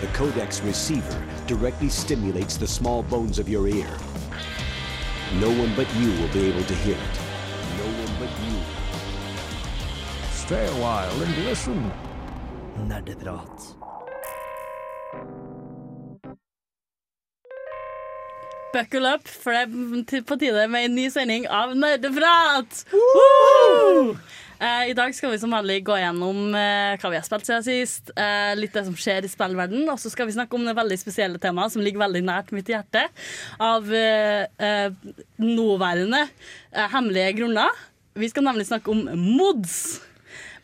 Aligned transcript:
The 0.00 0.06
codex 0.08 0.62
receiver 0.62 1.22
directly 1.46 1.90
stimulates 1.90 2.56
the 2.56 2.66
small 2.66 3.02
bones 3.02 3.38
of 3.38 3.50
your 3.50 3.68
ear. 3.68 3.90
No 5.38 5.50
one 5.50 5.74
but 5.76 5.86
you 5.96 6.08
will 6.18 6.32
be 6.32 6.48
able 6.48 6.64
to 6.64 6.74
hear 6.74 6.96
it. 6.96 7.16
No 7.76 7.84
one 7.84 8.14
but 8.18 8.30
you. 8.46 8.56
Stay 10.32 10.66
a 10.66 10.72
while 10.80 11.22
and 11.22 11.44
listen. 11.44 11.92
Nerdeprat. 12.78 13.76
Buckle 18.72 19.06
up, 19.06 19.28
for 19.28 19.52
det 19.52 20.12
er 20.12 20.22
på 20.22 20.36
tide 20.36 20.68
med 20.68 20.84
en 20.84 20.94
ny 20.94 21.10
sending 21.10 21.46
av 21.50 21.76
Nerdeprat! 21.76 22.84
Woo! 22.92 24.16
Eh, 24.60 24.90
I 24.90 24.96
dag 24.96 25.14
skal 25.16 25.32
vi 25.32 25.38
som 25.40 25.54
vanlig 25.54 25.78
gå 25.86 25.94
gjennom 25.96 26.52
eh, 26.52 26.98
hva 27.00 27.10
vi 27.12 27.16
har 27.16 27.24
spilt 27.24 27.46
siden 27.48 27.64
sist, 27.64 28.10
eh, 28.12 28.52
litt 28.58 28.74
det 28.76 28.82
som 28.84 28.96
skjer 28.98 29.24
i 29.24 29.30
spillverden, 29.32 29.86
og 29.88 29.96
så 30.02 30.12
skal 30.12 30.28
vi 30.28 30.34
snakke 30.36 30.58
om 30.58 30.66
det 30.68 30.74
veldig 30.76 30.98
spesielle 31.00 31.40
temaet 31.40 31.72
som 31.72 31.80
ligger 31.80 32.02
veldig 32.02 32.20
nært 32.26 32.52
mitt 32.52 32.68
hjerte, 32.68 33.06
av 33.60 33.88
nåværende 35.40 36.20
hemmelige 36.92 37.32
grunner. 37.40 37.80
Vi 38.20 38.28
skal 38.28 38.44
nemlig 38.44 38.68
snakke 38.68 38.92
om 38.92 39.06
mods. 39.16 40.00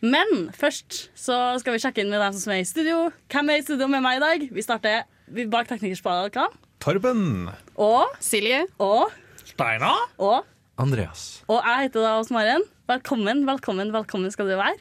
Men 0.04 0.51
først 0.52 1.06
så 1.16 1.56
skal 1.60 1.76
vi 1.76 1.80
sjekke 1.80 2.04
inn 2.04 2.12
med 2.12 2.20
dem 2.20 2.37
som 2.37 2.52
er 2.52 2.60
i 2.60 2.68
studio. 2.68 3.06
Hvem 3.32 3.52
er 3.52 3.62
i 3.62 3.65
studio 3.65 3.88
med 3.88 4.04
meg 4.04 4.18
i 4.18 4.24
dag? 4.24 4.45
Vi 4.52 4.65
starter 4.65 5.06
bak 5.52 5.70
teknikerspalten. 5.70 6.52
Torben. 6.84 7.48
Og 7.80 8.12
Silje. 8.20 8.66
Og 8.82 9.09
Steinar. 9.46 10.04
Og 10.20 10.45
Andreas. 10.76 11.42
Og 11.48 11.62
jeg 11.64 11.88
heter 11.88 12.04
da 12.04 12.16
Ås 12.20 12.32
Maren. 12.34 12.64
Velkommen, 12.86 13.46
velkommen, 13.48 13.92
velkommen 13.94 14.30
skal 14.30 14.50
du 14.50 14.56
være. 14.58 14.76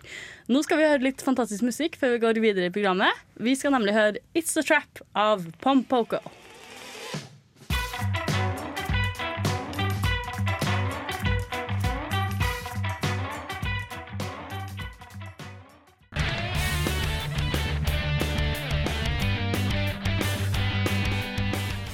Nå 0.51 0.61
skal 0.65 0.77
vi 0.77 0.87
høre 0.89 1.05
litt 1.07 1.23
fantastisk 1.23 1.63
musikk 1.65 1.95
før 1.97 2.15
vi 2.15 2.23
går 2.25 2.41
videre 2.43 2.69
i 2.69 2.73
programmet. 2.73 3.23
Vi 3.39 3.55
skal 3.57 3.73
nemlig 3.73 3.95
høre 3.95 4.19
It's 4.35 4.53
The 4.53 4.65
Trap 4.65 5.01
av 5.15 5.47
Pompoko. 5.63 6.19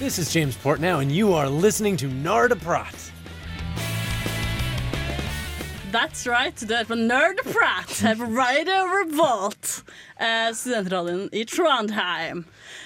This 0.01 0.17
is 0.17 0.33
James 0.33 0.57
Portnow, 0.57 0.99
and 0.99 1.11
you 1.11 1.31
are 1.33 1.47
listening 1.47 1.95
to 1.97 2.07
Nardaprat. 2.07 3.10
That's 5.91 6.23
right, 6.23 6.55
du 6.55 6.71
er 6.71 6.85
på 6.87 6.95
Nerdprat 6.95 7.89
her 7.99 8.13
på 8.15 8.27
Radio 8.31 8.77
Revolt, 8.87 9.81
eh, 10.23 10.53
studentradioen 10.55 11.25
i 11.35 11.41
Trondheim. 11.43 12.45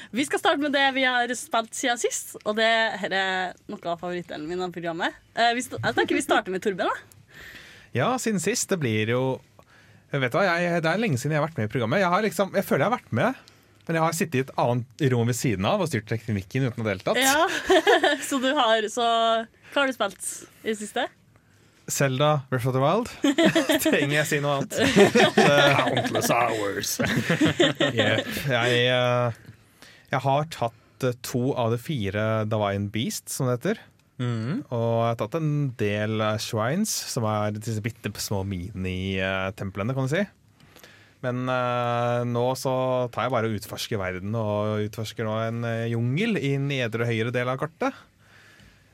Vi 0.10 0.24
skal 0.26 0.42
starte 0.42 0.64
med 0.64 0.74
det 0.74 0.88
vi 0.96 1.04
har 1.06 1.30
spilt 1.38 1.76
siden 1.78 2.00
sist, 2.02 2.34
og 2.42 2.56
det 2.58 2.70
her 3.04 3.14
er 3.14 3.52
noe 3.70 3.92
av 3.92 4.00
favorittdelen 4.02 4.48
min 4.50 4.64
av 4.66 4.74
programmet. 4.74 5.14
Eh, 5.38 5.52
vi 5.54 5.62
jeg 5.62 5.98
tenker 6.00 6.18
vi 6.18 6.24
starter 6.26 6.50
med 6.56 6.64
Torben. 6.66 6.90
da. 6.90 7.44
Ja, 7.94 8.08
siden 8.18 8.42
sist. 8.42 8.70
Det 8.74 8.80
blir 8.82 9.12
jo 9.14 9.22
jeg 10.10 10.24
vet 10.24 10.34
hva, 10.34 10.46
jeg, 10.48 10.82
Det 10.82 10.90
er 10.90 11.04
lenge 11.04 11.20
siden 11.22 11.36
jeg 11.36 11.42
har 11.44 11.46
vært 11.46 11.60
med 11.62 11.70
i 11.70 11.74
programmet. 11.76 12.02
Jeg, 12.02 12.10
har 12.10 12.26
liksom, 12.26 12.56
jeg 12.58 12.66
føler 12.66 12.86
jeg 12.86 12.90
har 12.90 12.98
vært 12.98 13.14
med, 13.14 13.44
men 13.86 14.00
jeg 14.00 14.04
har 14.06 14.18
sittet 14.18 14.40
i 14.40 14.44
et 14.48 14.56
annet 14.66 15.06
rom 15.14 15.30
ved 15.30 15.38
siden 15.38 15.70
av 15.70 15.84
og 15.86 15.92
styrt 15.92 16.10
teknikken 16.10 16.72
uten 16.72 16.82
å 16.82 16.88
ha 16.88 16.90
deltatt. 16.90 17.22
Ja, 17.22 17.46
så 18.32 18.42
du 18.42 18.50
har 18.50 18.90
Så 18.90 19.06
hva 19.06 19.84
har 19.84 19.94
du 19.94 19.94
spilt 19.94 20.34
i 20.64 20.72
det 20.72 20.80
siste? 20.82 21.06
Zelda 21.90 22.42
Breath 22.50 22.68
of 22.68 22.74
the 22.74 22.82
Wild. 22.82 23.10
Trenger 23.84 24.16
jeg 24.22 24.30
si 24.30 24.40
noe 24.44 24.60
annet? 24.60 24.78
Countless 25.80 26.32
hours. 26.34 26.96
Jep. 27.98 28.32
Jeg, 28.50 28.80
eh, 28.90 29.38
jeg 30.14 30.24
har 30.26 30.48
tatt 30.54 31.06
eh, 31.06 31.18
to 31.26 31.52
av 31.54 31.76
de 31.76 31.82
fire 31.82 32.46
Divine 32.50 32.90
Beast, 32.94 33.30
som 33.34 33.50
det 33.50 33.60
heter. 33.60 33.84
Og 34.16 34.98
jeg 35.04 35.12
har 35.12 35.20
tatt 35.20 35.38
en 35.38 35.54
del 35.78 36.24
eh, 36.24 36.42
shrines, 36.42 36.96
som 37.12 37.28
er 37.30 37.60
disse 37.60 37.84
bitte 37.86 38.12
små 38.24 38.42
mini-templene, 38.48 39.96
kan 39.98 40.10
du 40.10 40.16
si. 40.16 40.26
Men 41.26 41.48
uh, 41.50 42.22
nå 42.28 42.44
så 42.60 42.72
tar 43.10 43.26
jeg 43.26 43.34
bare 43.34 43.48
og 43.50 43.56
utforsker 43.58 43.98
verden, 43.98 44.36
og 44.38 44.84
utforsker 44.86 45.26
nå 45.26 45.38
en 45.48 45.64
jungel 45.90 46.38
i 46.38 46.52
nedre 46.62 47.02
og 47.02 47.10
høyre 47.10 47.34
del 47.34 47.50
av 47.50 47.58
kartet. 47.62 47.98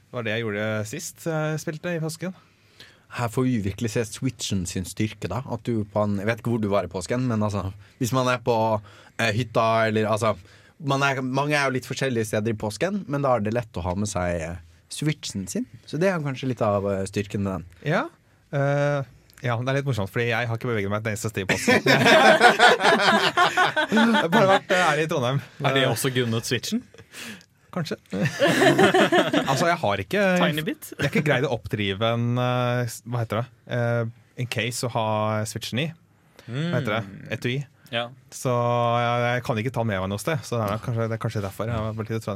Det 0.05 0.15
var 0.15 0.27
det 0.27 0.37
jeg 0.37 0.45
gjorde 0.45 0.69
sist 0.87 1.27
jeg 1.27 1.59
spilte 1.59 1.91
i 1.97 1.99
påsken. 2.03 2.35
Her 3.17 3.27
får 3.31 3.43
vi 3.47 3.57
virkelig 3.65 3.91
se 3.93 4.05
Switchen 4.07 4.65
sin 4.69 4.87
styrke. 4.87 5.27
da 5.27 5.41
At 5.51 5.63
du 5.67 5.83
på 5.83 6.03
en, 6.03 6.17
Jeg 6.19 6.27
vet 6.29 6.39
ikke 6.39 6.53
hvor 6.53 6.63
du 6.63 6.69
var 6.71 6.87
i 6.87 6.91
påsken, 6.91 7.27
men 7.27 7.43
altså 7.43 7.71
hvis 7.99 8.13
man 8.15 8.27
er 8.31 8.39
på 8.43 8.55
eh, 9.19 9.33
hytta 9.35 9.87
eller 9.87 10.07
altså 10.07 10.35
man 10.79 11.03
er, 11.03 11.21
Mange 11.21 11.55
er 11.55 11.65
jo 11.67 11.75
litt 11.75 11.85
forskjellige 11.89 12.25
steder 12.31 12.53
i 12.53 12.57
påsken, 12.57 13.05
men 13.07 13.21
da 13.21 13.35
er 13.35 13.45
det 13.45 13.53
lett 13.53 13.77
å 13.77 13.85
ha 13.85 13.95
med 13.95 14.09
seg 14.09 14.41
eh, 14.41 14.59
Switchen 14.91 15.47
sin. 15.47 15.65
Så 15.87 15.97
det 16.01 16.09
er 16.09 16.23
kanskje 16.23 16.49
litt 16.51 16.61
av 16.65 16.87
eh, 16.89 17.03
styrken 17.07 17.43
med 17.45 17.51
den. 17.53 17.65
Ja. 17.93 18.05
uh, 18.51 19.03
ja, 19.41 19.55
det 19.57 19.71
er 19.71 19.77
litt 19.79 19.87
morsomt, 19.87 20.11
fordi 20.13 20.27
jeg 20.29 20.47
har 20.49 20.57
ikke 20.59 20.69
beveget 20.69 20.91
meg 20.91 21.01
et 21.01 21.13
eneste 21.13 21.31
sted 21.31 21.41
i 21.41 21.49
påsken. 21.49 21.81
jeg 23.91 24.03
har 24.17 24.27
bare 24.29 24.49
vært 24.51 24.73
eh, 24.75 24.83
her 24.85 25.01
i 25.01 25.07
Trondheim. 25.09 25.39
Er 25.65 25.77
det 25.77 25.85
også 25.89 26.11
grunnet 26.13 26.45
switchen? 26.45 26.83
Kanskje. 27.71 27.97
altså, 29.51 29.69
jeg 29.69 29.77
har 29.79 30.03
ikke 30.03 30.23
Tiny 30.41 30.63
bit? 30.67 30.91
Jeg 30.91 31.05
har 31.05 31.11
ikke 31.11 31.27
greid 31.27 31.47
å 31.47 31.53
oppdrive 31.55 32.13
en 32.17 32.39
eh, 32.41 32.95
Hva 33.07 33.21
heter 33.23 33.41
det? 33.41 33.45
Eh, 33.77 34.01
en 34.43 34.49
case 34.51 34.87
å 34.87 34.91
ha 34.91 35.05
switchen 35.47 35.85
i. 35.85 35.91
Hva 36.47 36.79
heter 36.79 36.97
det? 36.97 37.03
Etui. 37.37 37.55
Ja. 37.91 38.07
Så 38.31 38.51
jeg, 38.51 39.23
jeg 39.27 39.45
kan 39.47 39.61
ikke 39.61 39.73
ta 39.75 39.85
med 39.87 39.99
meg 40.01 40.11
noe 40.11 40.21
sted. 40.21 40.41
Så 40.47 40.57
det 40.57 40.67
er 40.67 40.83
kanskje, 40.83 41.07
det 41.11 41.17
er 41.17 41.23
kanskje 41.25 41.45
derfor 41.45 41.71
jeg 41.71 41.85
har 41.85 41.95
blitt 41.95 42.13
litt 42.15 42.27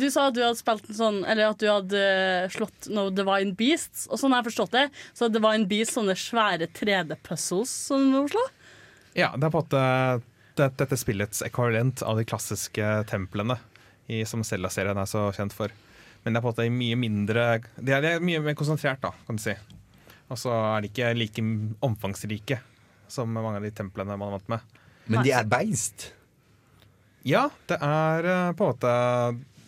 Du 0.00 0.06
sa 0.10 0.28
at 0.30 0.36
du 0.36 0.42
hadde 0.42 0.58
spilt 0.58 0.88
en 0.90 0.98
sånn 0.98 1.18
Eller 1.28 1.50
at 1.50 1.60
du 1.62 1.66
hadde 1.70 2.02
eh, 2.02 2.46
slått 2.54 2.88
No 2.94 3.08
Divine 3.14 3.54
Beasts. 3.58 4.06
Og 4.10 4.22
sånn 4.22 4.34
har 4.34 4.42
jeg 4.42 4.50
forstått 4.52 4.74
det, 4.74 4.86
så 5.14 5.30
Divine 5.30 5.68
Beasts 5.70 5.98
sånne 5.98 6.16
svære 6.18 6.70
3D-puzzles 6.74 7.76
som 7.90 8.02
du 8.02 8.14
må 8.14 8.26
slå? 8.32 8.42
Ja, 9.16 9.30
det 9.34 9.46
er 9.46 9.52
på 9.54 9.62
en 9.62 9.70
måte 9.70 9.84
dette 10.56 10.96
spillets 10.96 11.42
ekvivalent 11.44 12.00
av 12.06 12.16
de 12.16 12.24
klassiske 12.28 12.92
templene 13.10 13.58
i, 14.06 14.22
som 14.28 14.44
Zelda-serien 14.46 14.98
er 14.98 15.08
så 15.10 15.28
kjent 15.36 15.54
for. 15.56 15.72
Men 16.24 16.34
det 16.34 16.40
er 16.40 16.44
på 16.44 16.50
en 16.50 16.56
måte 16.56 16.74
mye 16.74 16.98
mindre 16.98 17.42
De 17.78 17.92
er, 17.94 18.02
de 18.02 18.12
er 18.16 18.24
mye 18.24 18.42
mer 18.42 18.56
konsentrert, 18.58 19.02
da, 19.02 19.12
kan 19.26 19.38
du 19.38 19.42
si. 19.42 19.54
Og 20.26 20.40
så 20.40 20.50
er 20.50 20.82
de 20.82 20.90
ikke 20.90 21.12
like 21.14 21.44
omfangsrike 21.86 22.58
som 23.08 23.30
mange 23.30 23.60
av 23.60 23.66
de 23.66 23.70
templene 23.70 24.16
man 24.18 24.28
er 24.28 24.38
vant 24.38 24.52
med. 24.56 24.78
Men 25.06 25.22
de 25.22 25.34
er 25.38 25.46
beist. 25.46 26.08
Ja, 27.26 27.48
det 27.70 27.78
er 27.82 28.26
eh, 28.26 28.52
på 28.58 28.66
en 28.66 28.72
måte 28.74 28.90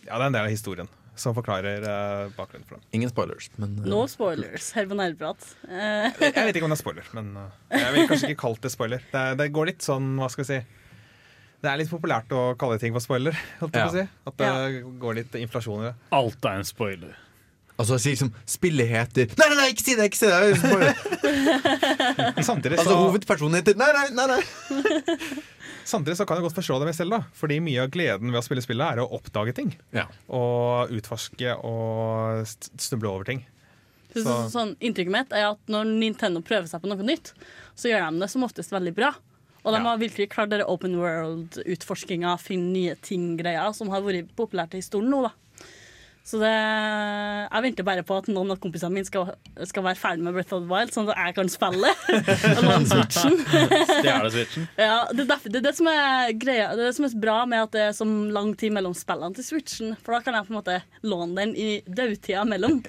Ja, 0.07 0.15
det 0.15 0.23
er 0.23 0.27
en 0.29 0.35
del 0.35 0.47
av 0.47 0.51
historien 0.51 0.89
som 1.19 1.35
forklarer 1.35 1.83
uh, 1.83 2.29
bakgrunnen 2.31 2.63
for 2.63 2.77
dem. 2.77 2.83
Ingen 2.95 3.09
spoilers, 3.11 3.49
men 3.59 3.73
uh, 3.81 3.87
No 3.91 4.05
spoilers 4.07 4.69
her 4.71 4.85
på 4.87 4.95
nærprat. 4.95 5.49
Eh, 5.67 6.05
Jeg 6.29 6.45
vet 6.47 6.55
ikke 6.55 6.69
om 6.69 6.71
det 6.71 6.77
er 6.77 6.79
spoiler, 6.79 7.09
men 7.17 7.33
uh, 7.35 7.49
jeg 7.75 7.89
vil 7.95 8.07
kanskje 8.07 8.29
ikke 8.31 8.41
kalt 8.45 8.63
det 8.63 8.71
spoiler. 8.71 9.03
Det, 9.11 9.23
det 9.41 9.49
går 9.55 9.67
litt 9.73 9.83
sånn, 9.83 10.13
hva 10.21 10.29
skal 10.31 10.45
vi 10.45 10.49
si 10.53 10.59
Det 11.59 11.67
er 11.67 11.75
litt 11.81 11.89
populært 11.91 12.31
å 12.31 12.55
kalle 12.59 12.77
ting 12.79 12.93
for 12.95 13.03
spoiler. 13.03 13.35
Holdt 13.59 13.75
jeg 13.75 13.83
på 13.83 13.91
å 13.91 13.95
si. 13.97 14.05
At 14.31 14.35
det 14.39 14.51
går 15.01 15.13
litt 15.17 15.33
inflasjon 15.41 15.81
i 15.83 15.85
det. 15.89 15.95
Alt 16.15 16.45
er 16.47 16.55
en 16.61 16.67
spoiler. 16.67 17.13
Altså 17.79 17.95
si 17.95 18.11
liksom 18.11 18.33
Spillet 18.49 18.89
heter 18.91 19.29
Nei, 19.39 19.45
nei, 19.47 19.55
nei, 19.55 19.69
ikke 19.71 19.85
si 19.85 19.93
det! 19.95 20.03
ikke 20.09 20.19
si 20.19 20.27
det, 20.27 20.35
er. 20.35 20.43
Samtidig 22.43 22.75
Altså 22.75 22.91
så, 22.91 22.97
Hovedpersonen 23.05 23.55
heter 23.61 23.71
Nei, 23.79 23.87
nei, 23.95 24.07
nei! 24.17 24.25
nei. 24.35 24.43
samtidig 25.89 26.17
så 26.19 26.25
kan 26.27 26.37
jeg 26.37 26.43
godt 26.45 26.57
forstå 26.59 26.75
det 26.81 26.87
med 26.89 26.95
selv, 26.97 27.11
da. 27.15 27.19
Fordi 27.39 27.55
mye 27.65 27.81
av 27.85 27.89
gleden 27.93 28.27
ved 28.29 28.37
å 28.37 28.43
spille 28.45 28.61
spillet 28.61 28.87
er 28.93 28.99
å 29.01 29.07
oppdage 29.17 29.53
ting. 29.57 29.69
Ja. 29.95 30.03
Og 30.29 30.91
utforske 30.93 31.49
og 31.65 32.45
snuble 32.77 33.09
over 33.09 33.25
ting. 33.25 33.41
så, 34.13 34.21
Så- 34.21 34.49
sånn, 34.53 34.75
inntrykket 34.85 35.13
mitt 35.15 35.33
er 35.33 35.47
at 35.47 35.57
når 35.71 35.83
Nintendo 35.89 36.39
prøver 36.45 36.67
seg 36.69 36.81
på 36.83 36.87
noe 36.91 37.01
nytt, 37.07 37.31
så 37.79 37.89
gjør 37.89 38.05
de 38.11 38.19
det 38.21 38.29
som 38.29 38.45
oftest 38.45 38.69
veldig 38.75 38.93
bra. 38.99 39.09
Og 39.69 39.75
de 39.77 39.81
Ja. 39.83 39.85
har 39.91 40.01
virkelig 40.01 40.29
klart 40.33 40.49
denne 40.51 40.65
open 40.67 40.97
world-utforskinga, 40.99 42.33
finne 42.41 42.73
nye 42.73 42.95
ting-greia, 43.05 43.69
som 43.77 43.89
har 43.93 44.01
vært 44.05 44.33
populært 44.35 44.73
i 44.73 44.81
historien 44.81 45.11
nå, 45.13 45.21
da. 45.29 45.35
Så 46.29 46.37
det, 46.37 46.49
jeg 46.51 47.63
venter 47.63 47.85
bare 47.87 48.03
på 48.05 48.17
at 48.19 48.27
noen 48.29 48.51
av 48.53 48.59
kompisene 48.61 48.91
mine 48.93 49.07
skal, 49.07 49.31
skal 49.65 49.81
være 49.87 49.97
ferdig 49.97 50.21
med 50.27 50.35
Breath 50.35 50.53
of 50.53 50.61
the 50.61 50.69
Wild, 50.69 50.91
sånn 50.93 51.07
at 51.09 51.17
jeg 51.17 51.35
kan 51.39 51.49
spille. 51.49 51.89
og 52.69 52.85
Switchen. 52.91 53.39
Stjele 53.89 54.29
switchen. 54.35 54.67
Ja, 54.77 54.99
det, 55.09 55.25
er 55.25 55.47
det 55.49 55.61
er 55.61 55.65
det 55.65 55.75
som 55.79 55.89
er 55.89 56.29
greia 56.37 56.67
Det 56.75 56.83
er 56.83 56.91
det 56.91 56.95
som 56.99 57.07
er 57.07 57.15
bra 57.23 57.39
med 57.49 57.63
at 57.63 57.71
det 57.73 57.81
er 57.87 57.95
så 57.97 58.05
lang 58.05 58.51
tid 58.59 58.75
mellom 58.75 58.93
spillene 58.93 59.33
til 59.39 59.47
Switchen. 59.47 59.95
For 60.03 60.13
da 60.13 60.21
kan 60.27 60.37
jeg 60.37 60.45
på 60.45 60.53
en 60.53 60.59
måte 60.59 60.77
låne 61.01 61.33
den 61.39 61.55
i 61.57 61.69
dødtida 61.89 62.45
mellom. 62.45 62.83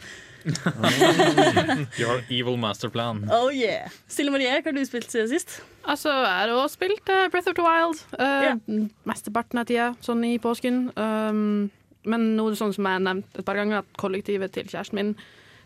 Your 2.01 2.23
evil 2.29 2.57
masterplan. 2.61 3.25
Oh 3.33 3.51
yeah. 3.53 3.91
Silje 4.11 4.33
Marie, 4.35 4.53
hva 4.53 4.71
har 4.71 4.77
du 4.77 4.85
spilt 4.89 5.11
siden 5.13 5.29
sist? 5.31 5.59
Altså, 5.85 6.13
jeg 6.13 6.39
har 6.39 6.55
også 6.55 6.79
spilt 6.79 7.13
uh, 7.13 7.27
Breath 7.33 7.51
of 7.51 7.57
the 7.59 7.65
Wild. 7.65 8.01
Uh, 8.15 8.47
yeah. 8.47 8.87
Mesteparten 9.09 9.61
av 9.61 9.69
tida, 9.69 9.91
sånn 10.05 10.25
i 10.29 10.37
påsken. 10.43 10.87
Um, 10.97 11.69
men 12.09 12.31
noe 12.39 12.57
sånn 12.57 12.73
som 12.77 12.89
jeg 12.89 12.99
har 12.99 13.05
nevnt 13.05 13.41
et 13.41 13.47
par 13.47 13.59
ganger, 13.61 13.83
at 13.83 14.01
kollektivet 14.01 14.55
til 14.57 14.69
kjæresten 14.71 14.97
min 15.01 15.13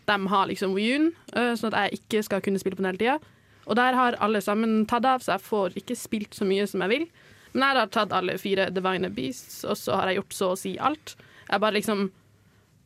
De 0.05 0.17
har 0.29 0.49
liksom 0.51 0.75
Wii-en, 0.77 1.13
uh, 1.33 1.53
sånn 1.57 1.71
at 1.73 1.87
jeg 1.87 2.01
ikke 2.01 2.25
skal 2.27 2.43
kunne 2.45 2.61
spille 2.61 2.77
på 2.77 2.83
den 2.83 2.91
hele 2.91 3.01
tida. 3.01 3.19
Og 3.65 3.79
der 3.79 3.97
har 3.97 4.17
alle 4.21 4.41
sammen 4.45 4.83
tatt 4.89 5.07
av, 5.09 5.23
så 5.23 5.35
jeg 5.35 5.45
får 5.47 5.79
ikke 5.79 5.97
spilt 5.97 6.37
så 6.37 6.45
mye 6.45 6.67
som 6.69 6.83
jeg 6.85 6.91
vil. 6.91 7.07
Men 7.55 7.63
jeg 7.63 7.79
har 7.79 7.89
tatt 7.93 8.13
alle 8.13 8.35
fire 8.37 8.67
Divine 8.75 9.09
Beasts, 9.15 9.63
og 9.63 9.79
så 9.79 9.97
har 9.97 10.11
jeg 10.11 10.19
gjort 10.19 10.37
så 10.37 10.51
å 10.51 10.59
si 10.59 10.75
alt. 10.77 11.15
Jeg 11.47 11.63
bare 11.63 11.77
liksom 11.77 12.09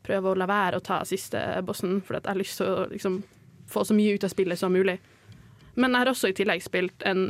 prøver 0.09 0.33
å 0.33 0.39
la 0.41 0.49
være 0.49 0.79
å 0.79 0.85
ta 0.85 1.03
siste 1.07 1.39
bossen, 1.65 1.99
for 2.05 2.17
jeg 2.17 2.27
har 2.27 2.39
lyst 2.39 2.57
til 2.59 2.67
å 2.73 2.87
liksom 2.89 3.21
få 3.69 3.85
så 3.85 3.93
mye 3.93 4.17
ut 4.17 4.25
av 4.25 4.33
spillet 4.33 4.59
som 4.59 4.73
mulig. 4.73 4.97
Men 5.79 5.93
jeg 5.93 6.01
har 6.01 6.11
også 6.11 6.31
i 6.31 6.35
tillegg 6.35 6.63
spilt 6.65 7.05
en 7.07 7.21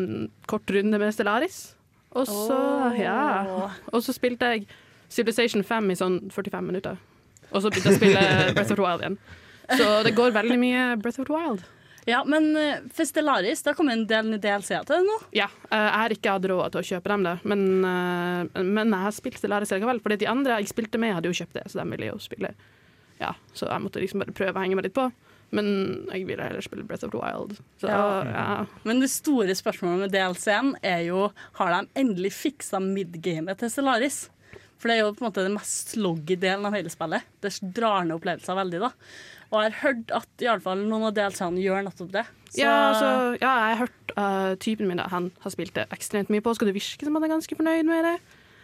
kort 0.49 0.71
runde 0.73 0.99
med 1.01 1.13
Stellaris. 1.13 1.59
Og 2.17 2.25
så, 2.25 2.59
ja. 2.97 3.69
Og 3.93 4.01
så 4.01 4.15
spilte 4.15 4.53
jeg 4.55 4.65
Civilization 5.09 5.65
5 5.65 5.91
i 5.91 5.97
sånn 5.99 6.17
45 6.33 6.65
minutter. 6.65 6.97
Og 7.49 7.61
så 7.61 7.69
begynte 7.69 7.91
jeg 7.91 7.97
å 7.97 7.99
spille 7.99 8.23
Breath 8.55 8.73
of 8.73 8.79
the 8.79 8.85
Wild 8.85 9.03
igjen. 9.03 9.19
Så 9.69 9.89
det 10.05 10.15
går 10.17 10.33
veldig 10.33 10.57
mye 10.61 10.85
Breath 11.01 11.21
of 11.21 11.29
the 11.29 11.35
Wild. 11.35 11.65
Ja, 12.09 12.23
men 12.25 12.49
eh, 12.57 12.81
for 12.95 13.05
Stellaris, 13.05 13.61
det 13.63 13.71
har 13.71 13.77
kommet 13.77 13.97
en 13.99 14.07
del 14.09 14.33
DLC-er 14.41 14.87
til 14.87 14.97
det 14.97 15.05
nå. 15.05 15.17
Ja, 15.37 15.47
eh, 15.69 15.77
jeg 15.85 15.95
har 16.01 16.15
ikke 16.15 16.33
hatt 16.35 16.47
råd 16.49 16.73
til 16.73 16.81
å 16.81 16.87
kjøpe 16.89 17.11
dem, 17.13 17.25
det. 17.27 17.35
Men, 17.51 17.63
eh, 17.85 18.63
men 18.65 18.93
jeg 18.95 19.05
har 19.05 19.15
spilt 19.15 19.39
Stellaris 19.41 19.73
likevel. 19.75 20.01
Fordi 20.03 20.19
de 20.23 20.29
andre 20.31 20.59
jeg 20.59 20.71
spilte 20.71 21.01
med, 21.01 21.13
hadde 21.17 21.29
jo 21.31 21.37
kjøpt 21.41 21.59
det, 21.59 21.65
så 21.69 21.81
de 21.81 21.87
ville 21.93 22.09
jo 22.11 22.17
spille. 22.23 22.53
Ja, 23.19 23.33
så 23.53 23.67
jeg 23.69 23.83
måtte 23.83 24.01
liksom 24.01 24.23
bare 24.23 24.35
prøve 24.35 24.55
å 24.57 24.63
henge 24.63 24.79
meg 24.79 24.89
litt 24.89 24.97
på. 24.97 25.09
Men 25.55 25.69
jeg 26.13 26.27
ville 26.29 26.45
heller 26.45 26.61
spille 26.61 26.85
Breath 26.85 27.05
of 27.07 27.13
the 27.13 27.21
Wild. 27.21 27.55
Så 27.81 27.89
Ja. 27.89 28.01
ja. 28.25 28.65
Men 28.85 29.01
det 29.01 29.09
store 29.09 29.55
spørsmålet 29.57 30.05
med 30.05 30.13
DLC-en 30.13 30.75
er 30.85 31.07
jo 31.07 31.31
har 31.57 31.73
de 31.73 31.87
endelig 31.99 32.33
fiksa 32.37 32.81
midgamet 32.83 33.57
til 33.61 33.73
Stellaris. 33.73 34.27
For 34.79 34.87
det 34.87 34.95
er 34.95 35.01
jo 35.03 35.15
på 35.17 35.25
en 35.25 35.27
måte 35.31 35.43
den 35.43 35.57
mest 35.57 35.95
sloggy 35.97 36.37
delen 36.39 36.65
av 36.69 36.77
hele 36.77 36.91
spillet. 36.93 37.25
Det 37.43 37.51
drar 37.75 38.05
ned 38.05 38.15
opplevelser 38.15 38.55
veldig. 38.61 38.79
da 38.79 38.91
Og 39.49 39.63
jeg 39.63 39.71
har 39.71 39.79
hørt 39.81 40.11
at 40.13 40.43
i 40.43 40.49
alle 40.51 40.61
fall 40.61 40.83
noen 40.85 41.07
av 41.07 41.15
DLC-ene 41.17 41.61
gjør 41.63 41.87
nettopp 41.87 42.11
det. 42.13 42.25
Så, 42.49 42.59
Ja, 42.61 42.73
altså, 42.89 43.07
ja, 43.41 43.53
jeg 43.53 43.77
har 43.77 43.79
hørt 43.83 44.13
uh, 44.17 44.51
typen 44.61 44.89
min 44.89 45.01
da, 45.01 45.07
han 45.09 45.31
har 45.41 45.53
spilt 45.53 45.73
det 45.77 45.87
ekstremt 45.93 46.29
mye 46.33 46.43
på, 46.45 46.53
Skal 46.57 46.69
det 46.69 46.75
virke 46.77 47.05
som 47.07 47.17
han 47.17 47.25
er 47.25 47.33
ganske 47.33 47.57
fornøyd 47.57 47.89
med 47.89 48.05
det. 48.05 48.17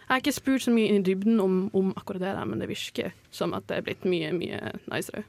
Jeg 0.06 0.12
har 0.14 0.22
ikke 0.22 0.36
spurt 0.36 0.62
så 0.62 0.70
mye 0.70 0.86
inn 0.92 1.00
i 1.00 1.06
dybden 1.06 1.40
om, 1.42 1.54
om 1.74 1.90
akkurat 1.98 2.22
det, 2.22 2.34
der, 2.36 2.46
men 2.46 2.62
det 2.62 2.68
virker 2.70 3.10
som 3.34 3.54
at 3.58 3.66
det 3.66 3.80
er 3.80 3.86
blitt 3.88 4.06
mye, 4.06 4.30
mye 4.36 4.76
nicere. 4.86 5.24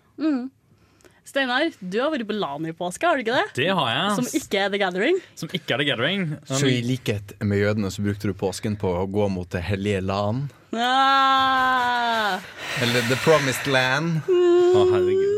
Steinar, 1.27 1.73
du 1.81 1.97
har 1.99 2.11
vært 2.13 2.27
på 2.29 2.35
LAN 2.37 2.69
i 2.69 2.71
påske, 2.77 3.03
har 3.03 3.17
du 3.17 3.25
ikke 3.25 3.35
det? 3.35 3.47
Det 3.57 3.71
har 3.73 3.89
jeg. 3.91 4.11
Som 4.15 4.29
ikke 4.39 4.61
er 4.61 4.69
The 4.71 4.79
Gathering. 4.79 5.17
Som 5.35 5.49
ikke 5.51 5.73
er 5.73 5.81
The 5.81 5.87
Gathering. 5.89 6.27
Så 6.47 6.69
i 6.69 6.77
likhet 6.85 7.33
med 7.43 7.59
jødene 7.59 7.91
så 7.91 8.05
brukte 8.05 8.29
du 8.29 8.37
påsken 8.37 8.77
på 8.79 8.93
å 9.01 9.03
gå 9.11 9.27
mot 9.33 9.49
det 9.51 9.65
hellige 9.67 10.05
LAN? 10.05 10.45
Ah! 10.71 12.37
Eller 12.79 13.01
The 13.09 13.19
Promised 13.25 13.67
Land. 13.67 14.21
Å, 14.29 14.85
herregud. 14.93 15.36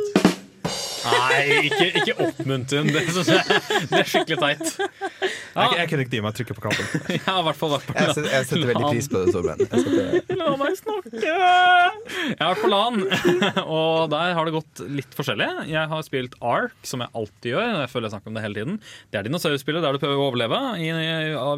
Nei, 1.06 1.44
ikke, 1.70 1.86
ikke 2.02 2.16
oppmuntrende. 2.26 2.94
Det, 2.96 3.04
synes 3.16 3.30
jeg- 3.32 3.88
det 3.90 4.00
er 4.00 4.10
skikkelig 4.10 4.38
teit. 4.42 4.74
Jeg, 4.80 5.76
jeg 5.80 5.90
kunne 5.92 6.04
ikke 6.06 6.16
gi 6.18 6.22
meg 6.26 6.36
trykket 6.38 6.58
på 6.60 6.64
kampen. 6.66 7.04
I 7.16 7.20
hvert 7.48 7.60
fall 7.60 7.76
på 7.84 7.96
Jeg 7.96 8.26
jeg 8.30 8.48
setter 8.50 8.70
veldig 8.72 8.92
pris 8.94 9.10
på 9.12 9.24
det. 9.24 9.56
Jeg 9.64 9.84
skal. 9.84 10.38
La 10.40 10.50
meg 10.60 10.78
snakke! 10.80 11.24
Jeg 11.24 12.40
har 12.40 12.54
vært 12.54 12.64
på 12.64 12.72
LAN, 12.72 13.00
og 13.66 14.10
der 14.14 14.36
har 14.38 14.50
det 14.50 14.56
gått 14.58 14.84
litt 15.00 15.18
forskjellig. 15.18 15.50
Jeg 15.72 15.92
har 15.92 16.06
spilt 16.08 16.38
Ark, 16.46 16.76
som 16.88 17.04
jeg 17.04 17.14
alltid 17.18 17.52
gjør. 17.54 17.68
Jeg 17.84 17.92
føler 17.94 18.10
jeg 18.10 18.16
snakker 18.16 18.32
om 18.34 18.40
det 18.40 18.46
hele 18.46 18.60
tiden. 18.60 18.80
Det 19.10 19.20
er 19.22 19.28
dinosaurspillet 19.30 19.86
der 19.86 19.96
du 19.98 20.02
prøver 20.04 20.20
å 20.22 20.28
overleve 20.30 20.62
i, 20.84 20.92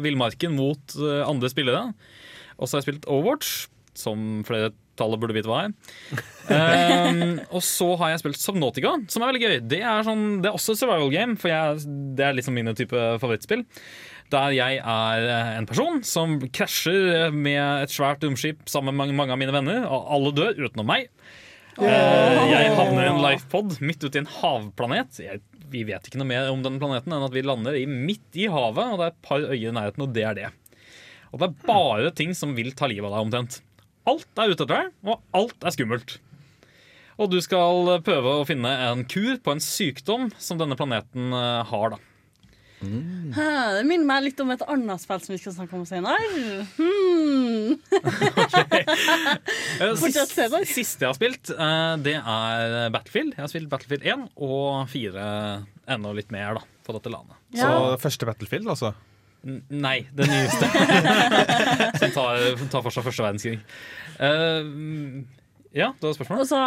villmarken 0.06 0.56
mot 0.56 0.96
eh, 0.98 1.22
andre 1.28 1.50
spillere. 1.52 1.84
Og 2.58 2.68
så 2.68 2.76
har 2.76 2.82
jeg 2.82 2.88
spilt 2.90 3.08
Overwatch, 3.10 3.52
som 3.98 4.40
flere 4.48 4.70
tallet 4.98 5.20
burde 5.22 5.34
vite 5.36 5.48
hva 5.50 5.64
er. 5.66 5.74
Um, 6.52 7.36
og 7.56 7.62
så 7.64 7.88
har 8.00 8.12
jeg 8.12 8.22
spilt 8.22 8.40
Subnautica, 8.42 8.94
som 9.12 9.24
er 9.24 9.30
veldig 9.32 9.42
gøy. 9.44 9.58
Det 9.72 9.80
er, 9.82 10.02
sånn, 10.06 10.24
det 10.44 10.50
er 10.50 10.56
også 10.58 10.76
survival 10.78 11.12
game, 11.14 11.36
for 11.40 11.52
jeg, 11.52 11.84
det 12.18 12.26
er 12.26 12.36
liksom 12.38 12.56
mine 12.58 12.74
type 12.78 13.04
favorittspill. 13.22 13.64
Der 14.32 14.54
jeg 14.56 14.78
er 14.80 15.26
en 15.58 15.66
person 15.68 16.00
som 16.08 16.38
krasjer 16.56 17.32
med 17.36 17.84
et 17.84 17.92
svært 17.92 18.24
romskip 18.24 18.62
sammen 18.70 18.96
med 18.96 19.12
mange 19.18 19.34
av 19.34 19.40
mine 19.40 19.52
venner. 19.52 19.82
Og 19.84 20.06
alle 20.16 20.32
dør 20.38 20.62
utenom 20.68 20.88
meg. 20.88 21.10
Eh, 21.80 22.38
Jeg 22.52 22.72
havner 22.76 23.06
i 23.06 23.10
en 23.10 23.20
lifepod 23.20 23.78
midt 23.84 24.04
ute 24.04 24.16
i 24.18 24.22
en 24.22 24.30
havplanet. 24.38 25.20
Jeg, 25.20 25.40
vi 25.72 25.84
vet 25.88 26.08
ikke 26.08 26.20
noe 26.20 26.28
mer 26.28 26.48
om 26.52 26.64
den 26.64 26.78
planeten 26.80 27.12
enn 27.16 27.24
at 27.24 27.32
vi 27.36 27.44
lander 27.44 27.76
i, 27.76 27.84
midt 27.88 28.36
i 28.40 28.48
havet, 28.52 28.92
og 28.92 29.00
det 29.00 29.06
er 29.06 29.12
et 29.14 29.22
par 29.24 29.44
øyer 29.44 29.68
i 29.70 29.72
nærheten, 29.76 30.04
og 30.04 30.16
det 30.16 30.24
er 30.28 30.36
det. 30.36 30.48
Og 31.32 31.40
det 31.40 31.48
er 31.48 31.68
bare 31.68 32.10
ting 32.16 32.34
som 32.36 32.52
vil 32.56 32.74
ta 32.76 32.88
livet 32.92 33.08
av 33.08 33.14
deg, 33.16 33.22
omtrent. 33.26 33.60
Alt 34.10 34.26
er 34.42 34.50
ute 34.50 34.64
etter 34.64 34.70
deg, 34.72 34.92
og 35.06 35.20
alt 35.38 35.66
er 35.68 35.74
skummelt. 35.74 36.16
Og 37.20 37.28
du 37.30 37.36
skal 37.44 37.98
prøve 38.02 38.38
å 38.40 38.46
finne 38.48 38.70
en 38.88 39.04
kur 39.06 39.36
på 39.44 39.52
en 39.54 39.60
sykdom 39.62 40.30
som 40.42 40.58
denne 40.58 40.78
planeten 40.78 41.28
eh, 41.36 41.60
har, 41.68 41.94
da. 41.94 42.00
Mm. 42.82 43.30
Det 43.30 43.84
minner 43.86 44.06
meg 44.08 44.24
litt 44.24 44.40
om 44.42 44.48
et 44.50 44.62
annet 44.66 44.98
spill 44.98 45.20
som 45.22 45.30
vi 45.36 45.38
skal 45.38 45.54
snakke 45.54 45.76
om 45.78 45.84
senere. 45.86 46.16
Hmm. 46.74 47.76
okay. 48.56 48.82
Fortsett, 50.02 50.32
sist- 50.34 50.72
Siste 50.72 51.04
jeg 51.06 51.12
har 51.12 51.14
spilt, 51.20 51.52
eh, 51.54 51.92
det 52.02 52.16
er 52.18 52.90
Battlefield. 52.90 53.36
Jeg 53.36 53.44
har 53.44 53.52
spilt 53.52 53.70
Battlefield 53.70 54.08
1 54.16 54.26
og 54.42 54.90
4 54.90 55.28
enda 55.94 56.16
litt 56.16 56.34
mer 56.34 56.58
da, 56.58 56.66
på 56.88 56.96
dette 56.98 57.12
landet. 57.14 57.38
Så 57.54 57.70
første 58.02 58.26
Battlefield, 58.32 58.66
altså. 58.74 58.94
Nei, 59.42 60.06
det 60.14 60.28
nyeste. 60.30 60.68
Som 62.00 62.12
tar, 62.14 62.44
tar 62.70 62.82
for 62.84 62.94
seg 62.94 63.06
første 63.08 63.24
verdenskrig. 63.24 63.56
Uh, 64.20 65.24
ja, 65.74 65.90
det 65.98 66.06
var 66.06 66.14
spørsmålet. 66.18 66.44
Og 66.44 66.50
så 66.50 66.60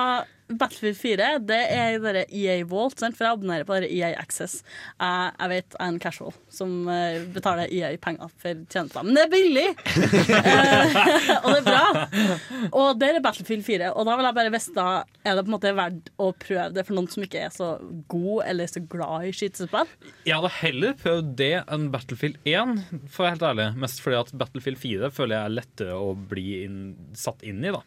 Battlefield 0.45 0.97
4, 0.99 1.27
det 1.49 1.57
er 1.73 1.95
bare 2.03 2.25
EA 2.29 2.59
Vault, 2.69 2.99
sant? 3.01 3.15
for 3.17 3.25
jeg 3.25 3.37
abonnerer 3.37 3.65
på 3.65 3.79
EA 3.81 4.11
Access. 4.21 4.59
Jeg, 4.99 5.31
jeg 5.39 5.51
vet 5.51 5.73
jeg 5.73 5.81
er 5.81 5.89
en 5.89 6.01
casual 6.03 6.35
som 6.53 6.73
eh, 6.91 7.23
betaler 7.33 7.71
EA 7.73 7.89
penger 8.01 8.29
for 8.41 8.61
tjenester, 8.69 9.07
men 9.07 9.17
det 9.17 9.25
er 9.25 9.33
billig! 9.33 9.67
Eh, 10.45 10.95
og 11.41 11.47
det 11.49 11.57
er 11.57 11.65
bra. 11.65 12.05
Og 12.75 12.99
det 12.99 13.07
er 13.09 13.23
Battlefield 13.23 13.63
4, 13.65 13.89
og 13.97 14.05
da 14.07 14.15
vil 14.17 14.27
jeg 14.27 14.35
bare 14.37 14.51
vite 14.53 14.85
er 15.25 15.37
det 15.37 15.43
på 15.45 15.49
en 15.49 15.55
måte 15.55 15.71
verdt 15.77 16.11
å 16.21 16.27
prøve 16.37 16.67
det 16.75 16.83
for 16.85 16.97
noen 16.97 17.09
som 17.11 17.25
ikke 17.25 17.41
er 17.47 17.53
så 17.53 17.69
god 18.11 18.45
eller 18.45 18.69
så 18.69 18.81
glad 18.91 19.27
i 19.29 19.33
skytespill. 19.35 19.89
Jeg 20.27 20.37
hadde 20.37 20.53
heller 20.59 20.95
prøvd 21.01 21.33
det 21.39 21.51
enn 21.63 21.89
Battlefield 21.93 22.37
1, 22.45 22.75
for 23.09 23.23
å 23.23 23.27
være 23.27 23.35
helt 23.35 23.47
ærlig. 23.49 23.67
Mest 23.85 24.03
fordi 24.03 24.21
at 24.21 24.33
Battlefield 24.43 24.81
4 24.81 25.11
føler 25.15 25.37
jeg 25.37 25.49
er 25.49 25.57
lettere 25.59 25.97
å 25.97 26.13
bli 26.15 26.47
inn, 26.65 26.79
satt 27.17 27.45
inn 27.47 27.63
i. 27.65 27.73
da. 27.73 27.81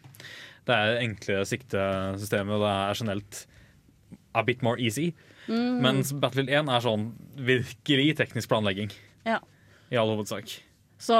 Det 0.68 0.76
er 0.76 1.00
enkle 1.00 1.42
siktesystemer, 1.48 2.58
og 2.58 2.64
det 2.66 2.72
er 2.76 3.00
generelt 3.00 3.42
a 4.36 4.42
bit 4.44 4.62
more 4.62 4.80
easy. 4.80 5.10
Mens 5.48 6.12
Battlefield 6.12 6.52
1 6.52 6.68
er 6.74 6.84
sånn 6.84 7.06
virkelig 7.40 8.10
teknisk 8.18 8.50
planlegging. 8.52 8.92
Ja. 9.24 9.38
I 9.88 9.96
all 9.96 10.12
hovedsak. 10.12 10.58
Så 11.00 11.16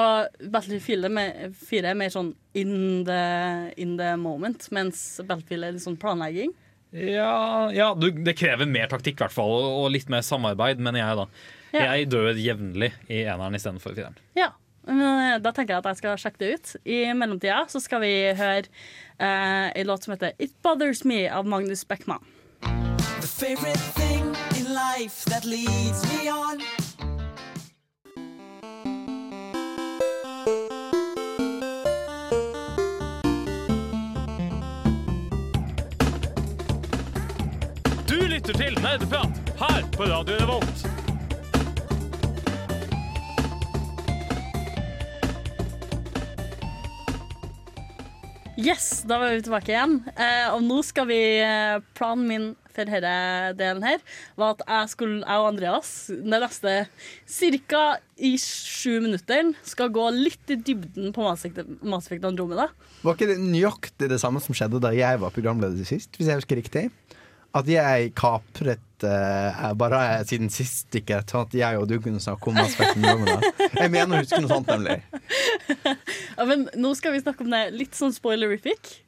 Battlefield 0.53 0.85
4 0.85 1.09
er 1.09 1.15
mer- 1.15 1.53
4 1.55 1.93
er 1.93 1.97
mer 1.97 2.13
sånn 2.13 2.33
in 2.59 3.05
the, 3.09 3.21
in 3.81 3.97
the 3.97 4.17
moment, 4.21 4.67
mens 4.75 5.21
Battlefield 5.25 5.65
er 5.65 5.77
litt 5.77 5.87
sånn 5.87 5.97
planlegging. 6.01 6.53
Ja, 6.93 7.69
ja 7.73 7.93
du, 7.95 8.11
det 8.25 8.37
krever 8.39 8.69
mer 8.69 8.89
taktikk, 8.91 9.21
i 9.21 9.25
hvert 9.25 9.37
fall, 9.37 9.55
og 9.81 9.91
litt 9.95 10.11
mer 10.13 10.25
samarbeid, 10.27 10.81
mener 10.83 11.03
jeg, 11.05 11.19
da. 11.21 11.27
Ja. 11.73 11.83
Jeg 11.95 12.09
dør 12.13 12.33
jevnlig 12.41 12.93
i 13.13 13.23
eneren 13.25 13.57
istedenfor 13.57 13.95
fireren. 13.97 14.17
Ja, 14.37 14.51
da 14.89 15.53
tenker 15.53 15.75
jeg 15.75 15.83
at 15.83 15.91
jeg 15.91 16.01
skal 16.01 16.19
sjekke 16.21 16.41
det 16.43 16.53
ut. 16.55 16.75
I 16.89 16.99
mellomtida 17.13 17.65
så 17.69 17.81
skal 17.83 18.01
vi 18.05 18.13
høre 18.39 18.65
eh, 19.19 19.69
en 19.75 19.87
låt 19.87 20.05
som 20.05 20.15
heter 20.15 20.33
It 20.39 20.57
Bothers 20.63 21.05
Me 21.05 21.27
av 21.29 21.47
Magnus 21.47 21.85
Beckmann. 21.85 22.25
The 23.21 23.27
favorite 23.27 23.79
thing 23.99 24.25
in 24.57 24.75
life 24.75 25.25
that 25.27 25.45
leads 25.45 26.05
me 26.09 26.31
on. 26.33 26.63
Du 38.09 38.27
lytter 38.27 38.53
til 38.53 38.79
Nerdeprat 38.83 39.53
her 39.59 39.85
på 39.97 40.03
Radio 40.03 40.35
Revolt. 40.41 41.08
Yes, 48.59 49.05
da 49.07 49.21
var 49.21 49.31
vi 49.37 49.43
tilbake 49.47 49.71
igjen. 49.71 50.01
Eh, 50.19 50.49
og 50.51 50.65
nå 50.67 50.81
skal 50.83 51.07
vi 51.07 51.19
eh, 51.39 51.79
Planen 51.95 52.25
min 52.27 52.49
for 52.75 52.87
denne 52.87 53.53
delen 53.59 53.85
her 53.87 54.03
var 54.39 54.57
at 54.57 54.65
jeg, 54.67 54.91
skulle, 54.93 55.19
jeg 55.23 55.43
og 55.43 55.49
Andreas 55.53 55.91
de 56.11 56.41
neste 56.43 56.75
ca. 57.71 57.83
i 58.19 58.33
sju 58.39 59.01
minutter 59.03 59.53
skal 59.67 59.91
gå 59.95 60.09
litt 60.15 60.53
i 60.55 60.59
dybden 60.59 61.15
på 61.15 61.27
Mass 61.27 61.47
Effect 61.47 62.27
Andromeda. 62.27 62.69
Var 63.03 63.19
ikke 63.19 63.31
det 63.33 63.39
nøyaktig 63.43 64.11
det 64.11 64.21
samme 64.23 64.43
som 64.43 64.55
skjedde 64.55 64.83
da 64.83 64.95
jeg 64.95 65.23
var 65.23 65.35
programleder 65.35 65.87
sist, 65.87 66.15
hvis 66.19 66.31
jeg 66.31 66.43
husker 66.43 66.59
riktig? 66.59 66.89
At 67.55 67.71
jeg 67.71 68.13
kapret 68.19 68.83
uh, 69.07 69.73
bare 69.79 70.25
siden 70.29 70.51
sist 70.51 70.95
ikke, 70.99 71.21
at 71.23 71.55
jeg 71.55 71.79
og 71.79 71.87
du 71.91 71.99
kunne 72.01 72.21
snakke 72.21 72.51
om 72.51 72.57
aspekten. 72.63 73.05
Jeg 73.05 73.91
mener 73.93 74.19
å 74.19 74.23
huske 74.23 74.41
noe 74.43 74.51
sånt, 74.51 74.71
nemlig. 74.73 74.99
Ja, 76.39 76.47
men 76.49 76.69
nå 76.79 76.95
skal 76.99 77.15
vi 77.15 77.21
snakke 77.23 77.45
om 77.45 77.53
det 77.53 77.63
litt 77.77 77.99
sånn 77.99 78.15
spoilerific. 78.15 78.99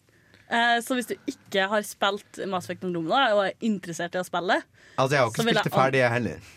Eh, 0.51 0.79
så 0.83 0.97
hvis 0.99 1.07
du 1.07 1.15
ikke 1.31 1.69
har 1.71 1.85
spilt 1.87 2.41
Mass 2.51 2.67
Effect 2.67 2.83
Andromeda 2.89 3.29
og 3.37 3.45
er 3.45 3.53
interessert 3.63 4.17
i 4.17 4.19
å 4.19 4.25
spille 4.27 4.57
Altså, 4.99 5.13
jeg 5.15 5.21
har 5.23 5.29
ikke 5.31 5.45
spilt 5.45 5.63
det 5.63 5.73
ferdig, 5.73 6.01
jeg 6.03 6.11
heller. 6.17 6.49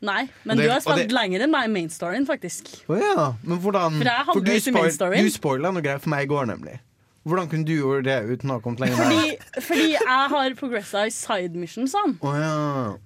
Nei, 0.00 0.22
men 0.48 0.56
det- 0.56 0.64
du 0.64 0.70
har 0.72 0.80
spilt 0.80 1.08
det- 1.08 1.12
lenger 1.12 1.42
enn 1.44 1.50
meg 1.52 1.68
i 1.68 1.72
main 1.74 1.88
storyen, 1.90 2.24
faktisk. 2.26 2.70
Oh, 2.88 2.96
ja, 2.96 3.34
men 3.42 3.58
hvordan 3.58 3.98
For 3.98 4.32
For 4.32 4.40
du, 4.40 4.60
spoil, 4.60 5.16
du 5.18 5.30
spoila 5.30 5.70
noe 5.72 5.82
greier 5.82 6.00
for 6.00 6.08
meg 6.08 6.24
i 6.24 6.30
går, 6.32 6.46
nemlig. 6.46 6.78
Hvordan 7.28 7.48
kunne 7.52 7.66
du 7.68 7.72
gjøre 7.74 8.02
det 8.06 8.16
uten 8.32 8.50
å 8.50 8.56
ha 8.56 8.62
kommet 8.64 8.80
lenger? 8.82 8.96
Fordi, 8.98 9.60
fordi 9.66 9.86
jeg 9.94 10.22
har 10.32 10.54
progressa 10.58 11.02
i 11.08 11.12
side 11.14 11.60
missionsene, 11.60 12.16
oh, 12.24 12.36
ja. 12.38 12.52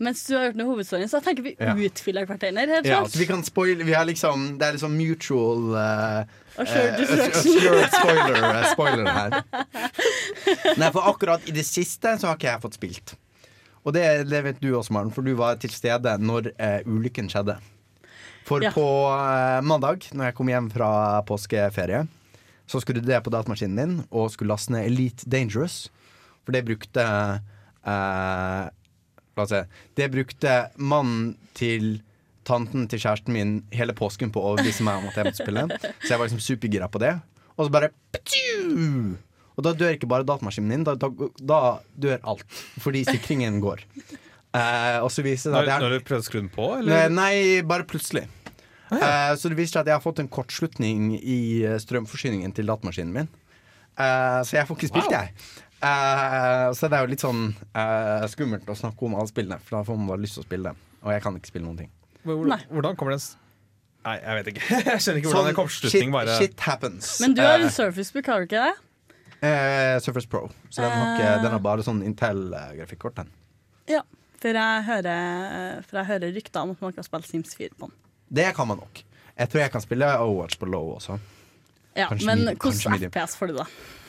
mens 0.03 0.23
du 0.29 0.37
har 0.37 0.47
gjort 0.49 0.61
noe 0.61 0.71
hovedstoryen. 0.71 1.11
Så 1.11 1.19
jeg 1.21 1.27
tenker 1.29 1.47
vi 1.49 1.55
Ja. 1.59 1.75
utfyller 1.75 2.29
hverandre 2.31 2.81
ja. 2.87 3.01
Så 3.11 3.19
vi 3.21 3.27
kan 3.29 3.43
spoil 3.47 3.83
Vi 3.83 3.93
har 3.97 4.07
liksom 4.09 4.59
Det 4.61 4.67
er 4.69 4.77
liksom 4.79 4.95
mutual 4.97 5.75
uh, 5.75 6.23
Assured 6.57 6.95
eh, 6.95 7.01
destruction. 7.01 7.59
assured 7.59 7.91
spoiler, 7.97 8.39
eh, 8.45 8.71
spoiler 8.73 9.07
her. 9.09 9.37
Nei, 10.81 10.89
for 10.93 11.07
akkurat 11.09 11.45
i 11.49 11.55
det 11.57 11.65
siste 11.67 12.17
så 12.21 12.29
har 12.31 12.37
ikke 12.39 12.51
jeg 12.51 12.63
fått 12.65 12.77
spilt. 12.79 13.15
Og 13.83 13.95
det, 13.97 14.03
det 14.31 14.43
vet 14.45 14.61
du 14.63 14.69
også, 14.79 14.93
Maren, 14.95 15.11
for 15.15 15.25
du 15.27 15.33
var 15.39 15.57
til 15.63 15.73
stede 15.75 16.13
når 16.23 16.53
uh, 16.55 16.81
ulykken 16.87 17.31
skjedde. 17.33 17.57
For 18.47 18.63
Ja. 18.63 18.71
på 18.75 18.85
eh, 19.15 19.61
mandag, 19.65 20.05
når 20.13 20.29
jeg 20.29 20.35
kom 20.39 20.49
hjem 20.51 20.69
fra 20.75 21.23
påskeferie, 21.27 22.05
så 22.71 22.81
skrudde 22.83 23.05
det 23.07 23.19
på 23.25 23.33
datamaskinen 23.35 23.79
din 23.81 23.97
og 24.11 24.31
skulle 24.33 24.53
laste 24.55 24.73
ned 24.75 24.87
Elite 24.89 25.29
Dangerous. 25.31 25.87
For 26.43 26.55
det 26.55 26.65
brukte 26.67 27.03
eh, 27.03 28.71
La 29.33 29.45
oss 29.47 29.53
se. 29.53 29.63
Det 29.97 30.11
brukte 30.13 30.57
mannen 30.77 31.35
til 31.57 32.03
tanten 32.45 32.89
til 32.91 33.01
kjæresten 33.01 33.33
min 33.33 33.53
hele 33.73 33.95
påsken 33.97 34.33
på 34.35 34.43
å 34.43 34.51
overbevise 34.53 34.85
meg 34.85 35.01
om 35.01 35.09
at 35.09 35.17
jeg 35.17 35.29
måtte 35.31 35.45
spille. 35.45 35.63
Så 36.03 36.11
jeg 36.11 36.19
var 36.21 36.27
liksom 36.29 36.43
supergira 36.43 36.89
på 36.93 37.01
det. 37.01 37.15
Og 37.57 37.69
så 37.69 37.73
bare 37.73 37.93
pju! 38.19 39.15
Og 39.53 39.65
da 39.67 39.75
dør 39.77 39.97
ikke 39.97 40.09
bare 40.09 40.27
datamaskinen 40.29 40.73
din, 40.75 40.85
da, 40.89 40.95
da, 41.01 41.09
da 41.39 41.61
dør 42.01 42.21
alt. 42.33 42.45
Fordi 42.83 43.05
sikringen 43.09 43.61
går. 43.65 43.85
Eh, 44.53 44.99
og 45.01 45.09
så 45.13 45.25
viser 45.25 45.53
det 45.53 45.57
Når, 45.57 45.65
at 45.65 45.73
jeg 45.73 45.85
når 45.85 45.93
du 45.95 46.07
prøvde 46.09 46.25
å 46.25 46.29
skru 46.29 46.41
den 46.43 46.53
på, 46.53 46.69
eller? 46.81 47.13
nei, 47.13 47.35
bare 47.69 47.87
plutselig. 47.89 48.27
Eh, 48.93 49.35
så 49.41 49.49
det 49.49 49.57
viser 49.57 49.79
seg 49.79 49.81
at 49.85 49.91
jeg 49.93 49.97
har 49.97 50.05
fått 50.05 50.19
en 50.21 50.29
kortslutning 50.29 51.13
i 51.19 51.39
eh, 51.65 51.79
strømforsyningen 51.81 52.53
til 52.57 52.67
datamaskinen 52.69 53.13
min. 53.17 53.29
Eh, 53.97 54.41
så 54.45 54.59
jeg 54.59 54.67
får 54.69 54.77
ikke 54.81 54.91
spilt, 54.93 55.09
Wow. 55.09 55.19
jeg. 55.19 55.35
Eh, 55.83 56.67
så 56.79 56.89
det 56.89 56.99
er 56.99 57.07
jo 57.07 57.11
litt 57.11 57.23
sånn 57.25 57.45
eh, 57.75 58.27
skummelt 58.33 58.69
å 58.71 58.77
snakke 58.79 59.07
om 59.09 59.17
alle 59.19 59.31
spillene, 59.31 59.59
for 59.65 59.79
da 59.79 59.85
får 59.89 59.97
man 59.99 60.11
bare 60.13 60.23
lyst 60.25 60.37
til 60.39 60.45
å 60.45 60.49
spille 60.49 60.71
dem. 60.73 60.83
Og 61.03 61.11
jeg 61.15 61.23
kan 61.25 61.39
ikke 61.39 61.51
spille 61.51 61.67
noen 61.67 61.81
ting. 61.83 61.91
Hvordan, 62.23 62.67
hvordan 62.71 62.97
kommer 63.01 63.17
den 63.17 63.25
Nei, 64.03 64.17
jeg 64.19 64.35
vet 64.39 64.49
ikke. 64.51 64.63
Jeg 64.91 65.01
skjønner 65.03 65.19
ikke 65.21 65.29
hvordan 65.31 65.45
en 65.45 65.49
Sånn, 65.53 65.57
kortslutning 65.61 66.09
shit, 66.09 66.15
bare 66.17 66.37
shit 66.41 66.63
happens. 66.67 67.11
Men 67.23 67.35
du 67.39 67.43
har 67.47 67.61
Eh, 67.63 67.69
Surface 67.71 68.11
Book, 68.15 68.27
har 68.27 68.41
du 68.43 68.49
ikke 68.49 68.63
det? 68.65 68.73
eh, 69.47 69.99
Surface 70.03 70.27
Pro. 70.27 70.49
Så 70.75 70.83
den 70.83 70.91
har, 70.91 71.13
ikke, 71.15 71.29
den 71.45 71.53
har 71.55 71.61
bare 71.63 71.85
sånn 71.87 72.01
Intel-grafikkort. 72.03 73.15
den. 73.21 73.31
Ja. 73.91 74.01
For 74.43 74.51
jeg 74.59 74.83
hører, 74.89 75.85
for 75.87 76.01
jeg 76.01 76.07
hører 76.09 76.33
rykter 76.35 76.65
om 76.67 76.73
at 76.75 76.81
man 76.83 76.93
kan 76.97 77.07
spille 77.07 77.29
Sims 77.31 77.55
4 77.55 77.77
på 77.79 77.87
den. 77.87 77.95
Det 78.33 78.49
kan 78.57 78.69
man 78.71 78.81
nok. 78.81 79.03
Jeg 79.37 79.51
tror 79.53 79.63
jeg 79.65 79.73
kan 79.75 79.83
spille 79.85 80.09
Overwatch 80.23 80.59
på 80.61 80.69
low 80.71 80.95
også. 80.97 81.19
Ja, 81.97 82.07
Kanskje 82.09 82.29
men 82.31 82.47
hvordan. 82.57 83.03
FPS 83.11 83.37
får 83.37 83.51
du 83.53 83.59
da? 83.59 83.67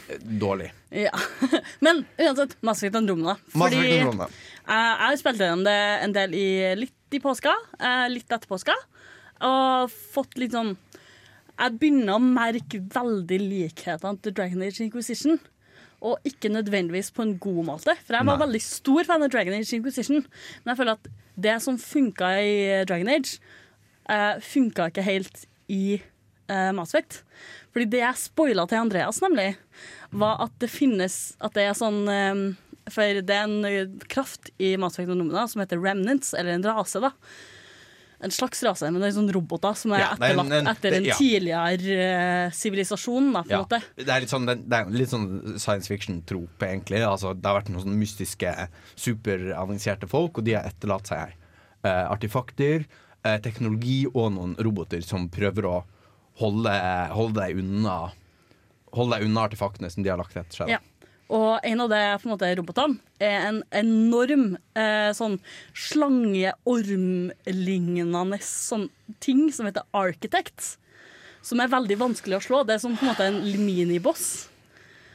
Eh, 0.08 0.20
Dårlig. 0.40 0.70
Ja. 0.96 1.12
Men 1.84 2.06
uansett, 2.20 2.56
Mass 2.64 2.80
Effect 2.84 2.96
Andromeda. 3.02 3.36
Fordi 3.52 3.80
jeg 3.82 4.02
Andromeda. 4.04 4.28
jeg 4.68 4.98
har 5.04 5.18
spilt 5.20 5.42
gjennom 5.44 5.64
det 5.68 5.76
en 6.06 6.16
del 6.16 6.36
i, 6.40 6.48
litt 6.80 7.16
i 7.16 7.20
påska, 7.24 7.52
eh, 7.80 8.06
litt 8.12 8.32
etter 8.32 8.48
påska, 8.48 8.76
og 9.44 9.92
fått 10.14 10.38
litt 10.40 10.56
sånn 10.56 10.76
Jeg 11.60 11.76
begynner 11.78 12.16
å 12.16 12.22
merke 12.24 12.80
veldig 12.96 13.38
likhetene 13.44 14.18
til 14.24 14.34
Dragon 14.34 14.64
Age 14.66 14.80
Inquisition. 14.88 15.36
Og 16.04 16.18
ikke 16.28 16.50
nødvendigvis 16.52 17.12
på 17.16 17.22
en 17.24 17.36
god 17.40 17.60
måte. 17.68 17.94
For 18.08 18.18
jeg 18.18 18.26
var 18.28 18.40
Nei. 18.40 18.46
veldig 18.48 18.62
stor 18.66 19.06
fan 19.08 19.24
av 19.24 19.30
Dragon 19.32 19.54
Age 19.60 19.76
Inquisition. 19.78 20.24
Men 20.64 20.72
jeg 20.74 20.80
føler 20.82 20.98
at 20.98 21.12
det 21.46 21.54
som 21.64 21.78
funka 21.80 22.32
i 22.42 22.56
Dragon 22.90 23.12
Age, 23.14 23.38
uh, 24.10 24.36
funka 24.44 24.90
ikke 24.92 25.06
helt 25.06 25.46
i 25.72 26.02
uh, 26.52 26.72
Mass 26.76 26.94
Fordi 27.74 27.86
det 27.90 28.02
jeg 28.04 28.20
spoila 28.20 28.68
til 28.70 28.82
Andreas, 28.84 29.22
nemlig, 29.24 29.56
var 30.12 30.42
at 30.46 30.54
det 30.62 30.70
finnes 30.70 31.34
At 31.42 31.56
det 31.56 31.64
er 31.66 31.74
sånn 31.74 32.04
eh, 32.12 32.44
For 32.92 33.22
det 33.26 33.34
er 33.34 33.48
en 33.48 33.66
eh, 33.66 33.88
kraft 34.12 34.52
i 34.62 34.76
Andromeda 34.76 35.48
som 35.50 35.64
heter 35.64 35.80
remnants, 35.82 36.34
eller 36.38 36.54
en 36.54 36.64
rase, 36.68 37.00
da. 37.02 37.10
En 38.24 38.32
slags 38.32 38.62
rase, 38.64 38.88
men 38.92 39.02
det 39.02 39.10
er 39.10 39.16
sånn 39.18 39.32
roboter 39.36 39.74
som 39.76 39.92
er 39.96 40.00
Ja, 40.04 40.12
er 40.14 40.14
en- 40.14 40.40
etterlatt 40.40 40.54
en- 40.60 40.68
etter 40.72 40.94
en 40.94 41.04
det- 41.04 41.10
ja. 41.10 41.16
tidligere 41.18 41.98
eh, 42.46 42.52
sivilisasjon, 42.56 43.32
en 43.36 43.50
Ja, 43.50 43.64
det 43.66 44.08
er 44.08 44.22
litt 44.22 44.30
sånn, 44.32 44.46
det 44.46 44.78
er 44.78 44.86
litt 44.94 45.10
sånn 45.10 45.58
science 45.60 45.88
fiction-trope, 45.92 46.62
egentlig. 46.62 47.02
Altså, 47.04 47.34
det 47.34 47.44
har 47.50 47.60
vært 47.62 47.72
noen 47.74 47.84
sånne 47.84 47.98
mystiske, 48.00 48.54
superavanserte 48.96 50.08
folk, 50.08 50.38
og 50.38 50.46
de 50.48 50.54
har 50.54 50.64
etterlatt 50.70 51.10
seg 51.10 51.34
uh, 51.84 52.06
artefakter, 52.14 52.86
eh, 53.24 53.40
teknologi 53.44 54.08
og 54.12 54.32
noen 54.36 54.56
roboter 54.60 55.02
som 55.06 55.30
prøver 55.32 55.66
å 55.70 55.86
holde, 56.42 56.74
holde 57.14 57.40
deg 57.42 57.58
unna 57.64 57.98
Holde 58.94 59.18
deg 59.18 59.26
unna 59.26 59.42
artefaktene 59.48 59.90
som 59.90 60.04
de 60.06 60.10
har 60.12 60.20
lagt 60.22 60.36
etter 60.38 60.54
seg. 60.54 60.70
Ja. 60.70 60.78
Og 61.34 61.58
en 61.66 61.82
av 61.82 61.90
de 61.90 61.98
på 62.22 62.28
en 62.28 62.34
måte, 62.36 62.46
robotene 62.60 63.02
er 63.18 63.48
en 63.48 63.66
enorm 63.74 64.54
eh, 64.78 65.10
sånn 65.18 65.42
slangeormlignende 65.74 68.38
sånn 68.46 68.94
ting 69.18 69.50
som 69.56 69.66
heter 69.66 69.82
Architect. 69.98 70.78
Som 71.42 71.58
er 71.64 71.74
veldig 71.74 71.98
vanskelig 72.04 72.38
å 72.38 72.46
slå. 72.46 72.62
Det 72.70 72.78
er 72.78 72.82
som 72.84 72.94
på 72.94 73.02
en 73.08 73.12
måte 73.16 73.26
en 73.32 73.42
miniboss. 73.42 74.54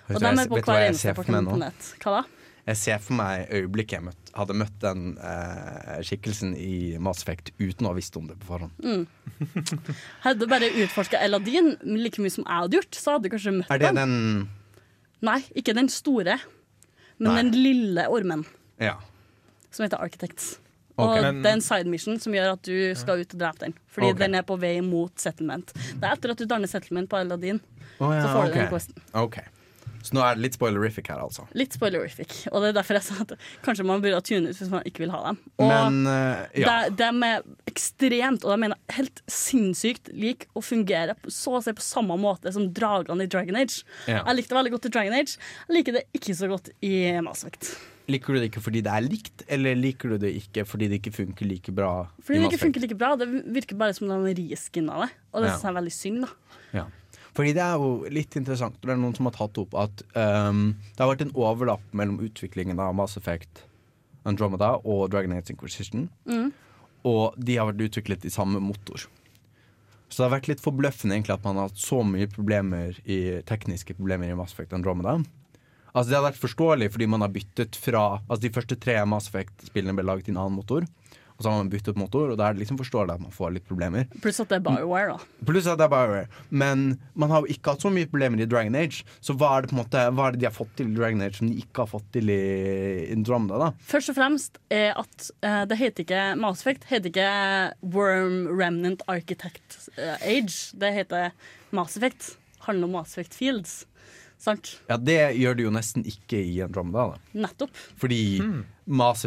Og 0.08 0.18
de 0.18 0.26
er 0.26 0.50
på 0.50 0.58
hver 0.58 0.88
eneste 0.88 1.14
nå? 1.14 1.54
Hva 2.02 2.10
da? 2.18 2.26
Jeg 2.68 2.76
ser 2.76 2.98
for 3.00 3.16
meg 3.16 3.48
øyeblikket 3.54 3.96
jeg 3.96 4.04
møtt, 4.04 4.30
hadde 4.36 4.56
møtt 4.60 4.74
den 4.82 5.04
eh, 5.24 6.02
skikkelsen 6.04 6.50
i 6.52 6.98
Mass 7.00 7.22
Effect 7.24 7.54
uten 7.56 7.88
å 7.88 7.94
ha 7.94 7.96
visst 7.96 8.16
om 8.20 8.26
det 8.28 8.36
på 8.42 8.50
forhånd. 8.50 9.06
Hadde 10.26 10.42
du 10.42 10.50
bare 10.50 10.68
utforska 10.84 11.20
Eladin 11.24 11.72
like 11.80 12.20
mye 12.20 12.34
som 12.34 12.44
jeg 12.44 12.52
hadde 12.52 12.78
gjort, 12.80 12.98
så 13.00 13.14
hadde 13.16 13.24
du 13.30 13.32
kanskje 13.32 13.54
møtt 13.56 13.72
den. 13.72 13.74
Er 13.74 13.80
det 13.86 13.94
den. 13.96 14.12
den 14.12 15.26
Nei, 15.30 15.40
ikke 15.58 15.74
den 15.74 15.88
store, 15.90 16.36
men 17.18 17.32
Nei. 17.32 17.40
den 17.40 17.52
lille 17.56 18.04
ormen 18.12 18.44
Ja. 18.78 18.98
som 19.72 19.86
heter 19.86 20.04
Architects. 20.04 20.58
Okay, 20.98 21.18
Og 21.18 21.22
Men- 21.22 21.42
det 21.42 21.48
er 21.48 21.56
en 21.56 21.60
side 21.62 21.86
mission 21.88 22.18
som 22.20 22.32
gjør 22.34 22.52
at 22.52 22.62
du 22.68 22.94
skal 22.98 23.20
ut 23.22 23.32
og 23.34 23.38
drepe 23.40 23.64
den. 23.64 23.74
Fordi 23.88 24.10
okay. 24.12 24.18
den 24.26 24.34
er 24.34 24.42
på 24.42 24.58
vei 24.60 24.80
mot 24.82 25.14
settlement. 25.16 25.72
Det 25.72 26.02
er 26.04 26.12
etter 26.12 26.30
at 26.34 26.38
du 26.38 26.44
danner 26.44 26.68
settlement 26.68 27.08
på 27.08 27.16
Eladin. 27.16 27.60
oh, 28.00 28.10
ja, 28.12 28.22
Så 28.22 28.28
får 28.34 28.46
du 28.46 28.52
den 28.52 28.66
ok. 28.66 28.70
questen. 28.74 29.02
Ok. 29.14 29.38
Så 30.02 30.14
nå 30.16 30.22
er 30.24 30.36
det 30.38 30.44
litt 30.46 30.56
spoilerific 30.56 31.08
her, 31.10 31.20
altså. 31.24 31.44
Litt 31.58 31.74
spoilerific. 31.76 32.34
Og 32.52 32.62
det 32.62 32.70
er 32.70 32.78
derfor 32.78 32.98
jeg 32.98 33.06
sa 33.08 33.18
at 33.24 33.34
kanskje 33.66 33.86
man 33.88 34.02
burde 34.04 34.20
tune 34.26 34.52
ut 34.52 34.60
hvis 34.60 34.72
man 34.72 34.86
ikke 34.88 35.04
vil 35.04 35.12
ha 35.14 35.20
dem. 35.28 35.40
Og 35.58 35.68
Men 35.72 35.98
uh, 36.06 36.46
ja. 36.56 36.78
de, 36.88 37.10
er 37.28 37.44
ekstremt, 37.70 38.46
og 38.46 38.54
de 38.54 38.60
mener 38.64 38.96
helt 38.96 39.22
sinnssykt 39.30 40.12
lik 40.14 40.48
å 40.56 40.62
fungere 40.64 41.18
så 41.26 41.58
å 41.58 41.62
si 41.64 41.74
på 41.76 41.84
samme 41.84 42.16
måte 42.20 42.52
som 42.54 42.70
dragene 42.74 43.26
i 43.26 43.30
Dragon 43.30 43.58
Age. 43.58 43.82
Ja. 44.06 44.22
Jeg 44.22 44.40
likte 44.40 44.54
det 44.54 44.60
veldig 44.62 44.74
godt 44.78 44.88
i 44.90 44.94
Dragon 44.96 45.18
Age. 45.20 45.38
Jeg 45.68 45.78
liker 45.80 45.98
det 45.98 46.06
ikke 46.16 46.36
så 46.38 46.50
godt 46.50 46.72
i 46.84 46.94
Mass 47.24 47.44
Effect. 47.44 47.72
Liker 48.08 48.32
du 48.32 48.40
det 48.40 48.48
ikke 48.48 48.62
fordi 48.64 48.80
det 48.84 48.92
er 48.92 49.04
likt, 49.04 49.42
eller 49.52 49.76
liker 49.76 50.14
du 50.14 50.22
det 50.22 50.30
ikke 50.38 50.64
fordi 50.64 50.86
det 50.88 51.02
ikke 51.02 51.12
funker 51.12 51.48
like 51.48 51.74
bra? 51.76 51.90
Fordi 52.24 52.40
det 52.40 52.48
ikke 52.48 52.62
funker 52.62 52.84
like 52.86 52.96
bra. 52.96 53.10
Det 53.20 53.26
virker 53.28 53.76
bare 53.76 53.96
som 53.96 54.08
de 54.08 54.14
av 54.16 55.04
det. 55.04 55.10
Og 55.34 55.42
det 55.42 55.50
Ja. 55.50 55.52
synes 55.52 55.62
jeg 55.62 55.68
er 55.68 55.80
veldig 55.80 55.92
synd. 55.92 56.20
da 56.24 56.78
Ja. 56.78 56.84
Fordi 57.38 57.52
det 57.54 57.62
er 57.62 57.78
jo 57.78 58.08
litt 58.10 58.34
interessant, 58.34 58.74
og 58.80 58.88
det 58.88 58.96
er 58.96 58.98
noen 58.98 59.14
som 59.14 59.28
har 59.28 59.36
tatt 59.36 59.58
opp 59.62 59.76
at 59.78 60.00
um, 60.18 60.72
det 60.90 60.98
har 60.98 61.12
vært 61.12 61.20
en 61.22 61.36
overlapp 61.38 61.84
mellom 61.94 62.16
utviklingen 62.26 62.80
av 62.82 62.96
Mass 62.98 63.14
Effect 63.20 63.62
Andromeda 64.26 64.72
og 64.82 65.04
Dragon 65.12 65.36
Age 65.36 65.54
Inquisition. 65.54 66.08
Mm. 66.26 66.50
Og 67.06 67.38
de 67.38 67.54
har 67.54 67.68
vært 67.70 67.84
utviklet 67.86 68.26
i 68.26 68.32
samme 68.34 68.58
motor. 68.58 69.06
Så 70.08 70.18
det 70.18 70.26
har 70.26 70.34
vært 70.34 70.50
litt 70.50 70.64
forbløffende 70.64 71.14
egentlig 71.14 71.36
at 71.36 71.46
man 71.46 71.60
har 71.60 71.68
hatt 71.70 71.78
så 71.78 72.00
mye 72.02 72.26
problemer 72.32 72.98
i, 73.04 73.38
tekniske 73.46 73.94
problemer 74.00 74.32
i 74.32 74.38
Mass 74.38 74.56
Effect 74.56 74.74
Andromeda. 74.74 75.20
Altså 75.92 76.10
Det 76.10 76.18
har 76.18 76.26
vært 76.26 76.42
forståelig 76.42 76.90
fordi 76.94 77.08
man 77.10 77.22
har 77.24 77.30
byttet 77.32 77.78
fra 77.80 78.02
Altså 78.20 78.42
De 78.44 78.52
første 78.54 78.76
tre 78.82 78.98
Mass 79.08 79.30
Effect-spillene 79.30 79.94
ble 79.96 80.04
laget 80.10 80.28
i 80.28 80.34
en 80.34 80.42
annen 80.42 80.58
motor. 80.58 80.90
Og 81.38 81.44
så 81.44 81.52
har 81.52 81.60
man 81.60 81.68
byttet 81.70 81.94
motor, 81.94 82.32
og 82.32 82.38
da 82.40 82.48
er 82.48 82.56
det 82.56 82.64
liksom 82.64 82.80
forståelig 82.80 83.14
at 83.14 83.20
man 83.22 83.30
får 83.30 83.52
litt 83.54 83.66
problemer. 83.68 84.08
Pluss 84.24 84.40
at 84.42 84.50
det 84.50 84.56
er 84.58 84.62
Bioware, 84.66 85.12
da. 85.14 85.44
Pluss 85.46 85.68
at 85.70 85.78
det 85.78 85.84
er 85.86 85.92
Bioware. 85.92 86.24
Men 86.50 86.96
man 87.14 87.30
har 87.30 87.44
jo 87.44 87.52
ikke 87.54 87.76
hatt 87.76 87.84
så 87.84 87.92
mye 87.94 88.08
problemer 88.10 88.42
i 88.42 88.48
Dragon 88.50 88.74
Age. 88.74 89.04
Så 89.22 89.36
hva 89.38 89.52
er 89.54 89.62
det 89.62 89.70
på 89.70 89.76
en 89.76 89.80
måte 89.84 90.02
Hva 90.18 90.24
er 90.26 90.34
det 90.34 90.40
de 90.42 90.48
har 90.48 90.56
fått 90.56 90.72
til 90.80 90.90
i 90.90 90.96
Dragon 90.96 91.22
Age 91.22 91.38
som 91.38 91.46
de 91.52 91.60
ikke 91.62 91.84
har 91.84 91.90
fått 91.92 92.08
til 92.16 92.32
i 92.34 92.38
Andromeda? 93.14 93.60
da? 93.62 93.68
Først 93.92 94.10
og 94.10 94.18
fremst 94.18 94.58
er 94.74 94.98
at 94.98 95.28
uh, 95.46 95.62
det 95.70 95.78
heter 95.78 96.06
ikke 96.08 96.24
Mass 96.42 96.64
Effect, 96.66 96.88
heter 96.90 97.12
ikke 97.12 97.30
Worm 97.94 98.40
Remnant 98.50 99.06
Architect 99.06 99.78
uh, 99.94 100.16
Age. 100.18 100.74
Det 100.74 100.90
heter 100.96 101.30
Mass 101.70 101.94
Effect. 102.00 102.32
Handler 102.66 102.90
om 102.90 102.98
Mass 102.98 103.14
Effect 103.14 103.38
Fields. 103.38 103.84
Sant? 104.42 104.74
Ja, 104.90 104.96
Det 104.98 105.20
gjør 105.38 105.54
det 105.58 105.64
jo 105.66 105.70
nesten 105.74 106.02
ikke 106.06 106.42
i 106.42 106.58
Andromeda. 106.66 107.14
da. 107.14 107.46
Nettopp. 107.46 107.78
Fordi 107.98 108.20
Mass 108.86 109.22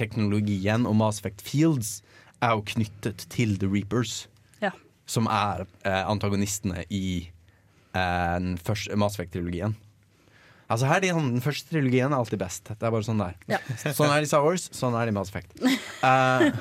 Effect-teknologien 0.00 0.86
og 0.88 0.96
Mass 0.96 1.20
Effect 1.20 1.42
Fields 1.44 2.00
er 2.42 2.54
jo 2.56 2.62
knyttet 2.72 3.26
til 3.32 3.56
The 3.60 3.68
Reapers, 3.68 4.26
Ja. 4.62 4.70
som 5.06 5.26
er 5.28 5.66
eh, 5.84 6.04
antagonistene 6.08 6.84
i 6.90 7.28
eh, 7.94 8.56
første 8.64 8.96
Mass 8.96 9.18
Effect-trilogien. 9.18 9.76
Altså 10.70 10.86
her 10.86 10.96
er 10.96 11.00
de, 11.00 11.08
Den 11.12 11.40
første 11.42 11.68
trilogien 11.74 12.12
er 12.12 12.16
alltid 12.16 12.38
best. 12.38 12.64
Det 12.70 12.82
er 12.86 12.90
bare 12.94 13.02
sånn 13.02 13.18
det 13.18 13.32
er. 13.32 13.56
Ja. 13.56 13.58
Sånn 13.92 14.10
er 14.14 14.20
de 14.22 14.28
Star 14.30 14.44
Wars, 14.46 14.68
sånn 14.72 14.94
er 14.94 15.06
de 15.10 15.12
Mass 15.16 15.32
Effect. 15.32 15.56
Uh, 16.02 16.50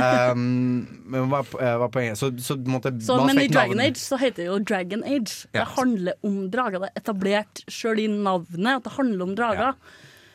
Um, 0.00 0.86
men 1.12 1.26
hva, 1.28 1.42
er- 1.60 1.74
hva 1.76 1.90
poenget? 1.92 2.16
Så, 2.16 2.30
så 2.40 2.54
måtte, 2.56 2.88
Så, 3.04 3.18
men 3.28 3.36
i 3.42 3.48
Dragon 3.52 3.80
Age 3.84 4.00
så 4.00 4.16
heter 4.16 4.40
det 4.40 4.46
jo 4.46 4.54
Dragon 4.64 5.02
Age. 5.04 5.42
Ja. 5.52 5.58
Det 5.58 5.66
handler 5.74 6.14
om 6.24 6.38
drager. 6.48 6.80
Det 6.80 6.88
er 6.88 7.02
etablert 7.02 7.60
sjøl 7.68 8.00
i 8.00 8.06
navnet 8.08 8.78
at 8.78 8.86
det 8.86 8.94
handler 8.96 9.26
om 9.26 9.34
drager. 9.36 9.76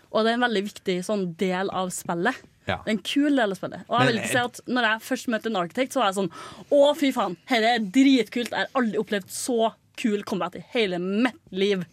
Og 0.10 0.26
det 0.26 0.32
er 0.32 0.40
en 0.40 0.46
veldig 0.48 0.64
viktig 0.70 0.96
sånn 1.06 1.28
del 1.40 1.70
av 1.76 1.92
spillet. 1.94 2.40
Ja. 2.70 2.80
Det 2.84 2.92
er 2.92 2.96
en 2.96 3.06
kul 3.06 3.36
del 3.36 3.54
av 3.54 3.58
spillet. 3.58 3.86
Og 3.88 3.96
jeg 3.96 4.00
Men, 4.00 4.10
vil 4.10 4.22
ikke 4.22 4.32
si 4.34 4.42
at 4.42 4.60
når 4.70 4.88
jeg 4.88 5.06
først 5.10 5.30
møtte 5.34 5.50
en 5.50 5.60
arkitekt, 5.62 5.94
så 5.94 6.02
var 6.02 6.12
jeg 6.12 6.20
sånn 6.20 6.32
Å, 6.70 6.82
fy 6.98 7.12
faen, 7.16 7.38
dette 7.50 7.76
er 7.76 7.88
dritkult. 8.00 8.54
Jeg 8.54 8.68
har 8.68 8.82
aldri 8.82 9.02
opplevd 9.02 9.32
så 9.34 9.72
kul 10.00 10.24
combat 10.28 10.56
i 10.56 10.66
hele 10.74 11.00
mitt 11.02 11.40
liv. 11.52 11.84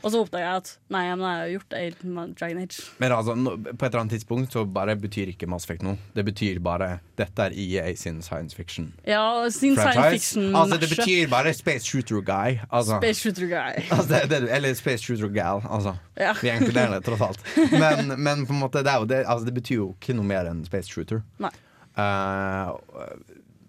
Og 0.00 0.12
så 0.12 0.20
oppdaga 0.22 0.46
jeg 0.46 0.62
at 0.62 0.70
nei, 0.92 1.02
men 1.12 1.24
jeg 1.26 1.40
har 1.40 1.50
gjort 1.54 1.74
det 1.74 1.80
i 1.80 1.90
Dragon 2.38 2.62
Age. 2.62 2.84
Men 3.02 3.14
altså, 3.16 3.36
på 3.36 3.72
et 3.72 3.88
eller 3.88 4.00
annet 4.02 4.14
tidspunkt 4.16 4.54
så 4.56 4.64
bare 4.64 4.96
betyr 5.00 5.32
ikke 5.32 5.48
Mass 5.50 5.68
Effect 5.68 5.84
noe. 5.86 5.98
Det 6.16 6.24
betyr 6.26 6.60
bare 6.64 6.90
dette 7.20 7.48
er 7.48 7.56
EA 7.56 7.86
sin 7.98 8.22
science 8.24 8.56
fiction. 8.56 8.92
Ja, 9.08 9.24
sin 9.50 9.70
sin 9.70 9.76
science 9.76 10.10
fiction 10.10 10.56
Altså, 10.56 10.78
det 10.80 10.88
betyr 10.88 11.28
bare 11.30 11.52
Space 11.54 11.86
Shooter 11.86 12.20
Guy. 12.20 12.60
Altså, 12.70 12.98
Space 12.98 13.20
Shooter 13.20 13.46
Guy. 13.46 13.84
altså, 13.90 14.08
det, 14.12 14.30
det, 14.30 14.50
eller 14.56 14.74
Space 14.74 15.04
Shooter 15.04 15.28
Gal. 15.28 15.62
Altså. 15.70 15.94
Ja. 16.16 16.34
Vi 16.42 16.48
inkluderer 16.48 16.94
det 16.94 17.04
tross 17.04 17.20
alt. 17.20 17.44
Men, 17.72 18.14
men 18.20 18.46
på 18.46 18.52
en 18.52 18.58
måte, 18.58 18.84
det, 18.84 18.96
det, 19.08 19.24
altså, 19.26 19.44
det 19.44 19.54
betyr 19.54 19.76
jo 19.76 19.90
ikke 19.98 20.16
noe 20.16 20.26
mer 20.26 20.50
enn 20.50 20.64
Space 20.64 20.90
Shooter. 20.90 21.22
Nei. 21.42 21.52
Uh, 21.98 22.76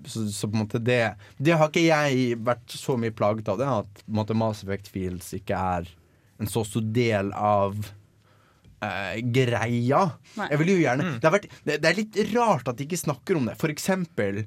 så, 0.05 0.25
så 0.31 0.47
på 0.47 0.55
en 0.55 0.63
måte 0.63 0.79
det 0.79 1.15
Det 1.37 1.55
har 1.57 1.69
ikke 1.69 1.83
jeg 1.83 2.37
vært 2.45 2.73
så 2.73 2.95
mye 2.99 3.13
plaget 3.13 3.49
av 3.51 3.59
det, 3.59 3.67
at 3.81 4.03
måte, 4.07 4.37
Mass 4.37 4.63
Effect 4.63 4.89
Fields 4.91 5.31
ikke 5.37 5.57
er 5.57 5.89
en 6.41 6.49
så 6.49 6.63
stor 6.67 6.85
del 6.95 7.31
av 7.37 7.77
uh, 7.77 9.15
greia. 9.21 10.03
Nei. 10.39 10.49
Jeg 10.51 10.61
vil 10.63 10.73
jo 10.73 10.81
gjerne 10.81 11.13
det, 11.13 11.23
har 11.27 11.35
vært, 11.37 11.47
det, 11.67 11.79
det 11.83 11.91
er 11.91 11.99
litt 12.01 12.19
rart 12.33 12.71
at 12.71 12.79
de 12.79 12.87
ikke 12.87 13.01
snakker 13.03 13.39
om 13.39 13.47
det. 13.49 13.57
For 13.61 13.73
eksempel 13.73 14.43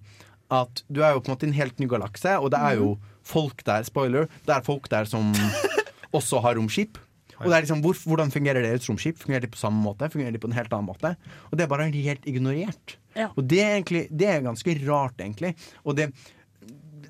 at 0.53 0.85
du 0.93 1.01
er 1.03 1.15
jo 1.15 1.23
på 1.23 1.31
en 1.31 1.35
måte 1.37 1.49
en 1.49 1.57
helt 1.57 1.81
ny 1.81 1.89
galakse, 1.91 2.37
og 2.39 2.53
det 2.55 2.61
er 2.61 2.79
jo 2.83 2.95
folk 3.25 3.65
der, 3.67 3.87
spoiler, 3.87 4.29
det 4.47 4.59
er 4.59 4.67
folk 4.67 4.91
der 4.93 5.09
som 5.09 5.33
også 6.19 6.43
har 6.45 6.59
romskip. 6.59 7.01
Og 7.41 7.49
det 7.51 7.57
er 7.57 7.65
liksom, 7.65 7.81
hvor, 7.83 7.97
Hvordan 7.99 8.31
fungerer 8.31 8.63
deres 8.63 8.87
romskip? 8.89 9.19
Fungerer 9.19 9.43
de 9.45 9.51
på 9.51 9.59
samme 9.59 9.83
måte? 9.83 10.07
Fungerer 10.13 10.35
de 10.35 10.41
på 10.41 10.47
en 10.47 10.55
helt 10.57 10.73
annen 10.73 10.87
måte? 10.87 11.15
Og 11.51 11.59
det 11.59 11.65
er 11.65 11.73
bare 11.73 11.89
helt 11.91 12.29
ignorert. 12.31 12.97
Ja. 13.19 13.31
Og 13.35 13.49
det 13.51 13.61
er, 13.63 13.75
egentlig, 13.75 14.05
det 14.11 14.29
er 14.31 14.45
ganske 14.45 14.77
rart, 14.87 15.19
egentlig. 15.19 15.55
Og 15.83 15.99
det, 15.99 16.13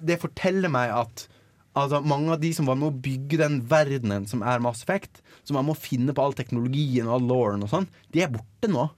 det 0.00 0.20
forteller 0.22 0.72
meg 0.72 0.94
at 0.96 1.26
altså, 1.74 2.00
mange 2.06 2.32
av 2.34 2.40
de 2.42 2.50
som 2.56 2.66
var 2.70 2.78
med 2.80 2.88
å 2.92 2.98
bygge 3.04 3.38
den 3.42 3.60
verdenen 3.70 4.26
som 4.30 4.42
er 4.46 4.62
Mass 4.64 4.82
Effect, 4.86 5.20
som 5.44 5.58
er 5.60 5.66
med 5.66 5.74
å 5.76 5.80
finne 5.80 6.14
på 6.16 6.22
all 6.24 6.34
teknologien 6.38 7.06
og 7.08 7.18
all 7.18 7.28
lauren 7.30 7.66
og 7.66 7.70
sånn, 7.72 7.88
de 8.14 8.22
er 8.24 8.32
borte 8.32 8.70
nå. 8.70 8.88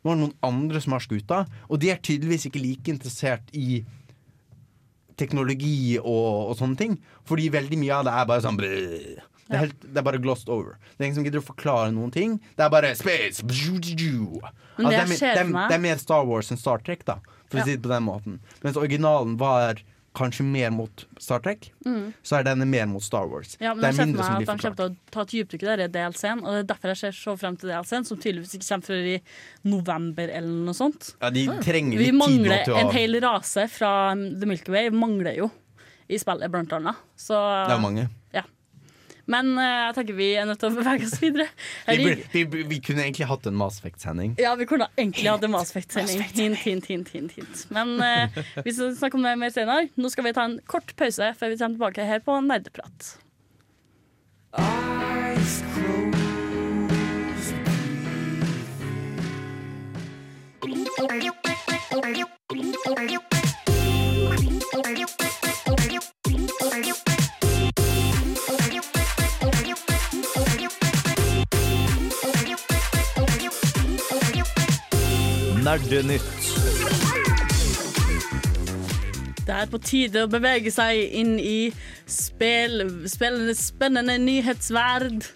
Nå 0.00 0.10
er 0.10 0.16
det 0.16 0.22
noen 0.24 0.36
andre 0.48 0.80
som 0.80 0.94
har 0.96 1.04
skuta, 1.04 1.42
og 1.68 1.80
de 1.82 1.90
er 1.92 2.00
tydeligvis 2.00 2.46
ikke 2.48 2.62
like 2.62 2.88
interessert 2.92 3.50
i 3.52 3.82
teknologi 5.20 5.98
og, 6.00 6.50
og 6.50 6.54
sånne 6.58 6.78
ting. 6.80 6.94
Fordi 7.28 7.50
veldig 7.52 7.78
mye 7.82 7.98
av 7.98 8.06
det 8.08 8.14
er 8.16 8.28
bare 8.30 8.44
sånn 8.44 8.56
brrr. 8.56 9.20
det, 9.50 9.52
er 9.52 9.62
helt, 9.66 9.82
det 9.84 10.00
er 10.00 10.06
bare 10.06 10.20
glossed 10.22 10.48
over. 10.52 10.78
Det 10.96 11.02
er 11.04 11.10
ingen 11.10 11.18
som 11.20 11.26
gidder 11.28 11.42
å 11.42 11.48
forklare 11.50 11.92
noen 11.92 12.12
ting. 12.14 12.38
Det 12.56 12.64
er 12.64 12.72
bare 12.72 12.94
space 12.96 13.44
bzzu. 13.44 14.40
Men 14.80 14.88
Altså, 14.88 14.88
det 14.88 14.96
er, 14.96 15.34
det, 15.36 15.42
er, 15.44 15.68
det 15.68 15.76
er 15.76 15.82
mer 15.84 15.98
Star 16.00 16.24
Wars 16.24 16.48
enn 16.54 16.56
Star 16.60 16.80
Trek, 16.80 17.02
da, 17.04 17.18
for 17.50 17.60
Ja. 17.60 17.66
å 17.66 17.68
si 17.68 17.74
det 17.76 17.82
på 17.84 17.90
den 17.92 18.06
måten. 18.06 18.38
Mens 18.64 18.78
originalen 18.80 19.36
var 19.36 19.82
kanskje 20.16 20.42
mer 20.42 20.72
mot 20.74 21.04
Star 21.22 21.38
Trek, 21.44 21.68
så 22.26 22.40
er 22.40 22.46
denne 22.48 22.66
mer 22.66 22.88
mot 22.90 23.02
Star 23.04 23.28
Wars. 23.30 23.54
Mm. 23.60 23.64
Ja, 23.64 23.74
men 23.74 23.84
det 23.84 23.90
er 23.90 23.98
mindre 24.06 24.26
som 24.26 24.36
blir 24.40 24.48
forklart. 24.48 24.50
Han 24.50 24.58
kommer 24.64 24.78
til 24.80 24.90
å 24.90 25.14
ta 25.14 25.22
et 25.22 25.34
dypdykk 25.34 25.62
i 25.62 25.68
den 25.84 25.94
DLC-en, 25.94 26.42
og 26.42 26.56
det 26.56 26.62
er 26.64 26.68
derfor 26.72 26.92
jeg 26.92 27.00
ser 27.00 27.16
så 27.20 27.36
frem 27.38 27.58
til 27.60 27.70
DLC-en, 27.70 28.06
som 28.08 28.18
tydeligvis 28.18 28.56
ikke 28.58 28.68
kommer 28.72 28.90
før 28.90 29.10
i 29.12 29.16
november 29.70 30.34
eller 30.40 30.66
noe 30.66 30.76
sånt. 30.76 31.12
Ja, 31.20 31.30
de 31.34 31.46
trenger 31.62 32.02
litt 32.02 32.10
tid 32.26 32.46
nå 32.46 32.60
til 32.66 32.74
å 32.74 32.80
en 32.82 32.94
hel 32.96 33.20
rase 33.22 33.66
fra 33.70 33.92
The 34.18 34.50
Milky 34.50 34.74
Way, 34.74 34.90
mangler 34.90 35.38
jo 35.38 35.50
i 36.10 36.18
spillet, 36.18 36.50
blant 36.50 36.72
annet. 36.74 36.98
Så, 37.14 37.38
Det 37.70 37.76
er 37.76 37.82
mange. 37.82 38.08
Men 39.30 39.52
eh, 39.58 39.76
jeg 39.86 39.96
tenker 39.98 40.18
vi 40.18 40.28
er 40.40 40.48
nødt 40.48 40.60
til 40.62 40.70
å 40.70 40.76
bevege 40.78 41.08
oss 41.08 41.16
videre. 41.22 41.46
Vi, 41.86 42.14
vi, 42.32 42.44
vi, 42.66 42.80
kunne 42.84 43.06
egentlig 43.06 43.28
hatt 43.30 43.46
en 43.50 43.58
Mass 43.58 43.80
Effect-sending. 43.80 44.36
Ja, 44.42 44.54
vi 44.58 44.66
kunne 44.70 44.90
egentlig 44.96 45.30
hatt 45.30 45.46
en 45.46 45.54
Mass 45.54 45.72
Effect-sending. 45.74 46.24
Hint, 46.34 46.62
hint, 46.64 46.90
hint, 46.90 47.12
hint, 47.14 47.36
hint. 47.38 47.66
Men 47.74 47.96
uh, 48.02 48.40
vi 48.64 48.74
skal 48.74 48.94
snakke 48.98 49.18
om 49.18 49.26
det 49.26 49.36
mer 49.40 49.54
senere. 49.54 49.90
Nå 50.00 50.12
skal 50.12 50.28
vi 50.28 50.34
ta 50.36 50.48
en 50.50 50.58
kort 50.70 50.94
pause 50.98 51.32
før 51.38 51.54
vi 51.54 51.60
kommer 51.60 51.78
tilbake 51.78 52.10
her 52.10 52.24
på 52.26 52.40
Nerdeprat. 52.46 53.14
Eyes 54.58 55.09
Nerdenytt. 75.70 76.22
Det 79.46 79.54
er 79.54 79.68
på 79.70 79.78
tide 79.78 80.24
å 80.26 80.30
bevege 80.30 80.72
seg 80.74 80.98
inn 81.14 81.36
i 81.38 81.70
spillende, 82.10 83.54
spennende 83.54 84.16
nyhetsverd. 84.18 85.28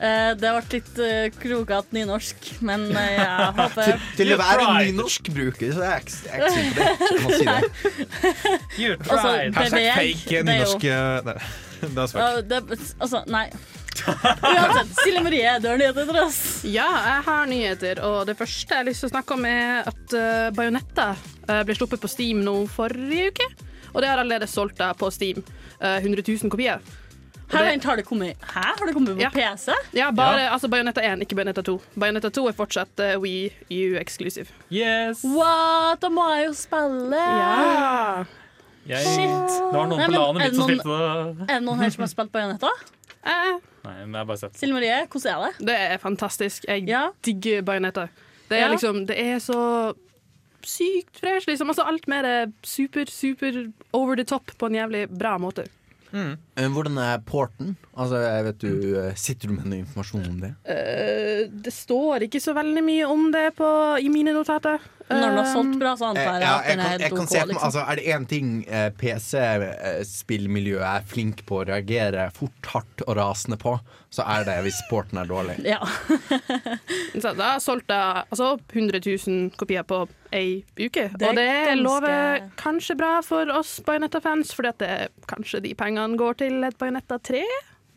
Eh, 0.00 0.30
det 0.40 0.48
vært 0.56 0.76
litt 0.78 0.96
uh, 0.96 1.26
krokete 1.42 1.92
nynorsk, 1.98 2.48
men 2.64 2.86
eh, 2.88 3.18
jeg 3.18 3.50
håper 3.58 3.92
Til 4.16 4.32
å 4.32 4.40
være 4.40 4.70
nynorsk 4.78 5.28
bruker, 5.28 5.68
nynorskbruker, 5.68 5.76
så 5.76 5.84
er 5.84 5.92
jeg 5.92 6.06
ikke- 6.08 6.24
sikker 6.56 6.80
er 6.80 6.96
ikke. 6.96 7.44
Jeg 7.44 7.52
det. 7.52 8.16
You 8.80 8.96
Altså, 8.96 9.28
tried. 9.28 9.60
Hashtag 9.60 9.86
fake 10.00 10.42
nynorsk 10.48 10.88
det 10.88 11.36
er. 11.36 12.42
Det, 12.48 12.64
altså, 12.96 13.24
nei. 13.28 13.44
Uansett, 14.52 14.94
Silje 15.02 15.22
Marie, 15.24 15.58
du 15.62 15.68
har 15.70 15.78
nyheter 15.80 16.08
til 16.08 16.18
oss. 16.22 16.40
Ja, 16.68 16.88
jeg 17.06 17.26
har 17.28 17.50
nyheter, 17.50 18.00
og 18.06 18.24
det 18.28 18.36
første 18.38 18.74
jeg 18.74 18.82
har 18.82 18.88
lyst 18.88 19.04
til 19.04 19.10
å 19.10 19.14
snakke 19.14 19.36
om, 19.36 19.46
er 19.48 19.90
at 19.90 20.16
uh, 20.16 20.48
Bajonetta 20.56 21.12
uh, 21.18 21.60
ble 21.66 21.76
sluppet 21.78 22.02
på 22.02 22.10
Steam 22.10 22.42
nå 22.46 22.56
forrige 22.72 23.30
uke. 23.32 23.48
Og 23.92 24.00
det 24.02 24.08
har 24.08 24.22
allerede 24.22 24.48
solgt 24.48 24.80
da 24.80 24.92
på 24.96 25.10
Steam. 25.12 25.42
Uh, 25.82 25.98
100 26.00 26.24
000 26.24 26.52
kopier. 26.52 26.82
Her, 27.52 27.66
vent, 27.68 27.84
har 27.84 27.98
det 28.00 28.06
kommet 28.08 28.38
Hæ? 28.40 28.62
Har 28.78 28.86
det 28.86 28.94
kommet 28.96 29.12
på 29.12 29.20
Ja. 29.20 29.28
PC? 29.30 29.74
Ja, 29.92 30.06
bare 30.10 30.46
altså 30.54 30.70
Bajonetta 30.72 31.02
1, 31.04 31.20
ikke 31.26 31.36
Bajonetta 31.36 31.62
2. 31.62 31.74
Bajonetta 32.00 32.30
2 32.32 32.46
er 32.48 32.54
fortsatt 32.56 33.02
uh, 33.04 33.18
Wii 33.20 33.50
U 33.76 33.98
exclusive. 34.00 34.48
Yes. 34.72 35.20
What? 35.24 36.00
Da 36.00 36.08
må 36.08 36.24
jeg 36.32 36.46
jo 36.46 36.54
spille! 36.56 37.20
Ja. 37.20 38.24
Jeg, 38.88 39.04
Shit. 39.06 39.52
det 39.52 39.76
var 39.76 39.86
noen 39.86 40.00
Nei, 40.00 40.08
på 40.08 40.16
landet 40.16 40.40
mitt 40.42 40.56
som 40.56 40.66
spilte 40.66 40.96
det. 40.96 41.44
Er 41.44 41.60
det 41.60 41.64
noen 41.68 41.84
her 41.84 41.92
som 41.94 42.02
har 42.02 42.10
spilt 42.10 42.32
Bajonetta? 42.34 42.72
Eh, 43.24 43.58
Nei, 43.84 43.94
men 44.04 44.12
jeg 44.14 44.18
har 44.20 44.24
bare 44.26 44.38
sett. 44.38 44.54
Silje 44.58 44.74
Marie, 44.74 45.06
hvordan 45.10 45.32
er 45.32 45.42
det? 45.58 45.66
det 45.66 45.76
er 45.92 45.98
fantastisk. 45.98 46.64
Jeg 46.68 46.86
Ja. 46.88 47.10
digger 47.22 47.62
bajonetter. 47.62 48.08
Det 48.48 48.58
er 48.58 48.66
Ja. 48.66 48.72
liksom 48.74 49.06
Det 49.06 49.16
er 49.18 49.36
så 49.38 49.94
sykt 50.62 51.18
fresh, 51.20 51.46
liksom. 51.48 51.68
Altså, 51.68 51.82
alt 51.86 52.06
mer 52.08 52.24
er 52.24 52.52
super, 52.62 53.04
super 53.06 53.72
over 53.92 54.14
the 54.16 54.24
top 54.24 54.46
på 54.58 54.66
en 54.66 54.74
jævlig 54.74 55.08
bra 55.18 55.36
måte. 55.38 55.66
Eh, 56.12 56.36
Hvordan 56.54 56.98
er 57.00 57.20
porten? 57.24 57.76
Altså, 57.96 58.18
jeg 58.20 58.44
vet 58.44 58.58
du, 58.60 58.72
eh, 59.00 59.14
Sitter 59.16 59.48
du 59.48 59.54
med 59.54 59.66
noe 59.70 59.78
informasjon 59.82 60.26
om 60.28 60.40
det? 60.42 60.50
Uh, 60.68 61.46
det 61.64 61.72
står 61.72 62.26
ikke 62.28 62.40
så 62.44 62.52
veldig 62.56 62.82
mye 62.84 63.06
om 63.08 63.30
det 63.32 63.54
på, 63.56 63.68
i 64.04 64.08
mine 64.12 64.34
notater. 64.36 64.78
Når 65.08 65.20
den 65.20 65.36
har 65.38 65.44
Eh, 65.46 65.52
solgt 65.52 65.78
bra, 65.80 65.92
så 65.96 66.04
antar 66.10 66.22
jeg 66.22 66.42
Eh, 66.42 66.46
ja, 66.46 66.52
at 66.58 66.66
jeg 66.68 66.76
den 66.76 66.84
kan, 66.84 66.92
er 66.92 67.02
helt 67.02 67.12
OK. 67.12 67.32
Liksom. 67.52 67.64
altså, 67.66 67.80
er 67.80 67.94
det 67.96 68.04
én 68.16 68.26
ting 68.28 68.64
eh, 68.68 68.90
PC-spillmiljøet 69.00 70.86
er 70.88 71.02
flink 71.08 71.44
på 71.48 71.60
å 71.60 71.66
reagere 71.68 72.30
fort, 72.36 72.70
hardt 72.72 73.04
og 73.06 73.16
rasende 73.16 73.58
på, 73.60 73.78
så 74.12 74.24
er 74.28 74.44
det 74.44 74.58
hvis 74.66 74.80
porten 74.90 75.18
er 75.18 75.28
dårlig. 75.28 75.56
Ja. 75.64 75.80
Så 77.22 77.32
da 77.36 77.54
solgte 77.60 77.94
jeg 77.96 78.24
altså 78.32 78.58
100 78.72 79.00
000 79.04 79.50
kopier 79.60 79.82
på 79.88 80.02
ei 80.32 80.64
uke. 80.80 81.10
Det 81.16 81.22
er 81.22 81.28
og 81.30 81.36
det 81.36 81.46
ganske- 81.48 81.82
lover 81.82 82.50
kanskje 82.56 82.96
bra 82.96 83.20
for 83.24 83.48
oss 83.52 83.80
Bajonetta-fans, 83.84 84.52
fordi 84.56 84.68
at 84.68 84.78
det, 84.78 85.08
kanskje 85.28 85.60
de 85.62 85.74
pengene 85.74 86.16
går 86.16 86.32
til 86.34 86.41
et 86.42 86.78
Bajonetta 86.80 87.18
3? 87.18 87.42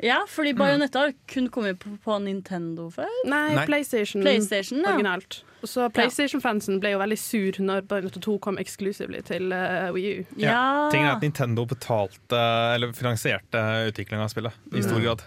ja, 0.03 0.19
fordi 0.27 0.53
Bajonetta 0.57 1.05
har 1.05 1.13
kun 1.31 1.49
kommet 1.49 1.79
på, 1.79 1.93
på 2.03 2.17
Nintendo 2.19 2.89
før. 2.91 3.11
Nei, 3.31 3.55
Nei. 3.55 3.65
PlayStation, 3.65 4.23
PlayStation, 4.25 4.81
ja. 4.83 4.93
originalt. 4.93 5.39
Så 5.65 5.87
PlayStation-fansen 5.89 6.81
ble 6.83 6.91
jo 6.93 6.99
veldig 7.01 7.17
sur 7.17 7.57
når 7.63 7.85
Bajonetta 7.89 8.21
2 8.21 8.35
kom 8.43 8.59
exclusively 8.61 9.23
til 9.25 9.55
uh, 9.55 9.89
Wii 9.95 10.11
U. 10.11 10.27
Ja. 10.43 10.59
Tingen 10.93 11.07
er 11.07 11.15
at 11.15 11.23
Nintendo 11.25 11.65
betalte, 11.69 12.41
eller 12.75 12.93
finansierte 12.97 13.63
utviklinga 13.89 14.27
av 14.27 14.35
spillet 14.35 14.75
i 14.75 14.83
stor 14.85 15.01
grad. 15.01 15.25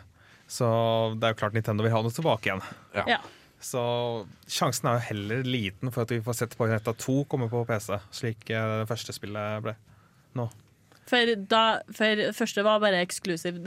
Så 0.48 0.68
det 1.18 1.26
er 1.26 1.34
jo 1.34 1.40
klart 1.42 1.56
Nintendo 1.56 1.84
vil 1.84 1.92
ha 1.92 2.04
noe 2.04 2.14
tilbake 2.14 2.48
igjen. 2.48 2.62
Ja. 2.94 3.18
Så 3.60 3.82
sjansen 4.46 4.86
er 4.88 4.98
jo 4.98 5.06
heller 5.08 5.42
liten 5.46 5.90
for 5.90 6.06
at 6.06 6.14
vi 6.14 6.22
får 6.24 6.38
sett 6.38 6.56
Bayonetta 6.58 6.94
2 6.94 7.24
komme 7.30 7.50
på 7.50 7.64
PC, 7.68 7.96
slik 8.14 8.50
eh, 8.54 8.74
det 8.82 8.88
første 8.90 9.14
spillet 9.16 9.64
ble 9.64 9.74
nå. 10.38 10.46
For, 11.08 11.34
da, 11.48 11.80
for 11.94 12.22
første 12.36 12.64
var 12.66 12.82
bare 12.82 13.00
eksklusiv. 13.04 13.62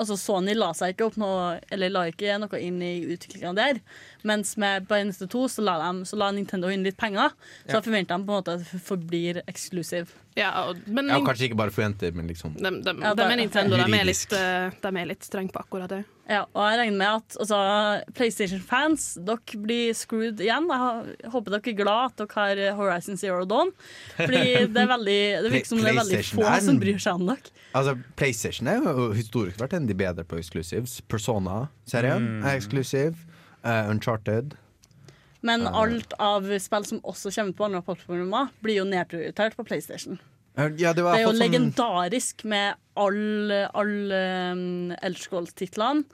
Altså 0.00 0.16
Sony 0.20 0.54
la 0.56 0.70
seg 0.76 0.94
ikke 0.94 1.10
opp 1.10 1.18
noe 1.20 1.58
Eller 1.74 1.92
la 1.92 2.06
ikke 2.08 2.38
noe 2.40 2.60
inn 2.62 2.80
i 2.84 2.94
utviklinga 3.12 3.52
der. 3.58 3.82
Mens 4.26 4.56
med 4.60 4.88
Bayonetta 4.90 5.28
2 5.30 5.44
så 5.56 5.64
la, 5.64 5.76
de, 5.84 6.04
så 6.08 6.18
la 6.18 6.32
Nintendo 6.34 6.70
inn 6.72 6.82
litt 6.86 6.98
penger. 6.98 7.34
Så 7.66 7.78
Ja. 7.78 7.82
forventer 7.84 8.16
de 8.16 8.26
på 8.26 8.32
en 8.32 8.38
måte 8.42 8.54
at 8.56 8.64
det 8.64 8.82
forblir 8.82 9.42
eksklusiv. 9.46 10.10
Ja, 10.36 10.50
og, 10.68 10.82
men 10.86 11.08
Ja, 11.08 11.20
kanskje 11.24 11.48
ikke 11.48 11.56
bare 11.56 11.72
forventer, 11.72 12.12
men 12.12 12.28
liksom 12.28 12.58
de, 12.58 12.70
de, 12.84 12.92
Ja, 13.00 13.14
de 13.16 13.22
er 13.24 13.38
Nintendo, 13.40 13.78
de 13.78 13.86
er 13.96 14.04
litt, 14.04 14.32
eh, 14.36 14.90
er 14.90 15.06
litt 15.08 15.24
strenge 15.24 15.52
på 15.54 15.62
akkurat 15.62 15.88
det. 15.88 16.04
Ja, 16.28 16.42
og 16.52 16.64
jeg 16.66 16.78
regner 16.80 16.98
med 16.98 17.08
at 17.22 17.36
altså, 17.38 17.58
PlayStation-fans 18.18 19.04
Dere 19.24 19.60
blir 19.62 19.94
screwed 19.94 20.42
igjen. 20.42 20.66
Jeg 20.66 21.30
håper 21.30 21.54
dere 21.54 21.70
er 21.70 21.78
glad 21.78 22.10
at 22.10 22.24
dere 22.24 22.34
har 22.34 22.76
Horizon 22.80 23.16
Zero 23.16 23.46
Dawn. 23.46 23.70
Fordi 24.16 24.66
det 24.66 24.82
er 24.82 24.90
veldig 24.90 25.20
Det 25.46 25.52
virker 25.54 25.70
som 25.70 25.78
det 25.78 25.92
er 25.92 26.00
veldig 26.00 26.22
få 26.32 26.48
er 26.50 26.66
som 26.66 26.80
bryr 26.82 26.98
seg 26.98 27.20
om 27.20 27.30
dere. 27.30 27.54
Altså, 27.76 27.94
PlayStation 28.18 28.68
er 28.72 28.82
jo 28.82 29.08
historisk 29.14 29.62
vært 29.62 29.78
en 29.78 29.86
av 29.86 29.92
de 29.92 29.98
bedre 30.02 30.26
på 30.26 30.40
exclusives. 30.40 30.98
Persona-serien 31.08 32.28
er 32.42 32.56
eksklusiv. 32.58 33.22
Eh, 33.66 33.90
Uncharted. 33.90 34.54
Men 35.46 35.62
Ja. 35.66 35.74
alt 35.82 36.12
av 36.18 36.46
spill 36.58 36.84
som 36.88 37.00
også 37.02 37.30
kommer 37.34 37.52
på 37.58 37.64
andre 37.68 37.82
plattformer, 37.82 38.48
blir 38.62 38.80
jo 38.80 38.84
nedprioritert 38.88 39.54
på 39.58 39.66
PlayStation. 39.66 40.18
Eh, 40.56 40.70
Ja, 40.78 40.92
det, 40.92 41.02
var 41.04 41.14
Det 41.16 41.20
er 41.20 41.26
jo 41.26 41.32
sånn- 41.32 41.44
legendarisk 41.44 42.44
med 42.44 42.74
alle 42.96 43.68
all, 43.74 44.12
um, 44.12 44.92
Elderscrolls-titlene. 45.02 46.04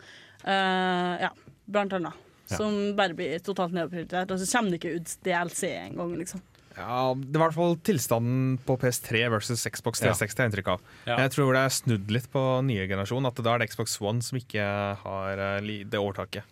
Uh, 0.44 1.20
ja, 1.22 1.30
blant 1.70 1.92
annet. 1.92 2.12
Ja. 2.50 2.56
Som 2.58 2.96
bare 2.96 3.14
blir 3.14 3.38
totalt 3.38 3.72
nedprioritert. 3.72 4.30
Og 4.30 4.38
så 4.40 4.48
kommer 4.50 4.70
det 4.74 4.80
ikke 4.82 4.96
ut 4.98 5.16
DLC 5.24 5.70
engang, 5.88 6.16
liksom. 6.18 6.42
Ja, 6.76 7.14
Det 7.14 7.36
var 7.38 7.48
i 7.48 7.52
hvert 7.52 7.54
fall 7.54 7.76
tilstanden 7.84 8.58
på 8.66 8.78
PS3 8.80 9.28
versus 9.30 9.62
Xbox 9.70 10.00
360. 10.00 10.36
har 10.38 10.48
jeg 10.48 10.52
inntrykk 10.52 10.68
av. 10.72 10.80
Ja. 11.06 11.16
Jeg 11.18 11.30
tror 11.32 11.52
det 11.52 11.62
er 11.62 11.68
snudd 11.68 12.10
litt 12.10 12.30
på 12.32 12.64
nye 12.64 12.86
generasjon. 12.88 13.26
At 13.26 13.34
da 13.36 13.54
er 13.54 13.58
det 13.58 13.70
Xbox 13.70 14.00
One 14.00 14.20
som 14.22 14.38
ikke 14.38 14.96
har 15.02 15.38
eh, 15.38 15.60
det 15.84 16.00
overtaket. 16.00 16.42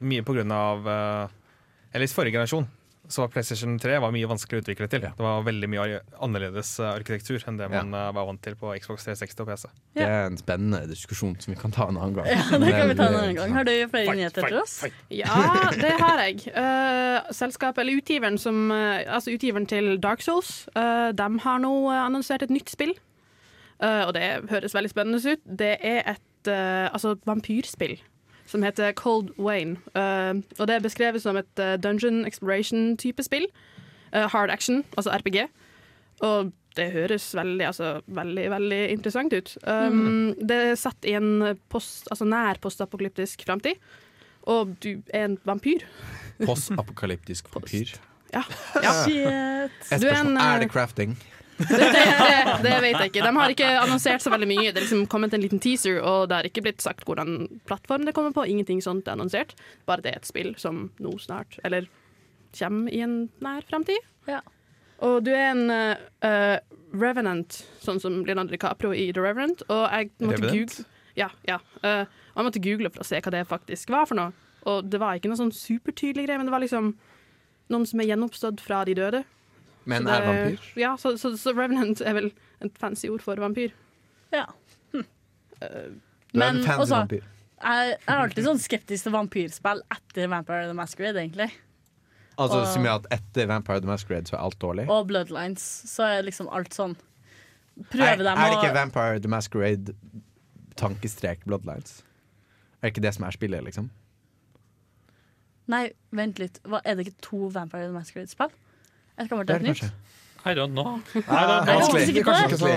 Mye 0.00 0.24
på 0.26 0.36
grunn 0.36 0.52
av 0.54 0.86
eh, 0.88 1.40
Eller 1.92 2.06
i 2.06 2.12
forrige 2.12 2.38
generasjon 2.38 2.68
så 3.10 3.24
var 3.24 3.30
PlayStation 3.34 3.72
3 3.82 3.96
var 3.98 4.12
mye 4.14 4.28
vanskeligere 4.30 4.62
å 4.62 4.64
utvikle 4.68 4.86
til. 4.86 5.00
Det 5.02 5.24
var 5.24 5.40
veldig 5.42 5.66
mye 5.72 5.96
annerledes 6.22 6.68
eh, 6.78 6.92
arkitektur 6.92 7.42
enn 7.50 7.56
det 7.58 7.66
man 7.72 7.90
ja. 7.90 8.04
var 8.14 8.28
vant 8.28 8.38
til 8.44 8.54
på 8.60 8.70
Xbox 8.78 9.08
360 9.08 9.42
og 9.42 9.48
PC. 9.48 9.64
Det 9.98 10.04
er 10.06 10.28
en 10.28 10.38
spennende 10.38 10.84
diskusjon 10.86 11.34
som 11.42 11.50
vi 11.50 11.58
kan 11.58 11.74
ta 11.74 11.88
en 11.90 11.98
annen 11.98 12.14
gang. 12.20 12.28
Ja, 12.30 12.60
det 12.62 12.70
kan 12.70 12.92
vi 12.92 12.96
ta 13.00 13.08
en 13.08 13.18
annen 13.18 13.40
gang. 13.40 13.56
Har 13.56 13.66
du 13.66 13.74
flere 13.90 14.14
nyheter 14.14 14.46
til 14.46 14.60
oss? 14.62 14.76
Ja, 15.10 15.42
det 15.74 15.96
har 15.98 16.22
jeg. 16.22 16.46
Uh, 16.54 17.32
selskapet, 17.40 17.82
eller 17.82 17.98
utgiveren, 17.98 18.38
som, 18.38 18.68
eh, 18.76 19.02
altså 19.10 19.34
utgiveren 19.34 19.66
til 19.66 19.96
Dark 19.98 20.22
Souls, 20.22 20.68
uh, 20.78 21.10
de 21.10 21.30
har 21.42 21.62
nå 21.66 21.74
eh, 21.90 22.04
annonsert 22.04 22.46
et 22.46 22.54
nytt 22.54 22.70
spill. 22.70 22.94
Eh, 23.80 24.02
og 24.06 24.14
det 24.14 24.24
høres 24.50 24.74
veldig 24.76 24.92
spennende 24.92 25.20
ut. 25.24 25.44
Det 25.58 25.76
er 25.80 26.02
et 26.14 26.50
eh, 26.52 26.86
altså 26.92 27.16
vampyrspill 27.28 27.96
som 28.50 28.64
heter 28.66 28.92
Cold 28.98 29.30
Wayne. 29.38 29.78
Uh, 29.94 30.42
og 30.58 30.66
det 30.68 30.76
er 30.76 30.84
beskrevet 30.84 31.22
som 31.22 31.38
et 31.38 31.62
eh, 31.62 31.76
dungeon 31.78 32.24
exploration-type 32.26 33.22
spill. 33.22 33.46
Uh, 34.10 34.26
hard 34.32 34.50
action, 34.50 34.82
altså 34.98 35.14
RPG. 35.14 35.46
Og 36.26 36.50
det 36.76 36.90
høres 36.94 37.28
veldig, 37.34 37.66
altså, 37.66 38.00
veldig, 38.06 38.50
veldig 38.50 38.80
interessant 38.90 39.34
ut. 39.34 39.56
Um, 39.66 40.34
Det 40.38 40.58
er 40.70 40.76
satt 40.78 41.06
i 41.06 41.14
en 41.18 41.56
post, 41.70 42.06
altså 42.10 42.26
nær 42.26 42.58
postapokalyptisk 42.62 43.42
framtid. 43.46 43.78
Og 44.50 44.74
du 44.82 45.02
er 45.14 45.28
en 45.28 45.38
vampyr. 45.44 45.84
Postapokalyptisk 46.44 47.50
vampyr. 47.54 47.94
Ja. 48.32 48.42
ja. 48.82 48.94
Shit. 49.04 50.00
Du 50.00 50.06
er 50.06 50.20
en. 50.22 50.38
Det 50.62 50.70
crafting? 50.70 51.18
Det, 51.60 51.78
det, 51.78 52.04
det, 52.20 52.36
det 52.64 52.76
vet 52.82 52.96
jeg 52.96 53.10
ikke. 53.12 53.24
De 53.24 53.32
har 53.36 53.54
ikke 53.54 53.70
annonsert 53.82 54.24
så 54.24 54.32
veldig 54.32 54.48
mye. 54.50 54.68
Det 54.70 54.80
er 54.80 54.86
liksom 54.86 55.06
kommet 55.12 55.34
en 55.36 55.42
liten 55.44 55.62
teaser, 55.62 56.00
og 56.00 56.28
det 56.30 56.38
har 56.38 56.48
ikke 56.48 56.64
blitt 56.64 56.84
sagt 56.84 57.04
hvordan 57.08 57.44
plattform 57.68 58.06
det 58.08 58.14
kommer 58.16 58.34
på. 58.36 58.46
Ingenting 58.48 58.80
sånt 58.84 59.08
er 59.08 59.18
annonsert. 59.18 59.56
Bare 59.88 60.04
det 60.04 60.14
er 60.14 60.22
et 60.22 60.30
spill 60.30 60.54
som 60.60 60.88
nå 61.02 61.16
snart, 61.22 61.58
eller 61.66 61.88
kommer 62.56 62.92
i 62.94 63.02
en 63.04 63.18
nær 63.44 63.66
framtid. 63.68 64.08
Ja. 64.30 64.40
Og 65.06 65.22
du 65.24 65.30
er 65.32 65.52
en 65.52 65.70
uh, 65.72 66.56
revenant, 66.92 67.62
sånn 67.80 68.00
som 68.02 68.20
Leonardo 68.26 68.52
DiCaprio 68.52 68.92
i 68.96 69.08
The 69.14 69.24
Revenant. 69.24 69.64
Og 69.68 69.84
jeg 69.86 70.10
måtte 70.20 70.40
Revenant? 70.42 70.80
google 70.80 70.88
Ja, 71.18 71.30
ja. 71.48 71.58
Uh, 71.84 72.04
og 72.34 72.42
jeg 72.42 72.48
måtte 72.48 72.64
google 72.64 72.92
for 72.92 73.04
å 73.04 73.08
se 73.08 73.20
hva 73.20 73.32
det 73.34 73.46
faktisk 73.48 73.92
var 73.92 74.08
for 74.08 74.18
noe. 74.18 74.48
Og 74.68 74.88
det 74.92 75.00
var 75.00 75.16
ikke 75.16 75.30
noe 75.32 75.40
sånn 75.40 75.54
supertydelig 75.56 76.26
greie, 76.26 76.40
men 76.40 76.48
det 76.48 76.54
var 76.54 76.64
liksom 76.64 76.92
noen 77.70 77.86
som 77.88 78.02
er 78.02 78.10
gjenoppstått 78.10 78.62
fra 78.64 78.82
de 78.88 78.96
døde. 78.98 79.22
Men 79.88 80.06
er 80.08 80.26
vampyr? 80.26 80.60
Ja, 80.76 80.96
så, 81.00 81.14
så, 81.18 81.32
så 81.40 81.54
Revenant 81.56 82.00
er 82.04 82.12
vel 82.18 82.30
et 82.60 82.76
fancy 82.78 83.08
ord 83.08 83.22
for 83.24 83.40
vampyr. 83.40 83.72
Ja. 84.34 84.44
Du 84.92 85.00
er 85.60 85.90
Men 86.34 86.56
en 86.60 86.64
fancy 86.64 86.82
også, 86.84 86.94
vampyr. 86.96 87.24
jeg 87.62 87.96
er 88.08 88.20
alltid 88.22 88.44
sånn 88.46 88.60
skeptisk 88.62 89.04
til 89.08 89.12
vampyrspill 89.14 89.82
etter 89.96 90.28
Vampire 90.32 90.66
the 90.68 90.74
Masquerade, 90.76 91.16
egentlig. 91.20 91.50
Altså, 92.38 92.60
og- 92.62 92.66
Som 92.72 92.84
gjør 92.84 93.00
at 93.02 93.06
etter 93.18 93.46
Vampire 93.50 93.80
the 93.80 93.86
Masquerade 93.90 94.26
så 94.30 94.36
er 94.36 94.44
alt 94.44 94.58
dårlig? 94.60 94.88
Og 94.88 95.06
Bloodlines. 95.08 95.60
Så 95.90 96.04
er 96.06 96.22
liksom 96.22 96.48
alt 96.52 96.70
sånn 96.76 96.96
Er, 97.94 98.16
dem 98.16 98.26
å 98.26 98.36
er 98.36 98.50
det 98.50 98.58
ikke 98.60 98.74
Vampire 98.74 99.20
the 99.20 99.28
Masquerade 99.28 99.94
tankestrek 100.76 101.44
Bloodlines? 101.46 102.02
Er 102.82 102.88
det 102.88 102.94
ikke 102.94 103.02
det 103.02 103.14
som 103.14 103.24
er 103.24 103.30
spillet, 103.36 103.64
liksom? 103.64 103.90
Nei, 105.70 105.90
vent 106.12 106.38
litt. 106.38 106.58
Hva, 106.66 106.80
er 106.84 106.96
det 106.96 107.06
ikke 107.06 107.20
to 107.22 107.48
Vampire 107.52 107.86
the 107.86 107.92
Masquerade-spill? 107.92 108.50
Jeg 109.20 109.28
skal 109.28 109.36
bare 109.36 109.46
ta 109.46 109.58
det 109.58 109.60
et 109.60 109.82
nytt. 109.82 110.08
I 110.40 110.54
don't 110.56 110.72
know. 110.72 111.00
Jeg 111.14 111.24
er 111.28 111.66
Vanskelig. 111.68 112.24
Kanskje 112.24 112.70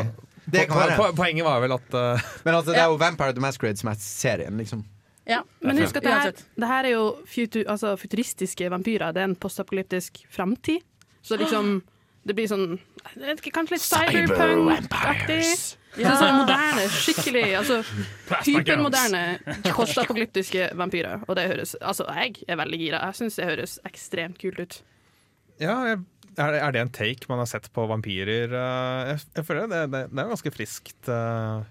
det. 0.52 0.66
kan 0.68 0.82
være. 0.82 1.14
Poenget 1.16 1.46
var 1.48 1.62
vel 1.64 1.72
at 1.78 1.96
uh... 1.96 2.26
Men 2.44 2.58
altså, 2.58 2.74
det 2.74 2.82
er 2.82 2.90
jo 2.92 2.98
Vampire 3.00 3.34
the 3.34 3.44
Masquerade 3.44 3.80
som 3.80 3.92
er 3.94 4.02
serien, 4.04 4.58
liksom. 4.60 4.84
Ja, 5.24 5.40
Men 5.64 5.80
husk 5.80 5.96
at 5.96 6.04
det 6.04 6.12
her, 6.12 6.32
det 6.60 6.68
her 6.68 6.84
er 6.84 6.92
jo 6.98 7.04
futu, 7.24 7.62
altså 7.64 7.94
futuristiske 7.96 8.68
vampyrer. 8.72 9.14
Det 9.16 9.22
er 9.24 9.30
en 9.32 9.36
postapokalyptisk 9.40 10.20
framtid. 10.30 10.84
Så 11.24 11.40
liksom 11.40 11.78
Det 12.28 12.36
blir 12.36 12.48
sånn 12.48 12.76
ikke, 13.16 13.52
Kanskje 13.56 13.78
litt 13.78 13.88
cyberpunk-aktig. 13.88 15.48
Ja. 15.94 16.16
sånn 16.18 16.40
moderne, 16.42 16.88
skikkelig 16.90 17.44
altså, 17.60 17.76
Hypermoderne 18.48 19.22
postapokalyptiske 19.76 20.72
vampyrer. 20.80 21.22
Og 21.28 21.38
det 21.38 21.48
høres 21.52 21.76
Altså, 21.80 22.08
jeg 22.18 22.44
er 22.48 22.58
veldig 22.60 22.80
gira. 22.82 23.04
Jeg 23.08 23.20
syns 23.22 23.38
det 23.40 23.48
høres 23.52 23.78
ekstremt 23.88 24.40
kult 24.42 24.60
ut. 24.60 24.80
Ja, 25.62 25.78
jeg- 25.92 26.04
er 26.38 26.56
det, 26.56 26.60
er 26.63 26.74
det 26.76 26.82
en 26.82 26.91
take 26.93 27.30
man 27.30 27.41
har 27.43 27.50
sett 27.50 27.69
på 27.74 27.86
vampyrer? 27.89 28.52
eh, 28.54 29.13
Jeg, 29.13 29.24
jeg 29.38 29.48
føler 29.48 29.69
det, 29.72 29.86
det, 29.93 30.04
det 30.12 30.22
er 30.24 30.34
ganske 30.34 30.52
friskt 30.54 31.10
uh, 31.12 31.63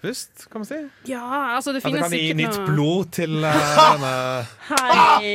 pust, 0.00 0.46
kan 0.48 0.62
man 0.62 0.68
si. 0.68 0.78
Ja, 1.10 1.56
altså, 1.56 1.74
det 1.74 1.82
At 1.84 1.92
det 1.92 2.00
finnes 2.00 2.08
kan 2.08 2.16
gi 2.16 2.32
nytt 2.38 2.56
noe 2.56 2.68
blod 2.70 3.10
til 3.12 3.36
uh, 3.44 3.50
denne 3.76 4.12
Hei! 4.70 5.34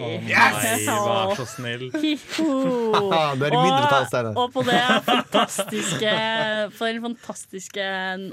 Nei, 0.00 0.72
vær 0.88 1.34
så 1.36 1.46
snill. 1.50 1.86
Du 2.00 3.44
er 3.44 3.52
i 3.52 3.60
mindretallsstemme. 3.60 4.32
Og, 4.34 4.42
og 4.48 4.54
på 4.56 4.64
det 4.68 4.80
fantastiske 5.06 6.16
For 6.78 6.88
den 6.90 7.04
fantastiske 7.04 7.86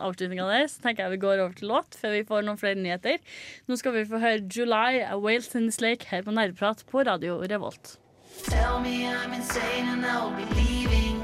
avslutninga 0.07 0.47
der, 0.49 0.65
så 0.71 0.83
tenker 0.87 1.05
jeg 1.05 1.17
vi 1.17 1.21
går 1.27 1.43
over 1.43 1.55
til 1.59 1.71
låt 1.73 1.99
før 1.99 2.15
vi 2.15 2.25
får 2.27 2.47
noen 2.47 2.59
flere 2.59 2.79
nyheter. 2.79 3.19
Nå 3.67 3.79
skal 3.79 3.95
vi 3.99 4.07
få 4.09 4.23
høre 4.23 4.43
'July' 4.47 5.05
av 5.05 5.23
Wales 5.23 5.51
Tennis 5.51 5.81
Lake 5.83 6.07
her 6.11 6.23
på 6.25 6.35
Nerdprat 6.35 6.83
på 6.89 7.03
Radio 7.07 7.39
Revolt. 7.43 7.97
Tell 8.43 8.79
me 8.79 9.07
I'm 9.07 9.33
insane 9.33 9.87
and 9.87 10.05
I'll 10.05 10.31
be 10.31 10.45
leaving. 10.55 11.23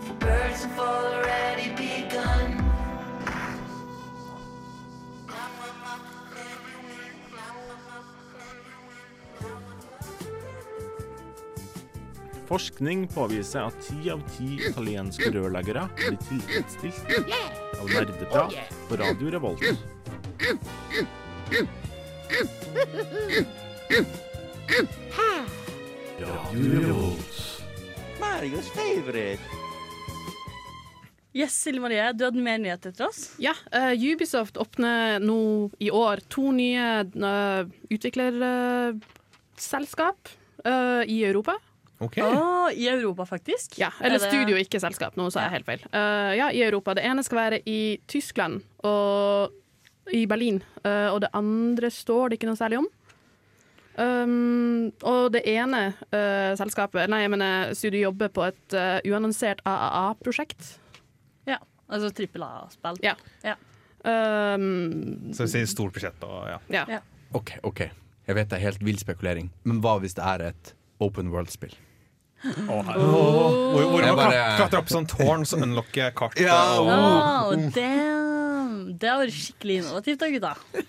For 0.00 0.14
birds 0.14 0.64
have 0.64 0.78
already 0.78 1.70
begun. 1.70 2.60
Forskning 12.46 13.08
påviser 13.08 13.60
at 13.64 13.74
ti 13.82 14.10
av 14.12 14.20
ti 14.36 14.60
italienske 14.68 15.30
rørleggere 15.32 15.88
blir 15.96 16.16
tilfredsstilt 16.28 17.04
av 17.80 17.88
nerdeprat 17.88 18.52
på 18.88 18.96
Radio 19.00 19.30
Revolt. 19.32 19.62
Radio 19.64 19.76
Marios 28.20 28.68
favorite. 28.72 29.40
Yes, 31.34 31.52
Silje 31.64 31.80
Marie, 31.82 32.12
du 32.14 32.22
hadde 32.24 32.38
mer 32.40 32.58
nyheter 32.62 32.92
til 32.94 33.06
oss? 33.08 33.24
Ja, 33.42 33.52
uh, 33.74 33.90
Ubisoft 33.98 34.56
åpner 34.62 35.18
nå 35.20 35.36
i 35.82 35.90
år 35.90 36.20
to 36.32 36.52
nye 36.54 37.02
uh, 37.18 37.64
utviklerselskap 37.92 40.28
uh, 40.64 41.02
i 41.10 41.18
Europa. 41.26 41.54
Okay. 42.04 42.22
Oh, 42.24 42.68
I 42.72 42.88
Europa, 42.90 43.24
faktisk? 43.28 43.78
Ja, 43.80 43.90
Eller 44.00 44.16
Er 44.16 44.18
det- 44.22 44.28
studio, 44.30 44.56
ikke 44.60 44.80
selskap. 44.82 45.16
Nå 45.18 45.28
sa 45.32 45.40
jeg 45.46 45.52
helt 45.58 45.66
feil. 45.68 45.80
Eh, 45.94 46.32
ja, 46.40 46.46
i 46.52 46.60
Europa. 46.66 46.94
Det 46.98 47.04
ene 47.06 47.22
skal 47.24 47.38
være 47.38 47.58
i 47.70 47.78
Tyskland 48.10 48.54
og 48.84 49.50
i 50.12 50.26
Berlin. 50.28 50.58
eh, 50.84 51.08
og 51.14 51.20
det 51.22 51.30
andre 51.32 51.90
står 51.94 52.28
det 52.28 52.34
ikke 52.38 52.48
noe 52.50 52.56
særlig 52.60 52.78
om. 52.82 52.88
Um, 53.98 54.88
og 55.06 55.28
det 55.36 55.44
ene 55.46 55.84
uh, 56.10 56.54
selskapet, 56.58 57.06
nei, 57.12 57.20
jeg 57.22 57.30
mener 57.30 57.74
studio 57.78 58.08
jobber 58.08 58.32
på 58.34 58.46
et 58.48 58.74
uh, 58.74 58.98
uannonsert 59.06 59.60
AAA-prosjekt. 59.68 60.72
Ja. 61.46 61.60
Altså 61.88 62.10
trippel 62.16 62.42
A-spill. 62.46 62.98
Ja. 63.04 63.14
Ja. 63.44 63.54
Um, 64.04 65.32
Så 65.32 65.46
vi 65.46 65.52
sier 65.54 65.68
stort 65.70 65.94
budsjett 65.96 66.24
og 66.26 66.42
ja. 66.50 66.58
ja. 66.74 66.84
Ja. 66.96 67.00
OK, 67.38 67.54
OK. 67.64 67.84
Jeg 68.26 68.36
vet 68.38 68.50
det 68.50 68.58
er 68.58 68.64
helt 68.66 68.82
vill 68.84 68.98
spekulering, 69.00 69.50
men 69.68 69.80
hva 69.84 69.98
hvis 70.02 70.16
det 70.16 70.24
er 70.24 70.48
et 70.50 70.74
open 71.04 71.30
world-spill? 71.32 71.74
Hvor, 72.44 72.84
hvor 72.84 74.02
Jeg 74.04 74.10
man 74.12 74.18
bare- 74.18 74.56
klatrer 74.58 74.80
opp 74.82 74.90
sånn 74.92 75.06
tårn 75.08 75.46
som 75.48 75.62
unlocker 75.64 76.10
kart. 76.16 76.36
Ja, 76.40 76.58
oh. 76.80 77.52
Oh, 77.52 77.54
damn! 77.72 78.92
Det 79.00 79.08
har 79.08 79.22
vært 79.22 79.32
skikkelig 79.38 79.78
innovativt 79.80 80.20
da, 80.20 80.28
gutta. 80.34 80.84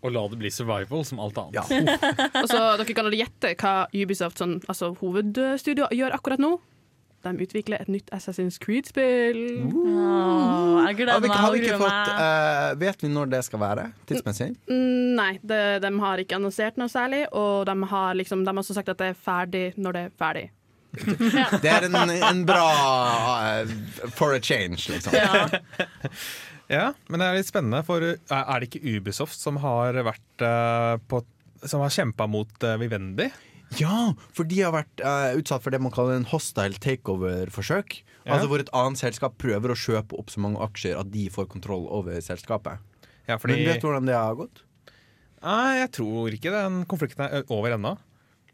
Og 0.00 0.14
la 0.14 0.24
det 0.32 0.38
bli 0.40 0.50
survival 0.52 1.04
som 1.04 1.20
alt 1.20 1.38
annet. 1.40 1.60
Ja. 1.60 1.64
Og 2.42 2.48
så 2.48 2.60
Dere 2.80 2.96
kan 2.96 3.10
gjette 3.12 3.54
hva 3.60 3.74
Ubisoft, 3.92 4.40
sånn, 4.40 4.58
altså 4.70 4.94
hovedstudio, 5.00 5.90
gjør 5.92 6.16
akkurat 6.16 6.40
nå. 6.40 6.56
De 7.20 7.34
utvikler 7.44 7.82
et 7.84 7.88
nytt 7.92 8.08
Assassin's 8.16 8.56
Creed-spill. 8.62 9.40
Oh, 9.68 10.78
jeg 10.86 10.96
gleder 11.02 11.20
meg. 11.20 11.34
har 11.36 11.52
vi 11.52 11.60
ikke 11.60 11.76
fått 11.82 12.12
eh, 12.14 12.68
Vet 12.80 13.04
vi 13.04 13.10
når 13.12 13.34
det 13.34 13.42
skal 13.44 13.60
være? 13.60 13.84
Tidsmessig? 14.08 14.54
N 14.72 15.10
Nei, 15.20 15.34
de, 15.42 15.58
de 15.84 15.90
har 16.00 16.22
ikke 16.22 16.38
annonsert 16.38 16.78
noe 16.80 16.88
særlig, 16.88 17.26
og 17.36 17.66
de 17.68 17.74
har, 17.92 18.16
liksom, 18.16 18.46
de 18.46 18.54
har 18.54 18.62
også 18.62 18.78
sagt 18.78 18.88
at 18.92 19.02
det 19.02 19.10
er 19.12 19.20
ferdig 19.20 19.66
når 19.76 19.96
det 19.96 20.04
er 20.06 20.16
ferdig. 20.22 20.46
Det 21.62 21.70
er 21.70 21.84
en, 21.86 21.94
en 21.94 22.40
bra 22.42 22.64
uh, 23.62 23.68
For 24.16 24.34
a 24.34 24.40
change, 24.42 24.88
liksom. 24.90 25.14
ja, 25.14 25.46
men 27.10 27.18
det 27.18 27.26
er 27.26 27.38
litt 27.40 27.50
spennende, 27.50 27.82
for 27.86 28.04
er 28.04 28.16
er 28.30 28.62
det 28.62 28.70
ikke 28.70 28.94
Ubisoft 28.94 29.38
som 29.40 29.58
har 29.62 29.96
vært 30.06 30.44
eh, 30.46 30.96
på 31.10 31.24
Som 31.66 31.82
har 31.84 31.92
kjempa 31.92 32.24
mot 32.30 32.52
uh, 32.64 32.78
Vivendi? 32.80 33.26
Ja, 33.76 34.14
for 34.34 34.48
de 34.48 34.62
har 34.62 34.72
vært 34.72 35.02
uh, 35.04 35.36
utsatt 35.38 35.62
for 35.62 35.74
det 35.74 35.80
man 35.82 35.92
kaller 35.92 36.16
en 36.16 36.28
hostile 36.30 36.78
takeover-forsøk. 36.80 37.98
Ja. 38.24 38.34
Altså 38.34 38.48
Hvor 38.48 38.62
et 38.62 38.72
annet 38.76 39.02
selskap 39.02 39.36
prøver 39.38 39.74
å 39.74 39.78
kjøpe 39.78 40.16
opp 40.18 40.32
så 40.32 40.40
mange 40.42 40.62
aksjer 40.64 40.98
at 40.98 41.10
de 41.12 41.26
får 41.30 41.50
kontroll 41.52 41.84
over 41.92 42.16
selskapet. 42.24 42.80
Ja, 43.28 43.36
fordi, 43.36 43.60
Men 43.60 43.68
vet 43.68 43.82
du 43.82 43.90
hvordan 43.90 44.08
det 44.08 44.16
har 44.16 44.38
gått? 44.38 44.64
Nei, 45.44 45.80
jeg 45.82 45.92
tror 45.96 46.34
ikke 46.34 46.54
den 46.54 46.82
konflikten 46.90 47.26
er 47.26 47.44
over 47.52 47.76
ennå. 47.76 47.94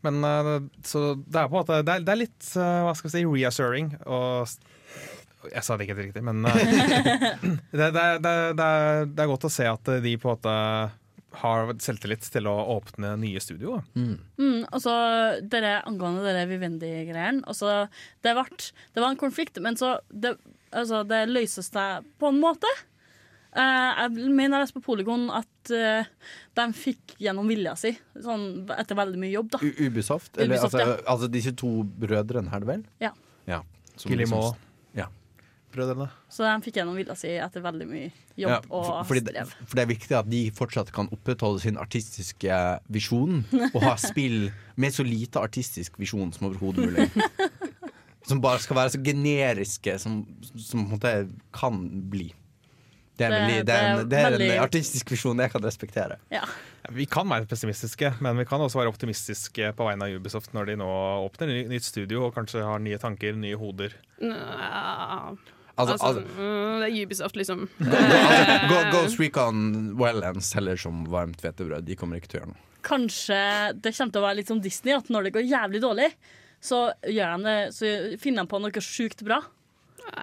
Men 0.05 0.21
uh, 0.27 0.59
så 0.87 1.15
det 1.23 1.41
er 1.41 1.49
på 1.49 1.57
en 1.57 1.63
måte 1.63 1.81
Det 1.87 1.95
er, 1.95 2.05
det 2.05 2.13
er 2.13 2.21
litt 2.21 2.51
uh, 2.59 2.87
hva 2.87 2.97
skal 2.99 3.11
vi 3.11 3.15
si, 3.15 3.25
reassuring. 3.39 3.95
Og 4.05 4.51
jeg 5.53 5.65
sa 5.67 5.77
det 5.77 5.87
ikke 5.87 5.97
helt 5.97 6.07
riktig, 6.09 6.23
men 6.27 6.45
eh, 6.49 6.55
det, 7.77 7.91
det, 7.95 8.03
er- 8.03 8.23
det, 8.23 8.37
det, 8.59 8.69
er- 8.69 9.11
det 9.11 9.25
er 9.25 9.33
godt 9.33 9.49
å 9.49 9.53
se 9.53 9.67
at 9.71 9.91
de 10.05 10.15
på 10.21 10.31
en 10.31 10.37
måte 10.39 10.57
har 11.37 11.73
selvtillit 11.83 12.25
til 12.33 12.49
å 12.49 12.55
åpne 12.77 13.13
nye 13.21 13.41
studio. 13.45 13.81
Mm. 13.97 14.15
Mm, 14.41 14.61
altså, 14.73 14.93
dere, 15.53 15.79
angående 15.89 16.25
dere 16.25 16.47
Vivendi-greiene 16.49 17.45
altså, 17.45 17.87
det, 18.25 18.33
det 18.33 19.03
var 19.03 19.11
en 19.13 19.21
konflikt, 19.21 19.61
men 19.61 19.77
så 19.77 19.99
Det, 20.09 20.37
altså, 20.73 21.03
det 21.09 21.27
løses 21.29 21.69
seg 21.73 22.07
på 22.21 22.31
en 22.33 22.41
måte. 22.41 22.71
Uh, 23.57 23.63
jeg 24.03 24.33
mener 24.37 24.59
jeg 24.59 24.67
leste 24.67 24.77
på 24.77 24.85
Polygon 24.85 25.31
at 25.33 25.71
uh, 25.73 26.09
de 26.59 26.65
fikk 26.77 27.15
gjennom 27.25 27.49
vilja 27.49 27.73
si, 27.81 27.95
sånn, 28.21 28.67
etter 28.77 28.99
veldig 28.99 29.21
mye 29.23 29.33
jobb. 29.33 29.55
da 29.55 29.61
U 29.65 29.71
Ubisoft? 29.87 30.35
Eller 30.37 30.59
Ubisoft, 30.59 30.77
altså, 30.77 30.83
ja. 30.93 30.97
altså 31.15 31.31
disse 31.33 31.55
to 31.57 31.71
brødrene, 32.05 32.53
er 32.53 32.65
det 32.65 32.69
vel? 32.69 32.83
Ja. 33.01 33.13
ja. 33.49 33.63
som 33.97 34.13
Guillemot. 34.13 34.61
Brødrene. 35.75 36.07
Så 36.33 36.45
de 36.47 36.53
fikk 36.65 36.79
gjennom 36.79 36.97
vilja 36.97 37.17
si 37.19 37.33
etter 37.43 37.61
veldig 37.65 37.87
mye 37.91 38.07
jobb 38.39 38.53
Ja, 38.55 38.61
og 38.71 38.87
for, 39.09 39.19
det, 39.19 39.33
strev. 39.35 39.51
for 39.67 39.77
det 39.77 39.83
er 39.85 39.91
viktig 39.91 40.17
at 40.17 40.31
de 40.31 40.41
fortsatt 40.57 40.93
kan 40.95 41.11
opprettholde 41.13 41.61
sin 41.65 41.77
artistiske 41.83 42.61
visjon, 42.93 43.43
og 43.75 43.81
ha 43.85 43.97
spill 44.01 44.51
med 44.81 44.95
så 44.97 45.05
lite 45.05 45.43
artistisk 45.43 45.99
visjon 46.01 46.33
som 46.33 46.49
overhodet 46.49 46.87
mulig. 46.87 47.11
Som 48.27 48.41
bare 48.43 48.59
skal 48.59 48.75
være 48.75 48.91
så 48.91 48.99
generiske 49.07 49.93
som, 50.03 50.17
som 50.59 50.81
på 50.81 50.87
en 50.89 50.95
måte 50.97 51.11
kan 51.55 51.77
bli. 52.11 52.25
Det 53.17 53.23
er, 53.29 53.31
Det- 53.31 53.37
veldig, 53.39 53.61
det 53.69 53.75
er, 53.77 53.85
en, 53.87 53.99
det 54.01 54.09
det 54.11 54.49
er 54.51 54.57
en 54.57 54.63
artistisk 54.65 55.13
visjon 55.15 55.39
jeg 55.39 55.53
kan 55.53 55.63
respektere. 55.63 56.17
Ja. 56.35 56.41
Vi 56.91 57.07
kan 57.07 57.29
være 57.31 57.47
pessimistiske, 57.47 58.11
men 58.21 58.37
vi 58.37 58.45
kan 58.51 58.59
også 58.61 58.81
være 58.81 58.91
optimistiske 58.91 59.71
på 59.79 59.87
vegne 59.87 60.09
av 60.11 60.19
Ubisoft 60.19 60.51
når 60.59 60.73
de 60.73 60.77
nå 60.83 60.89
åpner 61.23 61.55
nytt 61.71 61.87
studio 61.87 62.25
og 62.27 62.35
kanskje 62.35 62.67
har 62.67 62.83
nye 62.83 62.99
tanker, 62.99 63.39
nye 63.39 63.55
hoder. 63.63 63.95
Nja, 64.19 65.37
Altså, 65.77 65.93
altså, 65.93 66.07
altså, 66.07 66.21
mm, 66.39 66.81
det 66.81 66.87
er 66.89 67.07
Ubisoft, 67.07 67.37
liksom. 67.37 67.67
altså 67.81 68.69
Go- 68.71 68.85
Ghost 68.95 69.19
Recon 69.21 69.59
Wildlands 70.01 70.47
selger 70.55 70.79
som 70.81 71.03
varmt 71.13 71.43
hvetebrød. 71.45 71.85
De 71.85 71.97
kommer 72.01 72.17
ikke 72.21 72.29
til 72.33 72.41
å 72.41 72.43
gjøre 72.45 72.53
noe. 72.55 72.63
Kanskje 72.87 73.41
det 73.83 73.93
kommer 73.97 74.13
til 74.15 74.23
å 74.23 74.27
være 74.29 74.39
litt 74.41 74.49
som 74.53 74.61
Disney, 74.65 74.95
at 74.97 75.11
når 75.13 75.29
det 75.29 75.33
går 75.37 75.45
jævlig 75.51 75.83
dårlig, 75.83 76.09
så, 76.63 76.87
gjør 77.05 77.37
de 77.37 77.45
det, 77.51 77.59
så 77.77 77.93
finner 78.23 78.47
de 78.47 78.53
på 78.55 78.61
noe 78.63 78.83
sjukt 78.87 79.21
bra. 79.27 79.43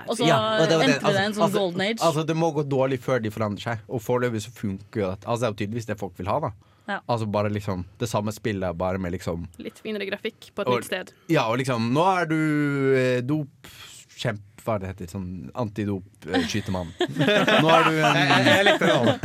Og 0.07 0.15
så 0.17 0.25
Ja, 0.25 0.37
og 0.63 0.69
det 0.71 0.77
det. 0.79 0.85
entrer 0.95 1.11
det 1.11 1.23
en 1.27 1.33
sånn 1.35 1.43
Altså- 1.49 1.59
golden 1.59 1.81
age. 1.81 1.99
Altså, 2.01 2.23
det 2.25 2.35
må 2.39 2.53
gå 2.55 2.63
dårlig 2.63 2.99
før 3.03 3.21
de 3.21 3.29
forandrer 3.29 3.61
seg, 3.61 3.79
og 3.89 3.99
foreløpig 4.01 4.41
så 4.45 4.51
funker 4.55 5.01
jo 5.01 5.09
dette. 5.11 5.27
Altså, 5.27 5.41
det 5.41 5.47
er 5.49 5.51
jo 5.53 5.59
tydeligvis 5.67 5.85
det 5.91 5.99
folk 5.99 6.17
vil 6.17 6.27
ha, 6.31 6.39
da. 6.39 6.51
Ja. 6.87 6.99
Altså 7.07 7.27
bare 7.31 7.49
liksom 7.51 7.85
det 7.99 8.09
samme 8.09 8.31
spillet, 8.35 8.75
bare 8.77 8.97
med 8.99 9.13
liksom 9.13 9.45
Litt 9.59 9.77
finere 9.79 10.03
grafikk 10.09 10.49
på 10.55 10.61
et 10.63 10.67
Og- 10.67 10.79
nytt 10.81 10.85
sted. 10.89 11.13
Ja, 11.29 11.45
og 11.47 11.57
liksom 11.59 11.91
Nå 11.93 12.03
er 12.21 12.25
du 12.25 12.95
eh, 12.95 13.21
dopkjemp... 13.21 14.41
Hva 14.63 14.75
er 14.77 14.83
det 14.83 14.91
heter? 14.93 15.09
Sånn 15.11 15.29
antidop-skytemann. 15.59 16.91
Nå 17.63 17.71
er 17.73 17.87
du 17.89 17.97
en 17.99 18.47
Jeg 18.47 18.67
likte 18.69 18.89
det 18.89 18.97
nå. 18.97 19.15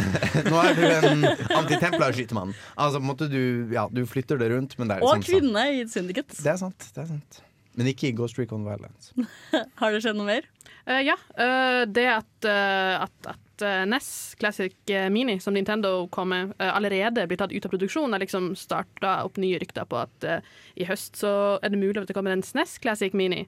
Er 0.62 0.78
du 0.78 0.86
en 1.12 1.26
antitemplar-skytemann. 1.60 2.54
Altså, 2.74 2.98
på 2.98 3.04
en 3.04 3.10
måte 3.12 3.30
du 3.30 3.42
Ja, 3.74 3.86
du 3.92 4.02
flytter 4.10 4.40
det 4.40 4.50
rundt, 4.54 4.78
men 4.80 4.90
det 4.90 4.98
er 4.98 5.06
og 5.06 5.14
liksom 5.14 5.22
sant. 5.22 5.30
kvinne 5.30 5.66
i 5.74 5.84
syndikat. 5.90 6.38
Det 6.38 6.54
er 6.54 6.60
sant. 6.60 6.88
Det 6.94 7.04
er 7.04 7.10
sant. 7.14 7.42
Men 7.78 7.92
ikke 7.92 8.08
i 8.10 8.14
Ghost 8.18 8.38
Recon 8.40 8.64
Violence. 8.66 9.12
Har 9.80 9.94
det 9.94 10.02
skjedd 10.02 10.18
noe 10.18 10.26
mer? 10.28 10.48
Uh, 10.88 11.00
ja, 11.04 11.18
Uh, 11.38 11.84
det 11.86 12.08
at, 12.10 12.32
uh, 12.48 13.04
at, 13.04 13.30
at 13.30 13.62
eh, 13.62 13.86
NES 13.86 14.34
Classic 14.38 14.74
eh, 14.90 15.10
Mini, 15.10 15.40
som 15.40 15.54
Nintendo 15.54 16.08
kom 16.08 16.28
med, 16.28 16.52
eh, 16.58 16.76
allerede 16.76 17.26
blir 17.26 17.38
tatt 17.38 17.52
ut 17.52 17.64
av 17.66 17.70
produksjon, 17.70 18.14
er 18.14 18.22
liksom 18.22 18.52
starta 18.56 19.24
opp 19.24 19.36
nye 19.36 19.58
rykter 19.58 19.86
på 19.88 19.98
at 19.98 20.26
uh, 20.26 20.38
i 20.78 20.86
høst 20.88 21.18
så 21.18 21.32
er 21.62 21.72
det 21.72 21.80
mulig 21.80 22.02
at 22.02 22.10
det 22.10 22.16
kommer 22.16 22.34
en 22.34 22.42
SNES 22.42 22.78
Classic 22.82 23.14
Mini. 23.14 23.46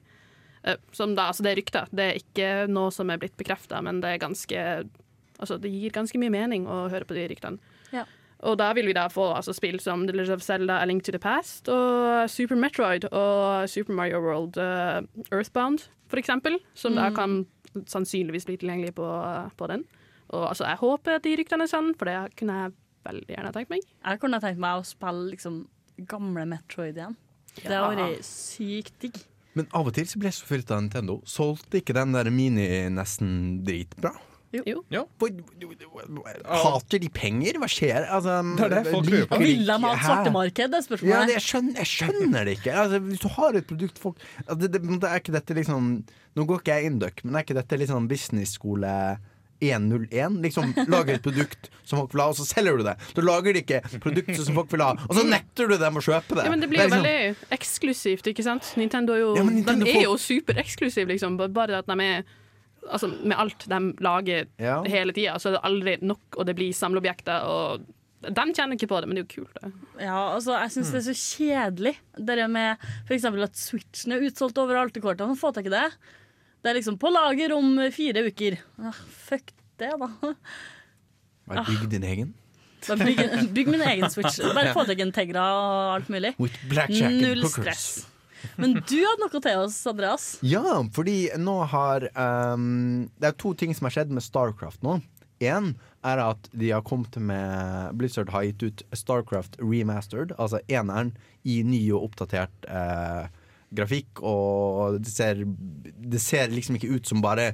Eh, 0.63 0.77
som 0.93 1.15
da, 1.17 1.29
altså 1.31 1.43
det 1.45 1.51
er 1.53 1.59
rykter, 1.61 1.87
det 1.91 2.05
er 2.11 2.19
ikke 2.21 2.49
noe 2.69 2.91
som 2.93 3.09
er 3.09 3.17
blitt 3.21 3.37
bekrefta, 3.39 3.79
men 3.81 4.01
det 4.03 4.15
er 4.15 4.21
ganske 4.27 4.65
Altså, 5.41 5.55
det 5.57 5.71
gir 5.73 5.89
ganske 5.89 6.19
mye 6.21 6.29
mening 6.29 6.67
å 6.69 6.83
høre 6.91 7.01
på 7.09 7.15
de 7.17 7.23
ryktene. 7.31 7.57
Ja. 7.89 8.03
Og 8.45 8.59
da 8.61 8.67
vil 8.77 8.85
vi 8.85 8.93
da 8.93 9.07
få 9.09 9.23
altså, 9.33 9.55
spill 9.57 9.79
som 9.81 10.03
The 10.05 10.13
Legend 10.13 10.35
of 10.37 10.43
Zelda, 10.45 10.75
A 10.77 10.85
Link 10.85 11.01
to 11.07 11.11
the 11.15 11.17
Past 11.17 11.65
og 11.73 12.29
Super 12.29 12.59
Metroid 12.61 13.07
og 13.09 13.65
Super 13.69 13.97
Mario 13.97 14.19
World 14.21 14.59
uh, 14.61 15.01
Earthbound, 15.33 15.87
for 16.13 16.21
eksempel. 16.21 16.59
Som 16.77 16.93
da 16.93 17.09
Mm. 17.09 17.15
kan 17.17 17.33
sannsynligvis 17.89 18.45
bli 18.45 18.57
tilgjengelig 18.61 18.93
på, 19.01 19.07
på 19.57 19.67
den. 19.73 19.87
Og 20.29 20.45
altså, 20.51 20.67
jeg 20.69 20.77
håper 20.77 21.15
at 21.17 21.23
de 21.25 21.33
ryktene 21.41 21.65
er 21.65 21.73
sanne, 21.73 21.95
for 21.97 22.05
det 22.05 22.35
kunne 22.37 22.59
jeg 22.61 22.73
veldig 23.09 23.33
gjerne 23.33 23.53
tenkt 23.57 23.69
meg. 23.73 23.81
Jeg 24.05 24.19
kunne 24.21 24.39
tenkt 24.45 24.61
meg 24.61 24.77
å 24.77 24.85
spille 24.85 25.31
liksom 25.33 25.57
gamle 26.05 26.45
Metroid 26.45 27.01
igjen. 27.01 27.17
Det 27.57 27.65
hadde 27.73 27.97
vært 27.97 28.25
sykt 28.29 28.93
digg. 29.01 29.17
Men 29.57 29.67
av 29.75 29.89
og 29.89 29.95
til 29.97 30.07
så 30.07 30.19
ble 30.21 30.31
jeg 30.31 30.39
så 30.39 30.47
fylt 30.47 30.71
av 30.71 30.83
Nintendo. 30.83 31.19
Solgte 31.27 31.81
ikke 31.81 31.95
den 31.97 32.15
der 32.15 32.29
mini 32.33 32.67
nesten 32.93 33.61
dritbra? 33.67 34.13
Jo. 34.51 34.81
Hater 36.43 36.99
de 36.99 37.07
penger? 37.15 37.55
Hva 37.61 37.69
skjer? 37.71 38.03
Altså, 38.11 38.41
Det 38.57 38.65
er 38.65 38.73
det 38.73 38.81
folk 38.91 39.07
lurer 39.07 39.27
på. 39.29 39.37
Og 39.37 39.43
vil 39.45 39.63
de 39.67 39.77
ha 39.83 39.91
et 39.93 40.03
svartemarked? 40.03 40.73
Det 40.73 40.81
er 40.81 41.05
Ja, 41.07 41.21
det, 41.27 41.37
jeg, 41.37 41.45
skjønner, 41.45 41.77
jeg 41.79 41.91
skjønner 41.91 42.47
det 42.47 42.55
ikke. 42.59 42.73
Altså, 42.83 42.99
hvis 43.05 43.23
du 43.23 43.29
har 43.37 43.59
et 43.59 43.67
produkt 43.69 44.01
folk 44.01 44.19
altså, 44.45 44.67
det, 44.67 44.81
det, 44.83 45.07
er 45.07 45.23
ikke 45.23 45.35
dette 45.37 45.55
liksom 45.55 45.91
Nå 46.35 46.45
går 46.47 46.61
ikke 46.61 46.75
jeg 46.75 46.91
Induc, 46.91 47.23
men 47.23 47.35
er 47.35 47.45
ikke 47.45 47.59
dette 47.59 47.79
liksom 47.79 48.07
businessskole 48.11 48.91
101? 49.61 50.41
Liksom 50.41 50.73
Lager 50.89 51.15
et 51.15 51.23
produkt 51.25 51.69
som 51.85 51.99
folk 52.01 52.15
vil 52.15 52.23
ha, 52.23 52.27
og 52.33 52.37
så 52.39 52.45
selger 52.49 52.79
du 52.79 52.83
det. 52.87 52.95
Du 53.15 53.21
lager 53.21 53.53
de 53.53 53.61
ikke 53.63 53.81
produkter 54.01 54.41
som 54.41 54.57
folk 54.57 54.71
vil 54.73 54.83
ha, 54.85 54.91
og 55.07 55.15
så 55.17 55.25
nekter 55.27 55.69
du 55.71 55.77
dem 55.77 55.99
å 55.99 56.03
kjøpe 56.03 56.37
det. 56.39 56.45
Ja, 56.47 56.53
men 56.53 56.63
det 56.63 56.69
blir 56.71 56.81
jo 56.81 56.89
liksom- 56.89 57.05
veldig 57.05 57.55
eksklusivt, 57.59 58.27
ikke 58.33 58.43
sant? 58.47 58.73
Nintendo 58.77 59.13
er 59.13 59.23
jo, 59.25 59.35
Ja, 59.37 59.43
Nintendo 59.43 59.85
de 59.85 59.97
er 59.97 60.07
jo 60.09 60.17
supereksklusiv, 60.17 61.07
liksom. 61.07 61.37
Bare 61.53 61.77
at 61.79 61.87
de 61.87 61.99
er 62.01 62.23
Altså, 62.91 63.07
med 63.23 63.37
alt 63.37 63.67
de 63.69 63.93
lager 64.01 64.47
Ja. 64.57 64.81
hele 64.81 65.13
tida, 65.13 65.35
så 65.37 65.49
er 65.49 65.51
det 65.51 65.61
aldri 65.63 65.97
nok, 66.01 66.19
og 66.35 66.47
det 66.47 66.55
blir 66.55 66.73
samleobjekter, 66.73 67.43
og 67.45 67.85
de 68.21 68.53
kjenner 68.53 68.73
ikke 68.73 68.89
på 68.89 68.99
det, 69.01 69.07
men 69.07 69.15
det 69.15 69.21
er 69.21 69.27
jo 69.27 69.43
kult, 69.43 69.53
det. 69.61 69.71
Ja, 69.99 70.35
altså, 70.35 70.59
jeg 70.59 70.71
syns 70.71 70.91
det 70.91 71.01
er 71.01 71.13
så 71.13 71.17
kjedelig. 71.17 71.95
Det 72.17 72.49
med 72.49 72.77
f.eks. 73.07 73.25
at 73.25 73.55
Switchen 73.55 74.13
er 74.13 74.25
utsolgt 74.27 74.57
overalt 74.57 74.97
i 74.97 74.99
kortene. 74.99 75.37
Få 75.37 75.53
tak 75.53 75.65
i 75.65 75.69
det. 75.69 75.91
Det 76.61 76.69
er 76.69 76.77
liksom 76.77 76.97
på 77.01 77.09
lager 77.09 77.55
om 77.55 77.73
fire 77.93 78.25
uker. 78.27 78.59
Ah, 78.77 78.97
fuck 79.25 79.49
det, 79.81 79.91
da. 79.97 80.11
Bare 81.49 81.65
Bygg 81.67 81.89
din 81.89 82.05
egen. 82.05 82.33
Bare 82.87 83.05
bygg, 83.05 83.53
bygg 83.53 83.67
min 83.67 83.81
egen 83.81 84.09
Switch. 84.09 84.39
Bare 84.55 84.73
få 84.73 84.85
tak 84.85 84.99
i 85.01 85.05
en 85.05 85.13
Tegra 85.13 85.43
og 85.57 85.95
alt 85.97 86.09
mulig. 86.13 86.33
With 86.41 86.57
Null 86.89 87.45
stress. 87.49 88.07
Men 88.57 88.73
du 88.79 88.97
hadde 88.97 89.21
noe 89.21 89.41
til 89.41 89.61
oss, 89.61 89.77
Andreas. 89.89 90.27
Ja, 90.45 90.63
fordi 90.93 91.29
nå 91.37 91.59
har 91.69 92.07
um, 92.17 93.09
Det 93.21 93.29
er 93.29 93.37
to 93.37 93.53
ting 93.57 93.73
som 93.77 93.85
har 93.85 93.93
skjedd 93.97 94.13
med 94.13 94.25
Starcraft 94.25 94.81
nå. 94.85 94.99
Én 95.41 95.73
er 96.05 96.21
at 96.21 96.49
de 96.53 96.69
har 96.73 96.83
kommet 96.85 97.17
med 97.17 97.95
Blizzard 97.97 98.29
har 98.33 98.45
gitt 98.45 98.65
ut 98.65 98.83
Starcraft 98.97 99.57
remastered, 99.61 100.33
altså 100.37 100.61
eneren 100.69 101.15
i 101.41 101.61
ny 101.65 101.79
og 101.95 102.11
oppdatert 102.11 102.67
eh, 102.69 103.25
grafikk, 103.71 104.21
og 104.27 104.99
det 105.01 105.11
ser, 105.11 105.45
det 105.45 106.21
ser 106.23 106.51
liksom 106.51 106.77
ikke 106.77 106.91
ut 106.97 107.07
som 107.07 107.23
bare 107.23 107.53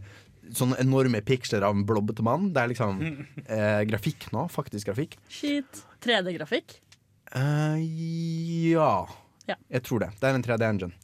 sånne 0.55 0.79
enorme 0.81 1.21
piksler 1.25 1.65
av 1.65 1.75
en 1.75 1.85
blobbete 1.87 2.23
mann. 2.25 2.51
Det 2.55 2.63
er 2.63 2.71
liksom 2.71 3.01
eh, 3.57 3.81
grafikk 3.89 4.29
nå. 4.33 4.47
Faktisk 4.53 4.89
grafikk. 4.89 5.17
Shit. 5.31 5.83
3D-grafikk. 6.03 6.79
Uh, 7.35 7.75
ja. 8.71 8.91
Ja. 9.47 9.55
Jeg 9.71 9.83
tror 9.87 10.03
det. 10.03 10.11
Det 10.19 10.29
er 10.29 10.37
en 10.37 10.45
3D-engine. 10.45 10.95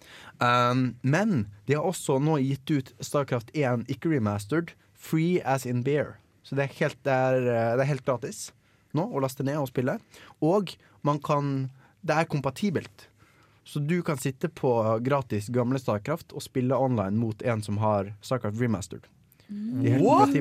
Um, 0.43 0.84
men 1.02 1.45
de 1.67 1.78
har 1.78 1.86
også 1.88 2.17
nå 2.23 2.39
gitt 2.43 2.71
ut 2.73 2.91
Starcraft 3.04 3.54
1 3.56 3.86
ikke 3.91 4.12
remastered, 4.12 4.73
free 4.93 5.39
as 5.43 5.67
in 5.67 5.84
beer. 5.86 6.17
Så 6.43 6.58
det 6.60 6.65
er 6.65 6.76
helt, 6.82 6.99
det 7.08 7.13
er, 7.13 7.38
eh, 7.39 7.71
det 7.78 7.86
er 7.86 7.91
helt 7.93 8.06
gratis 8.08 8.49
nå 8.93 9.06
å 9.10 9.21
laste 9.23 9.45
ned 9.47 9.58
og 9.62 9.69
spille. 9.71 9.97
Og 10.43 10.76
man 11.04 11.21
kan 11.23 11.71
Det 12.04 12.12
er 12.19 12.26
kompatibelt. 12.28 13.06
Så 13.63 13.80
du 13.80 14.02
kan 14.04 14.17
sitte 14.19 14.49
på 14.52 14.73
gratis 15.06 15.47
gamle 15.54 15.80
Starcraft 15.80 16.34
og 16.36 16.43
spille 16.43 16.76
online 16.76 17.15
mot 17.19 17.41
en 17.47 17.63
som 17.63 17.78
har 17.80 18.12
Starcraft 18.21 18.60
remastered. 18.60 19.08
De 19.47 19.93
er 19.93 20.02
What? 20.04 20.34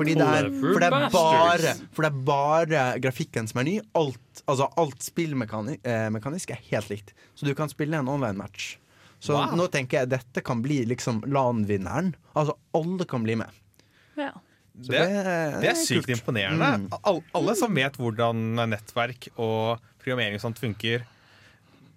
Fordi 0.00 0.14
det 0.16 0.24
er, 0.24 0.46
for 0.54 0.80
det 0.80 0.86
er 0.86 1.10
bare, 1.12 1.72
for 1.92 2.06
det 2.06 2.10
er 2.10 2.20
bare 2.24 2.82
grafikken 3.02 3.48
som 3.50 3.60
er 3.60 3.66
ny. 3.66 3.74
Alt, 3.98 4.42
altså 4.48 4.70
alt 4.80 5.02
spillmekanisk 5.04 5.82
eh, 5.84 6.56
er 6.56 6.62
helt 6.70 6.92
likt. 6.92 7.12
Så 7.34 7.48
du 7.48 7.52
kan 7.58 7.68
spille 7.68 7.98
en 7.98 8.08
online-match. 8.08 8.76
Så 9.20 9.34
Wow. 9.36 9.52
nå 9.58 9.66
tenker 9.68 10.00
jeg 10.00 10.12
dette 10.14 10.40
kan 10.40 10.62
bli 10.64 10.78
liksom 10.88 11.20
LAN-vinneren. 11.28 12.14
Altså 12.32 12.54
alle 12.72 13.04
kan 13.04 13.26
bli 13.26 13.36
med. 13.42 13.58
Ja. 14.16 14.32
Det, 14.72 14.96
det, 14.96 15.60
det 15.60 15.68
er 15.74 15.76
sykt 15.76 16.06
kult. 16.06 16.14
imponerende. 16.16 16.70
Mm. 16.86 17.00
All, 17.04 17.20
alle 17.36 17.56
som 17.58 17.74
vet 17.76 17.98
hvordan 18.00 18.54
nettverk 18.70 19.28
og 19.36 19.82
programmering 20.00 20.38
og 20.38 20.44
sånt 20.46 20.62
funker, 20.62 21.04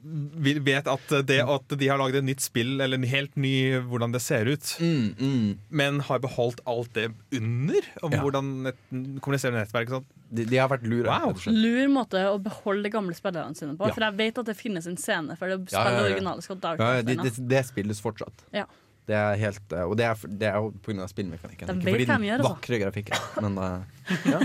vet 0.04 0.88
at, 0.92 1.14
det, 1.28 1.40
at 1.48 1.74
de 1.80 1.88
har 1.88 1.98
lagd 2.02 2.16
et 2.20 2.26
nytt 2.28 2.44
spill, 2.44 2.76
eller 2.84 3.00
en 3.00 3.08
helt 3.08 3.36
ny 3.40 3.54
hvordan 3.88 4.12
det 4.14 4.22
ser 4.22 4.46
ut, 4.52 4.74
Mm, 4.84 5.58
men 5.70 6.00
har 6.10 6.20
beholdt 6.20 6.60
alt 6.68 6.92
det 6.94 7.10
under? 7.34 7.82
Om 8.04 8.12
Ja. 8.12 8.20
hvordan 8.22 8.68
et 8.68 8.78
kommuniserer 9.24 9.56
nettverk 9.62 9.90
sånn. 9.90 10.06
De, 10.34 10.46
de 10.50 10.58
har 10.58 10.68
vært 10.70 10.84
lure. 10.90 11.06
Wow. 11.08 11.36
Lur 11.48 11.88
måte 11.94 12.18
å 12.28 12.40
beholde 12.42 12.84
de 12.84 12.90
gamle 12.90 13.14
spillerne 13.14 13.56
sine 13.56 13.76
på. 13.78 13.88
Ja. 13.88 13.94
For 13.94 14.02
jeg 14.02 14.18
vet 14.18 14.38
at 14.42 14.46
det 14.50 14.56
finnes 14.58 14.88
en 14.90 14.98
scene 14.98 15.38
for 15.38 15.48
det 15.48 15.60
å 15.60 15.72
Ja, 15.72 15.84
ja, 15.84 15.92
ja. 16.00 16.14
originale 16.14 16.42
Ja, 16.80 17.02
det, 17.02 17.18
det, 17.22 17.34
det 17.50 17.66
spilles 17.68 18.02
fortsatt. 18.02 18.46
Ja. 18.52 18.66
Det 19.04 19.16
er 19.20 19.36
helt, 19.36 19.64
eh, 19.76 19.84
og 19.84 19.98
det 20.00 20.06
er, 20.08 20.22
det 20.40 20.48
er 20.48 20.62
jo 20.64 20.70
pga. 20.86 21.08
spillmekanikken. 21.12 21.72
Ikke 21.74 21.92
fordi 21.92 22.06
den 22.08 22.26
gjør, 22.30 22.44
vakre 22.46 22.80
grafikken. 22.80 23.26
Men, 23.44 23.58
eh, 23.60 24.06
ja. 24.32 24.40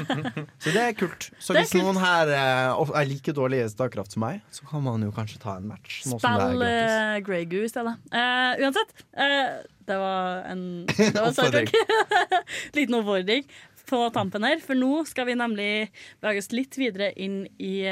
Så 0.58 0.72
det 0.74 0.82
er 0.82 0.96
kult. 0.98 1.28
Så 1.38 1.54
er 1.54 1.62
hvis 1.62 1.76
kult. 1.76 1.84
noen 1.86 2.00
her 2.02 2.32
eh, 2.34 2.90
er 2.98 3.08
like 3.12 3.34
dårlig 3.38 3.62
i 3.62 3.70
Starcraft 3.70 4.16
som 4.16 4.26
meg, 4.26 4.42
så 4.54 4.66
kan 4.66 4.82
man 4.82 5.06
jo 5.06 5.14
kanskje 5.14 5.38
ta 5.44 5.60
en 5.60 5.70
match. 5.70 6.02
Spill 6.10 6.66
uh, 6.66 7.18
Grey 7.26 7.46
Goo 7.46 7.62
i 7.62 7.70
stedet. 7.70 7.94
Uh, 8.10 8.58
uansett, 8.64 8.94
uh, 9.14 9.62
det 9.88 10.02
var 10.02 10.44
en 10.50 10.62
Det 10.90 11.14
var 11.14 11.72
Liten 12.76 12.98
oppfordring 12.98 13.46
på 13.88 14.02
tampen 14.12 14.44
her, 14.44 14.58
for 14.60 14.76
nå 14.76 15.04
skal 15.08 15.30
vi 15.30 15.38
nemlig 15.38 15.70
bevege 16.20 16.42
oss 16.42 16.50
litt 16.52 16.76
videre 16.76 17.06
inn 17.16 17.46
i 17.56 17.86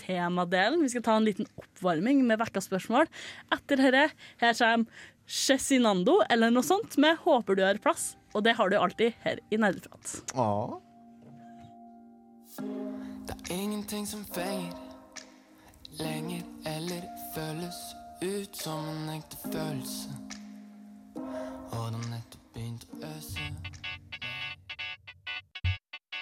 temadelen. 0.00 0.80
Vi 0.80 0.94
skal 0.94 1.04
ta 1.04 1.18
en 1.18 1.26
liten 1.26 1.44
oppvarming 1.60 2.22
med 2.24 2.40
vekka 2.40 2.62
spørsmål. 2.64 3.10
Etter 3.52 3.82
dette, 3.84 4.06
her 4.40 4.56
kommer 4.56 4.86
Cezinando 5.32 6.18
eller 6.28 6.50
noe 6.52 6.62
sånt 6.62 6.98
med 7.00 7.16
'Håper 7.24 7.56
du 7.56 7.62
har 7.64 7.80
plass'. 7.80 8.16
Og 8.34 8.44
det 8.44 8.56
har 8.56 8.68
du 8.68 8.76
alltid 8.76 9.12
her 9.24 9.38
i 9.50 9.56
Nerdeprat. 9.56 10.34
Åh. 10.34 10.78
Det 13.26 13.36
er 13.50 13.54
ingenting 13.54 14.06
som 14.06 14.24
fenger 14.24 14.76
lenger 15.98 16.42
eller 16.64 17.02
føles 17.34 17.78
ut 18.22 18.56
som 18.56 18.88
en 18.88 19.08
ekte 19.16 19.36
følelse. 19.52 20.10
Og 21.16 21.92
det 21.92 22.00
har 22.00 22.10
nettopp 22.10 22.52
begynt 22.54 22.86
å 22.92 23.04
øse. 23.16 23.71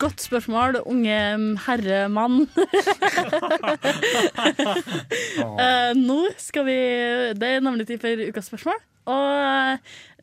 Godt 0.00 0.22
spørsmål, 0.24 0.78
unge 0.88 1.16
herremann. 1.66 2.46
uh, 5.44 5.90
nå 6.08 6.20
skal 6.40 6.64
vi 6.68 6.78
Det 7.36 7.50
er 7.50 7.64
nemlig 7.64 7.86
tid 7.90 8.00
for 8.00 8.22
ukas 8.28 8.48
spørsmål. 8.48 8.78
Og 9.12 9.26
eh, 9.36 9.78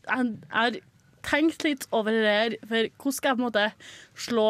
jeg 0.07 0.31
har 0.49 0.79
tenkt 1.21 1.61
litt 1.67 1.85
over 1.93 2.15
det 2.15 2.33
her, 2.33 2.55
for 2.65 2.89
hvordan 2.89 3.17
skal 3.17 3.29
jeg 3.29 3.37
på 3.37 3.43
en 3.43 3.45
måte 3.45 3.65
slå 4.17 4.47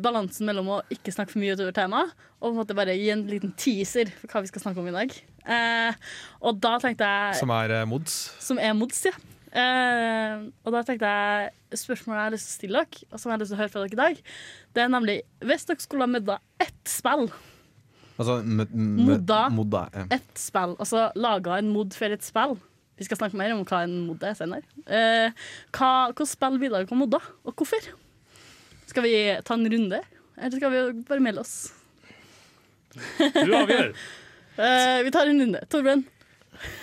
balansen 0.00 0.48
mellom 0.48 0.70
å 0.72 0.82
ikke 0.92 1.12
snakke 1.12 1.34
for 1.34 1.42
mye 1.42 1.56
utover 1.56 1.76
temaet, 1.76 2.14
og 2.40 2.48
på 2.48 2.54
en 2.54 2.60
måte 2.62 2.76
bare 2.78 2.96
gi 2.96 3.10
en 3.12 3.26
liten 3.28 3.52
teaser 3.60 4.08
for 4.22 4.32
hva 4.32 4.44
vi 4.44 4.50
skal 4.50 4.64
snakke 4.64 4.80
om 4.80 4.88
i 4.88 4.96
dag. 4.96 5.12
Uh, 5.46 5.92
og 6.48 6.56
da 6.64 6.78
tenkte 6.82 7.04
jeg 7.06 7.40
Som 7.42 7.52
er 7.54 7.76
mods. 7.88 8.16
som 8.42 8.58
er 8.58 8.72
mods, 8.78 9.04
ja. 9.10 9.12
Eh, 9.56 10.46
og 10.66 10.74
da 10.74 10.82
tenkte 10.84 11.08
jeg 11.08 11.80
spørsmålet 11.80 12.18
jeg 12.18 12.26
har 12.26 12.34
lyst 12.34 12.48
til 12.48 12.52
å 12.52 12.58
stille 12.60 12.82
dere, 12.84 13.06
og 13.08 13.20
som 13.20 13.30
jeg 13.30 13.34
har 13.36 13.42
lyst 13.42 13.52
til 13.52 13.56
å 13.56 13.60
høre 13.62 13.72
fra 13.72 13.82
dere 13.84 13.96
i 13.96 14.00
dag, 14.02 14.18
det 14.76 14.82
er 14.84 14.90
nemlig 14.92 15.14
hvis 15.48 15.64
dere 15.70 15.84
skulle 15.84 16.04
ha 16.04 16.12
modda 16.12 16.38
ett 16.62 16.92
spill, 16.92 17.28
Altså, 18.16 18.38
Modda. 18.72 19.38
ja. 19.92 20.04
ett 20.16 20.38
spill, 20.40 20.70
altså 20.80 21.10
laga 21.20 21.58
en 21.60 21.68
mod 21.68 21.92
for 21.92 22.08
et 22.14 22.24
spill 22.24 22.54
Vi 22.96 23.04
skal 23.04 23.18
snakke 23.20 23.36
mer 23.36 23.52
om 23.52 23.60
hva 23.68 23.82
en 23.84 23.96
mod 24.06 24.22
er 24.24 24.32
senere. 24.38 24.64
Uh, 24.88 25.28
hva, 25.76 25.90
hva 26.16 26.24
spill 26.24 26.56
vil 26.62 26.72
dere 26.72 26.88
ha 26.88 26.96
modda, 26.96 27.20
og 27.44 27.52
hvorfor? 27.60 27.90
Skal 28.88 29.04
vi 29.04 29.12
ta 29.44 29.58
en 29.58 29.68
runde, 29.68 30.00
eller 30.38 30.56
skal 30.56 30.72
vi 30.72 30.80
bare 31.10 31.20
melde 31.26 31.44
oss? 31.44 31.54
Du 32.96 33.52
avgjør. 33.52 33.92
uh, 34.56 34.98
vi 35.04 35.12
tar 35.12 35.28
en 35.28 35.44
runde. 35.44 35.60
Torbjørn. 35.68 36.06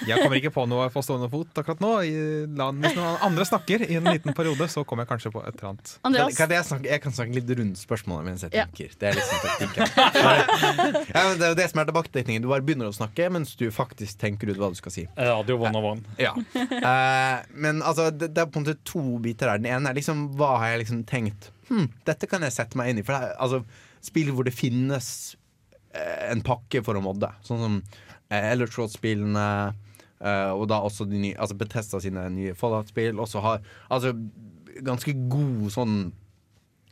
Jeg 0.07 0.19
kommer 0.21 0.37
ikke 0.39 0.51
på 0.55 0.65
noe 0.69 0.85
på 0.93 1.01
stående 1.05 1.29
fot 1.31 1.59
akkurat 1.61 1.81
nå. 1.83 1.91
Hvis 2.03 2.95
noen 2.97 3.17
andre 3.25 3.45
snakker 3.47 3.83
i 3.87 3.97
en 3.99 4.07
liten 4.09 4.35
periode, 4.37 4.67
så 4.71 4.83
kommer 4.87 5.03
jeg 5.07 5.11
kanskje 5.13 5.31
på 5.35 5.41
et 5.43 5.53
eller 5.57 5.69
annet. 5.73 5.93
Andreas? 6.07 6.37
Kan, 6.37 6.47
kan 6.49 6.55
jeg, 6.57 6.67
snakke, 6.69 6.89
jeg 6.93 7.03
kan 7.05 7.15
snakke 7.17 7.37
litt 7.39 7.53
rundt 7.59 7.81
spørsmålet 7.81 8.27
mens 8.29 8.45
jeg 8.47 8.53
Ja. 8.57 8.65
tenker. 8.69 8.93
Det 8.99 9.09
er 9.09 9.17
liksom 9.19 9.43
taktikken. 9.43 9.85
ja, 11.13 11.21
men 11.27 11.37
det 11.39 11.45
er 11.47 11.53
jo 11.53 11.59
det 11.59 11.67
som 11.71 11.81
er 11.83 11.89
tilbaketekningen. 11.89 12.43
Du 12.45 12.49
bare 12.51 12.65
begynner 12.65 12.89
å 12.91 12.95
snakke 12.95 13.29
mens 13.33 13.55
du 13.59 13.65
faktisk 13.73 14.19
tenker 14.21 14.51
ut 14.53 14.59
hva 14.61 14.69
du 14.73 14.79
skal 14.79 14.93
si. 14.95 15.05
Radio 15.17 15.57
one 15.61 15.77
of 15.79 15.87
one. 15.93 16.05
Ja. 16.21 16.33
Eh, 16.55 17.37
men 17.53 17.81
altså, 17.85 18.09
det, 18.11 18.31
det 18.35 18.43
er 18.43 18.49
på 18.51 18.59
en 18.61 18.65
måte 18.67 18.77
to 18.87 19.03
biter 19.23 19.51
her. 19.53 19.61
Den 19.61 19.71
ene 19.71 19.91
er 19.91 19.97
liksom 19.97 20.27
hva 20.39 20.55
har 20.61 20.73
jeg 20.73 20.83
liksom 20.85 21.03
tenkt 21.09 21.49
hm, 21.69 21.87
Dette 22.07 22.27
kan 22.29 22.43
jeg 22.45 22.53
sette 22.55 22.77
meg 22.79 22.91
inn 22.93 23.01
i. 23.01 23.05
For 23.07 23.15
det 23.15 23.31
er 23.31 23.39
altså 23.41 23.63
spill 24.03 24.33
hvor 24.35 24.43
det 24.47 24.53
finnes 24.55 25.07
eh, 25.95 26.29
en 26.31 26.41
pakke 26.45 26.81
for 26.85 26.99
å 26.99 27.03
modde. 27.05 27.29
Sånn 27.47 27.61
som 27.63 27.77
eh, 28.33 28.49
Elder 28.51 28.71
Scrolls-spillene. 28.71 29.47
Uh, 30.23 30.55
og 30.55 30.69
da 30.71 30.77
også 30.79 31.03
de 31.03 31.19
nye, 31.19 31.35
altså 31.35 31.55
Bethesda 31.59 31.99
sine 31.99 32.21
nye 32.31 32.53
Fallout-spill 32.55 33.17
også 33.19 33.41
har 33.43 33.57
altså 33.91 34.13
ganske 34.87 35.11
god 35.27 35.65
sånn 35.73 35.97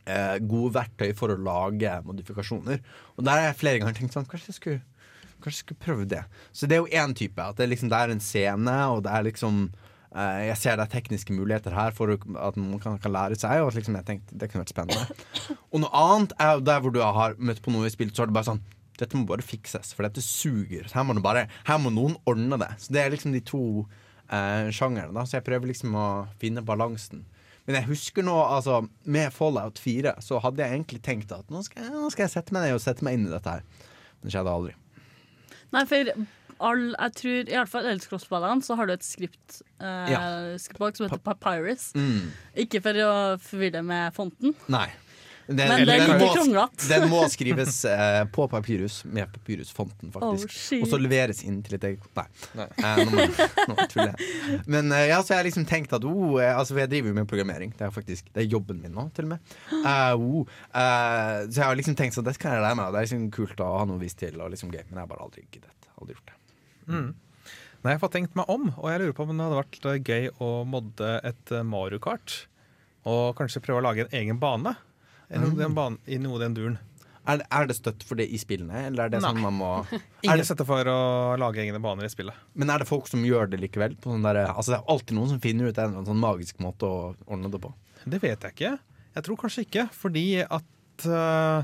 uh, 0.10 0.38
gode 0.44 0.74
verktøy 0.76 1.14
for 1.16 1.32
å 1.32 1.40
lage 1.40 1.94
modifikasjoner. 2.08 2.82
Og 3.16 3.24
der 3.24 3.40
har 3.40 3.48
jeg 3.50 3.60
flere 3.62 3.80
ganger 3.80 3.96
tenkt 3.98 4.18
sånn 4.18 4.28
Kanskje 4.28 4.52
jeg 4.52 4.60
skulle 4.60 4.82
Kanskje 5.42 5.56
jeg 5.56 5.66
skulle 5.66 5.86
prøve 5.86 6.04
det. 6.06 6.20
Så 6.54 6.68
det 6.70 6.76
er 6.76 6.84
jo 6.84 7.00
én 7.02 7.16
type. 7.18 7.42
At 7.42 7.58
det, 7.58 7.66
liksom, 7.72 7.90
det 7.90 7.98
er 7.98 8.12
en 8.14 8.20
scene, 8.22 8.76
og 8.94 9.00
det 9.08 9.16
er 9.16 9.24
liksom 9.26 9.64
uh, 9.72 10.42
Jeg 10.46 10.60
ser 10.62 10.76
det 10.78 10.86
er 10.86 10.92
tekniske 10.92 11.34
muligheter 11.34 11.74
her 11.74 11.96
for 11.98 12.14
at 12.14 12.60
man 12.60 12.84
kan, 12.84 13.00
kan 13.02 13.16
lære 13.16 13.40
seg. 13.40 13.64
Og 13.64 13.72
at 13.72 13.80
liksom 13.80 13.98
jeg 13.98 14.08
tenkte 14.12 14.38
det 14.38 14.52
kunne 14.52 14.66
vært 14.68 14.76
spennende. 14.76 15.24
Og 15.72 15.82
noe 15.82 16.04
annet 16.04 16.36
er 16.38 16.54
jo 16.60 16.68
der 16.68 16.84
hvor 16.84 16.94
du 16.94 17.02
har 17.02 17.40
møtt 17.40 17.64
på 17.64 17.74
noe 17.74 17.90
i 17.90 17.96
spill, 17.96 18.14
så 18.14 18.28
er 18.28 18.30
det 18.30 18.38
bare 18.38 18.52
sånn 18.52 18.62
dette 19.02 19.18
må 19.18 19.26
bare 19.30 19.44
fikses, 19.46 19.92
for 19.98 20.06
dette 20.08 20.22
suger. 20.24 20.88
Her 20.94 21.06
må, 21.08 21.16
bare, 21.26 21.48
her 21.68 21.82
må 21.82 21.90
noen 21.94 22.16
ordne 22.30 22.60
det. 22.62 22.70
Så 22.84 22.94
Det 22.96 23.02
er 23.04 23.14
liksom 23.16 23.34
de 23.36 23.42
to 23.50 23.62
eh, 24.30 24.70
sjangerne. 24.74 25.14
Da. 25.18 25.26
Så 25.26 25.40
jeg 25.40 25.46
prøver 25.50 25.72
liksom 25.74 25.96
å 25.98 26.08
finne 26.42 26.64
balansen. 26.66 27.26
Men 27.68 27.78
jeg 27.78 27.90
husker 27.92 28.26
nå, 28.26 28.34
altså, 28.42 28.80
med 29.06 29.34
Fallout 29.36 29.78
4 29.82 30.16
så 30.26 30.40
hadde 30.42 30.64
jeg 30.64 30.80
egentlig 30.80 31.02
tenkt 31.06 31.34
at 31.36 31.50
nå 31.54 31.62
skal, 31.66 31.84
jeg, 31.86 31.94
nå 31.94 32.10
skal 32.14 32.26
jeg 32.26 32.34
sette 32.34 32.56
meg 32.56 32.66
ned 32.66 32.78
og 32.78 32.82
sette 32.84 33.06
meg 33.06 33.18
inn 33.20 33.28
i 33.28 33.34
dette 33.34 33.58
her. 33.58 33.66
Men 34.22 34.30
det 34.30 34.34
skjedde 34.34 34.56
aldri. 34.56 34.74
Nei, 35.72 35.84
for 35.88 36.10
all, 36.62 36.82
jeg 36.98 37.14
tror 37.18 37.38
i 37.54 37.56
alle 37.58 37.70
fall 37.72 37.88
Eldscross-spillene 37.94 38.66
så 38.66 38.76
har 38.78 38.90
du 38.90 38.94
et 38.96 39.06
skript 39.06 39.62
eh, 39.82 40.10
Ja. 40.12 40.20
skriptbok 40.62 40.98
som 40.98 41.08
heter 41.08 41.22
Papyrus. 41.26 41.88
Mm. 41.98 42.34
Ikke 42.66 42.82
for 42.84 42.98
å 43.06 43.14
forvirre 43.42 43.82
med 43.86 44.14
fonten. 44.18 44.54
Nei. 44.74 44.88
Den, 45.58 45.68
Men 45.72 45.86
den, 45.88 46.02
den 46.10 46.20
må- 46.22 46.66
Den 46.90 47.06
må 47.12 47.20
skrives 47.32 47.80
eh, 47.86 48.24
på 48.34 48.48
papyrus 48.52 49.02
med 49.06 49.30
papyrusfonten, 49.34 50.12
faktisk. 50.14 50.54
Oh, 50.78 50.84
og 50.86 50.92
så 50.92 51.00
leveres 51.02 51.44
inn 51.48 51.62
til 51.66 51.76
et 51.78 51.88
eget 51.92 52.08
Nei. 52.18 52.66
Eh, 52.82 53.02
nå, 53.12 53.26
nå 53.72 53.88
tuller 53.92 54.12
jeg. 54.14 54.60
Men 54.72 54.92
eh, 54.96 55.08
ja, 55.12 55.22
så 55.24 55.34
jeg 55.36 55.42
har 55.42 55.48
liksom 55.50 55.66
tenkt 55.70 55.94
at 55.98 56.06
oh, 56.08 56.38
eh, 56.42 56.52
altså, 56.58 56.78
jeg 56.80 56.92
driver 56.92 57.12
jo 57.14 57.18
med 57.20 57.30
programmering. 57.32 57.74
Det 57.78 57.88
er 57.88 57.96
faktisk 57.96 58.30
Det 58.34 58.44
er 58.46 58.50
jobben 58.52 58.82
min 58.84 58.94
nå, 58.98 59.08
til 59.16 59.28
og 59.30 59.34
med. 59.36 59.56
Eh, 59.82 60.14
oh, 60.16 60.46
eh, 60.74 61.40
så 61.50 61.58
jeg 61.62 61.66
har 61.68 61.80
liksom 61.80 61.98
tenkt 62.00 62.18
sånn, 62.18 62.28
det 62.28 62.38
kan 62.42 62.56
jeg 62.58 62.66
lære 62.66 62.80
meg. 62.82 62.94
Det 62.96 63.02
er 63.02 63.08
liksom 63.10 63.28
kult 63.36 63.64
å 63.66 63.72
ha 63.80 63.84
noe 63.90 64.02
vist 64.02 64.20
til, 64.22 64.40
og 64.42 64.54
liksom 64.54 64.72
gøy. 64.74 64.84
Men 64.90 65.02
jeg 65.02 65.04
har 65.06 65.12
bare 65.12 65.26
aldri 65.28 65.46
giddet. 65.50 65.90
Aldri 66.00 66.16
gjort 66.18 66.32
det. 66.32 66.38
Mm. 66.92 67.10
Nei, 67.82 67.90
jeg 67.96 67.98
har 67.98 68.02
fått 68.04 68.14
tenkt 68.14 68.36
meg 68.38 68.50
om, 68.54 68.68
og 68.78 68.88
jeg 68.92 69.02
lurer 69.02 69.14
på 69.18 69.26
om 69.26 69.32
det 69.34 69.46
hadde 69.48 69.58
vært 69.64 70.06
gøy 70.06 70.28
å 70.46 70.50
modde 70.70 71.12
et 71.26 71.54
Mario 71.66 71.98
Kart. 72.04 72.36
Og 73.10 73.32
kanskje 73.40 73.62
prøve 73.66 73.82
å 73.82 73.86
lage 73.88 74.04
en 74.06 74.12
egen 74.20 74.38
bane, 74.42 74.76
i 75.32 75.40
noe, 75.40 75.52
Mm. 75.52 75.76
den 75.76 75.98
i 76.08 76.18
noe 76.20 76.40
den 76.40 76.54
duren. 76.58 76.78
Er, 77.28 77.44
er 77.54 77.68
det 77.70 77.76
støtt 77.78 78.02
for 78.04 78.18
det 78.18 78.26
i 78.34 78.38
spillene, 78.42 78.88
eller 78.88 79.06
er 79.06 79.10
det 79.14 79.20
sånn 79.22 79.38
man 79.40 79.54
må 79.54 79.68
er 79.94 80.00
Ingen 80.26 80.40
det, 80.42 80.46
støtte 80.50 80.66
for 80.66 80.84
å 80.90 80.96
lage 81.38 81.62
egne 81.62 81.80
baner 81.80 82.08
i 82.08 82.10
spillet. 82.10 82.34
Men 82.58 82.72
er 82.74 82.82
det 82.82 82.88
folk 82.90 83.08
som 83.08 83.22
gjør 83.24 83.52
det 83.52 83.60
likevel? 83.62 83.94
På 84.02 84.10
sånn 84.16 84.24
der, 84.26 84.40
altså, 84.50 84.74
det 84.74 84.80
er 84.80 84.90
alltid 84.90 85.16
noen 85.20 85.30
som 85.30 85.40
finner 85.44 85.70
ut 85.70 85.78
en 85.78 85.84
eller 85.86 86.00
annen 86.02 86.10
sånn 86.10 86.24
magisk 86.24 86.58
måte 86.66 86.90
å 86.90 87.14
ordne 87.28 87.52
det 87.54 87.62
på. 87.62 87.72
Det 88.10 88.22
vet 88.24 88.42
jeg 88.48 88.56
ikke. 88.58 88.72
Jeg 89.14 89.24
tror 89.28 89.38
kanskje 89.38 89.66
ikke, 89.68 89.86
fordi 89.94 90.26
at 90.42 91.06
uh, 91.06 91.62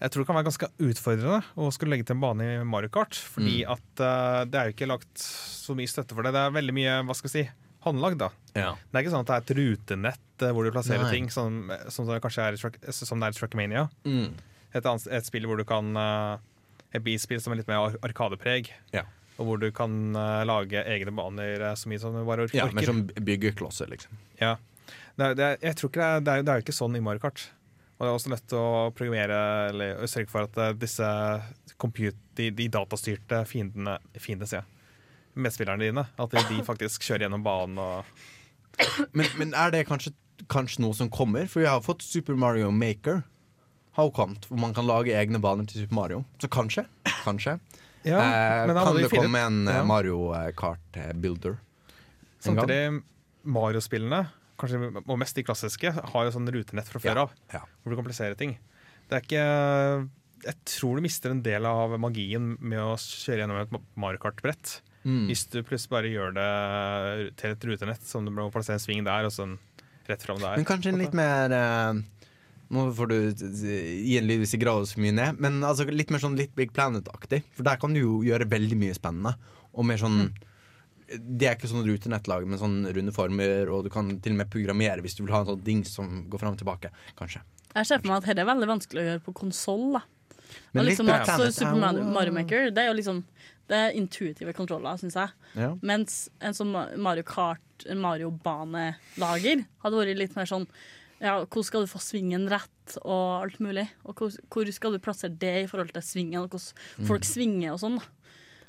Jeg 0.00 0.10
tror 0.14 0.22
det 0.22 0.26
kan 0.30 0.36
være 0.38 0.48
ganske 0.48 0.68
utfordrende 0.86 1.40
å 1.60 1.72
skulle 1.74 1.92
legge 1.96 2.06
til 2.08 2.14
en 2.16 2.22
bane 2.22 2.46
i 2.54 2.64
Mario 2.64 2.88
Kart. 2.94 3.12
Fordi 3.34 3.64
Mm. 3.66 3.72
at 3.74 4.00
uh, 4.06 4.44
det 4.48 4.54
er 4.60 4.70
jo 4.70 4.76
ikke 4.78 4.88
lagt 4.88 5.18
så 5.26 5.74
mye 5.76 5.90
støtte 5.90 6.14
for 6.14 6.22
det. 6.24 6.32
Det 6.32 6.40
er 6.46 6.54
veldig 6.56 6.72
mye 6.78 6.94
hva 7.04 7.16
skal 7.18 7.28
jeg 7.34 7.50
si, 7.50 7.50
håndlagd. 7.86 8.18
da. 8.20 8.30
Ja. 8.54 8.70
Det 8.90 8.98
er 8.98 9.04
ikke 9.04 9.12
sånn 9.14 9.24
at 9.26 9.30
det 9.30 9.36
er 9.36 9.44
et 9.44 9.52
rutenett 9.60 10.44
eh, 10.44 10.52
hvor 10.56 10.66
du 10.66 10.72
plasserer 10.74 11.06
Nei. 11.06 11.12
ting, 11.14 11.30
som, 11.32 11.60
som 11.92 12.08
det 12.08 12.20
kanskje 12.24 12.46
er 12.48 12.58
Track- 12.60 12.80
som 12.96 13.20
det 13.22 13.30
er 13.30 13.36
i 13.36 13.38
Trackmania. 13.40 13.86
Mm. 14.04 14.32
Et, 14.72 14.84
annet, 14.84 15.06
et 15.18 15.26
spill 15.28 15.46
hvor 15.50 15.58
du 15.60 15.64
kan 15.66 15.90
eh, 15.96 16.48
Et 16.94 17.02
bilspill 17.06 17.38
som 17.42 17.52
er 17.54 17.60
litt 17.62 17.68
mer 17.70 17.94
arkadepreg. 18.02 18.72
Ja. 18.96 19.04
Og 19.38 19.46
hvor 19.46 19.60
du 19.62 19.68
kan 19.72 19.92
eh, 20.18 20.42
lage 20.48 20.82
egne 20.82 21.14
baner 21.14 21.62
eh, 21.70 21.76
så 21.78 21.88
mye 21.88 22.00
som 22.02 22.16
du 22.16 22.24
bare 22.26 22.48
orker. 22.48 22.58
Ja, 22.58 22.66
men 22.74 22.84
som 22.84 23.04
byggeklosser, 23.14 23.88
liksom. 23.92 24.18
Ja. 24.40 24.56
Det 25.16 25.24
er, 25.30 25.34
det 25.38 25.44
er, 25.46 25.56
jeg 25.70 25.76
tror 25.78 25.90
ikke 25.92 26.00
det, 26.00 26.10
er, 26.10 26.20
det, 26.26 26.34
er, 26.34 26.44
det 26.44 26.52
er 26.52 26.60
jo 26.60 26.66
ikke 26.66 26.76
sånn 26.80 26.98
i 26.98 27.02
Mario 27.04 27.22
Kart. 27.22 27.46
Og 28.00 28.06
det 28.06 28.08
er 28.10 28.16
også 28.16 28.30
nødt 28.32 28.44
til 28.48 28.58
å 28.58 28.90
programmere 28.96 29.38
eller 29.70 30.06
sørge 30.08 30.32
for 30.32 30.48
at 30.48 30.58
eh, 30.60 30.74
disse 30.80 31.08
compute, 31.80 32.16
de, 32.36 32.50
de 32.56 32.66
datastyrte 32.72 33.42
fiendene, 33.48 33.98
fiendene 34.16 34.48
jeg, 34.58 34.64
medspillerne 35.42 35.86
dine, 35.88 36.06
at 36.20 36.36
de, 36.36 36.60
faktisk 36.66 37.04
kjører 37.06 37.26
gjennom 37.26 37.44
banen 37.46 37.80
og 37.80 38.04
Men, 39.12 39.26
men 39.36 39.50
er 39.58 39.72
det 39.74 39.82
kanskje, 39.88 40.12
kanskje 40.48 40.80
noe 40.84 40.96
som 40.96 41.10
kommer? 41.12 41.44
For 41.50 41.60
vi 41.60 41.68
har 41.68 41.82
fått 41.84 42.04
Super 42.06 42.38
Mario 42.38 42.70
Maker. 42.72 43.22
Har 43.98 44.06
jo 44.08 44.12
kommet, 44.14 44.46
hvor 44.48 44.60
man 44.62 44.72
kan 44.76 44.86
lage 44.88 45.12
egne 45.16 45.40
baner 45.42 45.66
til 45.68 45.82
Super 45.82 45.98
Mario. 45.98 46.20
Så 46.40 46.48
kanskje, 46.52 46.86
kanskje 47.24 47.58
Ja, 48.06 48.20
eh, 48.22 48.70
kan 48.72 48.96
det 48.96 49.10
komme 49.12 49.42
en 49.44 49.58
eh, 49.68 49.80
ja. 49.80 49.84
Mario 49.84 50.30
eh, 50.32 50.52
Kart 50.56 50.96
eh, 50.96 51.10
Builder. 51.12 51.58
Samtidig, 52.40 53.02
Mario-spillene, 53.44 54.22
kanskje 54.60 54.80
og 55.02 55.18
mest 55.20 55.36
de 55.36 55.44
klassiske, 55.44 55.92
har 55.92 56.24
jo 56.24 56.32
sånn 56.32 56.48
rutenett 56.54 56.88
fra 56.88 57.02
før 57.02 57.24
av. 57.26 57.34
ja. 57.52 57.60
Hvor 57.82 57.92
du 57.92 57.98
kan 57.98 58.06
plassere 58.08 58.38
ting. 58.38 58.56
Det 59.10 59.18
er 59.18 59.26
ikke 59.26 59.44
Jeg 60.46 60.56
tror 60.70 60.96
du 60.96 61.04
mister 61.04 61.34
en 61.34 61.42
del 61.44 61.66
av 61.68 61.98
magien 62.00 62.54
med 62.60 62.80
å 62.80 62.94
kjøre 62.96 63.42
gjennom 63.42 63.60
et 63.60 63.74
Mario 64.00 64.22
Kart-brett. 64.22 64.78
Mm. 65.04 65.26
Hvis 65.30 65.46
du 65.48 65.62
plutselig 65.64 65.94
bare 65.94 66.12
gjør 66.12 66.34
det 66.36 66.48
til 67.40 67.54
et 67.54 67.66
rutenett, 67.70 68.02
som 68.04 68.26
du 68.26 68.32
må 68.34 68.50
plassere 68.52 68.76
en 68.76 68.82
sving 68.82 69.04
der 69.06 69.28
og 69.28 69.32
sånn 69.34 69.56
rett 70.10 70.24
fram 70.26 70.40
der. 70.42 70.58
Men 70.58 70.68
kanskje 70.68 70.92
en 70.92 71.00
litt 71.00 71.16
mer 71.16 71.54
uh, 71.54 72.00
Nå 72.70 72.84
får 72.94 73.10
du 73.10 73.16
gi 73.46 74.18
en 74.20 74.28
lyd 74.28 74.44
hvis 74.44 74.54
jeg 74.54 74.62
graver 74.62 74.86
så 74.86 75.00
mye 75.02 75.14
ned, 75.16 75.40
men 75.42 75.58
altså 75.66 75.88
litt 75.90 76.12
mer 76.14 76.22
sånn 76.22 76.36
Litt 76.38 76.52
Big 76.58 76.70
Planet-aktig. 76.76 77.42
For 77.56 77.66
der 77.66 77.80
kan 77.82 77.96
du 77.96 77.98
jo 77.98 78.20
gjøre 78.22 78.46
veldig 78.50 78.78
mye 78.78 78.94
spennende. 78.94 79.34
Og 79.74 79.86
mer 79.86 79.98
sånn 79.98 80.20
Det 81.10 81.48
er 81.48 81.56
ikke 81.56 81.70
sånn 81.70 81.86
rutenettlag 81.86 82.46
med 82.46 82.60
sånn 82.60 82.84
runde 82.94 83.14
former, 83.14 83.72
og 83.74 83.88
du 83.88 83.90
kan 83.90 84.12
til 84.22 84.36
og 84.36 84.42
med 84.44 84.52
programmere 84.52 85.02
hvis 85.02 85.18
du 85.18 85.24
vil 85.24 85.34
ha 85.34 85.42
en 85.42 85.50
sånn 85.50 85.64
dings 85.66 85.90
som 85.98 86.20
går 86.30 86.44
fram 86.44 86.54
og 86.54 86.62
tilbake. 86.62 86.92
Kanskje. 87.18 87.42
Jeg 87.74 87.88
ser 87.88 87.98
for 88.02 88.12
meg 88.12 88.20
at 88.20 88.30
dette 88.30 88.44
er 88.44 88.50
veldig 88.50 88.68
vanskelig 88.70 89.02
å 89.02 89.08
gjøre 89.08 89.24
på 89.26 89.34
konsoll. 89.42 89.98
Men 90.72 90.84
Og 90.84 90.86
liksom 90.90 91.08
også 91.10 91.50
Super 91.52 91.72
er 91.82 92.04
Mario, 92.14 92.32
Maker 92.32 92.70
Det 92.70 92.78
er 92.84 92.86
jo 92.92 92.94
liksom 92.98 93.24
Det 93.70 93.76
er 93.78 93.96
intuitive 93.98 94.52
kontroller, 94.54 94.96
syns 94.98 95.14
jeg. 95.18 95.30
Ja. 95.58 95.72
Mens 95.82 96.28
en 96.40 96.54
sånn 96.54 96.72
Mario 96.98 97.22
Kart, 97.26 97.84
Mario-banelager, 97.94 99.64
hadde 99.84 100.00
vært 100.00 100.18
litt 100.18 100.36
mer 100.38 100.48
sånn 100.50 100.66
ja, 101.20 101.34
Hvor 101.44 101.64
skal 101.66 101.84
du 101.84 101.90
få 101.90 102.00
svingen 102.02 102.46
rett, 102.50 102.96
og 103.04 103.42
alt 103.44 103.58
mulig? 103.60 103.84
Og 104.08 104.16
hvor, 104.16 104.32
hvor 104.50 104.70
skal 104.72 104.94
du 104.96 104.98
plassere 105.02 105.34
det 105.36 105.52
i 105.64 105.68
forhold 105.70 105.92
til 105.92 106.02
svingen, 106.02 106.40
og 106.40 106.48
hvordan 106.54 107.06
folk 107.06 107.20
Mm. 107.26 107.28
svinger 107.28 107.72
og 107.74 107.80
sånn. 107.82 107.98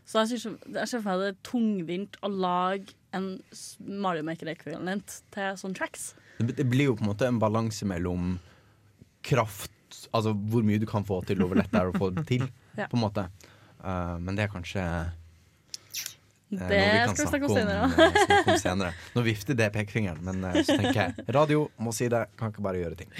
Så 0.05 0.25
jeg 0.27 0.41
ser 0.89 0.99
for 0.99 1.07
meg 1.07 1.19
det 1.21 1.29
er 1.31 1.37
tungvint 1.47 2.17
å 2.21 2.27
lage 2.29 2.91
en 3.13 3.41
Mario 3.79 4.23
Maker-ekvivalent 4.27 5.21
til 5.31 5.55
sånne 5.61 5.75
tracks. 5.79 6.13
Det, 6.39 6.57
det 6.57 6.67
blir 6.69 6.89
jo 6.91 6.95
på 6.99 7.05
en 7.05 7.11
måte 7.13 7.27
en 7.29 7.39
balanse 7.39 7.85
mellom 7.87 8.39
kraft 9.23 9.71
Altså 10.11 10.33
hvor 10.33 10.63
mye 10.67 10.81
du 10.81 10.85
kan 10.89 11.05
få 11.07 11.21
til, 11.27 11.41
over 11.41 11.53
hvor 11.53 11.61
lett 11.61 11.71
det 11.73 11.81
er 11.81 11.91
å 11.91 11.97
få 11.99 12.11
det 12.15 12.27
til. 12.29 12.47
Ja. 12.79 12.85
På 12.87 12.95
en 12.95 13.03
måte 13.03 13.25
Uh, 13.81 14.19
Men 14.21 14.35
det 14.37 14.43
er 14.43 14.51
kanskje 14.53 14.81
Det 16.51 16.67
vi 16.67 17.13
skal 17.13 17.25
vi 17.25 17.29
snakke 17.29 17.47
om 17.47 17.55
senere. 17.55 17.83
Om, 17.85 17.91
snakke 17.95 18.51
om 18.51 18.57
senere. 18.59 18.91
Nå 19.15 19.21
vifter 19.23 19.55
det 19.55 19.69
pekefingeren, 19.71 20.19
men 20.27 20.43
eh, 20.49 20.57
så 20.67 20.75
tenker 20.75 20.99
jeg 20.99 21.25
radio 21.31 21.61
må 21.79 21.93
si 21.95 22.09
det, 22.11 22.25
kan 22.39 22.51
ikke 22.51 22.63
bare 22.65 22.81
gjøre 22.81 22.97
ting. 22.99 23.11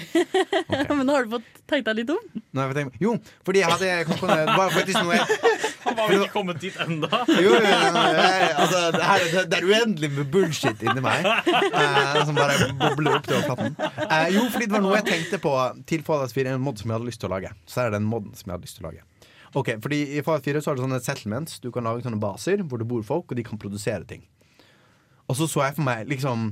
Men 0.92 1.06
nå 1.08 1.14
har 1.16 1.24
du 1.24 1.32
fått 1.36 1.46
tenkt 1.70 1.86
deg 1.88 2.02
litt 2.02 2.10
om? 2.12 2.20
Nå 2.52 2.60
har 2.60 2.72
jeg 2.72 2.76
tenkt, 2.76 2.98
jo, 3.00 3.14
fordi 3.46 3.62
jeg 3.62 3.72
hadde 3.72 3.88
det, 3.88 4.16
det 4.20 4.56
var 4.58 4.74
faktisk 4.74 4.98
noe 5.00 5.16
jeg, 5.16 5.38
Han 5.84 5.96
var 5.98 6.10
vel 6.10 6.20
ikke 6.22 6.34
kommet 6.34 6.60
dit 6.62 6.76
enda 6.84 7.08
jo, 7.26 7.36
jo, 7.42 7.52
jo, 7.56 8.02
jeg, 8.14 8.50
altså, 8.62 8.82
det, 8.94 9.02
er, 9.02 9.24
det, 9.32 9.42
det 9.50 9.58
er 9.58 9.66
uendelig 9.66 10.10
med 10.14 10.28
bullshit 10.34 10.84
inni 10.86 11.02
meg 11.04 11.26
eh, 11.26 12.20
som 12.28 12.38
bare 12.38 12.68
bobler 12.78 13.16
opp 13.18 13.26
til 13.26 13.38
overflaten. 13.40 13.78
Eh, 14.06 14.28
jo, 14.36 14.44
fordi 14.52 14.68
det 14.68 14.76
var 14.76 14.84
noe 14.84 14.98
jeg 15.00 15.08
tenkte 15.08 15.40
på 15.42 15.54
til 15.88 16.04
Fallout 16.06 16.36
4, 16.36 16.52
en 16.54 16.62
mod 16.62 16.78
som 16.82 16.92
jeg 16.92 17.00
hadde 17.00 17.10
lyst 17.10 17.22
til 17.24 17.30
å 17.30 17.34
lage. 17.34 17.54
Så 17.66 17.82
er 17.82 17.90
det 17.90 17.98
den 17.98 18.08
moden 18.12 18.36
som 18.36 18.50
jeg 18.50 18.58
hadde 18.58 18.68
lyst 18.68 18.78
til 18.78 18.86
å 18.86 18.92
lage. 18.92 19.06
Ok, 19.54 19.74
fordi 19.84 20.00
I 20.16 20.22
Fallout 20.24 20.46
4 20.46 20.62
så 20.64 20.72
er 20.72 20.78
det 20.78 20.84
sånne 20.86 21.00
settlements. 21.04 21.58
Du 21.60 21.68
kan 21.74 21.84
lage 21.84 22.04
sånne 22.06 22.20
baser 22.20 22.62
hvor 22.64 22.80
det 22.80 22.88
bor 22.88 23.02
folk, 23.04 23.28
og 23.28 23.36
de 23.36 23.44
kan 23.44 23.60
produsere 23.60 24.06
ting. 24.08 24.24
Og 25.28 25.36
så 25.36 25.48
så 25.48 25.66
jeg 25.66 25.76
for 25.76 25.86
meg 25.86 26.08
liksom 26.10 26.48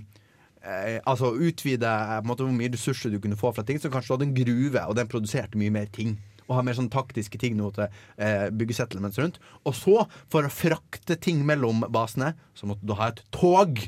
eh, 0.63 1.01
Altså 1.09 1.33
utvide 1.35 1.89
eh, 1.89 2.19
på 2.21 2.25
en 2.25 2.31
måte, 2.31 2.45
hvor 2.47 2.57
mye 2.57 2.73
ressurser 2.73 3.13
du 3.13 3.19
kunne 3.23 3.39
få 3.41 3.55
fra 3.57 3.65
ting. 3.65 3.81
Så 3.81 3.93
kanskje 3.93 4.13
du 4.13 4.17
hadde 4.19 4.29
en 4.29 4.37
gruve, 4.37 4.85
og 4.85 4.99
den 4.99 5.09
produserte 5.11 5.61
mye 5.61 5.73
mer 5.75 5.89
ting. 5.93 6.19
Og 6.47 6.59
ha 6.59 6.65
mer 6.67 6.77
sånn 6.77 6.91
taktiske 6.93 7.41
ting 7.41 7.57
nå 7.57 7.71
til 7.77 7.87
eh, 7.89 8.49
bygge 8.53 8.77
settlements 8.77 9.21
rundt. 9.23 9.41
Og 9.65 9.77
så, 9.79 9.97
for 10.33 10.45
å 10.45 10.53
frakte 10.53 11.17
ting 11.17 11.41
mellom 11.49 11.87
basene, 11.89 12.35
så 12.59 12.69
måtte 12.69 12.85
du 12.85 12.97
ha 12.99 13.13
et 13.15 13.25
tog. 13.35 13.81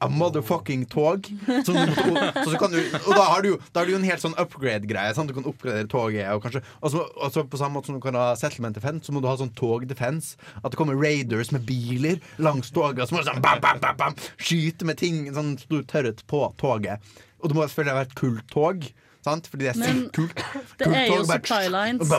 A 0.00 0.08
motherfucking 0.08 0.84
tog. 0.86 1.26
Så, 1.66 1.72
du 1.74 1.94
så, 1.94 2.52
så 2.54 2.68
du, 2.70 2.78
og 2.78 3.12
da 3.16 3.24
har 3.24 3.42
du 3.42 3.92
jo 3.92 3.98
en 3.98 4.06
helt 4.06 4.22
sånn 4.22 4.36
upgrade-greie. 4.38 5.14
Du 5.26 5.34
kan 5.34 5.48
oppgradere 5.50 5.88
toget. 5.90 6.28
Og, 6.34 6.44
kanskje, 6.44 6.62
og, 6.78 6.92
så, 6.94 7.02
og 7.16 7.32
så 7.34 7.42
på 7.50 7.58
samme 7.58 7.78
måte 7.78 7.90
som 7.90 7.98
du 7.98 8.02
kan 8.04 8.18
ha 8.18 8.28
settlement 8.38 8.78
defense, 8.78 9.08
så 9.08 9.14
må 9.14 9.22
du 9.24 9.26
ha 9.30 9.34
sånn 9.40 9.50
tog-defense. 9.58 10.38
At 10.62 10.70
det 10.70 10.78
kommer 10.78 10.98
raiders 10.98 11.50
med 11.54 11.66
biler 11.66 12.22
langs 12.38 12.70
toget, 12.74 13.04
og 13.04 13.10
så 13.10 13.26
sånn 13.26 13.42
bam, 13.42 13.58
bam, 13.64 13.82
bam, 13.82 13.98
bam, 13.98 14.16
skyte 14.38 14.86
med 14.86 15.00
ting, 15.02 15.26
sånn 15.34 15.56
stor 15.60 15.82
tørret 15.90 16.22
på 16.30 16.44
toget. 16.62 17.02
Og 17.42 17.50
det 17.50 17.58
må 17.58 17.66
selvfølgelig 17.66 17.98
være 17.98 18.10
et 18.10 18.18
kult 18.18 18.48
tog. 18.54 18.88
Sant? 19.28 19.50
Fordi 19.52 19.68
det 19.68 19.74
er 19.74 19.80
Men 19.84 20.00
sykt 20.02 20.18
kult. 20.18 20.44
Det 20.80 20.90
er 20.92 21.06
jo 21.12 21.20
supply 21.28 21.68
lines. 21.72 22.14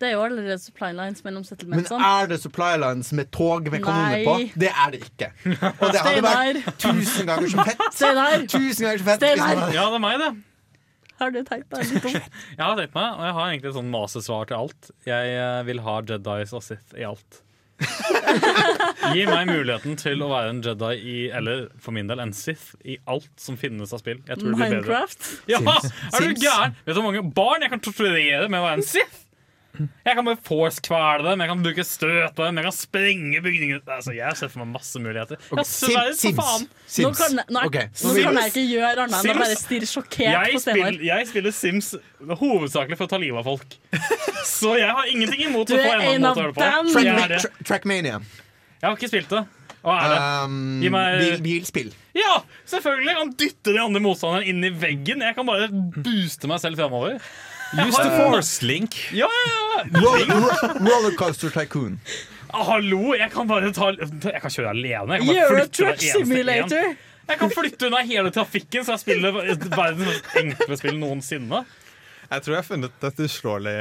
Det 0.00 0.08
er 0.08 0.16
jo 0.16 0.22
allerede 0.24 0.58
supply 0.58 0.90
lines 0.92 1.22
mellom 1.24 1.44
Men 1.66 1.84
er 1.86 2.26
det 2.32 2.40
supply 2.42 2.72
lines 2.82 3.12
med 3.12 3.30
tog 3.32 3.70
med 3.70 3.84
kanoner 3.84 4.24
på? 4.26 4.34
Det 4.60 4.72
er 4.72 4.90
det 4.90 5.04
ikke. 5.04 5.30
Og 5.80 5.86
det 5.94 6.02
hadde 6.02 6.24
vært 6.26 6.74
tusen 6.82 7.30
ganger 7.30 7.52
så 7.52 7.68
fett. 7.70 7.86
Tusen 8.50 8.88
ganger 8.88 8.98
så 8.98 9.06
fett. 9.12 9.30
Ja, 9.74 9.86
det 9.86 10.00
er 10.00 10.02
meg, 10.02 10.18
det. 10.20 10.32
Har 11.20 11.30
du 11.30 11.40
tenkt 11.46 11.70
deg 11.70 11.92
litt 11.92 12.08
om? 12.10 12.14
Jeg 12.58 12.60
har 12.60 12.76
tenkt 12.78 12.96
meg, 12.96 13.10
og 13.14 13.22
jeg 13.28 13.34
har 13.36 13.50
egentlig 13.52 13.70
et 13.70 13.76
sånn 13.78 13.90
masesvar 13.92 14.48
til 14.50 14.64
alt. 14.64 14.90
Jeg 15.06 15.34
eh, 15.38 15.60
vil 15.68 15.82
ha 15.86 15.98
Jedis 16.10 16.54
og 16.58 16.64
Sith 16.66 16.98
i 16.98 17.06
alt. 17.06 17.43
Gi 19.14 19.24
meg 19.28 19.48
muligheten 19.50 19.96
til 20.00 20.22
å 20.24 20.28
være 20.30 20.52
en 20.54 20.60
Jedi 20.64 20.92
i, 21.00 21.16
eller 21.34 21.66
for 21.82 21.94
min 21.96 22.08
del 22.10 22.22
en 22.22 22.32
Sith, 22.36 22.72
i 22.86 22.96
alt 23.10 23.28
som 23.40 23.58
finnes 23.60 23.92
av 23.94 24.02
spill. 24.02 24.20
Jeg 24.28 24.40
tror 24.40 24.52
det 24.52 24.58
blir 24.58 24.64
bedre. 24.64 24.80
Minecraft? 24.80 25.28
Ja, 25.50 25.60
Sims. 25.60 26.14
er 26.14 26.28
du 26.28 26.44
gæren? 26.46 26.78
Vet 26.86 26.94
du 26.94 27.00
hvor 27.00 27.08
mange 27.10 27.24
barn 27.36 27.66
jeg 27.66 27.74
kan 27.74 27.82
torturere 27.84 28.48
med 28.48 28.60
å 28.62 28.66
være 28.68 28.80
en 28.80 28.86
Sith? 28.86 29.23
Jeg 29.74 30.14
kan 30.14 30.26
bare 30.28 30.38
force-kvele 30.46 31.24
dem, 31.26 31.40
jeg 31.42 31.50
kan 31.50 31.62
bruke 31.64 31.84
støt 31.88 32.36
på 32.36 32.44
dem, 32.46 32.58
jeg 32.60 32.66
kan 32.68 32.74
sprenge 32.76 33.40
bygninger 33.42 33.80
Altså, 33.90 34.12
Jeg 34.14 34.24
har 34.28 34.36
sett 34.38 34.52
for 34.52 34.62
meg 34.62 34.70
masse 34.76 35.00
muligheter. 35.02 35.40
Okay. 35.50 35.64
Sverger 35.66 36.36
for 36.36 36.66
Sims. 36.86 37.00
Nå 37.02 37.10
kan, 37.18 37.40
nå, 37.50 37.64
okay. 37.66 37.88
nå 38.04 38.12
kan 38.20 38.38
jeg 38.38 38.52
ikke 38.52 38.64
gjøre 38.70 39.06
annet 39.08 39.18
enn 39.18 39.32
å 39.34 39.40
bare 39.42 39.58
stirre 39.58 39.88
sjokkert 39.90 40.28
Jeg 40.28 40.54
på 40.54 40.62
Steinar. 40.62 41.00
jeg 41.08 41.28
spiller 41.32 41.56
Sims 41.58 41.90
hovedsakelig 42.44 43.00
for 43.00 43.08
å 43.08 43.12
ta 43.16 43.18
livet 43.24 43.42
av 43.42 43.50
folk. 43.50 43.76
Så 44.54 44.76
jeg 44.78 44.94
har 44.94 45.10
ingenting 45.10 45.46
imot 45.48 45.68
Du 45.68 45.74
å 45.74 45.82
få 45.82 45.90
er 45.90 46.06
en 46.12 46.22
måte 46.22 46.38
å 46.38 46.46
høre 46.46 46.54
dem. 46.54 46.94
på. 46.94 47.02
Jeg, 47.02 47.18
er 47.18 47.34
det. 47.34 47.42
Tra- 47.44 47.68
Trackmania. 47.72 48.20
jeg 48.78 48.86
har 48.88 48.96
ikke 48.98 49.10
spilt 49.10 49.34
det. 49.34 49.42
Hva 49.84 49.98
er 50.00 50.14
det? 50.14 50.20
Um, 50.48 50.60
Gi 50.80 50.88
meg- 50.94 51.42
bilspill. 51.44 51.90
Ja, 52.16 52.38
selvfølgelig! 52.70 53.10
Jeg 53.10 53.18
kan 53.18 53.32
dytte 53.42 53.72
de 53.74 53.80
andre 53.82 54.00
motstanderne 54.00 54.46
inn 54.48 54.64
i 54.64 54.70
veggen. 54.70 55.20
Jeg 55.26 55.36
kan 55.36 55.44
bare 55.48 55.66
booste 55.72 56.48
meg 56.48 56.62
selv 56.62 56.78
fremover. 56.80 57.18
Use 57.82 57.96
the 57.98 58.10
force, 58.16 58.62
Link. 58.66 58.94
Ja, 59.12 59.26
ja, 59.26 59.58
ja. 59.84 60.00
Roll, 60.00 60.24
ro- 60.30 60.74
rollercoaster 60.86 61.50
tycoon. 61.54 61.98
Ah, 62.54 62.62
hallo, 62.68 63.14
jeg 63.18 63.30
kan 63.34 63.48
bare 63.50 63.72
ta 63.74 63.88
Jeg 63.98 64.40
kan 64.42 64.50
kjøre 64.54 64.70
alene. 64.70 65.16
Jeg 65.18 65.24
kan 65.26 65.34
bare 65.34 65.48
flytte 65.50 65.72
Truck 65.78 65.88
hver 65.88 65.94
eneste 65.94 66.20
en. 66.20 66.26
Simulator. 66.28 66.92
Jeg 67.24 67.38
kan 67.40 67.50
flytte 67.50 67.86
unna 67.88 68.02
hele 68.04 68.30
trafikken, 68.30 68.84
så 68.84 68.94
jeg 68.94 69.00
spiller 69.00 69.32
verdens 69.32 70.04
mest 70.06 70.36
enkle 70.42 70.76
spill 70.76 70.98
noensinne. 71.00 71.64
Jeg 72.24 72.42
tror 72.42 72.54
jeg 72.54 72.58
har 72.62 72.66
funnet 72.66 73.04
et 73.04 73.18
uslåelig 73.20 73.72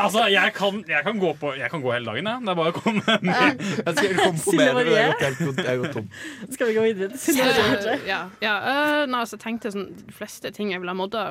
Altså, 0.00 0.22
jeg 0.32 0.52
kan, 0.56 0.78
jeg 0.88 1.02
kan, 1.04 1.18
gå, 1.20 1.32
på, 1.38 1.50
jeg 1.58 1.68
kan 1.70 1.82
gå 1.84 1.90
hele 1.92 2.08
dagen, 2.08 2.26
jeg. 2.30 2.40
Det 2.46 2.52
er 2.52 2.58
bare 2.58 2.72
å 2.72 2.76
komme 2.76 3.16
med. 3.22 3.60
Jeg 3.76 3.96
skal 3.98 4.14
komponere 4.16 4.84
jeg 4.86 4.96
har 4.96 5.12
gått 5.12 5.24
helt 5.26 5.42
godt- 5.44 5.60
jeg 5.60 5.68
har 5.68 5.80
gått 5.82 5.92
tom. 5.98 6.08
Skal 6.56 6.66
vi 6.70 6.74
gå 6.78 6.84
videre 6.86 7.20
til 7.20 7.40
Eh, 7.44 8.06
ja, 8.08 8.20
ja 8.42 8.54
eh, 8.72 9.02
nei, 9.06 9.20
altså, 9.20 9.36
jeg 9.36 9.44
tenkte 9.44 9.72
sånn, 9.74 9.90
De 10.06 10.12
fleste 10.16 10.50
ting 10.56 10.72
jeg 10.72 10.80
vil 10.82 10.88
ha 10.88 10.96
modda, 10.96 11.26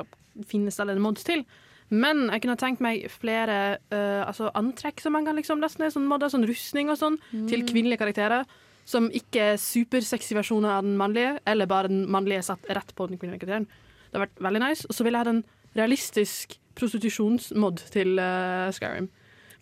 finnes 0.48 0.76
det 0.78 0.84
allerede 0.86 1.02
mods 1.08 1.24
til. 1.26 1.44
Men 1.90 2.26
jeg 2.32 2.42
kunne 2.42 2.58
tenkt 2.58 2.82
meg 2.82 3.04
flere 3.12 3.78
uh, 3.92 4.22
altså, 4.26 4.50
antrekk 4.58 5.02
som 5.02 5.14
man 5.14 5.26
kan 5.28 5.38
liksom 5.38 5.62
laste 5.62 5.82
ned. 5.82 5.94
Sånn 5.94 6.08
modder, 6.10 6.32
sånn 6.32 6.46
rustning 6.48 6.90
og 6.90 6.98
sånn, 7.00 7.18
til 7.50 7.66
kvinnelige 7.68 8.02
karakterer. 8.02 8.46
Som 8.86 9.08
ikke 9.14 9.52
er 9.52 9.60
supersexy 9.60 10.36
versjoner 10.38 10.76
av 10.76 10.86
den 10.86 10.96
mannlige, 10.98 11.36
eller 11.46 11.70
bare 11.70 11.90
den 11.90 12.04
mannlige 12.10 12.44
satt 12.46 12.66
rett 12.70 12.94
på 12.94 13.08
den 13.10 13.18
kvinnelige 13.18 13.44
karakteren. 13.44 13.68
Det 14.10 14.18
har 14.18 14.26
vært 14.26 14.42
veldig 14.48 14.62
nice. 14.62 14.86
Og 14.86 14.98
så 14.98 15.06
vil 15.06 15.16
jeg 15.16 15.26
ha 15.26 15.34
en 15.34 15.44
realistisk 15.76 16.58
prostitusjonsmod 16.78 17.86
til 17.94 18.18
uh, 18.18 18.70
Skyrim. 18.74 19.08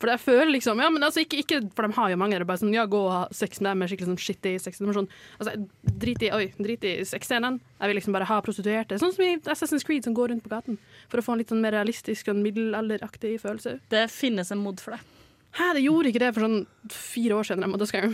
For 0.03 0.11
jeg 0.11 0.23
føler 0.23 0.53
liksom 0.55 0.81
Ja, 0.83 0.91
men 0.91 1.03
altså 1.07 1.23
ikke, 1.25 1.41
ikke 1.45 1.61
For 1.77 1.87
de 1.87 1.97
har 1.97 2.11
jo 2.13 2.19
mange. 2.21 2.39
Det 2.39 2.45
er 2.45 2.51
bare 2.51 2.63
sånn, 2.63 2.75
ja, 2.75 2.87
gå 2.91 3.01
og 3.07 3.13
ha 3.13 3.23
sex 3.35 3.63
med 3.63 3.75
dem 3.75 3.87
skikkelig 3.91 4.11
sånn 4.11 4.23
shitty 4.27 4.55
sexdimensjon. 4.65 5.09
Altså, 5.39 5.57
drit 6.05 6.25
i 6.27 6.33
Oi, 6.35 6.45
drit 6.59 6.87
i 6.89 6.95
sexscenen. 7.09 7.61
Jeg 7.81 7.91
vil 7.91 8.01
liksom 8.01 8.17
bare 8.17 8.29
ha 8.29 8.41
prostituerte. 8.45 8.99
Sånn 9.01 9.15
som 9.15 9.27
i 9.27 9.35
Assassin's 9.41 9.87
Creed, 9.87 10.07
som 10.07 10.17
går 10.17 10.33
rundt 10.35 10.47
på 10.47 10.53
gaten. 10.53 10.81
For 11.13 11.21
å 11.21 11.27
få 11.27 11.37
en 11.37 11.45
litt 11.45 11.53
sånn 11.53 11.63
mer 11.65 11.77
realistisk 11.77 12.33
og 12.33 12.41
middelalderaktig 12.43 13.37
følelse. 13.43 13.79
Det 13.93 14.09
finnes 14.13 14.51
en 14.55 14.65
mod 14.65 14.83
for 14.83 14.97
det. 14.97 15.14
Hæ, 15.55 15.69
det 15.77 15.83
gjorde 15.85 16.11
ikke 16.11 16.19
det 16.19 16.29
for 16.35 16.43
sånn 16.43 16.67
fire 16.91 17.37
år 17.39 17.45
siden. 17.47 17.63
Jeg 17.63 17.71
måtte 17.71 17.87
skrive. 17.87 18.11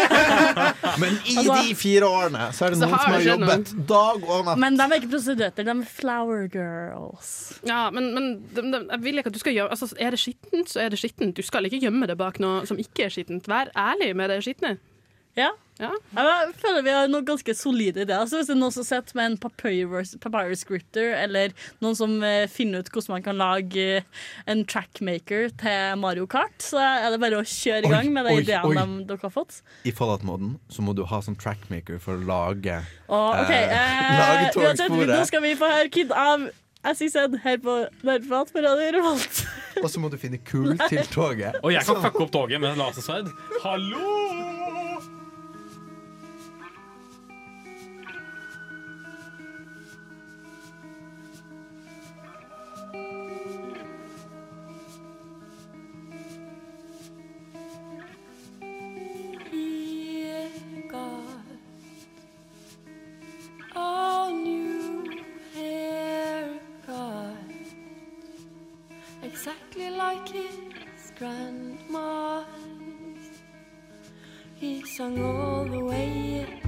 Men 1.02 1.18
i 1.28 1.34
Altså- 1.36 1.56
de 1.68 1.74
fire 1.76 2.06
årene 2.08 2.46
så 2.56 2.64
er 2.66 2.70
det 2.72 2.78
Så 2.80 2.86
noen 2.86 2.94
har 2.94 3.02
som 3.04 3.12
har 3.12 3.20
jobbet 3.26 3.72
noen. 3.74 3.86
dag 3.90 4.24
og 4.28 4.44
natt. 4.46 4.58
Men 4.62 4.76
de 4.78 4.82
er 4.86 4.94
ikke 5.00 5.10
prostituerte, 5.12 5.64
de 5.64 5.70
er 5.74 5.84
flower 5.84 6.46
girls. 6.48 7.30
Ja, 7.68 7.90
men, 7.90 8.08
men 8.14 8.30
de, 8.54 8.62
de, 8.72 8.80
jeg 8.90 9.00
vil 9.04 9.18
ikke 9.20 9.26
at 9.32 9.36
du 9.36 9.42
skal 9.42 9.54
gjøre 9.58 9.70
altså, 9.76 9.90
Er 10.00 10.10
det 10.16 10.20
skittent, 10.22 10.68
så 10.72 10.80
er 10.80 10.88
det 10.90 10.98
skittent. 11.02 11.36
Du 11.36 11.42
skal 11.42 11.64
ikke 11.68 11.80
gjemme 11.84 12.06
det 12.08 12.16
bak 12.20 12.40
noe 12.40 12.64
som 12.66 12.78
ikke 12.80 13.04
er 13.04 13.10
skittent. 13.14 13.46
Vær 13.50 13.68
ærlig 13.76 14.14
med 14.16 14.30
det 14.32 14.40
skitne. 14.46 14.78
Ja. 15.38 15.50
Ja. 15.80 15.90
Jeg 16.12 16.54
føler 16.60 16.82
vi 16.84 16.92
har 16.92 17.08
noen 17.08 17.24
ganske 17.24 17.54
solide 17.56 18.02
ideer. 18.04 18.20
Altså, 18.20 18.40
hvis 18.40 18.50
det 18.50 18.54
er 18.54 18.60
noen 18.60 18.74
som 18.74 18.84
sitter 18.84 19.16
med 19.16 19.30
en 19.30 19.36
papyrus, 19.40 20.12
papyrus 20.20 20.64
scripter, 20.66 21.14
eller 21.16 21.54
noen 21.80 21.96
som 21.96 22.18
eh, 22.26 22.44
finner 22.52 22.84
ut 22.84 22.90
hvordan 22.92 23.14
man 23.14 23.24
kan 23.24 23.40
lage 23.40 23.86
eh, 24.02 24.20
en 24.50 24.64
trackmaker 24.68 25.48
til 25.62 25.96
Mario 26.02 26.28
Kart, 26.30 26.58
så 26.60 26.82
er 26.82 27.08
det 27.14 27.20
bare 27.22 27.40
å 27.40 27.46
kjøre 27.46 27.88
i 27.88 27.92
gang 27.94 28.12
med 28.12 28.28
de 28.28 28.36
ideene 28.42 28.86
dere 29.08 29.24
har 29.24 29.32
fått. 29.32 29.62
I 29.88 29.94
Fallout-moden 29.96 30.58
så 30.68 30.84
må 30.84 30.92
du 30.96 31.06
ha 31.08 31.22
sånn 31.24 31.38
trackmaker 31.40 32.00
for 32.02 32.20
å 32.20 32.28
lage 32.28 32.76
oh, 33.08 33.40
okay. 33.40 33.64
eh, 33.64 33.76
eh, 33.80 34.16
Lage 34.20 34.50
togsporet. 34.58 35.14
nå 35.16 35.22
skal 35.30 35.46
vi 35.46 35.56
få 35.56 35.70
høre 35.72 35.92
Kid 35.94 36.12
av 36.12 36.50
SIZ 36.80 37.40
her 37.44 37.60
på 37.60 37.80
Nerdprat 38.04 38.52
på 38.52 38.62
Radio 38.64 38.92
Revolt. 38.96 39.42
Og 39.80 39.88
så 39.92 40.00
må 40.00 40.12
du 40.12 40.16
finne 40.20 40.40
kull 40.44 40.76
til 40.88 41.04
toget. 41.16 41.60
Og 41.64 41.72
jeg 41.72 41.88
kan 41.88 42.04
fucke 42.04 42.26
opp 42.26 42.32
toget 42.36 42.60
med 42.60 42.80
lasersverd. 42.80 43.32
Hallo! 43.64 44.59
Grandma's. 71.20 72.46
He 74.54 74.82
sung 74.86 75.22
all 75.22 75.66
the 75.66 75.84
way 75.84 76.59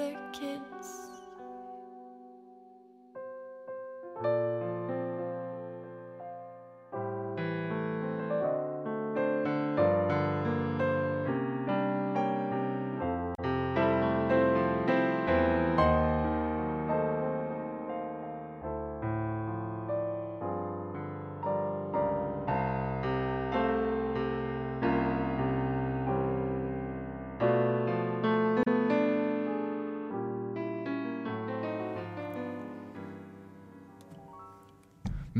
one 0.00 0.29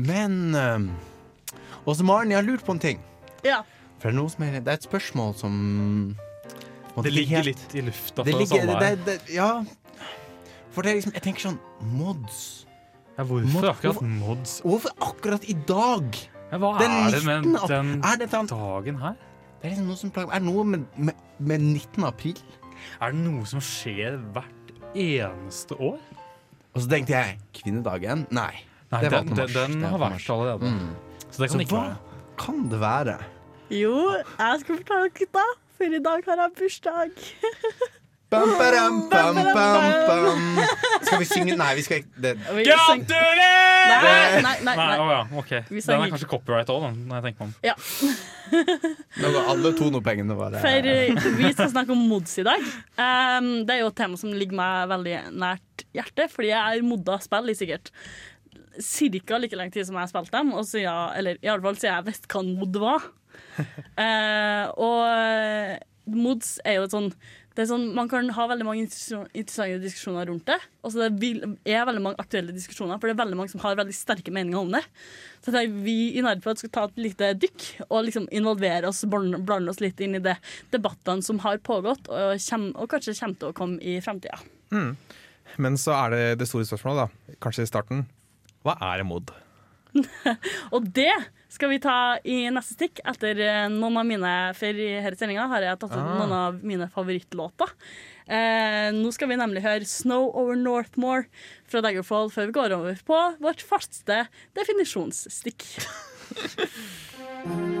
Men 0.07 0.55
uh, 0.55 1.85
Åse 1.89 2.05
Maren, 2.07 2.31
jeg 2.33 2.39
har 2.41 2.47
lurt 2.47 2.63
på 2.65 2.75
en 2.75 2.81
ting. 2.81 2.99
Ja. 3.45 3.61
For 4.01 4.09
det 4.09 4.13
er, 4.15 4.17
noe 4.17 4.31
som 4.33 4.43
er, 4.47 4.57
det 4.59 4.71
er 4.73 4.79
et 4.79 4.85
spørsmål 4.87 5.35
som 5.37 5.53
måtte, 6.95 7.05
Det 7.07 7.13
ligger 7.13 7.41
helt- 7.41 7.51
litt 7.51 7.75
i 7.77 7.83
lufta 7.85 8.23
det 8.25 8.33
for 8.33 8.41
oss 8.45 8.51
ligger, 8.51 8.69
alle 8.69 8.79
det, 8.79 8.89
her. 8.89 9.05
det, 9.05 9.35
Ja. 9.35 9.51
For 10.71 10.81
det 10.87 10.91
er 10.91 10.95
liksom 11.01 11.13
Jeg 11.17 11.23
tenker 11.25 11.43
sånn 11.49 11.59
Mods. 11.97 12.65
Ja, 13.17 13.25
hvorfor 13.27 13.51
Mod- 13.53 13.67
akkurat 13.73 14.01
mods? 14.07 14.53
Hvorfor 14.63 14.93
akkurat 15.03 15.43
i 15.51 15.53
dag? 15.67 16.15
Ja, 16.51 16.57
hva 16.57 16.71
Den 16.79 16.91
er 16.91 17.11
det 17.11 17.23
med 17.25 17.43
den 17.43 18.03
er 18.03 18.17
det 18.17 18.29
sånn- 18.31 18.47
dagen 18.49 18.97
her? 19.01 19.15
Det 19.61 19.67
er 19.67 19.75
liksom 19.75 19.87
noe 19.91 19.97
som 19.99 20.11
plager. 20.11 20.31
Er 20.33 20.39
det 20.39 20.47
noe 20.47 20.63
med, 20.65 20.85
med, 20.97 21.15
med 21.39 21.61
19. 21.61 22.03
april? 22.07 22.37
Er 22.99 23.11
det 23.11 23.19
noe 23.21 23.45
som 23.45 23.59
skjer 23.61 24.17
hvert 24.33 24.71
eneste 24.95 25.77
år? 25.77 25.99
Og 26.73 26.81
så 26.81 26.89
tenkte 26.89 27.13
jeg 27.13 27.37
kvinnedagen. 27.53 28.25
Nei. 28.31 28.63
Nei, 28.91 29.01
det 29.05 29.11
den, 29.13 29.31
den, 29.35 29.53
den 29.55 29.83
er 29.85 29.93
har 29.93 30.01
vært 30.03 30.29
allerede. 30.33 30.71
Mm. 30.71 30.91
Så 31.31 31.43
det 31.43 31.49
kan 31.49 31.55
Så 31.57 31.63
ikke 31.65 31.77
hva 31.77 31.85
være. 31.87 32.19
kan 32.41 32.61
det 32.71 32.79
være? 32.81 33.17
Jo, 33.71 33.95
jeg 34.19 34.61
skal 34.65 34.81
fortelle 34.81 35.09
dere 35.15 35.31
da, 35.39 35.47
for 35.77 35.97
i 35.97 36.03
dag 36.03 36.25
har 36.27 36.41
jeg 36.45 36.55
bursdag. 36.59 37.25
Bam, 38.31 38.47
badam, 38.55 38.97
bam, 39.11 39.35
bam, 39.35 39.55
bam. 40.07 40.59
Skal 41.03 41.19
vi 41.19 41.25
synge 41.27 41.55
Nei, 41.59 41.71
vi 41.75 41.81
skal 41.83 41.97
ikke 41.99 42.21
det. 42.23 42.33
Syng- 42.47 43.01
Nei, 43.91 44.41
nei, 44.45 44.53
nei. 44.63 44.75
Nei, 44.77 44.99
oh, 45.01 45.09
ja, 45.11 45.21
okay. 45.35 45.65
Den 45.67 45.91
er 45.97 46.11
kanskje 46.13 46.29
copyright 46.31 46.69
òg, 46.71 46.85
når 46.95 47.17
jeg 47.17 47.25
tenker 47.25 47.41
meg 47.41 47.49
om. 47.49 47.53
Ja. 47.65 47.75
Nå 49.21 49.31
går 49.35 49.49
alle 49.51 49.71
tonopengene 49.79 50.35
våre 50.35 50.59
For 50.63 50.87
eh, 50.91 51.11
vi 51.39 51.51
skal 51.53 51.71
snakke 51.73 51.91
om 51.95 52.01
mods 52.11 52.37
i 52.39 52.45
dag. 52.47 52.63
Um, 52.99 53.49
det 53.67 53.75
er 53.77 53.83
jo 53.83 53.91
et 53.91 53.99
tema 53.99 54.19
som 54.19 54.31
ligger 54.35 54.59
meg 54.59 54.89
veldig 54.91 55.17
nært 55.43 55.85
hjertet, 55.95 56.31
fordi 56.31 56.51
jeg 56.53 56.59
har 56.61 56.83
modda 56.87 57.19
spill 57.23 57.51
i 57.51 57.57
sikkert 57.57 57.91
cirka 58.79 59.39
like 59.41 59.57
lang 59.57 59.71
tid 59.73 59.87
som 59.87 59.97
jeg 59.97 60.05
har 60.05 60.11
spilt 60.11 60.33
dem. 60.33 60.53
Og 60.55 60.67
siden, 60.69 61.15
eller 61.17 61.41
i 61.41 61.51
alle 61.51 61.65
fall 61.65 61.79
siden 61.79 61.97
jeg 61.97 62.09
visste 62.11 62.31
hva 62.31 62.45
en 62.45 62.55
mod 62.59 62.81
var. 62.85 63.09
Eh, 63.99 64.65
og 64.79 66.11
mods 66.11 66.55
er 66.67 66.77
jo 66.77 66.85
et 66.87 66.93
sånn 66.93 67.09
det 67.51 67.65
er 67.65 67.67
sånn, 67.67 67.89
Man 67.95 68.07
kan 68.11 68.29
ha 68.31 68.45
veldig 68.47 68.65
mange 68.65 68.85
interessante 68.85 69.79
diskusjoner 69.83 70.29
rundt 70.29 70.47
det. 70.47 70.57
Og 70.85 70.93
så 70.93 71.09
det 71.11 71.31
er 71.67 71.87
veldig 71.87 72.03
mange 72.03 72.23
aktuelle 72.23 72.55
diskusjoner, 72.55 72.95
for 72.95 73.09
det 73.09 73.15
er 73.15 73.21
veldig 73.25 73.39
mange 73.39 73.51
som 73.51 73.63
har 73.65 73.75
veldig 73.79 73.95
sterke 73.95 74.31
meninger 74.31 74.59
om 74.59 74.71
det. 74.71 74.83
Så 75.43 75.51
jeg 75.57 75.73
vi 75.83 75.95
i 76.15 76.23
Nerdprat 76.23 76.61
skal 76.61 76.71
ta 76.71 76.85
et 76.87 77.01
lite 77.09 77.33
dykk 77.41 77.67
og 77.89 78.05
liksom 78.07 78.29
involvere 78.31 78.87
oss, 78.87 79.03
blande 79.09 79.41
blande 79.43 79.73
oss 79.73 79.83
litt 79.83 79.99
inn 79.99 80.15
i 80.15 80.23
de 80.23 80.37
debattene 80.71 81.25
som 81.25 81.41
har 81.43 81.59
pågått, 81.65 82.07
og, 82.07 82.39
kjem, 82.39 82.69
og 82.71 82.87
kanskje 82.93 83.17
kommer 83.19 83.41
til 83.41 83.51
å 83.51 83.57
komme 83.57 83.83
i 83.83 83.99
fremtida. 84.03 84.39
Mm. 84.71 84.95
Men 85.59 85.75
så 85.81 85.97
er 85.97 86.15
det 86.15 86.25
det 86.39 86.47
store 86.47 86.69
spørsmålet, 86.69 87.03
da. 87.03 87.37
Kanskje 87.43 87.67
i 87.67 87.71
starten. 87.73 88.05
Hva 88.65 88.75
er 88.93 89.03
mod? 89.07 89.31
Og 90.75 90.85
det 90.95 91.11
skal 91.51 91.67
vi 91.73 91.79
ta 91.83 91.95
i 92.23 92.45
neste 92.53 92.77
stikk 92.77 93.01
etter 93.11 93.41
eh, 93.43 93.65
noen 93.73 93.97
av 93.99 94.05
mine 94.07 94.29
For 94.55 94.71
i 94.71 94.85
denne 95.01 95.17
sendinga 95.19 95.49
har 95.51 95.65
jeg 95.65 95.79
tatt 95.81 95.91
ut 95.91 95.99
Ah. 95.99 96.13
noen 96.21 96.31
av 96.37 96.61
mine 96.63 96.87
favorittlåter. 96.93 97.73
Eh, 98.31 98.87
nå 98.95 99.11
skal 99.11 99.27
vi 99.27 99.35
nemlig 99.41 99.65
høre 99.65 99.83
'Snow 99.83 100.29
Over 100.31 100.55
Northmore' 100.55 101.27
fra 101.67 101.81
Daggerfall 101.83 102.31
før 102.31 102.47
vi 102.47 102.55
går 102.55 102.71
over 102.77 102.95
på 103.03 103.19
vårt 103.43 103.61
faste 103.65 104.27
definisjonsstikk. 104.55 105.67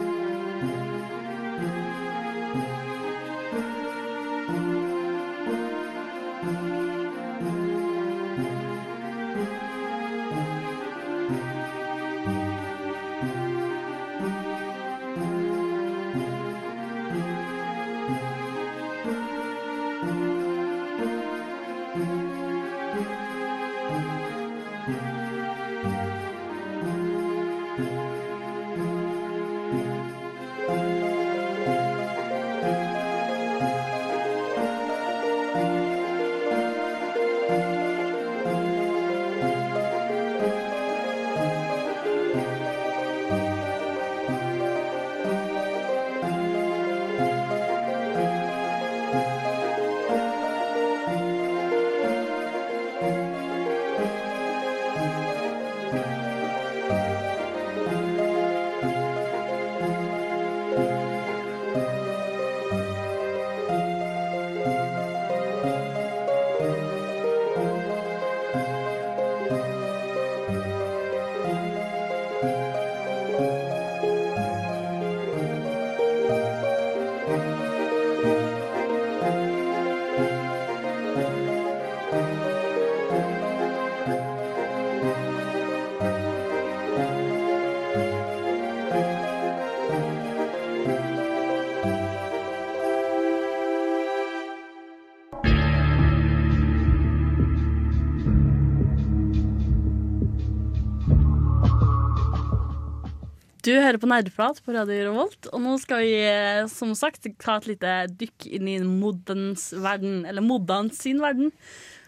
Du 103.61 103.69
hører 103.75 103.99
på 104.01 104.07
Nerdeprat 104.09 104.57
på 104.65 104.73
Radio 104.73 105.11
Revolt, 105.11 105.45
og 105.53 105.61
nå 105.61 105.75
skal 105.77 105.99
vi 106.01 106.15
eh, 106.25 106.63
som 106.71 106.95
sagt 106.97 107.27
ta 107.43 107.59
et 107.59 107.67
lite 107.69 107.91
dykk 108.17 108.47
inn 108.57 108.65
i 108.71 108.79
moddens 108.81 109.67
verden, 109.77 110.23
eller 110.25 110.41
moddans 110.41 110.97
sin 111.03 111.21
verden. 111.21 111.51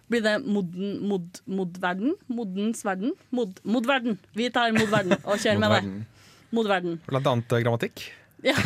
Blir 0.09 0.23
det 0.25 0.33
modden, 0.49 0.95
mod, 1.05 1.43
mod-verden? 1.45 2.15
Moddens 2.25 2.81
verden? 2.87 3.13
Mod, 3.29 3.61
mod-verden. 3.69 4.17
Vi 4.33 4.49
tar 4.55 4.73
mod-verden 4.73 5.13
og 5.19 5.37
kjører 5.37 5.61
med 5.61 5.75
det. 5.75 5.93
Mod-verden. 6.57 6.97
Blant 7.05 7.29
annet 7.35 7.53
eh, 7.53 7.63
grammatikk. 7.67 8.07
Ja. 8.43 8.57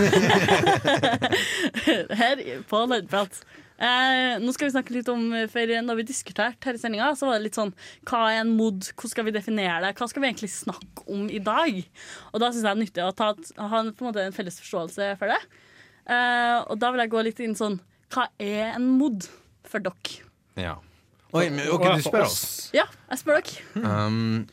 Her 2.24 2.48
på 2.72 2.86
Nerdprat. 2.88 3.44
Eh, 3.78 4.40
nå 4.42 4.54
skal 4.56 4.66
vi 4.66 4.74
snakke 4.74 4.94
litt 4.96 5.10
om 5.14 5.28
For 5.54 5.70
når 5.86 6.00
vi 6.00 6.06
diskuterte 6.10 6.66
her 6.66 6.78
i 6.78 6.80
sendinga, 6.82 7.12
så 7.14 7.28
var 7.30 7.38
det 7.38 7.46
litt 7.46 7.60
sånn 7.60 7.76
Hva 8.10 8.24
er 8.32 8.40
en 8.42 8.56
mod? 8.58 8.88
Hvordan 8.96 9.14
skal 9.14 9.28
vi 9.28 9.34
definere 9.36 9.84
det? 9.84 9.92
Hva 10.00 10.08
skal 10.10 10.24
vi 10.24 10.32
egentlig 10.32 10.50
snakke 10.50 11.06
om 11.14 11.28
i 11.30 11.42
dag? 11.44 11.78
Og 12.32 12.42
da 12.42 12.50
syns 12.50 12.64
jeg 12.64 12.66
det 12.66 12.74
er 12.74 12.82
nyttig 12.82 13.06
å 13.06 13.14
ta, 13.14 13.30
ha 13.38 13.84
en, 13.84 13.94
på 13.94 14.02
en, 14.02 14.10
måte 14.10 14.26
en 14.26 14.34
felles 14.34 14.58
forståelse 14.64 15.12
for 15.22 15.30
det. 15.30 15.38
Eh, 16.10 16.58
og 16.64 16.82
da 16.82 16.90
vil 16.94 17.04
jeg 17.04 17.14
gå 17.14 17.24
litt 17.30 17.44
inn 17.46 17.54
sånn 17.60 17.78
Hva 18.14 18.30
er 18.42 18.74
en 18.74 18.90
mod 18.98 19.30
for 19.68 19.84
dere? 19.84 20.26
Ja. 20.58 20.78
Oi, 21.36 21.50
men, 21.52 21.68
ok, 21.70 21.84
du 22.00 22.06
spør 22.08 22.26
oss. 22.26 22.72
Ja, 22.74 22.88
jeg 23.12 23.22
spør 23.22 23.44
dere. 23.44 23.84
Um, 23.84 24.48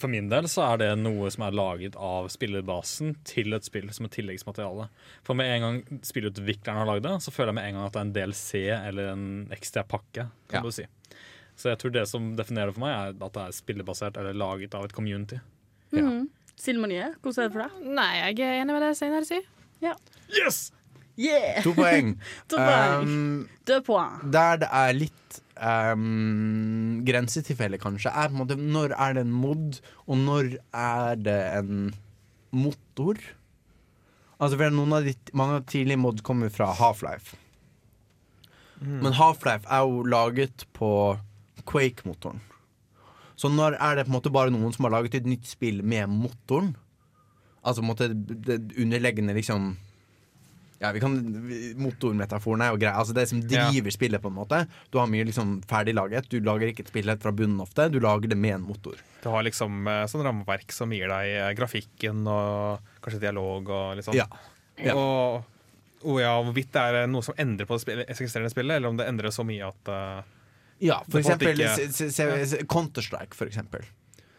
For 0.00 0.08
min 0.12 0.28
del 0.32 0.48
så 0.50 0.64
er 0.72 0.78
det 0.82 0.88
noe 0.98 1.30
som 1.30 1.44
er 1.46 1.54
laget 1.56 1.96
av 1.96 2.28
spillerbasen 2.32 3.14
til 3.28 3.54
et 3.56 3.64
spill 3.66 3.88
som 3.94 4.06
et 4.08 4.14
tilleggsmateriale. 4.16 4.88
For 5.26 5.34
med 5.38 5.50
en 5.54 5.64
gang 5.66 6.00
spillutvikleren 6.06 6.78
har 6.82 6.86
lagd 6.90 7.04
det, 7.06 7.14
så 7.24 7.32
føler 7.34 7.52
jeg 7.52 7.58
med 7.60 7.68
en 7.70 7.74
gang 7.78 7.86
at 7.86 7.92
det 7.96 8.00
er 8.00 8.06
en 8.08 8.14
DLC 8.16 8.62
eller 8.76 9.10
en 9.12 9.26
ekstra 9.56 9.84
pakke. 9.86 10.26
kan 10.48 10.58
Ja. 10.58 10.62
du 10.62 10.70
si. 10.72 10.86
Så 11.56 11.70
jeg 11.70 11.78
tror 11.78 11.92
det 11.92 12.06
som 12.08 12.34
definerer 12.36 12.66
det 12.66 12.74
for 12.74 12.84
meg, 12.84 12.94
er 13.20 13.24
at 13.26 13.32
det 13.32 13.42
er 13.46 13.52
spillerbasert 13.56 14.16
eller 14.20 14.34
laget 14.34 14.74
av 14.74 14.84
et 14.84 14.92
community. 14.92 15.38
Mhm. 15.92 16.28
Silje 16.56 16.80
Marie, 16.80 17.14
hvordan 17.22 17.44
er 17.44 17.48
det 17.48 17.52
for 17.52 17.62
deg? 17.68 17.94
Nei, 17.94 18.32
jeg 18.32 18.40
er 18.40 18.62
enig 18.62 18.72
med 18.72 18.82
det 18.82 18.96
Steinar 18.96 19.24
sier. 19.28 19.42
Ja. 19.82 19.94
Yes! 20.32 20.72
Yeah! 21.18 21.62
To 21.62 21.72
poeng. 21.72 22.18
To 22.48 22.56
poeng. 22.56 23.02
Um, 23.02 23.48
Død 23.68 23.84
poeng. 23.84 24.30
Der 24.32 24.56
det 24.56 24.68
er 24.72 24.92
litt 24.96 25.40
um, 25.56 27.02
grensetilfelle, 27.06 27.80
kanskje, 27.82 28.12
er 28.12 28.30
på 28.30 28.36
en 28.36 28.42
måte 28.42 28.58
når 28.60 28.94
er 28.96 29.16
det 29.16 29.26
en 29.26 29.34
mod, 29.34 29.80
og 30.06 30.20
når 30.20 30.56
er 30.76 31.18
det 31.20 31.40
en 31.58 31.90
motor? 32.56 33.20
Altså, 34.36 34.56
for 34.58 34.72
noen 34.74 34.92
av 34.92 35.06
de, 35.06 35.16
Mange 35.36 35.60
av 35.60 35.68
tidlige 35.70 36.00
mod 36.00 36.22
kommer 36.26 36.52
fra 36.52 36.72
Half-Life. 36.76 37.38
Men 38.80 39.14
Half-Life 39.16 39.64
er 39.72 39.86
jo 39.88 40.02
laget 40.04 40.66
på 40.76 40.90
Quake-motoren. 41.66 42.42
Så 43.36 43.48
når 43.52 43.76
er 43.80 43.96
det 43.96 44.06
på 44.06 44.12
en 44.12 44.16
måte 44.16 44.32
bare 44.32 44.52
noen 44.52 44.72
som 44.72 44.86
har 44.86 44.96
laget 44.96 45.16
et 45.18 45.28
nytt 45.28 45.48
spill 45.48 45.82
med 45.84 46.08
motoren? 46.12 46.74
Altså 47.64 47.82
på 47.82 47.86
en 47.86 47.90
måte 47.90 48.08
det 48.12 48.60
underleggende 48.76 49.34
liksom 49.36 49.74
ja, 50.80 50.90
vi 50.92 51.00
kan, 51.00 51.14
Motormetaforen 51.80 52.60
er 52.66 52.72
jo 52.74 52.78
grei. 52.82 52.92
Altså 52.92 53.14
Det 53.16 53.24
som 53.30 53.40
driver 53.40 53.94
spillet, 53.94 54.20
på 54.22 54.28
en 54.28 54.36
måte. 54.36 54.58
Du 54.92 54.98
har 55.00 55.08
mye 55.10 55.24
liksom 55.28 55.56
ferdiglaget. 55.68 56.28
Du 56.32 56.38
lager 56.44 56.68
ikke 56.72 56.84
et 56.84 56.90
spill 56.92 57.12
fra 57.22 57.32
bunnen 57.32 57.60
ofte. 57.64 57.88
Du 57.92 57.98
lager 58.02 58.28
det 58.32 58.36
med 58.38 58.58
en 58.58 58.66
motor. 58.68 59.00
Du 59.22 59.28
har 59.32 59.42
liksom 59.46 59.86
eh, 59.88 60.04
sånn 60.10 60.24
rammeverk 60.26 60.72
som 60.76 60.92
gir 60.92 61.08
deg 61.12 61.32
eh, 61.32 61.50
grafikken 61.58 62.26
og 62.28 62.80
kanskje 63.04 63.22
dialog 63.24 63.68
og 63.72 63.96
litt 63.98 64.06
sånn. 64.08 64.18
Ja. 64.18 64.28
Ja. 64.76 64.92
Og, 64.94 65.44
og 66.04 66.18
ja, 66.20 66.34
hvorvidt 66.44 66.72
det 66.76 66.82
er 67.02 67.06
noe 67.08 67.24
som 67.24 67.34
endrer 67.40 67.64
på 67.68 67.78
det 67.78 67.86
spill- 67.86 68.04
eksisterende 68.06 68.52
spillet, 68.52 68.76
eller 68.76 68.92
om 68.92 68.98
det 69.00 69.06
endrer 69.08 69.32
så 69.32 69.46
mye 69.48 69.70
at 69.72 69.88
uh, 69.88 70.34
Ja, 70.84 70.98
for 71.08 71.22
eksempel 71.22 71.56
ikke- 71.56 72.66
Counter-Strike, 72.68 73.32
for 73.34 73.48
eksempel. 73.48 73.86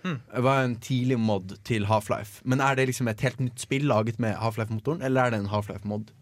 Det 0.08 0.40
var 0.46 0.62
en 0.64 0.76
tidlig 0.80 1.18
mod 1.20 1.58
til 1.68 1.84
Half-Life. 1.90 2.40
Men 2.48 2.62
er 2.64 2.78
det 2.78 2.86
liksom 2.88 3.10
et 3.12 3.20
helt 3.26 3.42
nytt 3.44 3.60
spill 3.60 3.90
laget 3.90 4.20
med 4.24 4.38
Half-Life-motoren, 4.40 5.02
eller 5.04 5.26
er 5.26 5.34
det 5.34 5.40
en 5.42 5.50
Half-Life-mod? 5.52 6.14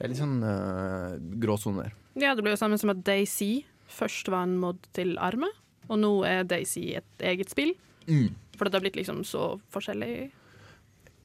Det 0.00 0.06
er 0.06 0.12
litt 0.14 0.20
sånn 0.22 0.38
uh, 0.40 1.18
gråsoner. 1.42 1.92
Ja, 2.16 2.32
det 2.34 2.40
blir 2.40 2.54
jo 2.56 2.60
samme 2.60 2.78
som 2.80 2.88
at 2.94 3.02
Daisy 3.04 3.66
først 3.92 4.30
var 4.32 4.46
en 4.48 4.54
mod 4.62 4.78
til 4.96 5.12
Arme, 5.20 5.50
og 5.90 5.98
nå 6.00 6.12
er 6.24 6.46
Daisy 6.48 6.94
et 6.96 7.24
eget 7.32 7.52
spill. 7.52 7.74
Mm. 8.08 8.30
For 8.56 8.64
det 8.64 8.78
har 8.78 8.84
blitt 8.86 8.96
liksom 8.96 9.20
så 9.28 9.58
forskjellig. 9.74 10.30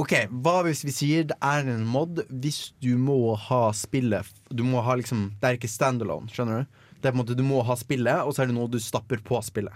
OK, 0.04 0.12
hva 0.44 0.58
hvis 0.68 0.84
vi 0.84 0.92
sier 0.92 1.24
det 1.30 1.38
er 1.40 1.70
en 1.72 1.86
mod 1.88 2.20
hvis 2.28 2.74
du 2.84 2.98
må 3.00 3.16
ha 3.40 3.70
spillet 3.72 4.28
Du 4.52 4.66
må 4.68 4.82
ha 4.84 4.98
liksom 5.00 5.30
Det 5.40 5.48
er 5.48 5.56
ikke 5.56 5.70
standalone, 5.72 6.28
skjønner 6.28 6.66
du? 6.66 6.82
Det 7.00 7.08
er 7.08 7.14
på 7.14 7.16
en 7.16 7.22
måte 7.22 7.38
Du 7.40 7.44
må 7.48 7.62
ha 7.64 7.78
spillet, 7.80 8.26
og 8.28 8.36
så 8.36 8.44
er 8.44 8.50
det 8.52 8.58
noe 8.58 8.68
du 8.68 8.76
stapper 8.84 9.24
på 9.24 9.40
spillet. 9.48 9.72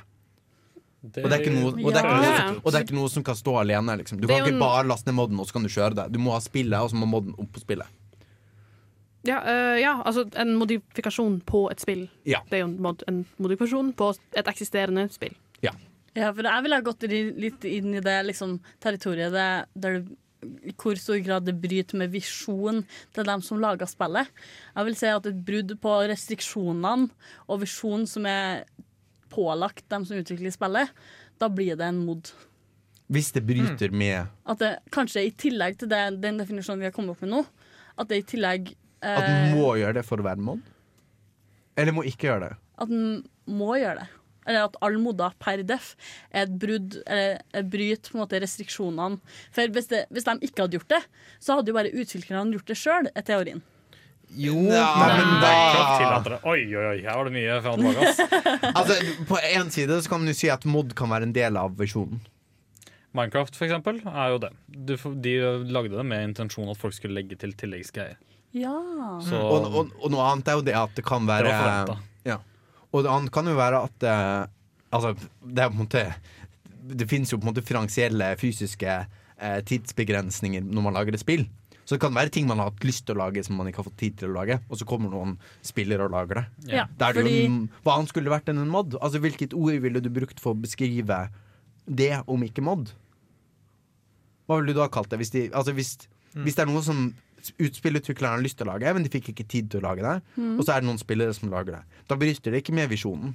Det- 0.99 1.23
og, 1.23 1.29
det 1.31 1.37
er 1.37 1.45
ikke 1.45 1.55
noe, 1.55 1.71
og, 1.71 1.93
det 1.95 2.01
er 2.03 2.09
noe, 2.11 2.35
som- 2.35 2.59
og 2.59 2.67
det 2.73 2.75
er 2.81 2.83
ikke 2.83 2.97
noe 2.99 3.09
som 3.15 3.23
kan 3.23 3.35
stå 3.39 3.53
alene. 3.61 3.95
Liksom. 4.01 4.19
Du 4.19 4.27
kan 4.27 4.43
ikke 4.43 4.59
bare 4.59 4.83
laste 4.91 5.07
ned 5.07 5.15
modden, 5.15 5.39
og 5.39 5.47
så 5.47 5.53
kan 5.55 5.63
du 5.63 5.69
kjøre 5.71 5.95
det. 5.95 6.11
Du 6.11 6.19
må 6.19 6.33
ha 6.35 6.39
spillet, 6.43 6.75
og 6.75 6.91
så 6.91 6.99
må 6.99 7.07
modden 7.07 7.35
opp 7.39 7.53
på 7.55 7.61
spillet. 7.63 7.87
Ja, 9.27 9.41
øh, 9.43 9.81
ja, 9.81 9.97
altså 10.05 10.25
en 10.39 10.55
modifikasjon 10.55 11.41
på 11.47 11.65
et 11.71 11.81
spill. 11.83 12.07
Ja. 12.25 12.39
Det 12.47 12.59
er 12.59 12.63
jo 12.63 12.69
en, 12.69 12.77
mod 12.81 13.03
en 13.07 13.25
modifikasjon 13.37 13.91
på 13.99 14.13
et 14.37 14.47
eksisterende 14.47 15.09
spill. 15.11 15.35
Ja. 15.65 15.73
Ja, 16.15 16.31
for 16.31 16.47
jeg 16.47 16.65
ville 16.65 16.79
ha 16.79 16.85
gått 16.85 17.03
litt 17.03 17.67
inn 17.67 17.93
i 17.95 18.03
det 18.03 18.17
liksom, 18.29 18.57
territoriet 18.83 19.35
der, 19.35 19.67
der 19.75 19.99
du 19.99 20.15
i 20.39 20.73
hvor 20.79 20.95
stor 20.95 21.19
grad 21.23 21.43
det 21.47 21.57
bryter 21.59 21.99
med 21.99 22.13
visjonen 22.13 22.85
til 23.15 23.27
dem 23.27 23.41
som 23.43 23.59
lager 23.59 23.89
spillet. 23.89 24.29
Jeg 24.75 24.87
vil 24.87 24.95
si 24.95 25.09
at 25.11 25.25
et 25.27 25.41
brudd 25.45 25.73
på 25.83 25.95
restriksjonene 26.11 27.09
og 27.47 27.63
visjonen 27.63 28.07
som 28.07 28.27
er 28.29 28.63
pålagt 29.29 29.87
dem 29.91 30.05
som 30.07 30.19
utvikler 30.19 30.53
spillet, 30.53 30.93
da 31.39 31.49
blir 31.51 31.75
det 31.79 31.89
en 31.91 32.03
mod. 32.07 32.31
Hvis 33.09 33.33
det 33.35 33.43
bryter 33.45 33.91
med 33.91 34.29
At 34.45 34.61
det 34.61 34.73
kanskje 34.93 35.25
i 35.27 35.33
tillegg 35.33 35.79
til 35.79 35.89
det, 35.89 36.21
den 36.21 36.39
definisjonen 36.41 36.83
vi 36.83 36.89
har 36.89 36.95
kommet 36.95 37.15
opp 37.15 37.23
med 37.25 37.33
nå, 37.33 37.43
at 37.99 38.09
det 38.09 38.21
i 38.21 38.27
tillegg 38.35 38.71
At 39.01 39.25
den 39.25 39.57
må 39.57 39.73
gjøre 39.79 39.99
det 39.99 40.05
for 40.07 40.21
å 40.21 40.25
være 40.27 40.43
mod? 40.43 40.63
Eller 41.79 41.95
må 41.95 42.03
ikke 42.07 42.29
gjøre 42.29 42.49
det? 42.49 42.55
At 42.79 42.91
den 42.91 43.21
må 43.49 43.73
gjøre 43.79 44.03
det. 44.03 44.09
Eller 44.49 44.65
at 44.65 44.77
alle 44.81 45.01
modder 45.03 45.35
per 45.37 45.61
def 45.67 45.91
er 46.31 46.47
et 46.47 46.53
brudd 46.57 46.95
Eller 47.05 47.41
bryter 47.53 47.67
bryt 47.69 48.07
på 48.09 48.17
en 48.17 48.23
måte 48.23 48.39
restriksjonene. 48.41 49.19
For 49.55 49.75
hvis, 49.75 49.89
det, 49.91 50.05
hvis 50.09 50.25
de 50.25 50.37
ikke 50.47 50.65
hadde 50.65 50.79
gjort 50.79 50.95
det, 50.95 51.03
så 51.43 51.59
hadde 51.59 51.71
jo 51.71 51.77
bare 51.77 51.91
utviklerne 51.93 52.55
gjort 52.57 52.71
det 52.71 52.79
sjøl, 52.79 53.11
er 53.13 53.27
teorien. 53.27 53.61
Jo, 54.37 54.53
men 54.61 55.31
da. 55.41 56.37
Oi, 56.45 56.61
oi, 56.69 56.83
oi, 56.91 56.97
her 57.01 57.15
var 57.17 57.25
det 57.25 57.33
mye 57.33 57.55
fra 57.65 57.71
og 57.73 57.79
Altså, 58.77 58.97
på 59.25 59.39
én 59.41 59.71
side 59.73 59.97
så 60.03 60.11
kan 60.11 60.27
du 60.27 60.35
si 60.37 60.51
at 60.53 60.67
mod 60.69 60.93
kan 60.97 61.09
være 61.09 61.25
en 61.25 61.33
del 61.33 61.57
av 61.57 61.73
visjonen. 61.79 62.21
Minecraft 63.17 63.55
for 63.57 63.65
eksempel, 63.65 64.03
er 64.05 64.35
jo 64.35 64.41
det. 64.43 64.51
De 65.25 65.37
lagde 65.73 65.95
det 65.95 66.05
med 66.05 66.27
intensjon 66.27 66.69
at 66.69 66.77
folk 66.77 66.93
skulle 66.93 67.17
legge 67.17 67.39
til 67.41 67.55
tilleggsgreier. 67.57 68.19
Ja. 68.57 68.73
Så- 69.21 69.37
Og, 69.39 69.67
og, 69.75 69.91
og 70.01 70.11
noe 70.11 70.25
annet 70.31 70.47
er 70.47 70.57
jo 70.57 70.61
det 70.65 70.75
at 70.75 70.95
det 70.97 71.05
kan 71.05 71.27
være 71.27 71.51
Det 71.85 71.97
ja. 72.25 72.37
Og 72.91 73.03
det 73.05 73.11
annet 73.11 73.31
kan 73.31 73.45
jo 73.45 73.55
være 73.55 73.83
at 73.85 74.03
eh, 74.03 74.47
Altså, 74.91 75.11
det 75.45 75.61
er 75.61 75.69
på 75.69 75.75
en 75.77 75.83
måte 75.85 76.01
Det 76.97 77.05
finnes 77.09 77.29
jo 77.29 77.37
på 77.37 77.45
en 77.45 77.51
måte 77.53 77.61
finansielle, 77.61 78.31
fysiske 78.41 78.89
eh, 79.37 79.59
tidsbegrensninger 79.69 80.61
når 80.65 80.81
man 80.87 80.93
lager 80.97 81.13
et 81.13 81.21
spill. 81.21 81.45
Så 81.85 81.95
det 81.97 82.01
kan 82.01 82.13
være 82.13 82.29
ting 82.33 82.45
man 82.49 82.57
har 82.61 82.71
hatt 82.71 82.83
lyst 82.85 83.05
til 83.05 83.15
å 83.15 83.19
lage 83.21 83.41
som 83.45 83.55
man 83.57 83.67
ikke 83.69 83.81
har 83.83 83.87
fått 83.87 83.97
tid 83.97 84.17
til 84.17 84.29
å 84.29 84.33
lage, 84.35 84.59
og 84.69 84.77
så 84.77 84.85
kommer 84.85 85.09
noen 85.09 85.35
spillere 85.65 86.05
og 86.05 86.11
lager 86.13 86.37
det. 86.41 86.43
Ja, 86.73 86.83
er 86.85 87.13
det 87.13 87.23
jo 87.23 87.27
fordi- 87.29 87.45
en, 87.45 87.55
hva 87.85 87.95
annet 87.97 88.09
skulle 88.11 88.29
det 88.29 88.33
vært 88.35 88.49
enn 88.49 88.59
en 88.61 88.69
mod? 88.69 88.93
Altså, 89.01 89.19
Hvilket 89.21 89.53
ord 89.57 89.73
ville 89.81 90.01
du 90.01 90.09
brukt 90.13 90.39
for 90.39 90.53
å 90.53 90.61
beskrive 90.61 91.29
det, 91.89 92.11
om 92.27 92.41
ikke 92.45 92.61
mod? 92.65 92.91
Hva 94.49 94.59
ville 94.59 94.73
du 94.73 94.79
da 94.81 94.87
kalt 94.89 95.09
det? 95.09 95.17
Hvis, 95.21 95.31
de, 95.33 95.47
altså 95.53 95.73
hvis, 95.77 95.95
hvis 96.43 96.55
det 96.57 96.65
er 96.65 96.69
noe 96.71 96.81
som 96.85 97.13
utspillutvikleren 97.59 98.35
har 98.37 98.43
lyst 98.43 98.57
til 98.57 98.67
å 98.67 98.73
lage, 98.73 98.93
men 98.93 99.03
de 99.03 99.09
fikk 99.09 99.29
ikke 99.33 99.47
tid 99.47 99.69
til 99.71 99.81
å 99.81 99.87
lage 99.89 100.01
det, 100.05 100.21
Mm. 100.37 100.57
og 100.59 100.65
så 100.65 100.75
er 100.75 100.81
det 100.81 100.87
noen 100.89 100.99
spillere 101.01 101.33
som 101.33 101.49
lager 101.49 101.71
det. 101.77 101.83
Da 102.07 102.15
bryter 102.15 102.51
det 102.51 102.63
ikke 102.63 102.73
med 102.73 102.89
visjonen. 102.89 103.33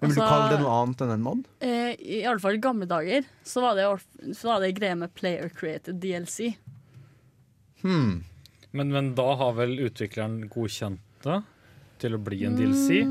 Men 0.00 0.10
Vil 0.10 0.16
du 0.16 0.20
Altså- 0.22 0.28
kalle 0.28 0.50
det 0.50 0.60
noe 0.60 0.82
annet 0.82 1.00
enn 1.00 1.10
en 1.12 1.22
mod? 1.22 1.44
Eh, 1.62 1.96
I 1.98 2.22
alle 2.26 2.38
fall 2.40 2.54
i 2.54 2.58
gamle 2.58 2.86
dager 2.86 3.24
så 3.44 3.60
var 3.62 3.74
det, 3.74 4.34
så 4.36 4.44
var 4.44 4.60
det 4.60 4.74
greia 4.74 4.94
med 4.96 5.14
player 5.14 5.48
created 5.48 6.00
DLC. 6.00 6.56
Hmm. 7.82 8.24
Men, 8.72 8.90
men 8.92 9.14
da 9.14 9.34
har 9.38 9.52
vel 9.54 9.76
utvikleren 9.86 10.48
godkjent 10.50 10.98
det 11.22 11.42
til 12.02 12.16
å 12.16 12.22
bli 12.22 12.44
en 12.44 12.56
DLC? 12.58 13.02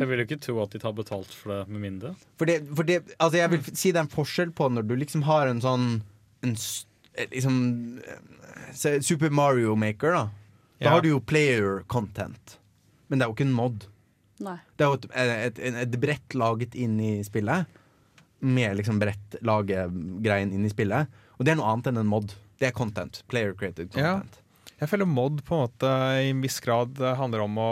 Jeg 0.00 0.08
vil 0.08 0.18
jo 0.22 0.24
ikke 0.24 0.40
tro 0.40 0.62
at 0.62 0.70
de 0.70 0.78
tar 0.80 0.92
betalt 0.96 1.28
for 1.28 1.52
det 1.52 1.68
med 1.68 1.82
mindre. 1.82 2.14
For 2.40 2.46
det, 2.48 2.62
for 2.74 2.82
det, 2.88 3.02
altså 3.20 3.36
jeg 3.36 3.50
vil 3.50 3.62
si 3.76 3.90
det 3.92 4.00
er 4.00 4.06
en 4.06 4.14
forskjell 4.14 4.52
på 4.56 4.70
når 4.72 4.86
du 4.88 4.96
liksom 4.96 5.22
har 5.28 5.46
en 5.50 5.60
sånn 5.60 6.02
en, 6.42 6.52
s- 6.56 6.86
eh, 6.86 6.89
liksom, 7.30 8.00
eh, 8.06 9.00
Super 9.00 9.30
Mario 9.30 9.76
Maker, 9.76 10.12
da. 10.12 10.24
Da 10.80 10.84
Ja. 10.86 10.90
har 10.94 11.02
du 11.02 11.08
jo 11.10 11.20
player 11.20 11.82
content. 11.86 12.58
Men 13.08 13.18
det 13.18 13.24
er 13.26 13.28
jo 13.28 13.34
ikke 13.34 13.46
en 13.48 13.52
mod. 13.52 13.86
Nei. 14.40 14.56
Det 14.78 14.84
er 14.86 14.88
jo 14.88 14.94
et, 14.94 15.06
et, 15.14 15.58
et, 15.58 15.74
et 15.82 16.00
brett 16.00 16.34
laget 16.34 16.74
inn 16.74 16.98
i 17.00 17.22
spillet. 17.22 17.66
Med 18.40 18.76
liksom 18.78 18.98
brett 18.98 19.36
lage-greien 19.44 20.52
inn 20.54 20.64
i 20.64 20.70
spillet. 20.72 21.08
Og 21.38 21.44
det 21.44 21.52
er 21.52 21.56
noe 21.60 21.68
annet 21.74 21.90
enn 21.90 21.98
en 22.00 22.06
mod. 22.08 22.32
Det 22.58 22.68
er 22.70 22.72
content. 22.76 23.22
Player 23.28 23.52
created 23.52 23.90
Ja. 23.96 24.20
content. 24.20 24.40
Jeg 24.80 24.88
føler 24.88 25.04
mod 25.06 25.42
på 25.44 25.52
en 25.58 25.66
måte 25.68 25.90
i 26.24 26.30
en 26.30 26.40
viss 26.40 26.58
grad 26.64 26.96
handler 26.96 27.42
om 27.44 27.58
å 27.60 27.70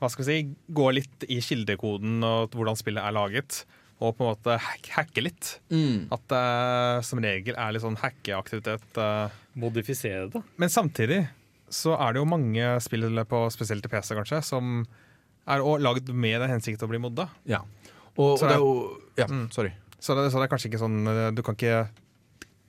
hva 0.00 0.08
skal 0.08 0.24
vi 0.24 0.30
si, 0.30 0.54
gå 0.72 0.86
litt 0.94 1.24
i 1.28 1.40
kildekoden 1.44 2.22
og 2.24 2.54
hvordan 2.54 2.78
spillet 2.78 3.02
er 3.04 3.12
laget. 3.12 3.64
Og 4.00 4.14
på 4.16 4.24
en 4.24 4.30
måte 4.32 4.54
hacke 4.94 5.20
litt. 5.22 5.58
Mm. 5.68 6.06
At 6.14 6.22
det 6.32 7.04
som 7.04 7.20
regel 7.20 7.54
er 7.60 7.72
litt 7.76 7.82
sånn 7.84 7.98
hackeaktivitet. 8.00 8.86
Uh. 8.96 9.28
Modifisere 9.60 10.28
det. 10.32 10.40
Men 10.56 10.70
samtidig 10.72 11.18
så 11.70 11.92
er 12.00 12.14
det 12.14 12.20
jo 12.22 12.28
mange 12.30 12.70
spill 12.82 13.04
på 13.28 13.40
spesielt 13.52 13.84
til 13.84 13.92
PC 13.92 14.14
kanskje 14.16 14.40
som 14.46 14.80
er 15.50 15.62
lagd 15.82 16.08
med 16.14 16.40
den 16.40 16.50
hensikt 16.54 16.82
å 16.82 16.88
bli 16.90 16.98
modda. 17.02 17.28
Ja. 17.46 17.60
Og, 18.16 18.38
Så 18.40 18.46
og 18.46 18.48
det 18.48 18.54
er 18.56 18.62
jo 18.64 19.00
Ja, 19.20 19.26
Mm. 19.26 19.50
sorry. 19.52 19.72
Så 20.00 20.14
det, 20.16 20.30
så 20.32 20.40
det 20.40 20.46
er 20.48 20.52
kanskje 20.56 20.70
ikke 20.70 20.80
sånn 20.80 21.06
eh, 21.06 21.30
Du 21.36 21.42
kan 21.42 21.54
ikke 21.54 21.88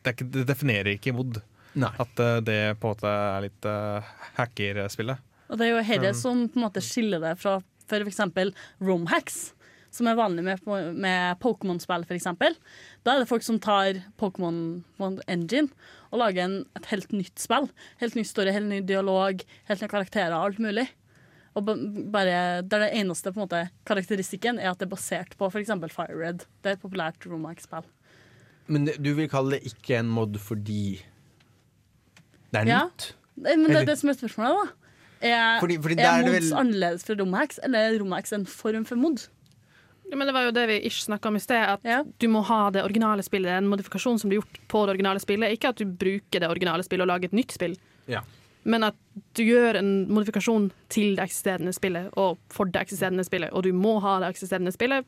Det, 0.03 0.09
er 0.09 0.13
ikke, 0.17 0.27
det 0.33 0.45
definerer 0.49 0.91
ikke 0.97 1.13
mod. 1.15 1.39
Nei. 1.79 1.91
At 2.03 2.19
uh, 2.19 2.41
det 2.43 2.77
på 2.81 2.89
en 2.89 2.95
måte 2.97 3.07
er 3.07 3.41
litt 3.45 3.65
uh, 3.69 4.01
hackerspillet. 4.35 5.21
Og 5.51 5.57
det 5.59 5.67
er 5.67 5.71
jo 5.71 5.81
dette 5.83 6.11
Mm. 6.11 6.19
som 6.19 6.41
på 6.49 6.57
en 6.59 6.65
måte 6.65 6.81
skiller 6.83 7.21
det 7.23 7.37
fra 7.39 7.61
for 7.87 7.99
eksempel 8.07 8.53
romhacks, 8.81 9.53
som 9.91 10.07
er 10.07 10.15
vanlig 10.15 10.43
med, 10.45 10.61
med 10.95 11.39
Pokémon-spill, 11.43 12.05
eksempel. 12.15 12.55
Da 13.03 13.15
er 13.15 13.19
det 13.23 13.27
folk 13.29 13.43
som 13.43 13.59
tar 13.59 13.99
Pokémon 14.21 14.81
Engine 15.27 15.67
og 16.11 16.19
lager 16.23 16.45
en, 16.45 16.55
et 16.79 16.85
helt 16.91 17.11
nytt 17.11 17.39
spill. 17.39 17.67
Helt 18.01 18.15
ny 18.15 18.23
story, 18.27 18.51
helt 18.55 18.67
ny 18.71 18.79
dialog, 18.87 19.43
helt 19.67 19.81
nye 19.83 19.91
karakterer, 19.91 20.33
alt 20.35 20.59
mulig. 20.63 20.87
Og 21.55 21.65
ba- 21.67 21.75
bare, 22.11 22.61
der 22.63 22.85
det 22.85 22.91
eneste 23.01 23.33
på 23.35 23.41
en 23.41 23.43
måte, 23.45 23.65
karakteristikken 23.85 24.59
er 24.59 24.71
at 24.71 24.79
det 24.79 24.87
er 24.87 24.93
basert 24.95 25.35
på 25.37 25.49
f.eks. 25.51 25.71
FireRed. 25.91 26.45
Det 26.63 26.69
er 26.71 26.77
et 26.77 26.83
populært 26.83 27.27
Romax-spill. 27.27 27.83
Men 28.71 28.85
det, 28.87 28.95
du 29.03 29.11
vil 29.17 29.27
kalle 29.27 29.57
det 29.57 29.65
ikke 29.73 29.97
en 29.99 30.07
mod 30.07 30.37
fordi 30.39 31.01
det 32.51 32.61
er 32.61 32.67
Ja. 32.67 32.79
nytt? 32.85 33.13
Ja, 33.41 33.55
Men 33.57 33.67
det 33.71 33.81
er 33.81 33.85
det 33.91 33.97
som 33.99 34.09
er 34.11 34.13
spørsmålet, 34.13 34.55
da. 34.63 34.77
Er, 35.27 35.59
Fordi- 35.59 35.77
fordi 35.81 35.95
er 35.99 36.07
er 36.07 36.25
mods 36.25 36.49
vel- 36.51 36.57
annerledes 36.59 37.03
fra 37.05 37.13
Romax, 37.19 37.59
eller 37.63 37.79
er 37.79 37.99
Romax 37.99 38.31
en 38.33 38.45
form 38.45 38.85
for 38.85 38.95
mod? 38.95 39.27
Ja, 40.11 40.17
men 40.19 40.27
det 40.27 40.33
var 40.35 40.43
jo 40.43 40.51
det 40.51 40.65
vi 40.67 40.75
ikke 40.89 41.05
snakka 41.05 41.29
om 41.31 41.37
i 41.39 41.41
sted, 41.41 41.63
at 41.71 42.09
du 42.19 42.27
må 42.27 42.41
ha 42.43 42.65
det 42.75 42.81
originale 42.83 43.23
spillet. 43.23 43.53
En 43.61 43.69
modifikasjon 43.71 44.17
som 44.19 44.27
blir 44.31 44.41
gjort 44.41 44.57
på 44.71 44.81
det 44.85 44.97
originale 44.97 45.21
spillet. 45.23 45.53
Ikke 45.55 45.69
at 45.71 45.79
du 45.79 45.85
bruker 45.87 46.43
det 46.43 46.49
originale 46.51 46.83
spillet 46.83 47.05
og 47.05 47.11
lager 47.13 47.31
et 47.31 47.37
nytt 47.37 47.55
spill, 47.55 47.77
Ja. 48.11 48.19
men 48.67 48.83
at 48.83 48.95
du 49.39 49.43
gjør 49.45 49.79
en 49.79 49.93
modifikasjon 50.11 50.67
til 50.91 51.15
det 51.15 51.23
eksisterende 51.29 51.71
spillet 51.73 52.11
og 52.19 52.37
for 52.51 52.65
det 52.67 52.81
eksisterende 52.83 53.23
spillet, 53.23 53.53
og 53.55 53.63
du 53.63 53.71
må 53.71 53.99
ha 54.03 54.17
det 54.19 54.33
eksisterende 54.35 54.73
spillet. 54.75 55.05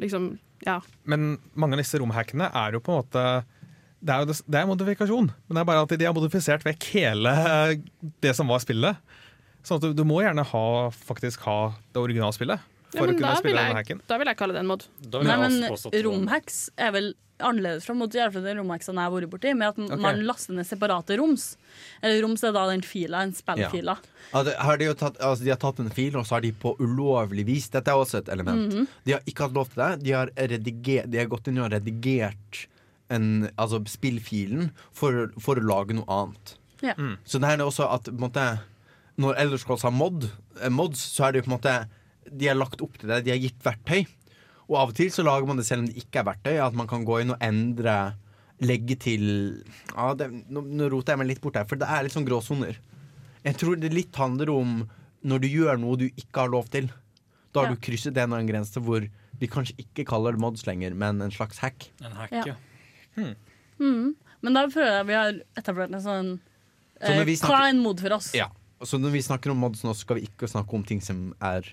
Liksom, 0.00 0.38
ja. 0.64 0.80
Men 1.04 1.38
mange 1.54 1.76
av 1.76 1.80
disse 1.84 2.00
romhackene 2.00 2.48
er 2.52 2.72
jo 2.72 2.80
på 2.80 2.92
en 2.92 2.98
måte 3.04 3.44
Det 4.04 4.12
er 4.12 4.24
jo 4.24 4.26
det, 4.32 4.58
er 4.60 4.66
modifikasjon, 4.68 5.30
men 5.48 5.54
det 5.56 5.60
er 5.60 5.64
bare 5.68 5.82
at 5.84 5.92
de 5.98 6.04
har 6.04 6.14
modifisert 6.14 6.64
vekk 6.64 6.84
hele 6.94 7.32
det 8.20 8.34
som 8.36 8.46
var 8.48 8.60
spillet. 8.60 8.96
Sånn 9.64 9.80
at 9.80 9.82
du, 9.84 9.92
du 9.96 10.04
må 10.04 10.20
gjerne 10.22 10.44
ha, 10.44 10.64
faktisk 10.92 11.40
ha 11.48 11.74
det 11.92 12.00
originalspillet 12.00 12.60
Ja, 12.60 12.75
for 12.94 13.02
ja, 13.02 13.12
å 13.12 13.18
kunne 13.18 13.36
spille 13.40 13.60
den 13.60 13.70
jeg, 13.70 13.78
hacken. 13.80 14.02
da 14.08 14.18
vil 14.20 14.30
jeg 14.30 14.38
kalle 14.40 14.56
det 14.56 14.64
en 14.64 14.72
mod. 14.72 14.88
Nei, 15.16 15.38
men 15.42 16.04
romhacks 16.06 16.58
er 16.76 16.92
vel 16.94 17.14
annerledes 17.38 17.84
fra 17.84 17.94
mod, 17.96 18.14
i 18.14 18.20
hvert 18.20 18.32
fall 18.32 18.44
de 18.46 18.54
romhacksene 18.56 19.02
jeg 19.02 19.10
har 19.10 19.14
vært 19.14 19.32
borti, 19.32 19.52
med 19.56 19.68
at 19.68 19.80
okay. 19.80 20.00
man 20.00 20.20
laster 20.28 20.56
ned 20.56 20.68
separate 20.68 21.16
roms. 21.20 21.48
Eller 22.00 22.22
roms 22.24 22.44
er 22.46 22.54
da 22.56 22.64
den 22.70 22.84
fila, 22.86 23.24
en 23.26 23.34
spillfila. 23.36 23.96
Ja, 24.00 24.42
Ja, 24.46 24.54
har 24.66 24.80
de, 24.80 24.88
tatt, 24.98 25.18
altså, 25.20 25.44
de 25.44 25.52
har 25.52 25.60
tatt 25.62 25.82
en 25.82 25.90
fil, 25.94 26.16
og 26.16 26.26
så 26.26 26.38
har 26.38 26.46
de 26.46 26.50
på 26.56 26.72
ulovlig 26.82 27.44
vis 27.46 27.68
Dette 27.70 27.92
er 27.92 28.00
også 28.00 28.22
et 28.22 28.30
element. 28.32 28.72
Mhm. 28.72 28.88
De 29.04 29.16
har 29.16 29.28
ikke 29.28 29.46
hatt 29.46 29.58
lov 29.58 29.68
til 29.72 29.82
det. 29.82 29.90
De 30.04 30.16
har, 30.16 30.32
rediger, 30.36 31.10
de 31.10 31.20
har 31.20 31.28
gått 31.30 31.50
inn 31.52 31.60
og 31.62 31.70
redigert 31.74 32.64
en, 33.12 33.50
altså 33.54 33.82
spillfilen 33.86 34.72
for, 34.96 35.28
for 35.38 35.60
å 35.60 35.66
lage 35.66 35.94
noe 35.98 36.08
annet. 36.10 36.56
Ja. 36.84 36.96
Så 37.24 37.38
det 37.40 37.48
her 37.48 37.60
er 37.60 37.68
også 37.68 37.86
at 37.88 38.08
på 38.08 38.16
en 38.16 38.24
måte, 38.26 38.48
når 39.20 39.38
Elderscrolls 39.44 39.86
har 39.86 39.94
mod, 39.94 40.28
mods, 40.72 41.04
så 41.14 41.28
er 41.28 41.32
det 41.32 41.42
jo 41.42 41.46
på 41.46 41.52
en 41.52 41.58
måte 41.58 41.76
De 42.30 42.48
har 42.50 42.58
lagt 42.58 42.82
opp 42.84 42.98
til 42.98 43.08
det. 43.12 43.24
De 43.26 43.32
har 43.34 43.38
gitt 43.42 43.58
verktøy. 43.64 44.06
Og 44.66 44.78
av 44.80 44.90
og 44.90 44.96
til 44.98 45.10
så 45.14 45.22
lager 45.26 45.46
man 45.46 45.60
det 45.60 45.66
selv 45.68 45.84
om 45.84 45.90
det 45.90 46.00
ikke 46.02 46.20
er 46.22 46.28
verktøy. 46.32 46.54
At 46.66 46.74
man 46.78 46.88
kan 46.90 47.04
gå 47.06 47.20
inn 47.22 47.34
og 47.34 47.42
endre 47.44 48.14
Legge 48.64 48.94
til 48.96 49.24
ja, 49.92 50.14
det, 50.16 50.30
nå, 50.48 50.62
nå 50.64 50.86
roter 50.88 51.12
jeg 51.12 51.20
meg 51.20 51.28
litt 51.28 51.40
bort 51.44 51.58
her, 51.60 51.66
for 51.68 51.76
det 51.76 51.88
er 51.92 52.06
litt 52.06 52.14
sånn 52.14 52.24
gråsoner. 52.24 52.78
Jeg 53.44 53.58
tror 53.60 53.76
det 53.76 53.90
litt 53.92 54.16
handler 54.16 54.48
om 54.54 54.70
når 55.28 55.42
du 55.42 55.48
gjør 55.50 55.76
noe 55.82 55.98
du 56.00 56.06
ikke 56.08 56.46
har 56.46 56.52
lov 56.54 56.70
til. 56.72 56.88
Da 57.52 57.60
har 57.62 57.68
Ja. 57.68 57.74
du 57.76 57.82
krysset 57.84 58.16
en 58.16 58.22
eller 58.30 58.38
annen 58.40 58.48
grense 58.48 58.80
hvor 58.80 59.04
vi 59.36 59.48
kanskje 59.52 59.76
ikke 59.84 60.06
kaller 60.08 60.32
det 60.32 60.40
mods 60.40 60.64
lenger, 60.64 60.96
men 60.96 61.20
en 61.20 61.34
slags 61.34 61.60
hack. 61.60 61.90
En 62.00 62.16
hack, 62.16 62.32
Ja. 62.32 62.56
ja. 63.16 63.34
Mm. 63.76 64.14
Men 64.40 64.54
da 64.56 64.66
føler 64.72 65.02
jeg 65.02 65.06
vi 65.06 65.16
har 65.20 65.40
etablert 65.60 65.92
en 65.92 66.00
sånn 66.00 66.30
Så 66.96 67.12
eh, 67.12 67.34
så 67.36 67.52
er 67.60 67.74
mod 67.76 68.00
for 68.00 68.16
oss? 68.16 68.32
Ja. 68.32 68.48
Så 68.80 68.96
når 69.00 69.12
vi 69.12 69.20
snakker 69.20 69.50
om 69.52 69.60
mods 69.60 69.84
nå, 69.84 69.92
skal 69.96 70.16
vi 70.16 70.28
ikke 70.30 70.48
snakke 70.48 70.72
om 70.72 70.84
ting 70.84 71.00
som 71.04 71.34
er 71.44 71.68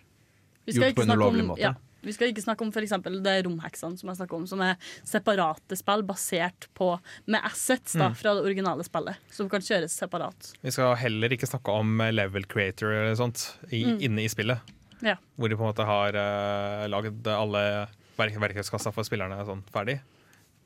gjort 0.65 0.95
på 0.95 1.01
en 1.03 1.11
ulovlig 1.17 1.45
måte. 1.47 1.61
ja, 1.61 1.73
vi 2.03 2.11
skal 2.11 2.31
ikke 2.33 2.43
snakke 2.43 2.61
om 2.65 2.71
eksempel 2.71 3.21
det 3.23 3.45
romheksene 3.45 3.97
som 3.99 4.09
jeg 4.09 4.17
snakker 4.19 4.35
om, 4.35 4.45
som 4.47 4.61
er 4.61 4.75
separate 5.07 5.77
spill 5.79 6.03
basert 6.03 6.67
på 6.75 6.99
med 7.27 7.41
assets 7.43 7.93
da, 7.93 8.09
Mm. 8.09 8.15
fra 8.15 8.33
det 8.35 8.43
originale 8.43 8.83
spillet, 8.83 9.15
som 9.31 9.49
kan 9.49 9.61
kjøres 9.61 9.91
separat. 9.95 10.53
Vi 10.61 10.71
skal 10.71 10.95
heller 10.95 11.29
ikke 11.29 11.47
snakke 11.47 11.71
om 11.71 11.97
level 12.11 12.43
creator 12.45 12.91
eller 12.91 13.15
sånt 13.15 13.55
i, 13.71 13.83
Mm. 13.85 14.01
inne 14.01 14.23
i 14.23 14.27
spillet. 14.27 14.59
Ja. 15.01 15.15
Hvor 15.37 15.49
de 15.49 15.55
på 15.55 15.63
en 15.63 15.73
måte 15.73 15.85
har 15.85 16.15
uh, 16.15 16.87
lagd 16.87 17.27
alle 17.27 17.87
verk 18.17 18.35
verktøyskassa 18.39 18.93
for 18.93 19.03
spillerne 19.03 19.39
sånn 19.45 19.63
ferdig. 19.73 19.99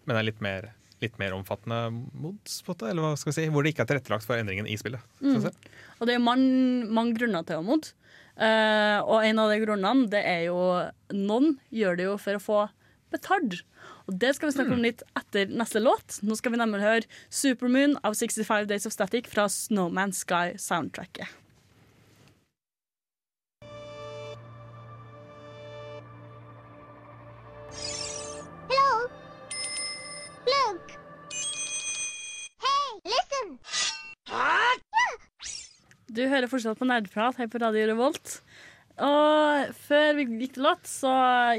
Men 0.05 0.15
det 0.15 0.19
er 0.19 0.27
litt 0.31 0.41
mer, 0.41 0.73
litt 1.01 1.17
mer 1.19 1.31
omfattende 1.33 1.91
mods, 2.13 2.61
eller 2.81 3.01
hva 3.01 3.17
skal 3.17 3.31
vi 3.31 3.35
si, 3.41 3.47
hvor 3.49 3.63
det 3.63 3.73
ikke 3.73 3.85
er 3.85 3.91
tilrettelagt 3.93 4.25
for 4.25 4.35
endringen 4.37 4.67
i 4.67 4.77
spillet. 4.77 5.01
Mm. 5.21 5.51
Og 5.99 6.07
det 6.07 6.15
er 6.15 6.19
man, 6.19 6.91
mange 6.91 7.17
grunner 7.17 7.45
til 7.45 7.57
å 7.57 7.65
mod. 7.65 7.91
Eh, 8.37 8.99
og 9.01 9.25
en 9.25 9.39
av 9.41 9.49
de 9.49 9.61
grunnene 9.63 10.09
det 10.11 10.21
er 10.21 10.43
jo 10.45 10.59
Noen 11.15 11.55
gjør 11.73 11.97
det 11.97 12.05
jo 12.05 12.17
for 12.21 12.37
å 12.37 12.43
få 12.43 12.59
betalt. 13.13 13.63
Og 14.07 14.19
det 14.21 14.35
skal 14.35 14.49
vi 14.49 14.55
snakke 14.57 14.75
om 14.75 14.83
litt 14.83 15.03
etter 15.17 15.49
neste 15.51 15.81
låt. 15.83 16.19
Nå 16.23 16.37
skal 16.37 16.53
vi 16.53 16.61
nemlig 16.61 16.83
høre 16.83 17.07
'Supermoon' 17.29 17.97
av 18.03 18.15
65 18.15 18.67
Days 18.69 18.85
of 18.85 18.93
Static 18.95 19.27
fra 19.27 19.47
Snowman 19.51 20.13
Sky 20.13 20.55
Du 36.17 36.23
hører 36.25 36.49
fortsatt 36.49 36.79
på 36.79 36.85
Nerdprat 36.89 37.37
her 37.37 37.49
på 37.51 37.59
Radio 37.61 37.83
Revolt. 37.91 38.39
Og 38.97 39.73
før 39.87 40.15
vi 40.17 40.23
gikk 40.41 40.55
til 40.55 40.63
låt, 40.65 40.87
så 40.89 41.11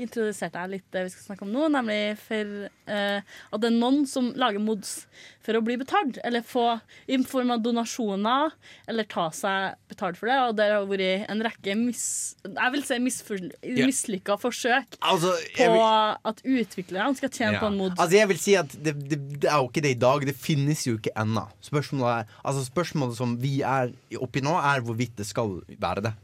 introduserte 0.03 0.59
jeg 0.59 0.72
litt 0.72 0.86
det 0.95 1.05
vi 1.07 1.12
skal 1.12 1.26
snakke 1.28 1.47
om 1.47 1.53
nå, 1.55 1.68
nemlig 1.70 2.16
for 2.18 2.64
eh, 2.91 3.20
at 3.22 3.62
det 3.62 3.68
er 3.70 3.76
noen 3.76 4.01
som 4.11 4.32
lager 4.39 4.59
mods 4.62 5.05
for 5.47 5.55
å 5.57 5.62
bli 5.64 5.76
betalt, 5.80 6.18
eller 6.26 6.43
få 6.45 6.64
i 7.09 7.16
form 7.24 7.53
av 7.55 7.62
donasjoner, 7.64 8.51
eller 8.91 9.07
ta 9.09 9.28
seg 9.32 9.78
betalt 9.89 10.18
for 10.20 10.28
det. 10.28 10.39
Og 10.49 10.57
det 10.59 10.66
har 10.72 10.84
vært 10.91 11.30
en 11.30 11.45
rekke 11.47 11.76
mis, 11.78 12.03
jeg 12.45 12.74
vil 12.74 12.84
si 12.84 12.99
mislykka 13.07 14.34
yeah. 14.34 14.43
forsøk 14.43 14.99
Altså, 14.99 15.32
på 15.55 15.62
jeg 15.62 15.72
vil- 15.72 16.20
at 16.32 16.43
utviklerne 16.45 17.16
skal 17.16 17.30
tjene 17.30 17.53
Ja. 17.55 17.61
på 17.62 17.66
en 17.70 17.78
mod. 17.78 17.95
Altså 17.97 18.18
jeg 18.18 18.28
vil 18.28 18.39
si 18.43 18.55
at 18.57 18.68
det, 18.82 18.97
det, 19.09 19.18
det 19.41 19.49
er 19.49 19.57
jo 19.62 19.70
ikke 19.70 19.82
det 19.86 19.95
i 19.97 20.01
dag. 20.03 20.26
Det 20.26 20.36
finnes 20.36 20.84
jo 20.86 20.99
ikke 20.99 21.14
ennå. 21.16 21.47
Spørsmålet, 21.62 22.26
er- 22.26 22.41
altså 22.45 22.66
spørsmålet 22.66 23.16
som 23.16 23.36
vi 23.39 23.61
er 23.62 23.93
oppi 24.18 24.41
nå, 24.45 24.59
er 24.59 24.80
hvorvidt 24.82 25.16
det 25.16 25.26
skal 25.26 25.61
være 25.78 26.03
det. 26.11 26.14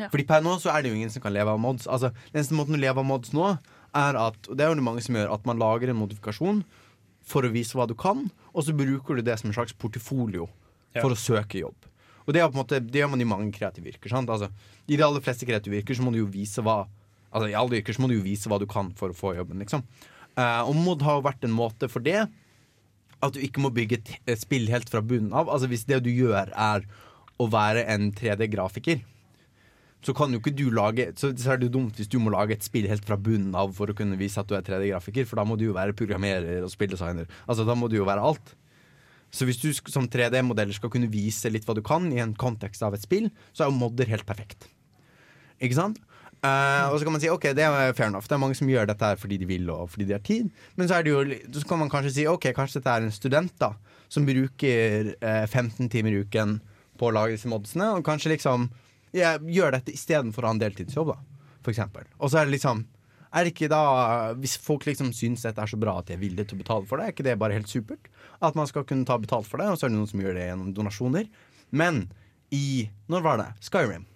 Ja. 0.00 0.08
Fordi 0.12 0.26
per 0.28 0.44
nå 0.44 0.56
så 0.62 0.72
er 0.72 0.82
det 0.82 0.92
jo 0.92 0.98
ingen 0.98 1.12
som 1.12 1.22
kan 1.24 1.34
leve 1.34 1.52
av 1.52 1.60
mods. 1.60 1.86
Altså, 1.90 2.12
Den 2.30 2.40
eneste 2.40 2.56
måten 2.56 2.78
å 2.78 2.80
leve 2.80 3.02
av 3.02 3.06
mods 3.08 3.34
nå, 3.36 3.52
er 3.90 4.16
at 4.16 4.48
Og 4.48 4.56
det 4.56 4.64
er 4.64 4.70
jo 4.70 4.78
det 4.78 4.86
mange 4.86 5.02
som 5.02 5.16
gjør, 5.18 5.32
at 5.34 5.46
man 5.48 5.58
lager 5.58 5.90
en 5.90 5.98
modifikasjon 5.98 6.62
for 7.26 7.46
å 7.46 7.50
vise 7.52 7.76
hva 7.76 7.86
du 7.86 7.94
kan, 7.98 8.28
og 8.54 8.64
så 8.64 8.74
bruker 8.74 9.18
du 9.18 9.22
det 9.22 9.36
som 9.38 9.50
en 9.50 9.54
slags 9.54 9.74
portefolio 9.76 10.48
Ja. 10.94 11.02
for 11.02 11.10
å 11.14 11.18
søke 11.18 11.60
jobb. 11.60 11.76
Og 12.26 12.34
det, 12.34 12.40
er 12.40 12.48
på 12.48 12.54
en 12.58 12.62
måte, 12.64 12.80
det 12.80 13.00
gjør 13.00 13.10
man 13.10 13.20
i 13.22 13.26
mange 13.28 13.52
kreative 13.54 13.90
yrker. 13.92 14.10
Sant? 14.10 14.30
Altså, 14.30 14.50
I 14.88 14.96
de 14.96 15.02
aller 15.02 15.22
fleste 15.22 15.46
kreative 15.46 15.78
yrker 15.80 15.94
så 15.94 16.02
må 16.02 16.12
du 16.14 16.18
jo 16.22 16.30
vise 16.30 16.62
hva 16.62 16.86
Altså 17.30 17.46
I 17.46 17.54
alle 17.54 17.78
yrker 17.78 17.94
så 17.94 18.02
må 18.02 18.08
du 18.10 18.16
jo 18.16 18.24
vise 18.24 18.50
hva 18.50 18.58
du 18.58 18.66
kan 18.66 18.88
for 18.98 19.12
å 19.12 19.14
få 19.14 19.36
jobben. 19.36 19.60
Liksom. 19.62 19.84
Uh, 20.34 20.66
og 20.66 20.74
mod 20.74 21.02
har 21.06 21.20
jo 21.20 21.22
vært 21.28 21.44
en 21.46 21.54
måte 21.54 21.86
for 21.86 22.02
det. 22.02 22.24
At 23.22 23.36
du 23.36 23.38
ikke 23.38 23.62
må 23.62 23.70
bygge 23.70 24.00
et 24.00 24.10
et 24.26 24.40
spill 24.40 24.66
helt 24.66 24.90
fra 24.90 24.98
bunnen 25.00 25.30
av. 25.30 25.46
Altså 25.46 25.68
Hvis 25.70 25.86
det 25.86 26.00
du 26.02 26.10
gjør, 26.10 26.50
er 26.50 26.86
å 27.38 27.46
være 27.46 27.84
en 27.86 28.10
3D-grafiker, 28.12 29.04
så 30.00 30.14
kan 30.16 30.32
jo 30.32 30.40
ikke 30.40 30.54
du 30.56 30.70
lage 30.72 31.10
Så 31.20 31.28
er 31.32 31.60
det 31.60 31.68
jo 31.68 31.74
dumt 31.74 31.98
hvis 31.98 32.08
du 32.08 32.16
må 32.22 32.32
lage 32.32 32.54
et 32.56 32.64
spill 32.64 32.88
helt 32.88 33.04
fra 33.04 33.18
bunnen 33.20 33.52
av 33.58 33.74
for 33.76 33.92
å 33.92 33.96
kunne 33.96 34.18
vise 34.20 34.40
at 34.40 34.48
du 34.48 34.56
er 34.56 34.64
3D-grafiker, 34.64 35.28
for 35.28 35.40
da 35.40 35.44
må 35.44 35.58
du 35.60 35.66
jo 35.66 35.76
være 35.76 35.96
programmerer 35.96 36.64
og 36.64 36.72
spilldesigner. 36.72 37.28
Altså 37.46 37.66
Da 37.68 37.76
må 37.76 37.90
du 37.90 37.98
jo 37.98 38.08
være 38.08 38.24
alt. 38.24 38.54
Så 39.30 39.46
hvis 39.46 39.60
du 39.62 39.70
som 39.92 40.08
3D-modeller 40.10 40.74
skal 40.74 40.90
kunne 40.90 41.10
vise 41.10 41.52
litt 41.52 41.66
hva 41.68 41.76
du 41.76 41.84
kan 41.86 42.08
i 42.10 42.22
en 42.22 42.34
kontekst 42.34 42.82
av 42.82 42.96
et 42.96 43.04
spill, 43.04 43.28
så 43.52 43.64
er 43.64 43.70
jo 43.70 43.78
modder 43.78 44.10
helt 44.10 44.26
perfekt. 44.26 44.66
Ikke 45.60 45.76
sant? 45.76 46.00
Uh, 46.40 46.88
og 46.88 46.96
så 46.96 47.04
kan 47.04 47.12
man 47.12 47.20
si 47.20 47.28
ok, 47.28 47.50
det 47.52 47.66
er 47.66 47.92
fair 47.92 48.08
enough. 48.08 48.24
Det 48.24 48.32
er 48.32 48.40
mange 48.40 48.56
som 48.56 48.68
gjør 48.70 48.88
dette 48.88 49.04
her 49.04 49.18
fordi 49.20 49.36
de 49.42 49.48
vil 49.48 49.68
og 49.68 49.90
fordi 49.92 50.08
de 50.08 50.16
har 50.16 50.24
tid. 50.24 50.48
Men 50.80 50.88
så, 50.88 51.02
jo, 51.04 51.20
så 51.52 51.64
kan 51.68 51.82
man 51.82 51.92
kanskje 51.92 52.14
si 52.16 52.24
ok, 52.30 52.48
kanskje 52.56 52.80
dette 52.80 52.94
er 52.96 53.04
en 53.04 53.12
student 53.12 53.52
da 53.60 53.74
som 54.10 54.24
bruker 54.26 55.12
uh, 55.20 55.44
15 55.44 55.90
timer 55.92 56.16
i 56.16 56.22
uken 56.24 56.56
på 56.98 57.10
å 57.10 57.12
lage 57.14 57.36
disse 57.36 57.48
modsene, 57.48 57.92
og 57.96 58.04
kanskje 58.04 58.32
liksom 58.34 58.70
ja, 59.16 59.34
gjør 59.38 59.72
dette 59.78 59.92
istedenfor 59.96 60.44
å 60.44 60.50
ha 60.50 60.54
en 60.56 60.62
deltidsjobb, 60.62 61.12
da. 61.14 61.18
For 61.64 61.72
eksempel. 61.74 62.06
Og 62.18 62.30
så 62.32 62.40
er 62.40 62.48
det 62.48 62.56
liksom 62.58 62.86
er 63.30 63.44
det 63.46 63.52
ikke 63.52 63.68
da, 63.70 63.80
Hvis 64.42 64.56
folk 64.58 64.82
liksom 64.88 65.12
syns 65.14 65.44
dette 65.46 65.62
er 65.62 65.70
så 65.70 65.76
bra 65.78 65.92
at 66.00 66.08
de 66.08 66.16
er 66.16 66.18
villige 66.18 66.48
til 66.50 66.58
å 66.58 66.62
betale 66.64 66.86
for 66.90 66.98
det, 66.98 67.04
er 67.06 67.12
ikke 67.14 67.26
det 67.28 67.36
bare 67.38 67.54
helt 67.54 67.70
supert? 67.70 68.08
At 68.42 68.56
man 68.58 68.66
skal 68.66 68.82
kunne 68.88 69.06
ta 69.06 69.14
betalt 69.22 69.46
for 69.46 69.62
det, 69.62 69.68
og 69.70 69.78
så 69.78 69.86
er 69.86 69.92
det 69.92 69.98
noen 70.00 70.10
som 70.10 70.22
gjør 70.24 70.34
det 70.34 70.48
gjennom 70.48 70.72
donasjoner. 70.74 71.28
Men 71.70 72.08
i 72.50 72.88
Når 73.06 73.22
var 73.22 73.38
det? 73.38 73.46
Skyrim. 73.62 74.06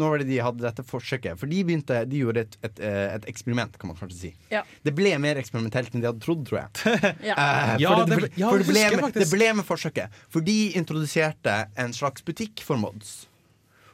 Når 0.00 0.08
var 0.14 0.22
det 0.22 0.28
de 0.30 0.38
hadde 0.40 0.64
dette 0.64 0.84
forsøket? 0.88 1.36
For 1.36 1.50
de 1.50 1.58
begynte, 1.68 1.98
de 2.08 2.22
gjorde 2.22 2.46
et, 2.46 2.54
et, 2.64 2.78
eh, 2.80 3.10
et 3.18 3.26
eksperiment, 3.28 3.74
kan 3.76 3.90
man 3.90 3.98
kanskje 3.98 4.16
si. 4.22 4.30
Ja. 4.48 4.62
Det 4.86 4.94
ble 4.96 5.12
mer 5.20 5.36
eksperimentelt 5.36 5.92
enn 5.92 6.00
de 6.00 6.08
hadde 6.08 6.22
trodd, 6.24 6.46
tror 6.48 6.62
jeg. 6.62 6.94
Ja. 7.28 7.34
Eh, 7.36 7.74
Ja, 7.82 7.90
for 7.92 8.06
det, 8.06 8.14
det 8.14 8.20
ble, 8.22 8.28
ble- 8.30 8.40
ja, 8.40 8.48
for 8.54 8.62
det, 8.64 8.70
ble 8.70 8.86
med, 9.02 9.18
det 9.20 9.28
ble 9.34 9.50
med 9.60 9.68
forsøket. 9.68 10.16
For 10.32 10.40
de 10.46 10.56
introduserte 10.80 11.58
en 11.76 11.92
slags 11.92 12.24
butikk 12.24 12.64
for 12.64 12.80
mods. 12.80 13.26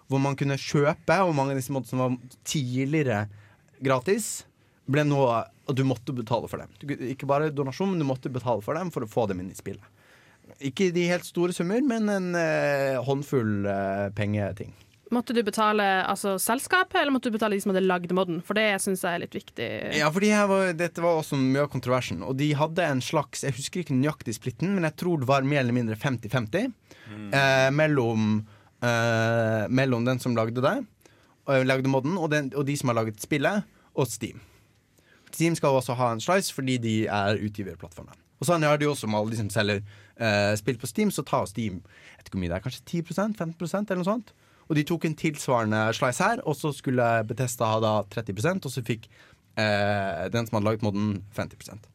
Hvor 0.07 0.22
man 0.22 0.36
kunne 0.38 0.59
kjøpe, 0.61 1.18
og 1.24 1.34
mange 1.34 1.54
av 1.54 1.61
disse 1.61 1.74
modsene 1.74 2.04
var 2.04 2.16
tidligere 2.46 3.24
gratis. 3.82 4.46
Ble 4.86 5.02
nå 5.02 5.18
Og 5.66 5.74
du 5.74 5.82
måtte 5.82 6.14
betale 6.14 6.46
for 6.46 6.62
dem. 6.62 6.70
Du, 6.78 6.92
ikke 7.11 7.26
bare 7.26 7.50
donasjon, 7.50 7.90
men 7.90 8.02
du 8.02 8.07
måtte 8.07 8.30
betale 8.30 8.62
for 8.62 8.78
dem 8.78 8.92
for 8.94 9.02
å 9.02 9.11
få 9.11 9.26
dem 9.26 9.40
inn 9.42 9.50
i 9.50 9.59
spillet. 9.59 9.82
Ikke 10.62 10.92
de 10.94 11.09
helt 11.11 11.26
store 11.26 11.50
summer, 11.52 11.82
men 11.82 12.07
en 12.09 12.28
eh, 12.38 12.94
håndfull 13.02 13.66
eh, 13.66 14.04
pengeting. 14.14 14.70
Måtte 15.14 15.34
du 15.34 15.42
betale 15.46 15.84
altså, 16.02 16.34
selskapet, 16.42 16.96
eller 16.98 17.14
måtte 17.14 17.30
du 17.30 17.36
betale 17.36 17.54
de 17.54 17.62
som 17.62 17.70
hadde 17.70 17.84
lagd 17.84 18.11
modden? 18.16 18.40
For 18.42 18.59
det 18.59 18.80
syns 18.82 19.04
jeg 19.07 19.14
er 19.14 19.22
litt 19.22 19.36
viktig. 19.36 19.68
Ja, 19.94 20.11
var, 20.11 20.72
Dette 20.74 21.04
var 21.04 21.20
også 21.20 21.38
mye 21.38 21.62
av 21.62 21.70
kontroversen. 21.70 22.24
Og 22.26 22.34
de 22.40 22.50
hadde 22.59 22.82
en 22.82 23.02
slags 23.04 23.44
Jeg 23.46 23.54
husker 23.54 23.84
ikke 23.84 23.94
nøyaktig 23.94 24.34
splitten, 24.34 24.74
men 24.74 24.88
jeg 24.88 24.98
tror 25.02 25.22
det 25.22 25.30
var 25.30 25.46
mer 25.46 25.62
eller 25.62 25.76
mindre 25.76 25.98
50-50 26.00 26.72
eh, 27.30 27.68
mellom, 27.74 28.40
eh, 28.87 29.64
mellom 29.68 30.07
den 30.07 30.20
som 30.22 30.37
lagde 30.37 30.62
det, 30.62 30.76
og 31.47 31.66
lagde 31.66 31.91
modden, 31.91 32.18
og, 32.18 32.30
den, 32.32 32.53
og 32.55 32.66
de 32.66 32.76
som 32.78 32.91
har 32.91 33.01
laget 33.01 33.22
spillet, 33.22 33.66
og 33.97 34.09
Steam. 34.11 34.41
Steam 35.32 35.57
skal 35.59 35.76
også 35.76 35.97
ha 35.99 36.12
en 36.12 36.22
slice 36.22 36.55
fordi 36.55 36.76
de 36.80 36.97
er 37.07 37.41
utgiverplattformen. 37.43 38.14
Og 38.41 38.49
sånn 38.49 38.64
er 38.64 38.76
det 38.76 38.84
jo 38.87 38.93
også 38.93 39.09
med 39.09 39.18
alle 39.18 39.32
de 39.32 39.39
som 39.41 39.49
selger 39.53 39.80
eh, 39.80 40.53
spill 40.61 40.78
på 40.80 40.89
Steam, 40.91 41.12
så 41.12 41.24
tar 41.26 41.49
Steam 41.49 41.80
jeg 41.80 42.18
vet 42.18 42.28
ikke 42.28 42.37
hvor 42.37 42.45
mye 42.45 42.53
det 42.53 42.59
er, 42.59 42.64
kanskje 42.66 43.03
10% 43.05 43.39
15% 43.41 43.91
eller 43.93 44.03
noe 44.03 44.11
sånt. 44.11 44.32
Og 44.66 44.76
de 44.76 44.84
tok 44.87 45.07
en 45.07 45.16
tilsvarende 45.16 45.82
slice 45.97 46.24
her, 46.24 46.43
og 46.45 46.57
så 46.59 46.72
skulle 46.74 47.05
Betesta 47.28 47.68
ha 47.70 47.82
da 47.82 47.93
30% 48.12 48.66
og 48.66 48.72
så 48.72 48.82
fikk 48.84 49.07
eh, 49.61 50.26
den 50.34 50.49
som 50.49 50.59
hadde 50.59 50.68
laget 50.68 50.87
modden, 50.87 51.20
50 51.37 51.87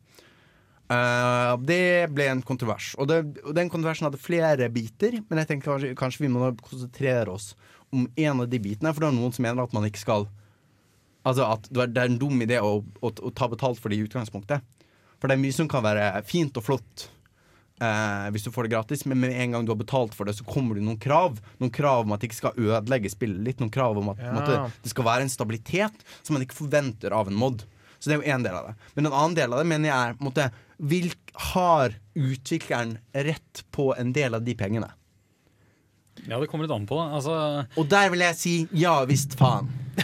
Eh, 0.91 1.53
Det 1.63 2.09
ble 2.11 2.25
en 2.33 2.41
kontrovers. 2.43 2.91
Og, 2.99 3.07
det, 3.07 3.21
og 3.45 3.55
den 3.55 3.69
kontroversen 3.71 4.09
hadde 4.09 4.19
flere 4.21 4.67
biter, 4.73 5.19
men 5.29 5.39
jeg 5.41 5.47
tenker 5.53 5.71
kanskje, 5.71 5.93
kanskje 5.99 6.25
vi 6.25 6.31
må 6.33 6.51
konsentrere 6.61 7.31
oss 7.31 7.53
om 7.91 8.05
en 8.15 8.43
av 8.43 8.49
de 8.51 8.59
bitene, 8.63 8.91
for 8.93 9.03
det 9.03 9.09
er 9.11 9.17
noen 9.19 9.33
som 9.35 9.43
mener 9.47 9.63
at 9.63 9.73
man 9.77 9.87
ikke 9.89 10.03
skal 10.03 10.27
Altså 11.21 11.43
at 11.45 11.67
det 11.69 11.99
er- 12.01 12.07
en 12.09 12.17
dum 12.17 12.39
idé 12.41 12.57
å, 12.57 12.79
å, 12.81 13.09
å 13.13 13.29
ta 13.37 13.45
betalt 13.47 13.77
for 13.77 13.89
det 13.93 13.99
i 13.99 14.05
utgangspunktet. 14.07 14.63
For 15.21 15.27
det 15.29 15.35
er 15.35 15.41
mye 15.43 15.53
som 15.53 15.67
kan 15.69 15.83
være 15.85 16.23
fint 16.25 16.55
og 16.57 16.63
flott 16.65 17.03
uh, 17.77 18.25
hvis 18.33 18.47
du 18.47 18.49
får 18.49 18.65
det 18.65 18.71
gratis, 18.73 19.03
men 19.05 19.19
med 19.21 19.35
en 19.37 19.51
gang 19.53 19.67
du 19.67 19.69
har 19.69 19.77
betalt 19.77 20.15
for 20.17 20.25
det, 20.25 20.33
så 20.39 20.43
kommer 20.49 20.73
det 20.79 20.81
noen 20.81 20.97
krav. 20.97 21.37
Noen 21.61 21.69
krav 21.69 22.07
om 22.07 22.15
at 22.15 22.21
det 22.23 22.31
ikke 22.31 22.39
skal 22.39 22.57
ødelegge 22.57 23.11
spillet 23.13 23.45
litt. 23.45 23.61
Noen 23.61 23.69
krav 23.69 24.01
om 24.01 24.09
at 24.15 24.17
Ja. 24.17 24.31
måtte, 24.33 24.57
det 24.81 24.89
skal 24.95 25.05
være 25.05 25.21
en 25.27 25.29
stabilitet 25.29 26.01
som 26.23 26.33
man 26.33 26.41
ikke 26.41 26.57
forventer 26.57 27.13
av 27.13 27.29
en 27.29 27.37
mod. 27.37 27.67
Så 28.01 28.09
det 28.09 28.17
er 28.17 28.21
jo 28.23 28.31
én 28.33 28.41
del 28.43 28.55
av 28.57 28.71
det. 28.71 28.75
Men 28.95 29.05
en 29.05 29.13
annen 29.13 29.35
del 29.37 29.53
av 29.53 29.59
det 29.61 29.67
mener 29.69 29.89
jeg 29.93 30.09
er 30.09 30.17
måte, 30.25 30.49
vil, 30.81 31.11
Har 31.53 31.93
utvikleren 32.17 32.97
rett 33.13 33.63
på 33.71 33.91
en 33.97 34.11
del 34.15 34.35
av 34.37 34.43
de 34.45 34.55
pengene? 34.57 34.89
Ja, 36.27 36.37
det 36.41 36.49
kommer 36.51 36.67
litt 36.67 36.75
an 36.75 36.87
på. 36.89 36.97
Altså, 37.01 37.65
Og 37.79 37.87
der 37.89 38.11
vil 38.13 38.21
jeg 38.25 38.37
si 38.37 38.55
ja 38.77 38.97
visst 39.09 39.37
faen. 39.39 39.69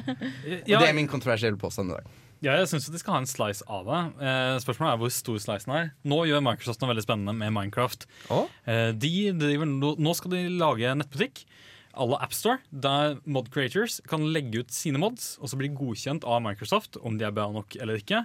Og 0.00 0.72
det 0.72 0.86
er 0.88 0.96
min 0.96 1.10
kontroversielle 1.10 1.60
påstand 1.60 1.92
i 1.92 1.98
dag. 1.98 2.08
Ja, 2.40 2.54
jeg 2.56 2.70
syns 2.70 2.86
de 2.88 2.96
skal 2.96 3.18
ha 3.18 3.20
en 3.20 3.28
slice 3.28 3.64
av 3.68 3.84
det. 3.84 3.98
Eh, 4.24 4.54
spørsmålet 4.64 4.94
er 4.94 5.00
hvor 5.02 5.10
stor 5.12 5.40
slicen 5.44 5.74
er. 5.76 5.90
Nå 6.08 6.22
gjør 6.24 6.40
Microsoft 6.46 6.80
noe 6.80 6.94
veldig 6.94 7.04
spennende 7.04 7.34
med 7.36 7.52
Minecraft. 7.52 8.06
Eh, 8.32 8.92
de 8.96 9.12
driver, 9.36 9.68
nå 9.68 10.14
skal 10.16 10.32
de 10.32 10.46
lage 10.56 10.94
nettbutikk 10.96 11.44
à 11.92 12.06
la 12.06 12.20
AppStore, 12.24 12.62
der 12.70 13.18
mod 13.26 13.50
creators 13.52 13.98
kan 14.08 14.24
legge 14.32 14.62
ut 14.62 14.72
sine 14.72 15.00
mods, 15.02 15.34
og 15.42 15.50
så 15.50 15.58
blir 15.58 15.68
de 15.68 15.76
godkjent 15.76 16.24
av 16.24 16.40
Microsoft, 16.44 16.96
om 17.02 17.18
de 17.18 17.26
er 17.26 17.34
bra 17.34 17.48
nok 17.52 17.76
eller 17.76 18.00
ikke, 18.00 18.22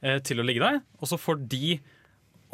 til 0.00 0.40
å 0.40 0.44
ligge 0.46 0.62
der. 0.62 0.82
Og 1.00 1.08
så 1.10 1.18
får 1.20 1.40
de 1.50 1.78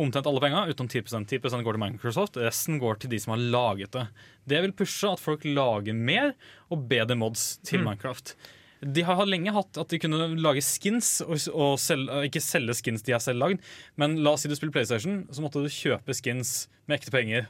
omtrent 0.01 0.27
alle 0.27 0.41
penga, 0.41 0.65
utenom 0.71 0.89
10% 0.89 1.29
10% 1.29 1.65
går 1.67 1.77
til 1.77 1.83
Microsoft, 1.83 2.39
resten 2.41 2.81
går 2.81 3.03
til 3.03 3.13
de 3.13 3.21
som 3.21 3.35
har 3.35 3.45
laget 3.53 3.93
det. 3.93 4.07
Det 4.49 4.63
vil 4.65 4.75
pushe 4.77 5.11
at 5.11 5.21
folk 5.21 5.45
lager 5.45 5.97
mer 5.97 6.33
og 6.73 6.89
bedre 6.89 7.17
mods 7.19 7.59
til 7.67 7.83
Mm. 7.83 7.91
Minecraft. 7.91 8.35
De 8.83 9.03
har 9.07 9.27
lenge 9.27 9.53
hatt 9.53 9.79
at 9.79 9.89
de 9.89 9.99
kunne 9.99 10.41
lage 10.43 10.63
skins, 10.63 11.21
og, 11.23 11.39
og 11.55 11.79
selge, 11.79 12.25
ikke 12.27 12.43
selge 12.43 12.75
skins 12.75 13.05
de 13.07 13.13
har 13.15 13.21
selv 13.23 13.39
lagd, 13.39 13.61
men 13.97 14.19
la 14.25 14.33
oss 14.33 14.43
si 14.43 14.49
du 14.51 14.57
spiller 14.59 14.73
PlayStation, 14.75 15.27
så 15.31 15.45
måtte 15.45 15.63
du 15.63 15.71
kjøpe 15.71 16.17
skins 16.17 16.69
med 16.87 16.99
ekte 16.99 17.15
penger 17.15 17.47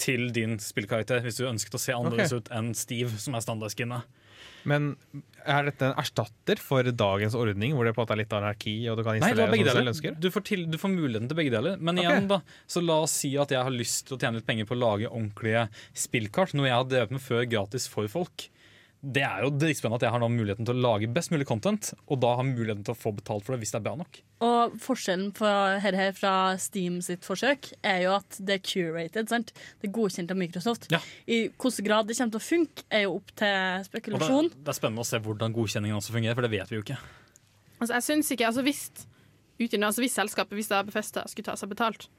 til 0.00 0.30
din 0.32 0.58
spillkarakter 0.62 1.20
hvis 1.24 1.40
du 1.40 1.48
ønsket 1.48 1.74
å 1.74 1.80
se 1.80 1.92
annerledes 1.92 2.32
okay. 2.32 2.44
ut 2.44 2.52
enn 2.54 2.70
Steve, 2.78 3.18
som 3.18 3.34
er 3.34 3.44
standardskinnet. 3.44 4.19
Men 4.68 4.92
er 5.40 5.70
dette 5.70 5.88
en 5.88 5.98
erstatter 6.00 6.60
for 6.60 6.84
dagens 6.84 7.36
ordning, 7.38 7.72
hvor 7.76 7.88
det 7.88 7.94
på 7.96 8.02
en 8.02 8.06
måte 8.06 8.16
er 8.16 8.20
litt 8.22 8.36
anarki, 8.36 8.74
og 8.92 8.98
du 9.00 9.04
kan 9.06 9.16
installere 9.16 9.48
Nei, 9.54 9.62
som 9.64 9.80
du 9.80 9.92
ønsker? 9.94 10.16
Du 10.20 10.28
får, 10.34 10.44
til, 10.50 10.64
du 10.70 10.76
får 10.80 10.92
muligheten 10.92 11.30
til 11.30 11.38
begge 11.38 11.54
deler. 11.54 11.80
Men 11.80 12.00
igjen, 12.00 12.12
igjen, 12.12 12.30
da, 12.30 12.40
så 12.70 12.84
la 12.84 13.00
oss 13.06 13.16
si 13.22 13.32
at 13.40 13.54
jeg 13.54 13.64
har 13.66 13.74
lyst 13.74 14.08
til 14.08 14.18
å 14.18 14.20
tjene 14.20 14.40
litt 14.40 14.48
penger 14.48 14.68
på 14.68 14.76
å 14.76 14.82
lage 14.82 15.10
ordentlige 15.10 15.66
spillkart, 15.96 16.56
noe 16.58 16.68
jeg 16.68 16.76
har 16.76 16.88
drevet 16.90 17.16
med 17.16 17.24
før 17.24 17.46
gratis 17.48 17.88
for 17.90 18.10
folk. 18.12 18.50
Det 19.00 19.22
er 19.24 19.46
jo 19.46 19.48
dritspennende 19.56 19.96
at 19.96 20.04
jeg 20.04 20.12
har 20.12 20.20
nå 20.20 20.26
muligheten 20.28 20.66
til 20.68 20.76
å 20.76 20.82
lage 20.84 21.08
best 21.08 21.30
mulig 21.32 21.46
content, 21.48 21.94
og 22.12 22.18
da 22.20 22.34
har 22.36 22.44
muligheten 22.44 22.82
til 22.84 22.92
å 22.92 22.98
få 23.00 23.14
betalt 23.16 23.46
for 23.46 23.54
det 23.54 23.62
hvis 23.62 23.72
det 23.72 23.78
er 23.78 23.84
bra 23.86 23.94
nok. 23.96 24.18
Og 24.44 24.74
forskjellen 24.84 25.30
fra, 25.36 25.52
her, 25.80 25.96
her 25.96 26.12
fra 26.16 26.32
Steam 26.60 26.98
sitt 27.04 27.24
forsøk 27.24 27.70
er 27.80 28.02
jo 28.04 28.12
at 28.18 28.36
det 28.36 28.58
er 28.58 28.62
curated. 28.66 29.30
Sant? 29.32 29.54
Det 29.80 29.88
er 29.88 29.94
godkjent 29.96 30.34
av 30.34 30.40
Microsoft. 30.40 30.90
I 30.92 31.40
hvilken 31.48 31.86
grad 31.88 32.10
det 32.10 32.18
kommer 32.18 32.34
til 32.36 32.42
å 32.42 32.44
funke, 32.44 32.84
er 32.92 33.06
jo 33.06 33.14
opp 33.16 33.32
til 33.40 33.88
Og 34.12 34.20
det, 34.20 34.28
det 34.60 34.74
er 34.74 34.76
spennende 34.76 35.06
å 35.06 35.08
se 35.08 35.22
hvordan 35.24 35.56
godkjenningen 35.56 35.96
også 35.96 36.16
fungerer, 36.18 36.36
for 36.36 36.44
det 36.44 36.52
vet 36.58 36.72
vi 36.72 36.76
jo 36.76 36.84
ikke. 36.84 36.98
Altså, 37.80 37.94
jeg 37.94 38.06
synes 38.10 38.34
ikke, 38.36 38.50
altså 38.50 38.66
hvis, 38.66 38.82
utgjennom, 39.56 39.88
altså 39.88 40.04
hvis 40.04 40.18
selskapet, 40.20 40.58
hvis 40.60 40.68
det 40.68 40.76
er 40.76 40.90
Befesta 40.90 41.24
skulle 41.30 41.48
ta 41.48 41.56
seg 41.56 41.72
betalt, 41.72 42.10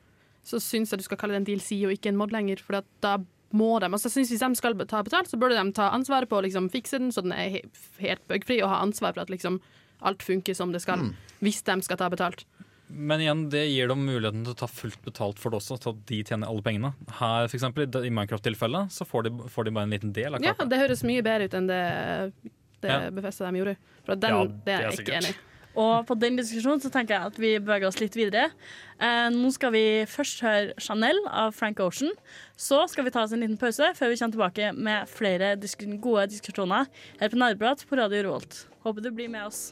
så 0.42 0.58
syns 0.58 0.90
jeg 0.90 1.04
du 1.04 1.06
skal 1.06 1.22
kalle 1.22 1.38
det 1.38 1.44
en 1.44 1.50
DLC 1.52 1.84
og 1.86 1.94
ikke 1.94 2.10
en 2.10 2.18
mod 2.18 2.34
lenger. 2.34 2.66
For 2.66 2.82
da 3.06 3.20
må 3.54 3.80
de, 3.80 3.88
altså 3.92 4.08
jeg 4.10 4.16
synes 4.26 4.30
Hvis 4.32 4.40
de 4.46 4.56
skal 4.56 4.76
ta 4.86 5.02
betalt, 5.04 5.28
så 5.30 5.38
burde 5.40 5.58
de 5.58 5.72
ta 5.74 5.90
ansvaret 5.92 6.30
på 6.30 6.40
å 6.40 6.44
liksom, 6.46 6.70
fikse 6.72 7.00
den 7.00 7.12
så 7.12 7.22
den 7.24 7.32
er 7.34 7.50
he 7.50 7.62
helt 8.00 8.26
bugfri, 8.28 8.62
og 8.64 8.70
ha 8.70 8.82
ansvar 8.82 9.14
for 9.14 9.22
at 9.22 9.30
liksom, 9.30 9.60
alt 10.02 10.24
funker 10.26 10.56
som 10.56 10.72
det 10.72 10.82
skal, 10.82 10.98
Mm. 11.00 11.14
hvis 11.42 11.62
de 11.64 11.82
skal 11.82 11.98
ta 11.98 12.10
betalt. 12.10 12.46
Men 12.94 13.20
igjen, 13.22 13.50
det 13.50 13.70
gir 13.72 13.88
dem 13.88 14.06
muligheten 14.06 14.44
til 14.44 14.54
å 14.54 14.58
ta 14.58 14.68
fullt 14.68 15.00
betalt 15.06 15.38
for 15.40 15.50
det 15.52 15.60
også, 15.62 15.78
til 15.80 15.90
at 15.94 16.06
de 16.08 16.24
tjener 16.24 16.48
alle 16.50 16.62
pengene. 16.62 16.94
Her, 17.20 17.48
for 17.48 17.56
eksempel, 17.58 17.84
i- 17.88 18.10
Minecraft-tilfellet, 18.10 18.92
så 18.92 19.06
får 19.08 19.24
de, 19.24 19.30
får 19.48 19.64
de 19.66 19.72
bare 19.72 19.84
en 19.84 19.90
liten 19.92 20.12
del 20.12 20.36
av 20.36 20.42
Ja. 20.44 20.54
Det 20.54 20.78
høres 20.80 21.04
mye 21.04 21.22
bedre 21.24 21.46
ut 21.46 21.54
enn 21.54 21.68
det, 21.68 22.34
det 22.82 22.90
Ja. 22.90 23.10
Befesta 23.12 23.50
de 23.50 23.60
gjorde. 23.60 23.78
For 24.06 24.16
den, 24.16 24.30
Ja, 24.30 24.44
det 24.46 24.68
er 24.68 24.90
jeg 24.92 25.00
ikke 25.06 25.18
enig 25.22 25.30
i. 25.30 25.36
Og 25.80 26.06
på 26.08 26.18
den 26.20 26.36
diskusjonen 26.40 26.82
så 26.84 26.92
tenker 26.92 27.16
jeg 27.16 27.32
at 27.32 27.38
vi 27.40 27.52
beveger 27.60 27.88
oss 27.88 28.00
litt 28.02 28.16
videre. 28.18 28.50
Eh, 29.00 29.30
nå 29.32 29.52
skal 29.56 29.72
vi 29.76 29.84
først 30.10 30.44
høre 30.44 30.76
Chanel 30.82 31.20
av 31.28 31.56
Frank 31.56 31.80
Ocean. 31.80 32.12
Så 32.60 32.84
skal 32.92 33.08
vi 33.08 33.14
ta 33.16 33.24
oss 33.24 33.32
en 33.36 33.44
liten 33.44 33.60
pause 33.62 33.94
før 33.98 34.12
vi 34.12 34.20
kommer 34.20 34.36
tilbake 34.36 34.72
med 34.76 35.10
flere 35.12 35.56
disk 35.60 35.86
gode 36.04 36.28
diskusjoner 36.34 36.90
her 37.22 37.32
på 37.32 37.40
Nerdprat 37.40 37.86
på 37.88 38.00
Radio 38.00 38.28
Rolt. 38.28 38.66
Håper 38.84 39.02
du 39.06 39.12
blir 39.16 39.32
med 39.32 39.48
oss. 39.48 39.72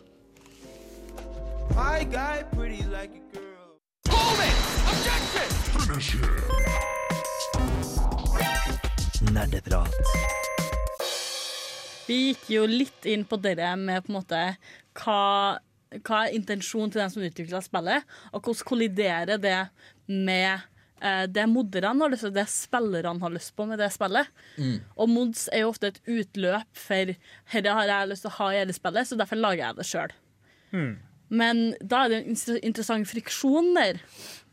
Hi, 1.76 2.04
guy, 2.04 2.44
pretty 2.56 2.84
like 2.90 3.12
a 3.12 3.22
girl. 3.34 3.50
Nerdeprat. 9.30 9.94
Vi 12.10 12.16
gikk 12.32 12.46
jo 12.50 12.64
litt 12.66 13.06
inn 13.06 13.26
på 13.30 13.38
det 13.38 13.54
med 13.78 14.06
på 14.06 14.10
en 14.10 14.16
måte 14.16 14.40
hva, 14.98 15.60
hva 16.06 16.26
er 16.28 16.36
intensjonen 16.38 16.92
til 16.94 17.02
den 17.02 17.10
som 17.14 17.24
utvikler 17.26 17.64
spillet, 17.66 18.04
og 18.34 18.44
hvordan 18.44 18.68
kolliderer 18.70 19.40
det 19.42 19.56
med 20.08 20.62
eh, 21.02 21.24
det 21.26 21.46
moderne 21.50 22.04
har 22.04 22.12
lyst 22.14 22.26
til, 22.28 22.34
det 22.36 22.46
spillerne 22.52 23.20
har 23.24 23.34
lyst 23.34 23.56
på 23.58 23.66
med 23.70 23.80
det 23.82 23.88
spillet. 23.96 24.28
Og 24.98 25.10
mods 25.10 25.48
er 25.50 25.64
jo 25.64 25.72
ofte 25.72 25.88
et 25.94 26.02
utløp 26.06 26.68
for 26.78 27.14
dette 27.16 27.74
har 27.80 27.88
jeg 27.90 28.10
lyst 28.12 28.26
til 28.28 28.32
å 28.34 28.38
ha 28.38 28.50
i 28.54 28.60
hele 28.62 28.76
spillet, 28.78 29.08
så 29.10 29.18
derfor 29.18 29.40
lager 29.42 29.64
jeg 29.66 29.80
det 29.80 29.88
sjøl. 29.90 30.14
Men 31.30 31.64
da 31.82 32.04
er 32.06 32.10
det 32.10 32.20
en 32.24 32.30
inter- 32.36 32.62
interessant 32.66 33.06
friksjon 33.10 33.74
der 33.78 34.00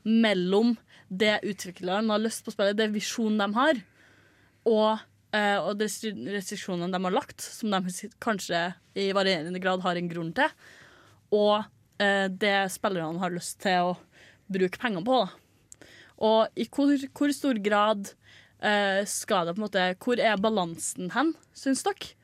mellom 0.04 0.74
det 1.08 1.38
utvikleren 1.46 2.08
har 2.12 2.18
lyst 2.24 2.44
på 2.44 2.52
spillet, 2.52 2.76
det 2.76 2.90
visjonen 2.94 3.38
de 3.40 3.54
har, 3.56 3.78
og, 4.66 5.04
eh, 5.36 5.56
og 5.60 5.78
restriksjonene 5.80 6.90
de 6.92 7.00
har 7.04 7.14
lagt, 7.14 7.40
som 7.44 7.70
de 7.70 8.08
kanskje 8.24 8.64
i 8.98 9.12
varierende 9.14 9.60
grad 9.62 9.84
har 9.84 9.96
en 10.00 10.08
grunn 10.10 10.32
til, 10.34 10.50
og 11.34 11.64
eh, 12.02 12.26
det 12.30 12.56
spillerne 12.74 13.20
har 13.22 13.34
lyst 13.34 13.60
til 13.64 13.92
å 13.92 13.96
bruke 14.52 14.80
penger 14.80 15.04
på. 15.06 15.22
Da. 15.24 15.88
Og 16.26 16.58
i 16.58 16.66
hvor, 16.72 16.92
hvor 17.12 17.32
stor 17.34 17.58
grad 17.62 18.12
eh, 18.64 19.02
skal 19.08 19.48
det 19.48 19.56
på 19.56 19.60
en 19.60 19.66
måte 19.66 19.82
Hvor 20.00 20.20
er 20.22 20.38
balansen 20.40 21.10
hen, 21.12 21.34
syns 21.56 21.84
dere? 21.86 22.14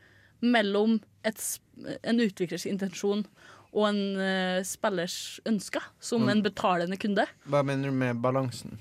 Mellom 0.43 0.97
et, 1.29 1.43
en 2.03 2.23
utviklers 2.23 2.65
intensjon 2.67 3.27
og 3.73 3.85
en 3.89 4.01
eh, 4.21 4.61
spillers 4.69 5.41
ønsker, 5.49 5.85
som 6.03 6.27
en 6.29 6.43
betalende 6.45 6.99
kunde? 7.01 7.25
Hva 7.49 7.63
mener 7.65 7.89
du 7.89 7.97
med 7.97 8.19
balansen? 8.21 8.77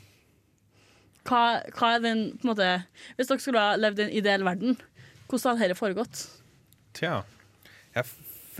Hva, 1.27 1.61
hva 1.77 1.93
er 1.95 2.01
den 2.03 2.23
på 2.33 2.47
en 2.47 2.49
måte 2.49 2.69
Hvis 3.15 3.29
dere 3.29 3.43
skulle 3.43 3.61
ha 3.61 3.77
levd 3.77 4.01
i 4.01 4.07
en 4.07 4.15
ideell 4.19 4.43
verden, 4.43 4.79
hvordan 5.29 5.59
hadde 5.61 5.71
dette 5.71 5.79
foregått? 5.79 6.25
Tja. 6.97 7.21
Jeg 7.95 8.07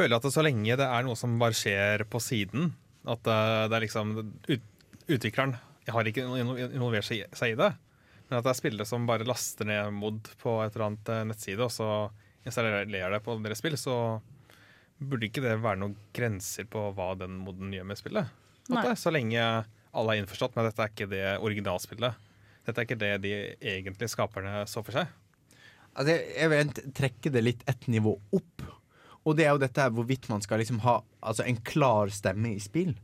føler 0.02 0.18
at 0.18 0.26
det 0.28 0.34
så 0.34 0.44
lenge 0.46 0.76
det 0.80 0.88
er 0.90 1.06
noe 1.08 1.16
som 1.20 1.38
bare 1.42 1.56
skjer 1.58 2.04
på 2.12 2.20
siden, 2.24 2.74
at 3.06 3.30
eh, 3.30 3.68
det 3.72 3.78
er 3.80 3.86
liksom 3.88 4.12
ut, 4.22 4.68
Utvikleren 5.12 5.56
har 5.92 6.08
ikke 6.08 6.24
involvert 6.24 7.04
seg, 7.08 7.24
i- 7.26 7.56
det, 7.58 7.72
men 8.30 8.38
at 8.38 8.46
det 8.46 8.52
er 8.54 8.60
spillere 8.60 8.86
som 8.88 9.08
bare 9.10 9.26
laster 9.28 9.66
ned 9.68 9.90
mod 9.98 10.30
på 10.40 10.54
et 10.64 10.76
eller 10.78 10.86
annet 10.92 11.10
eh, 11.12 11.24
nettside, 11.28 11.60
og 11.66 11.72
så 11.74 11.88
installerer 12.48 13.12
det 13.16 13.20
på 13.26 13.36
deres 13.44 13.60
spill, 13.60 13.76
så 13.82 13.96
burde 15.02 15.26
ikke 15.28 15.42
det 15.44 15.56
være 15.64 15.82
noen 15.82 15.96
grenser 16.16 16.68
på 16.70 16.84
hva 16.96 17.10
den 17.20 17.40
moden 17.42 17.74
gjør 17.74 17.88
med 17.90 18.00
spillet. 18.00 18.30
At 18.70 18.86
det, 18.86 18.94
så 19.02 19.12
lenge 19.12 19.42
alle 19.92 20.14
er 20.14 20.22
innforstått 20.22 20.56
med 20.56 20.68
at 20.70 20.72
dette 20.72 20.86
er 20.86 20.94
ikke 20.94 21.10
det 21.12 21.24
originalspillet. 21.44 22.30
Dette 22.70 22.78
er 22.78 22.86
ikke 22.88 23.00
det 23.02 23.12
de 23.26 23.32
egentlig 23.74 24.08
skaperne 24.14 24.62
så 24.70 24.84
for 24.86 24.96
seg. 24.96 25.10
Altså, 25.98 26.14
jeg, 26.14 26.50
vil 26.54 26.94
trekke 26.96 27.34
det 27.34 27.42
litt 27.44 27.64
ett 27.68 27.90
nivå 27.92 28.14
opp. 28.38 28.64
Og 29.26 29.38
det 29.38 29.46
er 29.46 29.54
jo 29.54 29.62
dette 29.62 29.84
her 29.84 29.94
hvorvidt 29.94 30.30
man 30.32 30.42
skal 30.42 30.62
liksom 30.62 30.82
ha 30.86 31.00
altså, 31.22 31.46
en 31.46 31.62
klar 31.66 32.12
stemme 32.14 32.56
i 32.56 32.62
spill. 32.62 32.96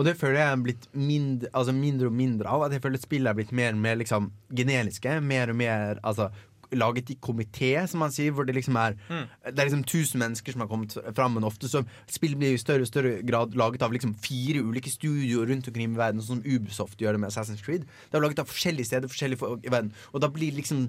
Og 0.00 0.06
det 0.06 0.16
føler 0.16 0.40
jeg 0.40 0.52
er 0.52 0.62
blitt 0.64 0.86
mindre, 0.96 1.48
altså 1.52 1.72
mindre 1.76 2.08
og 2.08 2.14
mindre 2.16 2.48
av. 2.48 2.62
At 2.66 2.72
jeg 2.72 2.82
føler 2.82 3.02
spillet 3.02 3.30
er 3.30 3.36
blitt 3.36 3.50
mer 3.52 3.74
og 3.74 3.82
mer 3.82 3.98
liksom, 4.00 4.30
generiske. 4.56 5.18
Mer 5.20 5.52
og 5.52 5.58
mer 5.60 6.00
altså, 6.00 6.30
laget 6.72 7.10
i 7.12 7.18
komité, 7.20 7.74
som 7.90 8.00
man 8.00 8.14
sier. 8.14 8.32
Hvor 8.32 8.46
det 8.48 8.54
liksom 8.56 8.76
er 8.80 8.96
Det 9.44 9.58
er 9.58 9.68
liksom 9.68 9.84
tusen 9.84 10.22
mennesker 10.22 10.52
som 10.52 10.64
har 10.64 10.70
kommet 10.70 10.96
fram, 11.16 11.34
men 11.34 11.44
ofte 11.44 11.68
så 11.68 11.84
Spill 12.08 12.36
blir 12.36 12.54
i 12.54 12.62
større 12.62 12.86
og 12.86 12.90
større 12.90 13.22
grad 13.26 13.54
laget 13.54 13.82
av 13.82 13.92
liksom 13.92 14.14
fire 14.14 14.62
ulike 14.62 14.90
studioer 14.90 15.46
rundt 15.52 15.68
omkring 15.68 15.92
i 15.92 15.98
verden, 15.98 16.22
sånn 16.22 16.40
som 16.40 16.46
Ubisoft 16.46 17.00
gjør 17.00 17.18
det 17.18 17.20
med 17.20 17.30
Assassin's 17.30 17.62
Creed. 17.64 17.84
Det 18.10 18.16
er 18.16 18.24
laget 18.24 18.40
av 18.40 18.48
forskjellige 18.48 18.86
steder, 18.86 19.08
forskjellige 19.08 19.58
i 19.66 19.70
verden. 19.72 19.92
Og 20.14 20.20
da 20.20 20.28
blir 20.32 20.56
liksom 20.56 20.88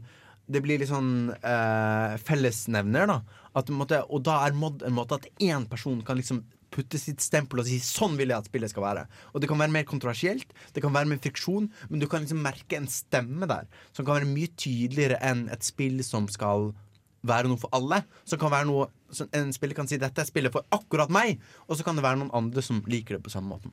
det 0.52 0.62
blir 0.64 0.82
litt 0.82 0.91
sånn 0.91 1.32
eh, 1.34 2.16
fellesnevner, 2.22 3.08
da. 3.10 3.22
At, 3.58 3.70
måte, 3.74 4.02
og 4.08 4.24
da 4.28 4.41
er 4.45 4.56
mod 4.56 4.84
en 4.88 4.95
måte 4.95 5.18
at 5.20 5.28
én 5.43 5.68
person 5.70 5.99
kan 6.08 6.20
liksom 6.20 6.43
putte 6.72 6.99
sitt 6.99 7.20
stempel 7.20 7.60
og 7.60 7.68
si 7.68 7.82
'sånn 7.84 8.16
vil 8.16 8.32
jeg 8.32 8.39
at 8.39 8.47
spillet 8.47 8.72
skal 8.72 8.84
være'. 8.84 9.08
Og 9.34 9.41
det 9.41 9.49
kan 9.52 9.60
være 9.60 9.76
mer 9.76 9.84
kontroversielt, 9.84 10.54
det 10.74 10.82
kan 10.82 10.93
være 10.93 11.10
mer 11.10 11.20
friksjon, 11.20 11.70
men 11.89 11.99
du 11.99 12.08
kan 12.08 12.24
liksom 12.24 12.41
merke 12.41 12.78
en 12.78 12.88
stemme 12.88 13.47
der 13.47 13.68
som 13.91 14.06
kan 14.06 14.22
være 14.22 14.32
mye 14.32 14.47
tydeligere 14.56 15.20
enn 15.20 15.49
et 15.52 15.64
spill 15.64 16.04
som 16.04 16.28
skal 16.28 16.72
være 17.28 17.47
noe 17.52 17.60
for 17.60 17.70
alle. 17.76 18.04
Som 18.26 18.39
kan 18.39 18.52
være 18.52 18.66
noe 18.66 18.89
En 19.36 19.52
spiller 19.52 19.76
kan 19.76 19.88
si 19.88 19.97
'dette 19.97 20.22
er 20.22 20.24
spillet 20.24 20.54
for 20.54 20.64
akkurat 20.72 21.10
meg', 21.10 21.38
og 21.68 21.76
så 21.76 21.84
kan 21.84 21.95
det 21.95 22.04
være 22.04 22.20
noen 22.20 22.32
andre 22.34 22.62
som 22.62 22.82
liker 22.88 23.18
det 23.18 23.24
på 23.24 23.30
samme 23.30 23.49
måten. 23.49 23.72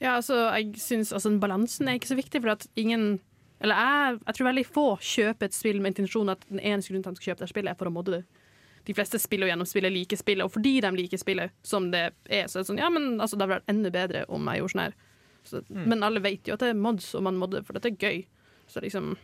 Ja, 0.00 0.16
altså, 0.16 0.50
jeg 0.56 0.74
synes 0.76 1.12
altså, 1.12 1.38
Balansen 1.38 1.88
er 1.88 1.98
ikke 1.98 2.08
så 2.08 2.16
viktig, 2.16 2.40
for 2.40 2.52
at 2.52 2.66
ingen 2.74 3.20
Eller 3.64 3.80
jeg, 3.80 4.18
jeg 4.26 4.36
tror 4.36 4.48
veldig 4.50 4.66
få 4.68 4.86
kjøper 5.00 5.48
et 5.48 5.56
spill 5.56 5.78
med 5.80 5.94
intensjon 5.94 6.32
at 6.32 6.42
den 6.48 6.60
eneste 6.60 6.92
grunnen 6.92 7.06
til 7.06 7.14
at 7.14 7.16
de 7.16 7.22
skal 7.22 7.32
kjøpe 7.32 7.44
det 7.44 7.52
spillet, 7.52 7.72
er 7.72 7.80
for 7.80 7.90
å 7.90 7.94
modde 7.94 8.18
det. 8.18 8.42
De 8.86 8.94
fleste 8.94 9.18
spiller 9.18 9.48
jo 9.48 9.50
gjennom 9.50 9.66
spillet, 9.66 9.94
liker 9.94 10.20
spillet, 10.20 10.46
og 10.46 10.52
fordi 10.54 10.76
de 10.84 10.90
liker 10.94 11.18
spillet 11.18 11.54
som 11.66 11.88
det 11.90 12.04
er, 12.06 12.46
så 12.46 12.60
er 12.60 12.62
det 12.62 12.68
sånn 12.68 12.78
Ja, 12.78 12.90
men 12.92 13.16
altså, 13.16 13.34
det 13.34 13.46
hadde 13.46 13.56
vært 13.56 13.72
enda 13.72 13.90
bedre 13.94 14.22
om 14.30 14.46
jeg 14.50 14.62
gjorde 14.62 14.74
sånn 14.76 14.84
her. 14.84 14.98
Så, 15.46 15.62
Mm. 15.70 15.84
Men 15.90 16.02
alle 16.02 16.20
vet 16.22 16.46
jo 16.46 16.54
at 16.54 16.62
det 16.62 16.72
er 16.72 16.78
mods, 16.78 17.14
og 17.14 17.22
man 17.22 17.38
modder, 17.38 17.62
for 17.62 17.74
dette 17.74 17.88
er 17.88 17.98
gøy. 18.02 18.26
Så 18.70 18.82
liksom 18.82 19.14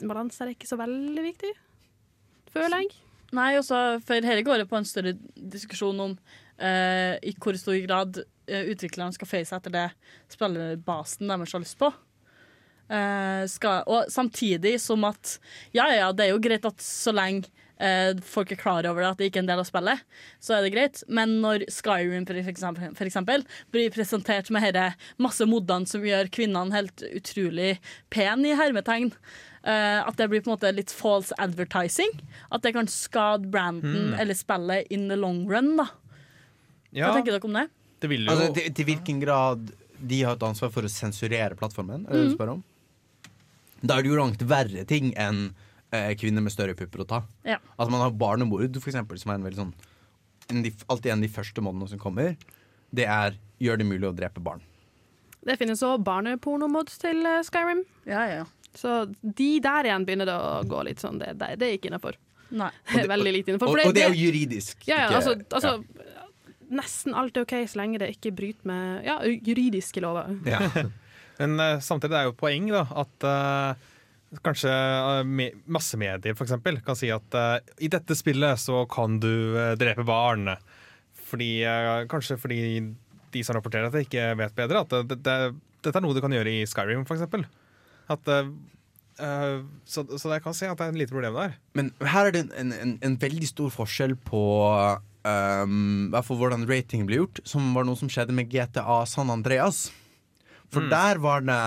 Balanse 0.00 0.42
er 0.42 0.54
ikke 0.54 0.66
så 0.66 0.78
veldig 0.80 1.22
viktig, 1.22 1.52
føler 2.50 2.82
jeg. 2.82 2.96
Nei, 3.36 3.52
også, 3.60 4.00
for 4.02 4.24
dette 4.24 4.42
går 4.42 4.62
det 4.62 4.68
på 4.70 4.78
en 4.78 4.88
større 4.88 5.12
diskusjon 5.36 6.00
om 6.00 6.14
uh, 6.16 7.14
i 7.20 7.34
hvor 7.36 7.56
stor 7.60 7.76
grad 7.84 8.18
uh, 8.24 8.64
utviklerne 8.72 9.14
skal 9.14 9.30
føye 9.30 9.46
seg 9.46 9.60
etter 9.60 9.74
det 9.74 9.86
spillerbasen 10.32 11.28
deres 11.28 11.54
har 11.54 11.62
lyst 11.62 11.78
på. 11.78 11.92
Eh, 12.88 13.44
skal, 13.52 13.84
og 13.86 14.08
samtidig 14.12 14.78
som 14.80 15.04
at 15.04 15.36
ja, 15.76 15.90
ja, 15.92 16.12
det 16.16 16.24
er 16.24 16.32
jo 16.32 16.40
greit 16.40 16.64
at 16.64 16.80
så 16.80 17.12
lenge 17.12 17.50
eh, 17.76 18.14
folk 18.24 18.52
er 18.52 18.60
klar 18.60 18.86
over 18.88 19.02
det, 19.02 19.10
at 19.10 19.20
det 19.20 19.28
ikke 19.28 19.42
er 19.42 19.44
en 19.44 19.50
del 19.50 19.62
av 19.62 19.68
spillet, 19.68 20.04
så 20.40 20.56
er 20.56 20.64
det 20.64 20.72
greit. 20.72 21.02
Men 21.08 21.38
når 21.42 21.66
Skyrim 21.72 22.24
for 22.28 22.40
eksempel, 22.40 22.94
for 22.96 23.10
eksempel 23.10 23.44
blir 23.74 23.92
presentert 23.94 24.48
med 24.54 24.64
herre 24.64 24.86
masse 25.20 25.44
modene 25.48 25.88
som 25.90 26.06
gjør 26.06 26.32
kvinnene 26.32 26.76
helt 26.76 27.04
utrolig 27.12 27.76
pen 28.14 28.46
i 28.48 28.56
hermetegn, 28.58 29.12
eh, 29.62 30.00
at 30.00 30.16
det 30.16 30.30
blir 30.32 30.44
på 30.44 30.50
en 30.50 30.56
måte 30.56 30.72
litt 30.74 30.94
false 30.94 31.36
advertising. 31.38 32.14
At 32.50 32.64
det 32.64 32.74
kan 32.76 32.88
skade 32.88 33.50
branden 33.52 34.14
Mm. 34.14 34.20
eller 34.20 34.34
spillet 34.34 34.86
in 34.90 35.08
the 35.08 35.16
long 35.16 35.44
run. 35.50 35.76
da. 35.76 35.88
Ja. 36.90 37.10
Hva 37.10 37.20
tenker 37.20 37.36
dere 37.36 37.44
om 37.44 37.52
det? 37.52 37.68
Det 38.00 38.08
vil 38.08 38.24
jo 38.24 38.32
Altså, 38.32 38.54
til, 38.54 38.72
til 38.72 38.84
hvilken 38.88 39.20
grad 39.20 39.72
de 39.98 40.22
har 40.22 40.36
et 40.38 40.42
ansvar 40.46 40.70
for 40.70 40.86
å 40.86 40.88
sensurere 40.88 41.56
plattformen? 41.58 42.06
Er 42.06 42.12
det 42.12 42.20
mm. 42.22 42.28
du 42.30 42.36
spør 42.36 42.52
om? 42.54 42.64
Da 43.82 43.96
er 43.98 44.02
det 44.06 44.10
jo 44.12 44.18
langt 44.18 44.42
verre 44.50 44.84
ting 44.88 45.12
enn 45.18 45.48
eh, 45.94 46.14
kvinner 46.18 46.42
med 46.44 46.52
større 46.54 46.74
pupper 46.78 47.04
å 47.04 47.08
ta. 47.08 47.20
Ja. 47.46 47.58
Altså 47.76 47.90
Man 47.94 48.02
har 48.02 48.14
barnemord, 48.18 48.78
for 48.82 48.90
eksempel, 48.92 49.20
som 49.20 49.32
er 49.32 49.40
en 49.40 49.46
veldig 49.46 49.60
sånn 49.62 49.74
en, 50.48 50.62
de, 50.64 50.72
Alltid 50.88 51.12
en 51.12 51.20
av 51.20 51.26
de 51.26 51.32
første 51.34 51.62
månedene 51.64 51.92
som 51.92 52.00
kommer. 52.02 52.34
Det 52.90 53.04
er 53.04 53.36
gjør 53.62 53.80
det 53.80 53.86
mulig 53.88 54.08
å 54.08 54.14
drepe 54.16 54.40
barn. 54.42 54.62
Det 55.44 55.56
finnes 55.60 55.82
òg 55.86 56.02
barnepornomods 56.06 56.98
til 57.02 57.20
eh, 57.26 57.42
Skyrim. 57.46 57.84
Så 58.78 58.94
de 59.22 59.50
der 59.64 59.88
igjen 59.88 60.04
begynner 60.06 60.28
det 60.28 60.36
å 60.38 60.62
gå 60.68 60.82
litt 60.86 61.02
sånn. 61.02 61.18
Det, 61.20 61.32
det, 61.40 61.54
det 61.60 61.68
er 61.68 61.78
ikke 61.78 61.90
innafor. 61.92 62.18
Veldig 63.14 63.32
lite 63.34 63.52
innafor. 63.52 63.74
Og, 63.74 63.90
og 63.90 63.96
det 63.96 64.06
er 64.06 64.14
jo 64.14 64.28
juridisk. 64.28 64.86
Ja, 64.88 65.04
ja, 65.06 65.20
ikke- 65.20 65.20
altså, 65.20 65.36
altså 65.54 66.16
Nesten 66.68 67.14
alt 67.16 67.36
er 67.38 67.46
OK 67.46 67.54
så 67.64 67.78
lenge 67.80 67.96
det 68.02 68.10
ikke 68.12 68.30
bryter 68.36 68.68
med 68.68 69.06
ja, 69.06 69.14
juridiske 69.24 70.02
lover. 70.04 70.34
Men 71.38 71.58
uh, 71.60 71.78
samtidig 71.84 72.16
er 72.16 72.26
det 72.26 72.32
jo 72.32 72.38
poeng 72.38 72.68
da, 72.72 72.84
at 73.02 73.26
uh, 73.26 73.88
kanskje 74.44 74.68
eh, 74.68 75.22
me 75.24 75.46
massemedier 75.72 76.34
for 76.36 76.44
eksempel, 76.44 76.82
kan 76.84 76.98
si 76.98 77.08
at 77.14 77.36
uh, 77.38 77.54
i 77.80 77.88
dette 77.88 78.12
spillet 78.18 78.60
så 78.60 78.82
kan 78.90 79.16
du 79.22 79.56
drepe 79.80 80.04
barn. 80.04 80.50
Fordi, 81.28 81.60
kanskje 82.08 82.38
fordi 82.40 82.58
de 83.32 83.40
som 83.44 83.56
rapporterer 83.56 83.88
dette, 83.88 84.06
ikke 84.06 84.30
vet 84.40 84.54
bedre. 84.56 84.80
At 84.84 84.92
det, 85.08 85.18
det, 85.24 85.36
dette 85.84 86.00
er 86.00 86.04
noe 86.04 86.16
du 86.16 86.22
kan 86.24 86.32
gjøre 86.32 86.54
i 86.60 86.62
Skyrim, 86.68 87.04
eksempel. 87.04 87.44
At, 88.08 88.30
så, 89.84 90.04
så 90.08 90.32
jeg 90.32 90.44
kan 90.44 90.56
se 90.56 90.70
at 90.70 90.80
det 90.80 90.86
er 90.86 90.94
et 90.94 91.00
lite 91.02 91.12
problem 91.12 91.36
der. 91.36 91.58
Men 91.76 91.90
her 92.00 92.30
er 92.30 92.36
det 92.36 92.46
en, 92.56 92.72
en, 92.72 92.94
en 93.04 93.18
veldig 93.20 93.50
stor 93.50 93.74
forskjell 93.74 94.16
på 94.24 94.40
um, 95.28 96.08
hvordan 96.12 96.64
ratingen 96.70 97.08
ble 97.08 97.22
gjort, 97.22 97.42
som 97.48 97.68
var 97.76 97.84
noe 97.84 98.00
som 98.00 98.08
skjedde 98.12 98.36
med 98.36 98.48
GTA 98.52 99.02
San 99.08 99.32
Andreas. 99.34 99.88
For 100.70 100.84
Mm. 100.84 100.90
der 100.90 101.18
var 101.24 101.40
det 101.40 101.60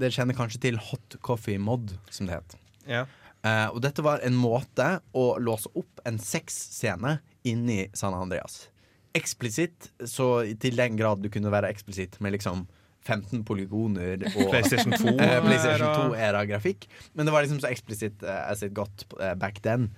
Dere 0.00 0.10
kjenner 0.10 0.34
kanskje 0.34 0.60
til 0.60 0.76
Hot 0.76 1.16
Coffee 1.22 1.58
Mod, 1.58 1.92
som 2.10 2.26
det 2.26 2.34
het. 2.40 2.56
Ja. 2.88 3.04
Eh, 3.44 3.68
og 3.68 3.80
dette 3.82 4.02
var 4.02 4.22
en 4.22 4.34
måte 4.34 5.00
å 5.14 5.38
låse 5.38 5.70
opp 5.74 6.00
en 6.06 6.18
sexscene 6.18 7.20
inni 7.44 7.88
San 7.94 8.14
Andreas. 8.14 8.68
Eksplisitt, 9.14 9.90
så 10.08 10.44
til 10.58 10.78
den 10.78 10.96
grad 10.96 11.22
du 11.22 11.28
kunne 11.28 11.50
være 11.52 11.68
eksplisitt 11.70 12.20
med 12.20 12.32
liksom 12.32 12.66
15 13.02 13.42
polygoner 13.44 14.22
og 14.30 14.44
PlayStation 14.52 14.94
2 14.94 15.16
eh. 15.18 15.40
2-era-grafikk. 15.42 16.86
Men 17.14 17.26
det 17.26 17.34
var 17.34 17.44
liksom 17.44 17.60
så 17.60 17.70
eksplisitt 17.70 18.22
eh, 18.22 18.42
as 18.50 18.62
it 18.62 18.74
got 18.74 19.04
eh, 19.20 19.34
back 19.34 19.60
then. 19.62 19.90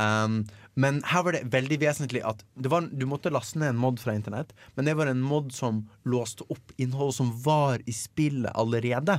Um, 0.00 0.44
men 0.80 1.02
her 1.10 1.24
var 1.26 1.36
det 1.36 1.42
veldig 1.52 1.76
vesentlig 1.82 2.22
at 2.24 2.40
det 2.56 2.70
var, 2.72 2.86
du 2.88 3.04
måtte 3.08 3.32
laste 3.32 3.58
ned 3.60 3.74
en 3.74 3.80
mod 3.80 3.98
fra 4.00 4.14
internett, 4.16 4.54
men 4.76 4.86
det 4.88 4.94
var 4.96 5.10
en 5.10 5.20
mod 5.20 5.50
som 5.52 5.82
låste 6.08 6.46
opp 6.48 6.72
innhold 6.80 7.12
som 7.16 7.34
var 7.44 7.82
i 7.90 7.94
spillet 7.96 8.54
allerede. 8.56 9.18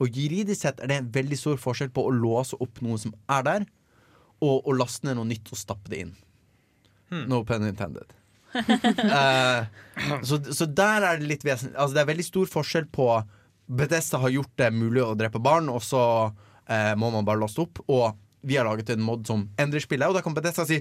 Og 0.00 0.16
juridisk 0.16 0.62
sett 0.62 0.80
er 0.80 0.88
det 0.88 0.96
en 1.02 1.10
veldig 1.12 1.36
stor 1.36 1.60
forskjell 1.60 1.92
på 1.92 2.06
å 2.06 2.14
låse 2.14 2.56
opp 2.64 2.80
noe 2.84 2.96
som 3.02 3.12
er 3.28 3.44
der, 3.44 3.66
og 4.40 4.64
å 4.64 4.76
laste 4.78 5.04
ned 5.04 5.18
noe 5.18 5.28
nytt 5.28 5.52
og 5.52 5.60
stappe 5.60 5.92
det 5.92 6.04
inn. 6.06 6.14
Hmm. 7.10 7.26
No 7.28 7.42
pun 7.44 7.66
intended. 7.68 8.16
uh, 8.54 9.68
så, 10.28 10.40
så 10.40 10.64
der 10.64 11.04
er 11.06 11.20
det 11.20 11.28
litt 11.30 11.44
vesentlig 11.46 11.76
Altså 11.78 11.94
Det 11.94 12.00
er 12.02 12.08
veldig 12.08 12.24
stor 12.26 12.48
forskjell 12.50 12.88
på 12.90 13.04
Bethesda 13.70 14.18
har 14.24 14.32
gjort 14.34 14.50
det 14.58 14.72
mulig 14.74 15.04
å 15.04 15.12
drepe 15.14 15.38
barn, 15.42 15.68
og 15.70 15.84
så 15.86 16.02
uh, 16.30 16.94
må 16.98 17.12
man 17.14 17.26
bare 17.26 17.42
laste 17.44 17.62
opp. 17.62 17.82
Og 17.86 18.16
vi 18.42 18.56
har 18.56 18.64
laget 18.68 18.90
en 18.94 19.02
mod 19.04 19.26
som 19.28 19.48
endrer 19.60 19.82
spillet, 19.84 20.08
og 20.08 20.14
da 20.18 20.22
kan 20.24 20.34
Bethesda 20.36 20.66
si 20.68 20.80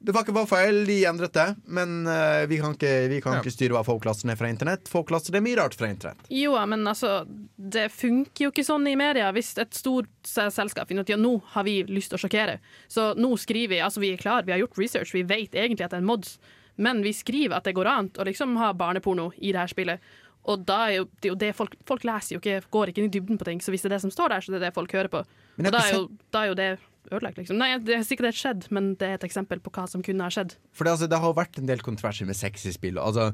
det 0.00 0.14
var 0.16 0.24
ikke 0.24 0.32
vår 0.32 0.46
feil, 0.48 0.78
de 0.88 0.94
endret 1.04 1.34
det, 1.36 1.44
men 1.76 2.06
uh, 2.08 2.46
vi 2.48 2.56
kan, 2.56 2.72
ikke, 2.72 2.92
vi 3.12 3.18
kan 3.20 3.34
Ja. 3.36 3.40
ikke 3.42 3.52
styre 3.52 3.74
hva 3.76 3.82
folk 3.84 4.06
laster 4.08 4.30
ned 4.30 4.38
fra 4.40 4.48
internett. 4.48 4.88
Folk 4.88 5.10
laster 5.12 5.34
det 5.36 5.42
mye 5.44 5.58
rart 5.58 5.76
fra 5.76 5.90
internett. 5.92 6.22
Jo, 6.32 6.54
men 6.64 6.88
altså, 6.88 7.26
det 7.60 7.90
funker 7.92 8.46
jo 8.46 8.48
ikke 8.48 8.64
sånn 8.64 8.88
i 8.88 8.94
media. 8.96 9.28
Hvis 9.36 9.50
et 9.60 9.76
stort 9.76 10.08
selskap 10.24 10.88
finner 10.88 11.04
ut 11.04 11.12
ja, 11.12 11.18
nå 11.20 11.34
har 11.52 11.66
vi 11.68 11.82
lyst 11.84 12.14
til 12.14 12.16
å 12.16 12.22
sjokkere, 12.22 12.56
så 12.88 13.10
nå 13.20 13.34
skriver 13.36 13.74
vi 13.74 13.82
altså 13.84 14.00
vi 14.00 14.14
er 14.14 14.22
klar, 14.24 14.48
vi 14.48 14.54
har 14.56 14.62
gjort 14.64 14.80
research, 14.80 15.12
vi 15.12 15.20
vet 15.28 15.52
egentlig 15.52 15.84
at 15.84 15.92
det 15.92 16.00
er 16.00 16.06
en 16.06 16.08
mods, 16.14 16.38
men 16.80 17.04
vi 17.04 17.12
skriver 17.12 17.58
at 17.60 17.68
det 17.68 17.76
går 17.76 17.92
an 17.92 18.08
å 18.16 18.24
liksom 18.24 18.56
ha 18.56 18.72
barneporno 18.72 19.34
i 19.36 19.52
det 19.52 19.60
her 19.66 19.74
spillet. 19.74 20.00
Og 20.48 20.64
da 20.64 20.80
er 20.88 21.02
jo 21.02 21.10
det, 21.20 21.26
er 21.28 21.34
jo 21.34 21.38
det 21.44 21.52
folk, 21.60 21.76
folk 21.84 22.08
leser 22.08 22.38
jo 22.38 22.40
ikke, 22.40 22.62
går 22.72 22.88
ikke 22.94 23.04
inn 23.04 23.12
i 23.12 23.14
dybden 23.18 23.36
på 23.36 23.44
ting, 23.52 23.60
så 23.60 23.68
hvis 23.68 23.84
det 23.84 23.92
er 23.92 23.98
det 23.98 24.04
som 24.08 24.16
står 24.16 24.32
der, 24.32 24.40
så 24.40 24.56
det 24.56 24.62
er 24.62 24.70
det 24.70 24.76
folk 24.80 24.96
hører 24.96 25.12
på. 25.12 25.20
Men 25.62 25.74
da 25.74 25.84
er, 25.86 25.96
jo, 25.96 26.06
da 26.32 26.44
er 26.44 26.52
jo 26.52 26.56
det 26.58 26.70
ødelagt, 27.10 27.38
liksom. 27.40 27.58
Nei, 27.58 27.70
det 27.82 27.94
er 27.96 28.04
sikkert 28.06 28.36
skjedd, 28.38 28.66
men 28.74 28.92
det 29.00 29.08
er 29.08 29.18
et 29.18 29.26
eksempel 29.26 29.60
på 29.62 29.72
hva 29.74 29.86
som 29.90 30.02
kunne 30.04 30.26
ha 30.26 30.32
skjedd. 30.32 30.54
For 30.76 30.86
det, 30.86 30.94
altså, 30.94 31.08
det 31.10 31.20
har 31.22 31.36
vært 31.36 31.58
en 31.60 31.68
del 31.70 31.82
kontroverser 31.84 32.28
med 32.28 32.38
sex 32.38 32.66
i 32.68 32.74
spill. 32.74 33.00
Altså, 33.02 33.30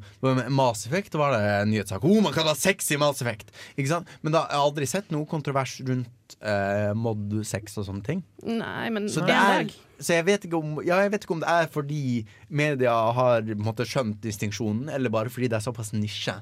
Mass 0.54 0.86
Effect 0.88 1.18
var 1.18 1.34
det 1.36 1.42
en 1.50 1.72
nyhetssak. 1.72 2.06
Oh, 2.06 2.20
man 2.24 2.34
kan 2.36 2.48
ha 2.48 2.54
sex 2.58 2.88
i 2.94 3.00
Mass 3.00 3.22
Effect! 3.24 3.52
Ikke 3.76 3.90
sant? 3.92 4.12
Men 4.22 4.36
da 4.36 4.44
har 4.44 4.54
jeg 4.54 4.68
aldri 4.70 4.90
sett 4.90 5.12
noe 5.14 5.28
kontrovers 5.28 5.76
rundt 5.86 6.38
eh, 6.40 6.92
mod 6.96 7.38
6 7.46 7.80
og 7.82 7.88
sånne 7.90 8.06
ting. 8.06 8.24
Nei, 8.46 8.88
men 8.94 9.10
Så, 9.12 9.24
er, 9.26 9.70
så 9.98 10.18
jeg, 10.18 10.28
vet 10.30 10.48
om, 10.56 10.78
ja, 10.86 11.02
jeg 11.04 11.14
vet 11.14 11.26
ikke 11.26 11.36
om 11.36 11.44
det 11.44 11.52
er 11.52 11.72
fordi 11.72 12.04
media 12.48 12.94
har 13.16 13.56
måtte, 13.60 13.86
skjønt 13.86 14.22
distinksjonen, 14.24 14.90
eller 14.92 15.12
bare 15.12 15.32
fordi 15.32 15.50
det 15.52 15.60
er 15.60 15.66
såpass 15.68 15.92
nisje. 15.96 16.38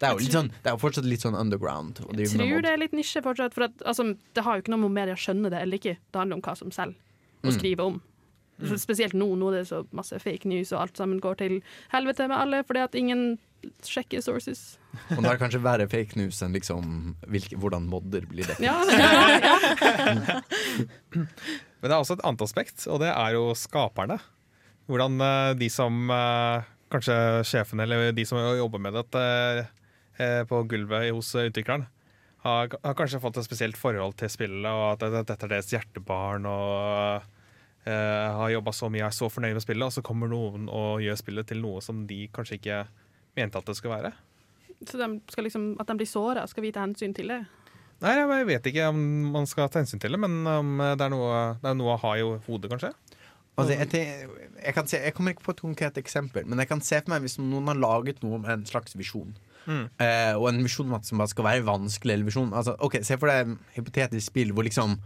Det 0.00 0.08
er 0.08 0.14
jo, 0.16 0.20
litt 0.24 0.32
sånn, 0.32 0.48
det 0.64 0.70
er 0.70 0.76
jo 0.76 0.80
fortsatt 0.80 1.04
litt 1.04 1.24
sånn 1.26 1.36
underground. 1.36 1.98
å 2.06 2.14
Jeg 2.16 2.32
tror 2.32 2.62
det 2.64 2.70
er 2.72 2.78
litt 2.80 2.94
nisje 2.96 3.20
fortsatt. 3.24 3.52
For 3.52 3.66
at, 3.68 3.82
altså, 3.84 4.14
det 4.36 4.44
har 4.46 4.56
jo 4.56 4.64
ikke 4.64 4.72
noe 4.72 4.86
med 4.86 4.96
media 4.96 5.16
skjønne 5.20 5.52
det 5.52 5.60
eller 5.60 5.76
ikke. 5.76 5.98
Det 6.00 6.22
handler 6.22 6.40
om 6.40 6.44
hva 6.46 6.54
som 6.56 6.72
selger, 6.72 6.96
og 7.42 7.50
skrive 7.50 7.58
skriver 7.58 7.90
om. 7.90 8.00
Mm. 8.60 8.72
Spesielt 8.80 9.16
nå, 9.16 9.28
nå 9.40 9.50
er 9.50 9.60
det 9.60 9.68
så 9.70 9.82
masse 9.96 10.16
fake 10.20 10.48
news, 10.48 10.72
og 10.72 10.82
alt 10.86 11.00
sammen 11.00 11.20
går 11.20 11.38
til 11.40 11.60
helvete 11.92 12.26
med 12.28 12.36
alle 12.36 12.60
fordi 12.68 12.82
at 12.84 12.96
ingen 12.98 13.38
sjekker 13.84 14.22
sources. 14.24 14.78
Og 15.12 15.20
det 15.20 15.30
er 15.30 15.40
kanskje 15.40 15.60
verre 15.64 15.86
fake 15.90 16.16
news 16.16 16.40
enn 16.44 16.56
liksom 16.56 17.14
hvilke, 17.28 17.58
hvordan 17.60 17.88
modder 17.92 18.24
blir 18.28 18.48
dekket. 18.48 18.64
Ja, 18.64 18.76
ja, 18.88 20.40
Men 21.80 21.88
det 21.88 21.92
er 21.92 21.98
også 22.00 22.16
et 22.18 22.24
annet 22.24 22.44
aspekt, 22.44 22.84
og 22.88 23.00
det 23.04 23.10
er 23.12 23.36
jo 23.36 23.50
skaperne. 23.56 24.16
Hvordan 24.90 25.20
eh, 25.24 25.52
de 25.60 25.68
som 25.72 26.08
eh, 26.10 26.68
Kanskje 26.90 27.14
sjefene 27.46 27.84
eller 27.84 28.08
de 28.10 28.24
som 28.26 28.40
jobber 28.58 28.80
med 28.82 28.96
dette 28.98 29.20
eh, 29.22 29.68
på 30.50 30.62
gulvet 30.68 31.10
hos 31.14 31.32
utvikleren, 31.40 31.86
har, 32.44 32.70
har 32.72 32.96
kanskje 32.96 33.20
fått 33.20 33.38
et 33.40 33.46
spesielt 33.46 33.78
forhold 33.80 34.16
til 34.20 34.30
spillet, 34.32 34.68
og 34.68 34.94
at 34.94 35.04
dette 35.14 35.36
er 35.36 35.52
deres 35.54 35.70
hjertebarn. 35.72 36.48
og 36.48 37.26
uh, 37.86 38.38
har 38.40 38.54
jobba 38.54 38.72
så 38.76 38.90
mye, 38.92 39.04
er 39.06 39.14
så 39.14 39.28
fornøyd 39.32 39.56
med 39.56 39.64
spillet, 39.64 39.86
og 39.86 39.94
så 39.94 40.04
kommer 40.04 40.30
noen 40.30 40.68
og 40.72 41.04
gjør 41.04 41.20
spillet 41.20 41.50
til 41.50 41.62
noe 41.62 41.84
som 41.84 42.04
de 42.08 42.26
kanskje 42.34 42.60
ikke 42.60 42.82
mente 43.38 43.60
at 43.60 43.68
det 43.68 43.76
skulle 43.78 43.96
være. 44.00 44.12
Så 44.88 44.96
de 44.96 45.08
skal 45.28 45.44
liksom, 45.44 45.72
at 45.80 45.88
de 45.88 45.98
blir 46.00 46.08
såra, 46.08 46.46
skal 46.48 46.64
vi 46.64 46.72
ta 46.72 46.84
hensyn 46.86 47.14
til 47.16 47.32
det? 47.32 47.42
Nei, 48.00 48.14
jeg 48.16 48.46
vet 48.48 48.66
ikke 48.70 48.88
om 48.88 49.00
man 49.34 49.48
skal 49.48 49.68
ta 49.68 49.82
hensyn 49.82 50.00
til 50.00 50.16
det, 50.16 50.20
men 50.22 50.40
um, 50.48 50.78
det, 50.80 51.04
er 51.04 51.12
noe, 51.12 51.40
det 51.60 51.68
er 51.68 51.76
noe 51.76 51.96
å 51.96 52.00
ha 52.00 52.14
i 52.16 52.24
hodet, 52.24 52.70
kanskje. 52.72 52.94
Altså, 53.60 53.74
jeg, 53.76 54.28
jeg, 54.56 54.72
kan 54.72 54.86
se, 54.88 55.02
jeg 55.04 55.12
kommer 55.12 55.34
ikke 55.34 55.44
på 55.44 55.52
et 55.52 55.60
konkret 55.60 55.98
eksempel, 56.00 56.46
men 56.48 56.62
jeg 56.62 56.70
kan 56.70 56.80
se 56.84 56.96
for 57.02 57.12
meg 57.12 57.26
hvis 57.26 57.36
noen 57.42 57.68
har 57.68 57.76
laget 57.76 58.22
noe 58.24 58.38
med 58.40 58.54
en 58.54 58.64
slags 58.68 58.96
visjon. 58.96 59.34
Mm. 59.66 59.86
Eh, 60.00 60.34
og 60.36 60.48
en 60.50 60.62
visjon 60.64 60.88
om 60.88 60.96
at 60.98 61.08
det 61.08 61.18
bare 61.18 61.32
skal 61.32 61.46
være 61.46 61.66
vanskelig 61.66 62.14
eller 62.14 62.30
visjon. 62.30 62.54
Altså, 62.56 62.76
ok, 62.78 63.00
Se 63.06 63.18
for 63.20 63.30
deg 63.30 63.50
et 63.50 63.74
hypotetisk 63.78 64.32
spill 64.32 64.54
hvor 64.56 64.66
liksom 64.66 64.96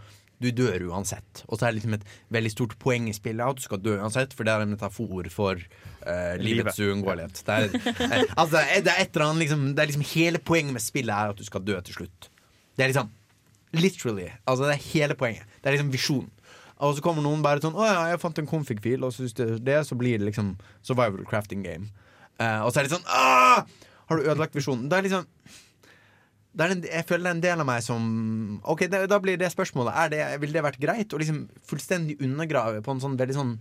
du 0.42 0.50
dør 0.50 0.88
uansett. 0.90 1.44
Og 1.48 1.58
så 1.58 1.66
er 1.66 1.72
det 1.72 1.80
liksom 1.80 1.96
et 1.96 2.06
veldig 2.34 2.52
stort 2.52 2.76
poeng 2.82 3.08
i 3.08 3.16
spillet 3.16 3.44
at 3.46 3.58
du 3.58 3.64
skal 3.64 3.80
dø 3.82 3.96
uansett, 4.00 4.34
for 4.34 4.46
det 4.46 4.54
er 4.54 4.64
en 4.64 4.74
metafor 4.74 5.28
for 5.32 5.60
uh, 5.60 6.34
livets 6.40 6.78
Livet. 6.78 6.80
uunngåelighet. 6.80 7.42
Det 7.46 7.54
er, 7.54 7.76
eh, 8.08 8.24
altså, 8.36 8.62
det 8.84 8.94
er 8.94 9.24
annet 9.24 9.44
liksom, 9.44 9.66
det 9.74 9.84
er 9.84 9.92
liksom 9.92 10.08
Hele 10.14 10.42
poenget 10.42 10.76
med 10.76 10.84
spillet 10.84 11.14
er 11.14 11.34
at 11.34 11.38
du 11.38 11.46
skal 11.46 11.64
dø 11.64 11.78
til 11.80 12.02
slutt. 12.02 12.30
Det 12.76 12.84
er 12.86 12.92
liksom 12.92 13.12
Literally. 13.74 14.28
Altså, 14.46 14.68
det 14.68 14.76
er 14.76 14.84
hele 14.92 15.14
poenget. 15.18 15.46
Det 15.58 15.66
er 15.66 15.74
liksom 15.74 15.90
visjon. 15.92 16.28
Og 16.84 16.94
så 16.94 17.02
kommer 17.02 17.22
noen 17.22 17.42
bare 17.42 17.62
sånn 17.62 17.74
'Å 17.74 17.86
ja, 17.86 18.02
jeg 18.10 18.20
fant 18.22 18.38
en 18.38 18.46
config-fil', 18.46 19.02
og 19.06 19.12
så, 19.14 19.26
det, 19.58 19.86
så 19.86 19.98
blir 19.98 20.18
det 20.18 20.28
liksom 20.28 20.56
survival 20.82 21.24
crafting 21.26 21.64
game. 21.64 21.90
Uh, 22.38 22.66
og 22.66 22.72
så 22.72 22.80
er 22.80 22.86
det 22.86 22.94
sånn 22.94 23.06
«Åh! 23.08 23.64
Har 24.08 24.18
du 24.18 24.26
ødelagt 24.26 24.56
visjonen? 24.56 24.88
Det 24.90 24.98
er 24.98 25.06
liksom 25.06 25.28
en, 26.64 26.82
Jeg 26.86 27.06
føler 27.08 27.24
det 27.24 27.30
er 27.30 27.36
en 27.36 27.44
del 27.44 27.62
av 27.64 27.68
meg 27.68 27.82
som 27.82 28.02
Ok, 28.62 28.86
det, 28.90 29.04
da 29.10 29.18
blir 29.22 29.38
det 29.40 29.50
spørsmålet 29.52 30.12
det, 30.14 30.24
Vil 30.42 30.54
det 30.54 30.64
vært 30.64 30.82
greit 30.82 31.14
å 31.14 31.20
liksom 31.20 31.46
fullstendig 31.66 32.20
undergrave 32.22 32.82
på 32.84 32.94
en 32.94 33.02
sånn 33.02 33.18
veldig 33.20 33.38
sånn 33.38 33.54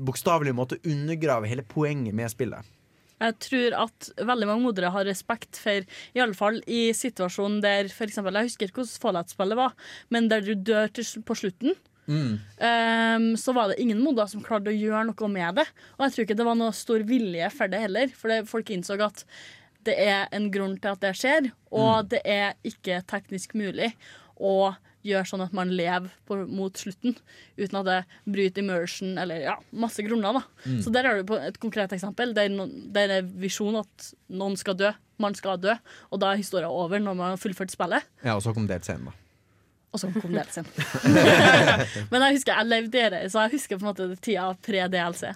bokstavelig 0.00 0.54
måte 0.56 0.78
undergrave 0.86 1.48
hele 1.50 1.66
poenget 1.66 2.14
med 2.16 2.30
spillet? 2.32 2.64
Jeg 3.20 3.36
tror 3.44 3.74
at 3.82 4.06
veldig 4.16 4.46
mange 4.48 4.64
modere 4.64 4.92
har 4.94 5.04
respekt 5.04 5.58
for, 5.60 5.84
i 6.16 6.22
alle 6.22 6.36
fall 6.36 6.62
i 6.64 6.86
situasjonen 6.96 7.58
der 7.60 7.90
eksempel, 7.90 8.38
Jeg 8.38 8.48
husker 8.48 8.70
ikke 8.70 8.80
hvordan 8.80 9.02
Fallout-spillet 9.02 9.58
var, 9.58 9.74
men 10.08 10.30
der 10.30 10.40
du 10.46 10.54
dør 10.54 10.88
til, 10.88 11.04
på 11.20 11.36
slutten. 11.36 11.76
Ehm, 12.08 13.30
så 13.38 13.54
var 13.56 13.70
det 13.70 13.80
ingen 13.82 14.00
moder 14.02 14.28
som 14.30 14.42
klarte 14.44 14.72
å 14.72 14.76
gjøre 14.76 15.06
noe 15.10 15.30
med 15.32 15.60
det. 15.60 15.66
Og 15.98 16.06
jeg 16.06 16.14
tror 16.14 16.26
ikke 16.26 16.38
det 16.40 16.48
var 16.48 16.60
noe 16.60 16.76
stor 16.76 17.04
vilje 17.08 17.50
for 17.54 17.72
det 17.72 17.82
heller. 17.84 18.12
For 18.16 18.32
det, 18.32 18.44
folk 18.50 18.70
innså 18.74 18.98
at 19.04 19.24
det 19.88 19.96
er 19.96 20.28
en 20.36 20.50
grunn 20.52 20.76
til 20.80 20.92
at 20.92 21.02
det 21.02 21.14
skjer, 21.16 21.50
og 21.72 22.10
det 22.12 22.20
er 22.28 22.56
ikke 22.68 23.00
teknisk 23.08 23.54
mulig 23.56 23.94
å 24.36 24.74
gjøre 25.06 25.28
sånn 25.28 25.44
at 25.44 25.54
man 25.56 25.70
lever 25.72 26.10
på, 26.28 26.36
mot 26.50 26.76
slutten 26.76 27.14
uten 27.56 27.78
at 27.80 27.86
det 27.88 27.98
bryter 28.28 28.60
immersion 28.60 29.16
eller 29.20 29.46
ja, 29.46 29.54
masse 29.72 30.04
grunner. 30.04 30.36
da. 30.36 30.42
Mm. 30.66 30.82
Så 30.84 30.92
der 30.92 31.08
har 31.08 31.20
du 31.20 31.32
et 31.38 31.56
konkret 31.62 31.94
eksempel. 31.96 32.34
Der, 32.36 32.52
no, 32.52 32.68
det 32.68 33.06
er 33.08 33.24
visjonen 33.24 33.80
at 33.84 34.10
noen 34.28 34.58
skal 34.60 34.76
dø. 34.76 34.92
Man 35.20 35.36
skal 35.36 35.60
dø, 35.60 35.72
og 36.08 36.20
da 36.20 36.32
er 36.32 36.40
historien 36.40 36.72
over 36.72 37.00
når 37.00 37.16
man 37.16 37.34
har 37.34 37.40
fullført 37.40 37.72
spillet. 37.72 38.06
Ja, 38.24 38.36
og 38.36 38.44
så 38.44 38.54
kom 38.56 38.68
delscenen, 38.68 39.10
da. 39.10 39.29
Og 39.90 39.98
så 39.98 40.10
kom 40.14 40.30
DLC-en. 40.30 40.68
Men 42.12 42.24
jeg 42.26 42.36
husker 42.38 42.54
jeg 42.54 42.68
levde 42.70 43.00
i 43.00 43.10
det, 43.16 43.22
så 43.32 43.46
jeg 43.46 43.56
husker 43.56 43.78
på 43.80 43.84
en 43.84 43.90
måte 43.90 44.06
tida 44.22 44.46
pre-DLC. 44.62 45.32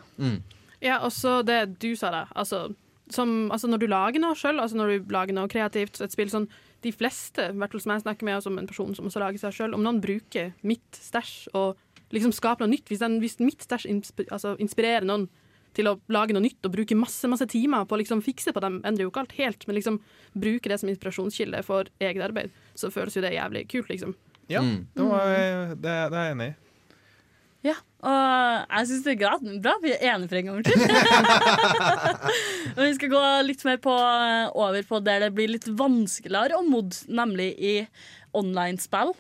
Ja, 0.85 1.01
og 1.01 1.11
så 1.17 1.41
det 1.47 1.79
du 1.83 1.95
sa 1.99 2.13
da. 2.15 2.23
Altså, 2.39 2.69
som, 3.13 3.51
altså 3.53 3.69
når 3.69 3.83
du 3.83 3.89
lager 3.91 4.23
noe 4.23 4.37
sjøl, 4.39 4.61
altså 4.63 4.79
når 4.79 4.93
du 4.93 5.15
lager 5.15 5.37
noe 5.37 5.51
kreativt, 5.51 6.01
et 6.01 6.15
spill 6.15 6.31
sånn 6.33 6.49
De 6.85 6.93
fleste, 6.93 7.49
i 7.51 7.57
hvert 7.57 7.73
fall 7.73 7.81
som 7.81 7.95
jeg 7.95 8.05
snakker 8.05 8.29
med, 8.29 8.39
og 8.39 8.45
som 8.45 8.59
en 8.61 8.69
person 8.69 8.95
som 8.97 9.09
også 9.09 9.23
lager 9.23 9.41
seg 9.41 9.57
sjøl, 9.57 9.77
om 9.77 9.85
noen 9.85 10.03
bruker 10.05 10.53
mitt 10.63 11.01
stæsj 11.01 11.49
og 11.57 11.81
liksom 12.15 12.35
skaper 12.37 12.65
noe 12.65 12.75
nytt 12.75 12.91
Hvis, 12.93 13.01
den, 13.01 13.17
hvis 13.23 13.41
mitt 13.41 13.65
stæsj 13.65 13.89
insp 13.91 14.21
altså, 14.29 14.55
inspirerer 14.63 15.09
noen 15.09 15.27
til 15.75 15.89
å 15.91 15.97
lage 16.13 16.37
noe 16.37 16.45
nytt 16.45 16.63
og 16.69 16.71
bruke 16.77 16.95
masse 16.95 17.27
masse 17.27 17.49
timer 17.51 17.89
på 17.89 17.97
å 17.97 17.99
liksom 17.99 18.21
fikse 18.23 18.53
på 18.55 18.63
dem, 18.63 18.77
endrer 18.87 19.09
jo 19.09 19.11
ikke 19.11 19.25
alt 19.25 19.33
helt, 19.41 19.65
men 19.67 19.75
liksom 19.75 19.97
bruke 20.39 20.71
det 20.71 20.79
som 20.79 20.93
inspirasjonskilde 20.93 21.65
for 21.67 21.91
eget 21.99 22.23
arbeid, 22.23 22.53
så 22.79 22.93
føles 22.95 23.17
jo 23.17 23.25
det 23.25 23.33
jævlig 23.35 23.65
kult, 23.73 23.91
liksom. 23.91 24.15
Ja, 24.53 24.61
det, 24.61 25.05
var, 25.09 25.25
det, 25.75 25.79
det 25.81 26.19
er 26.21 26.29
jeg 26.29 26.35
enig 26.37 26.49
i. 26.51 26.55
Ja, 27.65 27.75
og 28.05 28.75
jeg 28.77 28.89
syns 28.91 29.05
det 29.07 29.13
er 29.15 29.21
greit. 29.23 29.45
bra. 29.65 29.73
Vi 29.81 29.93
er 29.95 30.03
enige 30.13 30.29
for 30.29 30.37
en 30.37 30.49
gangs 30.51 30.69
skyld. 30.69 30.83
Og 32.75 32.83
vi 32.83 32.91
skal 32.99 33.13
gå 33.15 33.23
litt 33.49 33.65
mer 33.65 33.79
på, 33.81 33.95
over 34.53 34.85
på 34.91 35.01
der 35.07 35.25
det 35.25 35.31
blir 35.39 35.49
litt 35.55 35.69
vanskeligere 35.79 36.59
å 36.59 36.67
mod, 36.69 36.93
nemlig 37.09 37.55
i 37.57 37.75
online-spill 38.37 39.15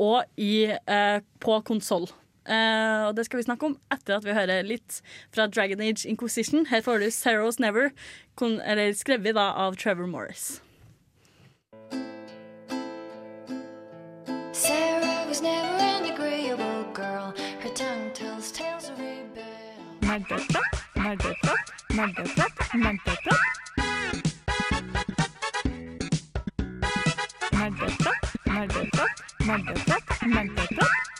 og 0.00 0.24
i, 0.40 0.72
eh, 0.72 1.18
på 1.44 1.60
konsoll. 1.68 2.08
Eh, 2.48 3.04
og 3.06 3.12
det 3.14 3.26
skal 3.28 3.38
vi 3.42 3.46
snakke 3.46 3.68
om 3.68 3.76
etter 3.92 4.16
at 4.16 4.24
vi 4.24 4.34
hører 4.34 4.64
litt 4.66 5.02
fra 5.34 5.46
Dragon 5.52 5.84
Age 5.84 6.08
Inquisition. 6.08 6.64
Her 6.72 6.80
får 6.82 7.04
du 7.04 7.10
Zeros 7.12 7.60
Never, 7.62 7.92
kon, 8.40 8.56
eller 8.64 8.96
skrevet 8.96 9.36
da 9.36 9.50
av 9.66 9.76
Trevor 9.76 10.08
Morris. 10.10 10.62
Sarah 15.32 15.40
was 15.40 15.42
never 15.42 15.82
an 15.82 16.12
agreeable 16.12 16.92
girl. 16.92 17.34
Her 17.60 17.68
tongue 17.70 18.10
tells 18.12 18.52
tales 18.52 18.90
of 18.90 18.98
rebel. 18.98 19.42
Nerdeprat, 20.02 20.82
nerdeprat, 20.94 21.70
nerdeprat, 21.90 22.52
nerdeprat. 22.74 23.38
Nerdeprat, 27.52 28.24
nerdeprat, 28.46 29.22
nerdeprat, 29.40 30.04
nerdeprat. 30.20 31.11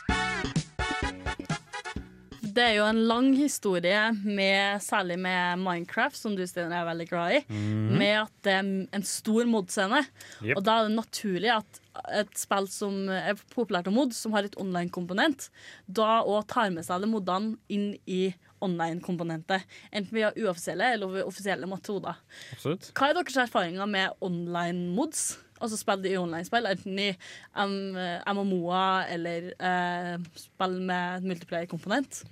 Det 2.53 2.61
er 2.61 2.75
jo 2.77 2.85
en 2.85 3.01
lang 3.09 3.31
historie, 3.37 4.01
med, 4.23 4.81
særlig 4.85 5.17
med 5.21 5.61
Minecraft, 5.61 6.17
som 6.17 6.35
du 6.37 6.43
Stine, 6.47 6.75
er 6.75 6.85
veldig 6.85 7.07
glad 7.09 7.37
i, 7.37 7.39
mm. 7.49 7.95
med 7.97 8.13
at 8.19 8.33
det 8.45 8.53
er 8.53 8.67
en 8.93 9.07
stor 9.07 9.47
mod-scene. 9.49 10.03
Yep. 10.43 10.57
Og 10.57 10.65
da 10.67 10.75
er 10.77 10.89
det 10.89 10.97
naturlig 10.99 11.49
at 11.55 11.79
et 12.19 12.33
spill 12.37 12.67
som 12.69 13.09
er 13.13 13.37
populært 13.53 13.89
å 13.89 13.93
mod, 13.93 14.13
som 14.17 14.33
har 14.37 14.45
et 14.45 14.57
online-komponent, 14.61 15.49
da 15.85 16.21
òg 16.21 16.45
tar 16.51 16.73
med 16.73 16.85
seg 16.85 16.97
alle 16.97 17.09
modene 17.09 17.55
inn 17.73 17.93
i 18.05 18.27
online-komponentet. 18.63 19.65
Enten 19.91 20.15
via 20.15 20.31
uoffisielle 20.37 20.93
eller 20.95 21.17
ved 21.17 21.27
offisielle 21.27 21.69
metoder. 21.69 22.19
Absolutt. 22.55 22.91
Hva 22.95 23.09
er 23.09 23.17
deres 23.17 23.39
erfaringer 23.47 23.89
med 23.89 24.13
online-mods? 24.23 25.25
Altså 25.63 25.79
spill 25.79 26.05
i 26.09 26.15
online-spill, 26.19 26.67
enten 26.67 26.99
i 26.99 27.09
MMO-er 27.55 29.11
eller 29.15 29.51
eh, 29.57 30.15
spill 30.45 30.79
med 30.83 31.27
multiplayer-komponent? 31.27 32.23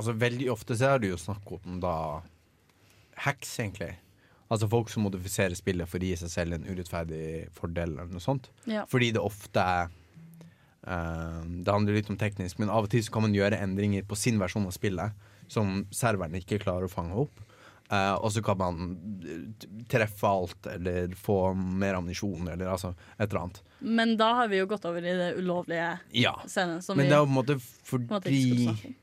Altså 0.00 0.14
Veldig 0.16 0.46
ofte 0.52 0.76
så 0.80 0.94
er 0.94 1.02
det 1.02 1.10
jo 1.12 1.18
snakk 1.20 1.50
om 1.58 1.80
da 1.82 1.94
hacks, 3.20 3.52
egentlig. 3.60 3.92
Altså 4.50 4.66
folk 4.70 4.88
som 4.90 5.04
modifiserer 5.06 5.54
spillet 5.58 5.86
for 5.90 6.00
å 6.00 6.08
gi 6.08 6.16
seg 6.18 6.32
selv 6.32 6.56
en 6.56 6.64
urettferdig 6.66 7.50
fordel 7.54 7.92
eller 7.98 8.08
noe 8.10 8.24
sånt. 8.24 8.48
Ja. 8.66 8.86
Fordi 8.90 9.12
det 9.14 9.22
ofte 9.22 9.62
er 9.62 9.90
eh, 10.88 11.42
Det 11.60 11.70
handler 11.70 11.98
litt 12.00 12.10
om 12.10 12.18
teknisk, 12.18 12.58
men 12.58 12.72
av 12.72 12.88
og 12.88 12.90
til 12.94 13.04
så 13.04 13.12
kan 13.14 13.28
man 13.28 13.36
gjøre 13.36 13.60
endringer 13.62 14.08
på 14.08 14.18
sin 14.18 14.40
versjon 14.40 14.66
av 14.66 14.74
spillet 14.74 15.28
som 15.50 15.84
serveren 15.94 16.34
ikke 16.40 16.60
klarer 16.62 16.88
å 16.88 16.92
fange 16.92 17.16
opp. 17.26 17.44
Uh, 17.90 18.14
og 18.22 18.30
så 18.30 18.38
kan 18.46 18.54
man 18.54 18.76
eh, 19.26 19.64
treffe 19.90 20.28
alt, 20.28 20.66
eller 20.70 21.10
få 21.18 21.50
mer 21.58 21.96
ammunisjon, 21.98 22.46
eller 22.52 22.70
altså 22.70 22.92
et 23.16 23.24
eller 23.26 23.40
annet. 23.40 23.56
Men 23.82 24.12
da 24.20 24.28
har 24.38 24.50
vi 24.52 24.60
jo 24.60 24.68
gått 24.70 24.86
over 24.86 25.02
i 25.02 25.14
det 25.18 25.32
ulovlige 25.40 25.88
Ja. 26.14 26.36
scenen. 26.46 26.78
Men 26.94 27.02
vi 27.02 27.08
det 27.10 27.16
er 27.18 27.24
på 27.24 27.32
en 27.32 27.34
måte 27.34 27.56
på 27.58 27.98
en 27.98 28.06
måte 28.12 28.30
fordi. 28.30 28.94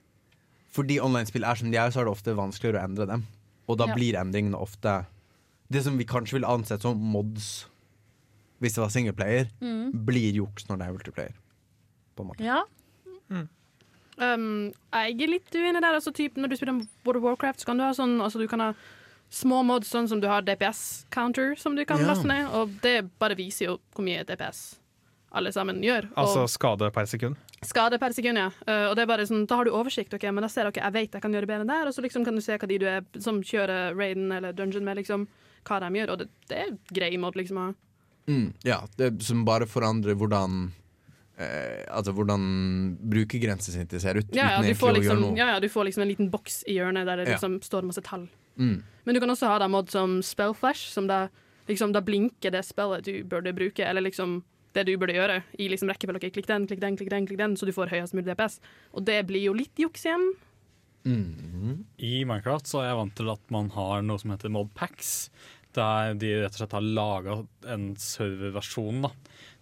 Fordi 0.78 0.99
online-spill 1.02 1.44
er 1.48 1.58
som 1.58 1.72
de 1.74 1.78
er, 1.82 1.90
så 1.90 2.02
er 2.04 2.06
det 2.06 2.14
ofte 2.14 2.36
vanskeligere 2.38 2.84
å 2.84 2.86
endre 2.86 3.08
dem. 3.10 3.26
Og 3.68 3.80
da 3.82 3.88
Ja. 3.90 3.95
blir 3.98 4.14
endringene 4.20 4.60
ofte 4.62 5.06
Det 5.70 5.82
som 5.84 5.98
vi 5.98 6.06
kanskje 6.06 6.38
ville 6.38 6.48
ansett 6.48 6.82
som 6.82 6.95
mods 6.98 7.66
hvis 8.62 8.74
det 8.76 8.82
var 8.82 8.90
singleplayer, 8.90 9.49
Mm. 9.62 9.91
blir 10.06 10.32
juks 10.34 10.64
når 10.70 10.78
det 10.80 10.88
er 10.88 10.94
multiplayer. 10.94 11.34
På 12.16 12.24
en 12.24 12.30
måte. 12.30 12.40
Ja. 12.45 12.64
Um, 14.20 14.72
jeg 14.95 15.22
er 15.22 15.30
litt 15.30 15.52
uenig 15.54 15.82
der. 15.84 15.94
Altså, 15.94 16.12
typ, 16.16 16.38
når 16.41 16.49
du 16.49 16.56
spiller 16.58 16.80
World 17.06 17.18
of 17.20 17.24
Warcraft, 17.24 17.60
så 17.62 17.66
kan 17.70 17.78
du 17.78 17.84
ha 17.84 17.91
sånn 17.94 18.16
altså, 18.20 18.40
Du 18.41 18.48
kan 18.48 18.60
ha 18.64 18.72
små 19.30 19.60
mods, 19.68 19.91
sånn 19.91 20.08
som 20.10 20.22
du 20.24 20.28
har 20.28 20.41
DPS-counter, 20.41 21.56
som 21.60 21.76
du 21.76 21.84
kan 21.86 21.99
Ja. 21.99 22.08
laste 22.08 22.26
ned. 22.26 22.48
Og 22.52 22.82
det 22.82 23.12
bare 23.20 23.36
viser 23.36 23.66
jo 23.66 23.80
hvor 23.94 24.06
mye 24.06 24.24
DPS 24.26 24.78
alle 25.34 25.52
sammen 25.52 25.82
gjør. 25.84 26.10
Altså 26.16 26.44
og 26.44 26.49
skade 26.49 26.91
per 26.94 27.04
sekund. 27.06 27.36
Skade 27.66 27.98
per 28.00 28.14
sekund, 28.14 28.38
ja. 28.38 28.52
Uh, 28.68 28.90
og 28.90 28.96
det 28.96 29.04
er 29.04 29.10
bare 29.10 29.26
sånn, 29.26 29.48
Da 29.50 29.56
har 29.56 29.66
du 29.66 29.72
oversikt, 29.72 30.14
ok, 30.14 30.24
men 30.32 30.42
da 30.46 30.48
ser 30.50 30.64
du 30.64 30.70
ok, 30.70 30.78
jeg 30.84 30.94
vet 30.94 31.12
jeg 31.18 31.22
kan 31.22 31.34
gjøre 31.34 31.48
bedre 31.50 31.66
der, 31.68 31.88
og 31.88 31.94
så 31.96 32.02
liksom 32.06 32.26
kan 32.26 32.36
du 32.36 32.42
se 32.42 32.58
hva 32.58 32.68
de 32.70 32.78
du 32.78 32.86
er 32.86 33.04
som 33.20 33.42
kjører 33.42 33.96
raiden 33.98 34.32
eller 34.32 34.54
dungeon 34.54 34.84
med, 34.86 34.98
liksom 34.98 35.28
hva 35.68 35.80
de 35.82 35.90
gjør, 36.00 36.12
og 36.14 36.20
det, 36.20 36.28
det 36.48 36.58
er 36.58 36.78
grei 36.94 37.18
måte 37.18 37.38
liksom 37.42 37.58
å 37.58 37.76
Mm, 38.28 38.50
ja, 38.68 38.82
det 39.00 39.22
som 39.24 39.46
bare 39.48 39.64
forandrer 39.66 40.14
hvordan 40.20 40.74
eh, 41.40 41.86
Altså 41.96 42.12
hvordan 42.12 42.98
brukergrensesnittet 43.00 44.02
ser 44.04 44.18
ut. 44.20 44.34
ja, 44.36 44.50
ja, 44.52 44.58
uten 44.58 44.62
du 44.62 44.68
egentlig 44.68 44.80
får 44.82 44.90
å 44.90 44.92
gjøre 44.92 45.00
liksom, 45.00 45.22
noe. 45.24 45.38
ja, 45.40 45.48
ja, 45.54 45.60
du 45.64 45.70
får 45.72 45.86
liksom 45.88 46.04
en 46.04 46.12
liten 46.12 46.30
boks 46.34 46.58
i 46.68 46.76
hjørnet 46.76 47.06
der 47.08 47.22
det 47.22 47.28
Ja. 47.30 47.38
liksom 47.38 47.62
står 47.64 47.88
masse 47.88 48.04
tall. 48.04 48.28
Mm. 48.60 48.84
Men 49.06 49.16
du 49.16 49.20
kan 49.24 49.30
også 49.30 49.48
ha 49.48 49.60
da 49.60 49.68
mod 49.72 49.90
som 49.90 50.20
spellflash, 50.22 50.90
som 50.92 51.08
da, 51.08 51.30
liksom, 51.70 51.94
da 51.94 52.02
blinker 52.02 52.52
det 52.52 52.66
spillet 52.66 53.06
du 53.06 53.24
burde 53.24 53.54
bruke, 53.56 53.80
eller 53.86 54.02
liksom 54.02 54.44
det 54.76 54.84
du 54.88 54.94
burde 54.99 55.15
gjøre, 55.15 55.39
i 55.57 55.69
liksom 55.72 55.89
rekkefølge. 55.91 56.19
Okay, 56.22 56.34
klikk 56.35 56.49
den, 56.49 56.68
klikk 56.69 56.81
den, 56.84 56.98
klikk 56.99 57.11
den, 57.14 57.27
klikk 57.30 57.39
den, 57.39 57.56
så 57.60 57.68
du 57.68 57.73
får 57.76 57.94
høyest 57.94 58.18
mulig 58.18 58.27
DPS. 58.31 58.60
Og 58.94 59.06
det 59.07 59.22
blir 59.30 59.48
jo 59.48 59.56
litt 59.57 59.80
juks 59.81 60.06
igjen. 60.07 60.27
I 62.03 62.26
Minecraft 62.27 62.68
så 62.68 62.81
er 62.81 62.89
jeg 62.89 62.99
vant 62.99 63.15
til 63.15 63.31
at 63.31 63.53
man 63.53 63.72
har 63.76 64.03
noe 64.06 64.19
som 64.22 64.34
heter 64.34 64.52
modpacks. 64.53 65.14
Der 65.77 66.15
de 66.18 66.34
rett 66.41 66.56
og 66.56 66.61
slett 66.61 66.76
har 66.76 66.85
laga 66.99 67.38
en 67.69 67.91
serverversjon 68.02 69.03
da, 69.06 69.11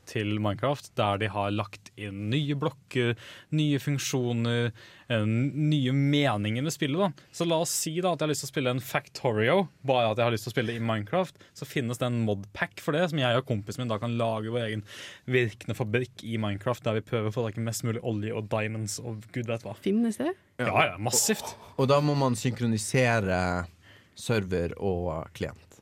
til 0.09 0.37
Minecraft 0.43 0.91
der 0.99 1.19
de 1.21 1.29
har 1.31 1.53
lagt 1.53 1.91
inn 1.99 2.29
nye 2.31 2.55
blokker, 2.59 3.13
nye 3.55 3.79
funksjoner, 3.81 4.71
eh, 5.09 5.25
nye 5.25 5.93
meninger 5.95 6.65
med 6.65 6.73
spillet. 6.73 6.99
da. 6.99 7.27
Så 7.31 7.47
la 7.47 7.59
oss 7.63 7.73
si 7.73 7.95
da 7.99 8.13
at 8.13 8.21
jeg 8.21 8.27
har 8.27 8.33
lyst 8.33 8.45
til 8.45 8.49
å 8.49 8.53
spille 8.53 8.73
en 8.75 8.83
Factorio, 8.83 9.57
bare 9.85 10.11
at 10.11 10.21
jeg 10.21 10.27
har 10.27 10.35
lyst 10.35 10.47
til 10.47 10.53
å 10.53 10.55
spille 10.57 10.75
i 10.75 10.83
Minecraft. 10.83 11.37
Så 11.53 11.67
finnes 11.69 12.01
det 12.01 12.09
en 12.09 12.23
modpack 12.27 12.81
for 12.83 12.97
det, 12.97 13.09
som 13.11 13.21
jeg 13.21 13.39
og 13.39 13.47
kompisen 13.49 13.83
min 13.83 13.93
da 13.93 13.99
kan 14.01 14.17
lage 14.19 14.53
vår 14.53 14.67
egen 14.69 14.85
virkende 15.27 15.77
fabrikk 15.77 16.23
i 16.23 16.37
Minecraft, 16.41 16.83
der 16.85 16.99
vi 16.99 17.05
prøver 17.05 17.31
å 17.31 17.35
få 17.35 17.47
tak 17.47 17.59
i 17.59 17.65
mest 17.65 17.85
mulig 17.87 18.03
olje 18.03 18.33
og 18.35 18.49
diamonds 18.51 18.99
og 19.03 19.25
gud 19.35 19.47
vet 19.51 19.65
hva. 19.65 19.75
Finnes 19.85 20.19
det? 20.21 20.33
Ja, 20.61 20.91
ja, 20.91 20.97
massivt. 21.01 21.55
Og 21.75 21.89
da 21.91 21.99
må 22.03 22.15
man 22.17 22.37
synkronisere 22.39 23.67
server 24.15 24.75
og 24.79 25.27
klient. 25.35 25.74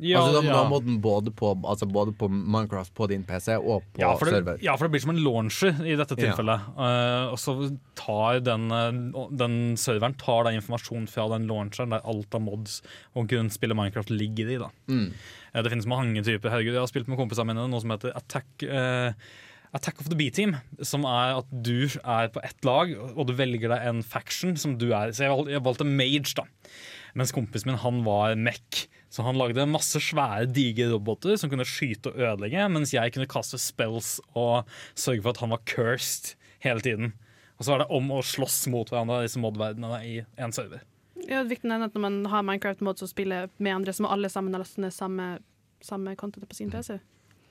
Ja, 0.00 0.22
altså, 0.22 0.40
da, 0.40 0.46
ja. 0.48 0.54
da 0.56 0.68
må 0.70 0.78
den 0.84 0.98
både 1.04 1.32
på, 1.36 1.52
altså 1.68 1.88
både 1.90 2.14
på 2.16 2.28
Minecraft 2.30 2.94
på 2.96 3.08
din 3.10 3.24
PC 3.28 3.58
og 3.58 3.84
på 3.92 4.02
Ja 4.02 4.14
det, 4.16 4.30
server. 4.32 4.62
ja, 4.64 4.76
for 4.78 4.88
det 4.88 4.94
blir 4.94 5.04
som 5.04 5.12
en 5.12 5.20
launcher 5.22 5.82
i 5.84 5.96
dette 6.00 6.16
tilfellet. 6.16 6.70
Eh, 6.72 7.26
og 7.34 7.36
så 7.40 7.56
tar 7.98 8.40
den, 8.46 8.70
eh, 8.72 9.26
den 9.42 9.58
serveren 9.80 10.16
tar 10.20 10.48
den 10.48 10.60
informasjonen 10.60 11.10
fra 11.10 11.28
den 11.34 11.46
launcheren 11.50 11.92
der 11.92 12.06
alt 12.08 12.34
av 12.36 12.44
mods 12.46 12.80
og 13.14 13.28
grunnspillet 13.30 13.76
Minecraft 13.76 14.14
ligger 14.14 14.54
i. 14.56 14.58
da. 14.62 14.72
Mm. 14.88 15.12
Uh, 15.50 15.62
det 15.62 15.72
finnes 15.72 15.88
mange 15.90 16.24
typer. 16.26 16.52
Herregud, 16.52 16.74
jeg 16.76 16.84
har 16.84 16.90
spilt 16.90 17.10
med 17.10 17.20
kompisene 17.20 17.50
mine 17.50 17.68
noe 17.68 17.82
som 17.82 17.94
heter 17.94 18.16
Attack, 18.16 18.48
Uh, 18.64 19.12
Attack 19.72 20.00
of 20.00 20.08
the 20.10 20.16
B-team. 20.18 20.56
Som 20.82 21.04
er 21.06 21.36
at 21.38 21.50
du 21.50 21.86
er 21.86 22.30
på 22.34 22.42
ett 22.42 22.64
lag, 22.66 22.90
og 23.14 23.28
du 23.28 23.34
velger 23.38 23.70
deg 23.70 23.84
en 23.86 24.00
faction 24.02 24.56
som 24.58 24.76
du 24.80 24.88
er. 24.90 25.12
Så 25.14 25.26
jeg 25.26 25.34
valgte, 25.34 25.52
jeg 25.54 25.66
valgte 25.66 25.86
Mage, 25.86 26.34
da. 26.40 26.46
Mens 27.18 27.34
kompisen 27.34 27.70
min 27.70 27.78
han 27.82 28.02
var 28.06 28.34
mech. 28.38 28.86
Så 29.10 29.24
han 29.26 29.38
lagde 29.38 29.66
masse 29.66 29.98
svære, 29.98 30.46
digre 30.54 30.92
roboter 30.92 31.34
som 31.40 31.50
kunne 31.50 31.66
skyte 31.66 32.12
og 32.12 32.20
ødelegge, 32.20 32.68
mens 32.70 32.94
jeg 32.94 33.10
kunne 33.14 33.30
kaste 33.30 33.58
spells 33.58 34.18
og 34.38 34.68
sørge 34.94 35.24
for 35.24 35.34
at 35.34 35.42
han 35.42 35.50
var 35.50 35.64
cursed 35.66 36.36
hele 36.62 36.84
tiden. 36.84 37.12
Og 37.58 37.66
så 37.66 37.74
er 37.74 37.82
det 37.82 37.90
om 37.92 38.06
å 38.14 38.22
slåss 38.24 38.62
mot 38.72 38.88
hverandre, 38.88 39.24
disse 39.26 39.40
mod-verdenene, 39.42 39.98
i 40.06 40.20
en 40.40 40.54
server. 40.54 40.86
Ja, 41.26 41.42
det 41.42 41.42
er 41.42 41.50
viktig 41.50 41.68
å 41.68 41.72
nevne 41.74 41.90
at 41.90 41.96
når 41.96 42.06
man 42.06 42.20
har 42.32 42.44
Minecraft-mods 42.46 43.04
og 43.04 43.10
spiller 43.10 43.50
med 43.58 43.74
andre, 43.74 43.92
så 43.92 44.06
må 44.06 44.12
alle 44.14 44.30
sammen 44.32 44.56
laste 44.56 44.80
ned 44.80 44.94
samme, 44.96 45.32
samme 45.84 46.14
content 46.16 46.48
på 46.48 46.56
sin 46.56 46.70
PC. 46.72 46.96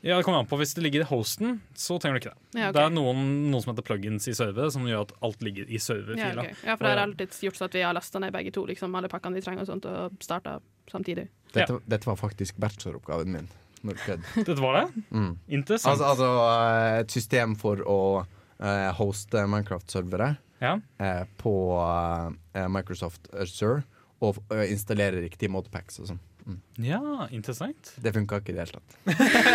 Ja, 0.01 0.15
det 0.15 0.23
kommer 0.23 0.39
an 0.39 0.47
på. 0.47 0.57
Hvis 0.57 0.73
det 0.77 0.81
ligger 0.85 1.03
i 1.03 1.07
hosten, 1.09 1.59
så 1.75 1.97
trenger 1.99 2.17
du 2.17 2.23
ikke 2.23 2.31
det. 2.31 2.43
Ja, 2.55 2.69
okay. 2.69 2.75
Det 2.77 2.83
er 2.85 2.93
noen, 2.95 3.23
noen 3.51 3.63
som 3.63 3.73
heter 3.73 3.85
plugins 3.85 4.29
i 4.31 4.35
server, 4.37 4.71
som 4.71 4.87
gjør 4.87 5.09
at 5.09 5.11
alt 5.27 5.43
ligger 5.43 5.67
i 5.67 5.75
Ja, 5.75 6.31
okay. 6.39 6.55
ja, 6.63 6.75
for 6.77 6.87
det 6.87 6.93
har 6.93 7.03
alltid 7.03 7.35
gjort 7.43 7.59
så 7.59 7.67
at 7.67 7.75
vi 7.75 7.83
har 7.83 7.93
lasta 7.93 8.21
ned 8.23 8.31
begge 8.33 8.53
to, 8.55 8.63
liksom, 8.69 8.95
alle 8.95 9.11
pakkene 9.11 9.35
vi 9.35 9.43
trenger 9.43 9.67
og 9.67 9.73
sånt, 9.73 9.85
og 9.91 10.15
starta 10.23 10.57
samtidig. 10.89 11.27
Dette, 11.55 11.79
dette 11.89 12.09
var 12.09 12.19
faktisk 12.19 12.59
bacheloroppgaven 12.61 13.31
min. 13.33 13.49
Når. 13.81 13.99
Dette 14.35 14.59
var 14.59 14.75
det? 14.75 15.03
Mm. 15.09 15.31
Interessant. 15.47 15.93
Altså, 15.93 16.09
altså 16.11 16.29
eh, 16.49 16.99
et 17.03 17.15
system 17.15 17.55
for 17.59 17.81
å 17.87 17.99
uh, 18.21 18.89
hoste 18.99 19.45
Minecraft-servere 19.47 20.33
eh, 20.59 21.23
på 21.39 21.53
uh, 21.79 22.67
Microsoft 22.71 23.31
Azure 23.33 23.85
og 24.19 24.41
installere 24.67 25.21
riktige 25.23 25.51
modpacks 25.53 26.01
og 26.01 26.09
sånn. 26.11 26.19
Mm. 26.49 26.57
Ja, 26.81 27.27
interessant. 27.35 27.91
Det 28.01 28.13
funka 28.15 28.39
ikke 28.41 28.53
i 28.53 28.55
det 28.57 28.63
hele 28.65 28.79
tatt. 28.79 28.95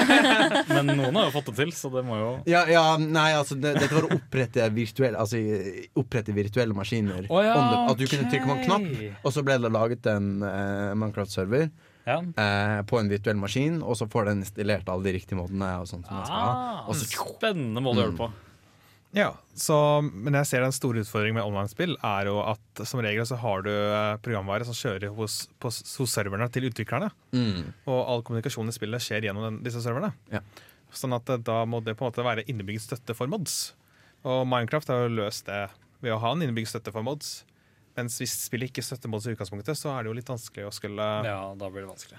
Men 0.74 0.92
noen 0.92 1.16
har 1.18 1.26
jo 1.28 1.32
fått 1.34 1.48
det 1.50 1.54
til, 1.58 1.72
så 1.74 1.90
det 1.94 2.04
må 2.06 2.18
jo 2.20 2.28
Ja, 2.50 2.60
ja 2.70 2.84
nei, 3.00 3.30
altså 3.34 3.56
det, 3.58 3.74
Dette 3.80 3.90
var 3.96 4.06
å 4.06 4.12
opprette 4.18 4.68
virtuelle, 4.76 5.18
altså, 5.18 5.40
opprette 5.98 6.34
virtuelle 6.36 6.76
maskiner. 6.76 7.26
Oh, 7.30 7.40
ja, 7.44 7.56
the- 7.56 7.82
at 7.94 7.98
du 7.98 8.06
kunne 8.10 8.30
trykke 8.30 8.46
på 8.46 8.56
en 8.58 8.64
knapp, 8.68 8.86
og 9.24 9.34
så 9.34 9.44
ble 9.46 9.58
det 9.64 9.72
laget 9.74 10.06
en 10.12 10.30
uh, 10.44 10.94
Minecraft-server 11.00 11.66
eh, 12.06 12.80
på 12.86 12.98
en 13.00 13.08
virtuell 13.08 13.38
maskin, 13.40 13.80
og 13.82 13.96
så 13.98 14.08
får 14.10 14.30
den 14.30 14.42
installert 14.44 14.88
alle 14.92 15.08
de 15.08 15.14
riktige 15.18 15.38
måtene. 15.40 15.70
Og 15.80 15.88
sånt 15.90 16.06
som 16.06 16.20
ah, 16.20 16.24
skal 16.28 16.42
ha. 16.42 16.50
ah, 16.54 16.88
Og 16.88 16.98
så, 17.00 17.08
Spennende 17.34 17.82
måte 17.84 18.02
å 18.02 18.04
gjøre 18.04 18.16
det 18.16 18.20
på. 18.20 18.30
Ja, 19.14 19.28
så, 19.54 19.76
men 20.02 20.34
jeg 20.40 20.48
ser 20.50 20.64
den 20.64 20.74
store 20.74 21.04
utfordringen 21.04 21.38
med 21.38 21.46
online-spill 21.46 21.94
er 22.02 22.26
jo 22.26 22.40
at 22.42 22.82
som 22.82 23.02
regel 23.04 23.22
så 23.28 23.38
har 23.38 23.62
du 23.62 23.70
eh, 23.70 24.16
programvare 24.24 24.66
som 24.66 24.74
kjører 24.74 25.14
hos, 25.14 25.44
på, 25.62 25.70
hos 25.70 26.14
serverne 26.16 26.48
til 26.50 26.66
utviklerne. 26.66 27.12
Mm. 27.30 27.70
Og 27.86 28.00
all 28.00 28.24
kommunikasjon 28.26 28.72
i 28.72 28.74
spillet 28.74 29.04
skjer 29.04 29.28
gjennom 29.28 29.46
den, 29.46 29.60
disse 29.66 29.84
serverne. 29.84 30.10
Ja. 30.34 30.42
Sånn 30.94 31.14
at 31.14 31.30
eh, 31.30 31.38
da 31.46 31.60
må 31.62 31.78
det 31.86 31.94
på 31.94 32.02
en 32.02 32.10
måte 32.10 32.26
være 32.26 32.46
innebygd 32.50 32.82
støtte 32.88 33.14
for 33.14 33.30
mods. 33.30 33.76
Og 34.26 34.42
Minecraft 34.50 34.90
har 34.90 35.06
jo 35.06 35.14
løst 35.20 35.46
det 35.46 35.62
ved 36.02 36.16
å 36.16 36.20
ha 36.24 36.34
en 36.34 36.42
innebygd 36.42 36.72
støtte 36.72 36.94
for 36.94 37.06
mods. 37.06 37.44
Mens 37.94 38.18
hvis 38.18 38.34
spillet 38.48 38.72
ikke 38.72 38.82
støtter 38.82 39.12
mods 39.12 39.30
i 39.30 39.36
utgangspunktet, 39.36 39.78
så 39.78 39.94
er 39.94 40.02
det 40.02 40.10
jo 40.10 40.18
litt 40.18 40.30
vanskelig 40.34 40.66
å 40.66 40.74
skulle 40.74 41.10
Ja, 41.22 41.40
da 41.54 41.70
blir 41.70 41.86
det 41.86 41.92
vanskelig. 41.92 42.18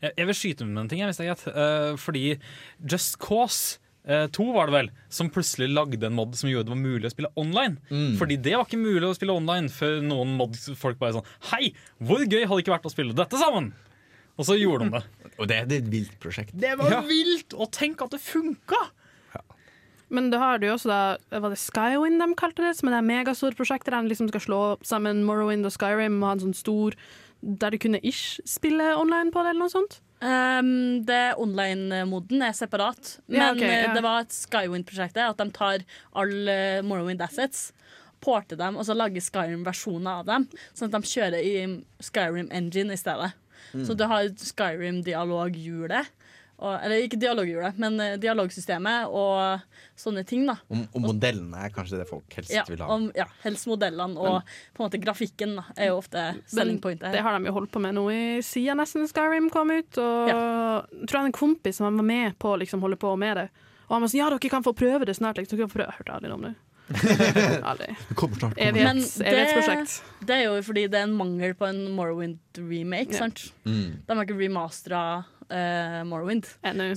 Jeg, 0.00 0.16
jeg 0.16 0.28
vil 0.30 0.38
skyte 0.40 0.66
med 0.68 0.86
en 0.86 0.88
ting, 0.88 1.04
jeg, 1.04 1.12
hvis 1.12 1.20
det 1.20 1.26
er 1.26 1.34
greit. 1.34 1.48
Uh, 1.52 2.00
fordi 2.00 2.24
Just 2.80 3.20
Cause 3.20 3.83
2 4.04 4.46
var 4.52 4.68
det 4.68 4.74
vel, 4.74 4.88
som 5.08 5.30
plutselig 5.32 5.70
lagde 5.72 6.04
en 6.04 6.16
mod 6.16 6.34
som 6.36 6.50
gjorde 6.50 6.68
det 6.68 6.74
var 6.74 6.80
mulig 6.82 7.08
å 7.08 7.12
spille 7.14 7.30
online. 7.40 7.78
Mm. 7.88 8.18
Fordi 8.20 8.36
det 8.36 8.52
var 8.52 8.66
ikke 8.66 8.82
mulig 8.82 9.08
å 9.08 9.14
spille 9.16 9.36
online 9.36 9.72
før 9.72 10.02
noen 10.04 10.34
mod-folk 10.36 11.00
bare 11.00 11.16
sånn 11.16 11.30
Hei, 11.52 11.70
hvor 12.04 12.20
gøy 12.20 12.42
hadde 12.44 12.58
det 12.58 12.66
ikke 12.66 12.74
vært 12.74 12.90
å 12.90 12.92
spille 12.92 13.16
dette 13.16 13.40
sammen? 13.40 13.72
Og 14.34 14.48
så 14.48 14.58
gjorde 14.58 14.90
de 14.90 14.98
det. 14.98 15.04
Og 15.40 15.48
det, 15.50 15.62
det 15.70 15.78
er 15.78 15.86
et 15.86 15.90
vilt 15.90 16.18
prosjekt. 16.22 16.52
Det 16.58 16.74
var 16.78 17.00
vilt! 17.08 17.56
Og 17.56 17.72
tenk 17.74 18.04
at 18.04 18.12
det 18.14 18.20
funka! 18.22 18.82
Men 20.14 20.30
det 20.30 20.38
har 20.38 20.60
du 20.60 20.68
også 20.68 20.90
da 20.90 21.40
Var 21.40 21.50
det 21.54 21.58
Skywind 21.58 22.20
de 22.22 22.28
kalte 22.38 22.62
det? 22.62 22.74
Som 22.78 22.90
er 22.90 22.98
det 22.98 23.04
megastore 23.08 23.56
prosjektet 23.56 23.92
der 23.92 24.04
de 24.04 24.12
liksom 24.12 24.28
skal 24.30 24.44
slå 24.44 24.62
sammen 24.86 25.24
Morrowind 25.26 25.66
og 25.66 25.74
Skyrim 25.74 26.20
og 26.20 26.28
ha 26.28 26.34
en 26.36 26.44
sånn 26.44 26.58
stor 26.58 26.96
Der 27.40 27.74
du 27.74 27.80
kunne 27.80 28.02
ish 28.04 28.38
spille 28.48 28.92
online 29.00 29.32
på 29.34 29.42
det, 29.42 29.54
eller 29.54 29.64
noe 29.66 29.72
sånt? 29.72 29.98
Um, 30.24 31.02
det 31.04 31.34
Online-moden 31.36 32.40
er 32.46 32.54
separat, 32.56 33.18
men 33.28 33.40
Ja, 33.42 33.50
okay, 33.52 33.68
ja. 33.68 33.88
eh, 33.90 33.94
det 33.94 34.02
var 34.06 34.22
et 34.24 34.32
Skywind-prosjektet. 34.32 35.20
At 35.20 35.36
de 35.42 35.50
tar 35.52 35.84
alle 36.16 36.56
Morrowind 36.86 37.20
assets, 37.20 37.72
porter 38.24 38.56
dem 38.56 38.78
og 38.80 38.86
så 38.88 38.96
lager 38.96 39.20
Skyrim-versjoner 39.20 40.22
av 40.22 40.28
dem. 40.30 40.46
Sånn 40.72 40.88
at 40.88 40.96
de 40.96 41.10
kjører 41.10 41.44
i 41.44 41.56
Skyrim 42.00 42.48
Engine 42.56 42.96
i 42.96 43.00
stedet. 43.00 43.34
Mm. 43.74 43.84
Så 43.84 43.96
du 43.98 44.06
har 44.08 44.30
Skyrim-dialoghjulet. 44.40 46.08
Og- 46.58 46.78
Eller 46.84 47.02
ikke 47.02 47.18
dialoghjulet, 47.18 47.78
men 47.78 47.98
eh, 48.00 48.16
dialogsystemet 48.16 49.08
og 49.10 49.60
sånne 49.96 50.24
ting. 50.26 50.46
da 50.46 50.56
Og, 50.70 50.86
og 50.94 51.00
modellene 51.02 51.64
er 51.66 51.70
kanskje 51.74 51.98
det 51.98 52.08
folk 52.08 52.32
helst 52.36 52.50
ja, 52.54 52.62
vil 52.68 52.78
ha. 52.78 52.86
om, 52.94 53.10
ja, 53.16 53.26
Helst 53.42 53.66
modellene 53.66 54.16
og 54.16 54.42
på 54.74 54.82
en 54.84 54.90
måte 54.90 55.00
grafikken 55.02 55.56
da, 55.56 55.64
er 55.76 55.88
jo 55.92 55.98
ofte 55.98 56.24
selling 56.46 56.80
pointet. 56.80 57.12
Det 57.12 57.20
har 57.22 57.38
de 57.38 57.46
jo 57.46 57.52
holdt 57.52 57.72
på 57.72 57.80
med 57.80 57.94
nå 57.94 58.06
i 58.10 58.40
siden 58.42 58.78
nesten 58.78 59.06
Skyrim 59.10 59.50
kom 59.50 59.70
ut. 59.70 59.98
Og 59.98 60.28
jeg 60.28 61.06
tror 61.06 61.10
jeg 61.10 61.20
hadde 61.20 61.32
en 61.32 61.40
kompis 61.40 61.76
som 61.76 61.90
var 61.96 62.04
med 62.04 62.38
på 62.38 62.54
å 62.54 62.58
liksom 62.60 62.80
holde 62.80 62.96
på 62.96 63.16
med 63.18 63.36
det. 63.36 63.48
Og 63.88 63.96
han 63.98 64.00
var 64.02 64.08
sånn 64.08 64.22
Ja, 64.22 64.30
dere 64.30 64.48
kan 64.50 64.62
få 64.64 64.72
prøve 64.74 65.04
det 65.04 65.16
snart. 65.18 65.36
Liksom. 65.36 65.58
Dere 65.58 65.66
kan 65.66 65.74
få 65.74 65.82
prøve. 65.82 65.90
Jeg 65.92 65.98
hørte 66.00 66.14
aldri 66.16 66.32
om 66.32 66.42
det. 66.48 66.54
Det 68.08 68.14
kommer 68.14 68.36
snart. 68.36 68.58
Evighets- 68.58 68.84
Men 68.84 68.98
det, 68.98 70.26
det 70.26 70.34
er 70.36 70.42
jo 70.44 70.62
fordi 70.62 70.82
det 70.92 70.98
er 71.00 71.06
en 71.08 71.14
mangel 71.16 71.54
på 71.56 71.66
en 71.68 71.78
Morrowind-remake. 71.96 73.12
Ja. 73.14 73.18
sant? 73.24 73.52
Mm. 73.64 74.02
De 74.06 74.16
har 74.16 74.24
ikke 74.26 74.36
remastera 74.38 75.24
eh, 75.50 76.00
Morrowind. 76.08 76.48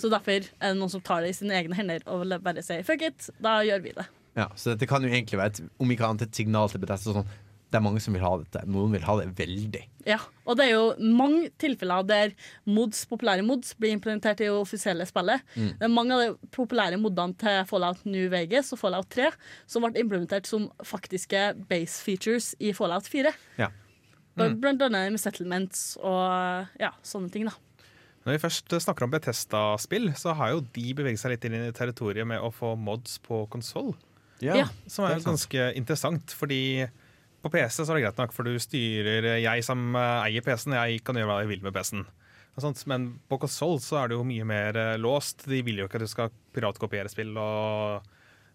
Så 0.02 0.12
derfor 0.14 0.38
er 0.38 0.72
det 0.72 0.78
noen 0.78 0.94
som 0.94 1.04
tar 1.04 1.26
det 1.26 1.34
i 1.34 1.40
sine 1.40 1.58
egne 1.58 1.78
hender 1.78 2.06
og 2.12 2.28
bare 2.44 2.64
sier 2.66 2.86
fuck 2.88 3.04
it, 3.08 3.30
da 3.44 3.60
gjør 3.68 3.84
vi 3.84 3.96
det. 3.98 4.08
Ja, 4.38 4.52
så 4.56 4.76
dette 4.76 4.86
kan 4.90 5.02
jo 5.02 5.10
egentlig 5.10 5.40
være 5.40 5.56
et, 5.56 5.62
om 5.82 5.92
ikke 5.92 6.06
annet 6.06 6.28
et 6.28 6.40
signal 6.40 6.70
til 6.70 6.82
Bethesda. 6.84 7.16
Sånn, 7.16 7.30
det 7.68 7.80
er 7.80 7.84
mange 7.84 8.00
som 8.00 8.16
vil 8.16 8.24
ha 8.24 8.30
dette. 8.40 8.62
Noen 8.72 8.94
vil 8.96 9.04
ha 9.04 9.16
det 9.20 9.28
veldig. 9.36 9.82
Ja, 10.08 10.20
Og 10.48 10.56
det 10.56 10.68
er 10.68 10.78
jo 10.78 11.10
mange 11.18 11.50
tilfeller 11.60 12.06
der 12.08 12.32
mods, 12.64 13.02
populære 13.10 13.44
mods 13.44 13.74
blir 13.76 13.92
implementert 13.92 14.40
i 14.40 14.48
det 14.48 14.54
offisielle 14.56 15.08
spillet. 15.10 15.44
Mm. 15.58 15.74
Det 15.82 15.88
er 15.90 15.92
mange 15.92 16.16
av 16.16 16.22
de 16.22 16.52
populære 16.56 17.00
modene 17.02 17.36
til 17.42 17.60
Fallout 17.68 18.06
New 18.08 18.30
Vegas 18.32 18.72
og 18.72 18.80
Fallout 18.80 19.10
3 19.12 19.34
som 19.68 19.84
ble 19.84 20.00
implementert 20.00 20.48
som 20.48 20.70
faktiske 20.86 21.44
base 21.68 22.00
features 22.06 22.54
i 22.64 22.72
Fallout 22.78 23.10
4. 23.12 23.36
Ja. 23.60 23.72
Blant 24.38 24.86
annet 24.86 25.12
med 25.12 25.20
settlements 25.20 25.98
og 25.98 26.70
ja, 26.80 26.94
sånne 27.04 27.34
ting. 27.34 27.50
da 27.50 27.58
Når 28.28 28.36
vi 28.36 28.42
først 28.44 28.74
snakker 28.84 29.06
om 29.08 29.12
Betesta-spill, 29.14 30.10
så 30.20 30.34
har 30.36 30.52
jo 30.52 30.62
de 30.76 30.86
beveget 30.98 31.22
seg 31.22 31.32
litt 31.32 31.46
inn 31.48 31.56
i 31.56 31.72
territoriet 31.76 32.28
med 32.28 32.44
å 32.44 32.50
få 32.52 32.74
mods 32.76 33.18
på 33.24 33.46
konsoll. 33.54 33.94
Ja, 34.44 34.58
Ja. 34.60 34.66
Som 34.92 35.06
er 35.08 35.16
er 35.16 35.22
sant. 35.24 35.30
ganske 35.32 35.68
interessant, 35.80 36.34
fordi 36.36 36.86
på 37.42 37.50
PC 37.54 37.86
så 37.86 37.94
er 37.94 37.96
det 37.96 38.04
greit 38.04 38.18
nok, 38.20 38.34
for 38.36 38.44
du 38.44 38.58
styrer 38.60 39.40
Jeg 39.40 39.64
som 39.64 39.96
eh, 39.96 40.26
eier 40.28 40.44
PC-en, 40.44 40.76
jeg 40.76 41.04
kan 41.08 41.16
gjøre 41.16 41.30
hva 41.32 41.40
jeg 41.46 41.52
vil 41.56 41.64
med 41.64 41.74
PC-en. 41.74 42.06
Men 42.90 43.20
på 43.30 43.38
konsoll 43.40 43.78
så 43.80 44.00
er 44.04 44.08
det 44.10 44.18
jo 44.18 44.24
mye 44.28 44.44
mer 44.50 44.76
eh, 44.76 44.98
låst. 44.98 45.46
De 45.48 45.62
vil 45.64 45.78
jo 45.78 45.86
ikke 45.88 46.00
at 46.02 46.06
du 46.06 46.08
skal 46.12 46.32
piratkopiere 46.54 47.08
spill, 47.10 47.32
og 47.38 48.04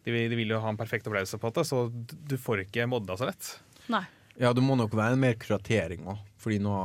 de, 0.04 0.10
vil- 0.12 0.28
de 0.28 0.36
vil 0.36 0.50
jo 0.52 0.60
ha 0.60 0.68
en 0.68 0.76
perfekt 0.76 1.06
opplevelse 1.08 1.38
på 1.40 1.52
det, 1.54 1.64
så 1.70 1.86
du 1.88 2.36
får 2.36 2.66
ikke 2.66 2.84
modda 2.90 3.16
så 3.16 3.30
lett. 3.30 3.54
Nei. 3.88 4.04
Ja, 4.40 4.52
det 4.52 4.62
må 4.64 4.76
nok 4.76 4.92
være 4.96 5.14
en 5.16 5.20
mer 5.22 5.34
kuratering 5.40 6.04
òg, 6.10 6.18
fordi 6.42 6.58
nå 6.60 6.76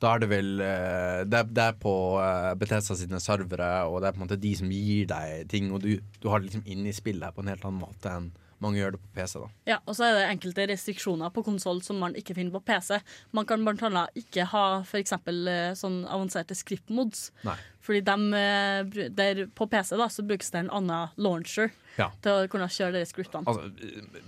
Da 0.00 0.14
er 0.14 0.22
det 0.22 0.30
vel 0.30 0.60
eh, 0.64 1.22
Det 1.28 1.42
er, 1.42 1.48
det 1.52 1.64
er 1.64 1.80
på 1.80 1.94
uh, 2.16 2.52
Bethesda 2.58 2.96
sine 2.96 3.20
servere, 3.22 3.70
og 3.88 4.00
det 4.00 4.10
er 4.10 4.16
på 4.16 4.22
en 4.22 4.26
måte 4.26 4.40
de 4.40 4.54
som 4.56 4.70
gir 4.72 5.08
deg 5.10 5.48
ting, 5.52 5.72
og 5.74 5.84
du, 5.84 5.92
du 6.20 6.30
har 6.32 6.40
det 6.40 6.50
liksom 6.50 6.64
inn 6.64 6.86
i 6.88 6.96
spillet 6.96 7.36
på 7.36 7.44
en 7.44 7.52
helt 7.52 7.66
annen 7.66 7.84
måte 7.84 8.14
enn 8.14 8.30
mange 8.60 8.76
gjør 8.76 8.94
det 8.94 9.00
på 9.00 9.10
PC. 9.16 9.40
da 9.40 9.48
Ja, 9.72 9.78
og 9.88 9.96
så 9.96 10.06
er 10.06 10.16
det 10.18 10.24
enkelte 10.28 10.66
restriksjoner 10.68 11.32
på 11.32 11.44
konsoll 11.46 11.80
som 11.84 12.00
man 12.02 12.16
ikke 12.18 12.36
finner 12.36 12.52
på 12.58 12.62
PC. 12.68 12.98
Man 13.36 13.48
kan 13.48 13.64
blant 13.64 13.82
annet 13.88 14.12
ikke 14.20 14.44
ha 14.52 14.64
eksempel 15.00 15.48
eh, 15.48 15.72
sånn 15.78 16.02
avanserte 16.04 16.56
script-mods. 16.58 17.30
Nei. 17.48 17.56
Fordi 17.80 18.02
eh, 18.04 19.08
der, 19.16 19.46
på 19.56 19.68
PC 19.70 19.96
da, 19.96 20.10
så 20.12 20.26
brukes 20.28 20.52
det 20.52 20.66
en 20.66 20.74
annen 20.76 21.16
launcher 21.16 21.72
Ja. 21.98 22.08
til 22.22 22.32
å 22.32 22.50
kunne 22.50 22.68
kjøre 22.70 22.94
de 22.98 23.06
scriptene. 23.08 23.44
Altså, 23.50 23.66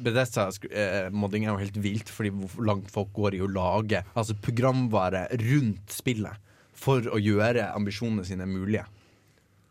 Bethesda 0.02 0.48
eh, 0.70 1.10
modding 1.14 1.46
er 1.46 1.52
jo 1.52 1.60
helt 1.62 1.78
vilt, 1.84 2.10
fordi 2.12 2.32
hvor 2.34 2.66
langt 2.68 2.90
folk 2.92 3.12
går 3.16 3.38
i 3.38 3.44
å 3.44 3.50
lage 3.50 4.02
altså 4.12 4.36
programvare 4.42 5.28
rundt 5.44 5.94
spillet 5.94 6.50
for 6.82 7.06
å 7.06 7.20
gjøre 7.22 7.70
ambisjonene 7.76 8.26
sine 8.26 8.48
mulige. 8.50 8.84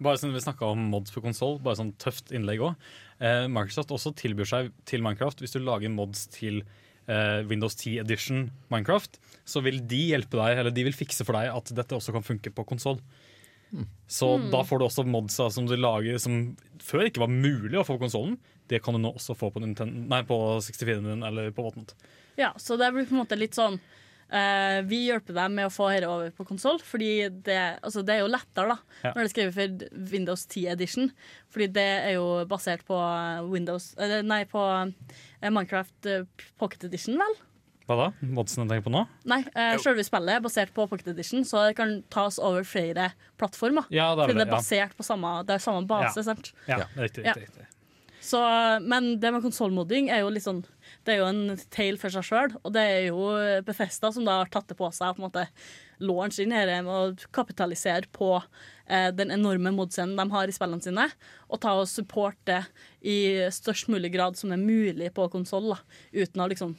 Bare 0.01 0.17
siden 0.17 0.33
vi 0.33 0.41
snakka 0.41 0.71
om 0.73 0.87
mods 0.89 1.13
for 1.13 1.21
konsoll, 1.21 1.59
bare 1.61 1.77
sånn 1.77 1.93
tøft 2.01 2.31
innlegg 2.33 2.63
òg. 2.65 2.87
Eh, 3.21 3.45
Microsoft 3.51 3.93
også 3.93 4.15
tilbyr 4.17 4.49
seg 4.49 4.71
til 4.89 5.03
Minecraft 5.05 5.43
hvis 5.43 5.53
du 5.53 5.59
lager 5.61 5.93
mods 5.93 6.23
til 6.33 6.63
eh, 7.05 7.41
Windows 7.45 7.75
10 7.77 7.99
Edition 8.01 8.47
Minecraft, 8.73 9.19
så 9.45 9.61
vil 9.61 9.77
de 9.85 9.99
hjelpe 10.13 10.39
deg, 10.39 10.57
eller 10.57 10.73
de 10.73 10.87
vil 10.87 10.97
fikse 10.97 11.27
for 11.27 11.37
deg 11.37 11.51
at 11.53 11.73
dette 11.77 11.97
også 11.97 12.15
kan 12.15 12.25
funke 12.25 12.53
på 12.55 12.65
konsoll. 12.73 12.97
Så 14.11 14.37
mm. 14.37 14.49
da 14.51 14.63
får 14.67 14.79
du 14.79 14.85
også 14.85 15.05
modsa 15.07 15.47
som 15.53 15.67
du 15.69 15.77
lager 15.79 16.17
som 16.19 16.41
før 16.83 17.07
ikke 17.07 17.23
var 17.23 17.31
mulig 17.31 17.79
å 17.79 17.85
få 17.87 17.95
på 17.95 18.05
konsollen. 18.05 18.35
Det 18.67 18.81
kan 18.83 18.95
du 18.95 19.01
nå 19.03 19.13
også 19.15 19.35
få 19.35 19.51
på, 19.51 19.61
Nintendo, 19.63 20.03
nei, 20.11 20.21
på 20.27 20.37
64-en 20.63 21.09
din 21.09 21.25
eller 21.27 21.51
på 21.55 21.63
Whatnot. 21.65 21.95
Ja, 22.39 22.53
så 22.59 22.77
det 22.79 22.91
blir 22.95 23.07
på 23.07 23.15
en 23.15 23.21
måte 23.23 23.37
litt 23.39 23.57
sånn 23.57 23.75
uh, 23.75 24.79
Vi 24.87 25.01
hjelper 25.09 25.35
deg 25.35 25.51
med 25.51 25.67
å 25.67 25.73
få 25.73 25.89
dette 25.91 26.07
over 26.11 26.31
på 26.35 26.45
konsoll, 26.47 26.79
fordi 26.83 27.11
det, 27.43 27.59
altså 27.83 28.03
det 28.07 28.15
er 28.15 28.23
jo 28.23 28.31
lettere 28.31 28.75
da 28.75 28.77
Ja. 29.01 29.13
når 29.13 29.19
det 29.19 29.25
er 29.25 29.33
skrevet 29.33 29.57
for 29.57 30.07
Windows 30.13 30.45
10 30.47 30.67
Edition. 30.75 31.11
Fordi 31.51 31.69
det 31.79 31.87
er 32.07 32.15
jo 32.15 32.27
basert 32.51 32.83
på 32.87 32.99
Windows 33.51 33.91
eller 33.99 34.23
Nei, 34.27 34.43
på 34.49 34.63
eh, 34.71 35.51
Minecraft 35.51 36.11
eh, 36.11 36.27
Pocket 36.61 36.87
Edition, 36.87 37.19
vel? 37.19 37.39
Hva 37.91 37.97
da? 37.99 38.27
Modsen 38.37 38.63
jeg 38.63 38.71
tenker 38.71 38.85
på 38.87 38.93
nå? 38.95 39.01
Nei, 39.27 39.41
uh, 39.51 39.75
selve 39.83 40.05
spillet 40.07 40.37
er 40.37 40.45
basert 40.45 40.71
på 40.75 40.85
Pocket 40.87 41.11
Edition, 41.11 41.43
så 41.47 41.67
det 41.67 41.75
kan 41.79 41.97
tas 42.13 42.39
over 42.39 42.63
flere 42.67 43.09
plattformer. 43.41 43.89
Ja, 43.91 44.13
det 44.15 44.23
er 44.23 44.31
fordi 44.31 44.37
vel 44.37 44.41
det 44.41 44.47
er 44.47 44.51
det, 44.53 44.55
ja. 44.55 44.61
basert 44.63 44.95
på 44.97 45.07
samme, 45.07 45.35
det 45.49 45.57
er 45.57 45.65
samme 45.67 45.83
base, 45.89 46.15
Ja. 46.23 46.27
sant? 46.31 46.53
Ja, 46.71 46.79
riktig, 46.95 47.25
Ja. 47.27 47.35
riktig, 47.35 47.51
riktig. 47.51 47.67
Så, 48.21 48.37
men 48.85 49.15
det 49.19 49.31
med 49.33 49.41
konsollmodding 49.41 50.11
er 50.13 50.19
jo 50.21 50.29
litt 50.29 50.43
sånn 50.45 50.59
Det 51.03 51.15
er 51.15 51.23
jo 51.23 51.29
en 51.31 51.57
tale 51.73 51.97
for 51.97 52.13
seg 52.13 52.21
sjøl, 52.27 52.51
og 52.61 52.73
det 52.75 52.81
er 52.85 53.07
jo 53.07 53.63
Befesta 53.65 54.11
som 54.13 54.27
da 54.27 54.35
har 54.43 54.51
tatt 54.53 54.67
det 54.69 54.77
på 54.77 54.85
seg 54.93 55.15
på 55.15 55.23
en 55.23 55.25
måte 55.25 55.47
launch 56.05 56.37
inn 56.43 56.53
her 56.53 56.69
med 56.85 56.91
å 56.93 57.31
kapitalisere 57.33 58.05
på 58.13 58.35
eh, 58.85 59.09
den 59.09 59.33
enorme 59.33 59.73
modscenen 59.73 60.13
de 60.19 60.25
har 60.35 60.45
i 60.45 60.53
spillene 60.53 60.85
sine, 60.85 61.07
og 61.49 61.61
ta 61.63 61.73
og 61.79 61.89
supporte 61.89 62.59
i 63.01 63.17
størst 63.49 63.89
mulig 63.89 64.13
grad 64.13 64.37
som 64.37 64.53
det 64.53 64.59
er 64.59 64.65
mulig 64.69 65.09
på 65.17 65.25
konsoll, 65.33 65.73
uten 66.13 66.45
å 66.45 66.49
liksom 66.53 66.75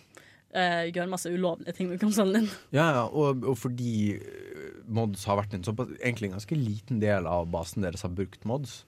eh, 0.52 0.88
gjøre 0.92 1.10
masse 1.10 1.30
ulovlige 1.32 1.74
ting 1.76 1.90
med 1.90 2.00
konsollen 2.02 2.42
din. 2.42 2.48
Ja, 2.78 2.88
ja, 2.98 3.04
og, 3.08 3.44
og 3.48 3.58
fordi 3.60 4.16
eh, 4.16 4.80
mods 4.86 5.26
har 5.28 5.40
vært 5.40 5.56
en 5.56 5.66
såpass, 5.66 5.92
egentlig 6.00 6.30
en 6.30 6.38
ganske 6.38 6.58
liten 6.58 7.02
del 7.02 7.28
av 7.28 7.48
basen 7.52 7.86
deres 7.86 8.04
har 8.06 8.14
brukt 8.14 8.44
mods. 8.48 8.82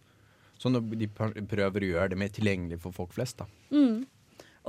Så 0.60 0.70
de 0.70 1.08
prøver 1.10 1.84
å 1.84 1.88
gjøre 1.90 2.12
det 2.12 2.18
mer 2.20 2.32
tilgjengelig 2.32 2.78
for 2.84 2.94
folk 2.94 3.14
flest, 3.16 3.42
da. 3.42 3.48
Mm. 3.74 4.04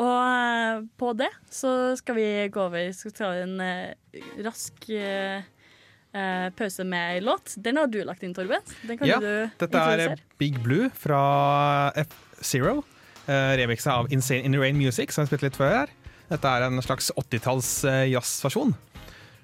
Og 0.01 0.15
eh, 0.27 0.85
på 0.99 1.11
det 1.15 1.31
så 1.53 1.71
skal 1.95 2.17
vi 2.17 2.25
gå 2.51 2.63
over 2.65 2.89
Skal 2.91 3.13
ta 3.15 3.29
en 3.39 3.59
eh, 3.63 4.23
rask 4.43 4.89
pause 6.55 6.85
med 6.87 7.17
ei 7.17 7.19
låt. 7.19 7.57
Den 7.59 7.75
har 7.75 7.89
du 7.91 7.97
lagt 8.07 8.21
inn, 8.23 8.31
Torben. 8.31 8.63
Den 8.87 8.95
kan 8.95 9.09
Ja, 9.09 9.17
du 9.19 9.49
dette 9.59 9.81
er. 9.99 10.21
Big 10.39 10.61
Blue 10.63 10.87
fra 10.95 11.91
F-Zero. 12.05 12.85
Uh, 13.25 13.57
Remixa 13.57 13.91
av 13.99 14.07
Insane 14.13 14.45
In 14.45 14.53
The 14.53 14.61
Rain 14.61 14.77
Music, 14.77 15.11
som 15.11 15.25
jeg 15.25 15.33
spilte 15.33 15.49
litt 15.49 15.57
før 15.57 15.71
her. 15.81 15.93
Dette 16.29 16.49
er 16.49 16.65
en 16.65 16.81
slags 16.81 17.11
80-talls 17.13 17.69
eh, 17.89 18.03
jazzversjon. 18.09 18.73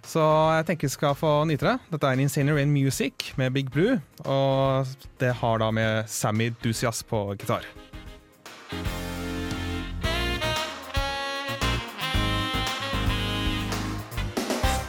Så 0.02 0.22
jeg 0.58 0.66
tenker 0.66 0.90
vi 0.90 0.94
skal 0.96 1.18
få 1.18 1.32
nyte 1.46 1.68
det. 1.68 1.76
Dette 1.94 2.10
er 2.10 2.18
en 2.18 2.24
Insane 2.24 2.50
In 2.50 2.58
Rain 2.58 2.72
Music 2.74 3.34
med 3.38 3.54
Big 3.54 3.70
Blue. 3.70 4.00
Og 4.26 4.90
det 5.22 5.36
har 5.44 5.62
da 5.62 5.70
med 5.72 6.10
Sammy 6.10 6.50
Dusias 6.64 7.04
på 7.06 7.36
gitar. 7.38 7.68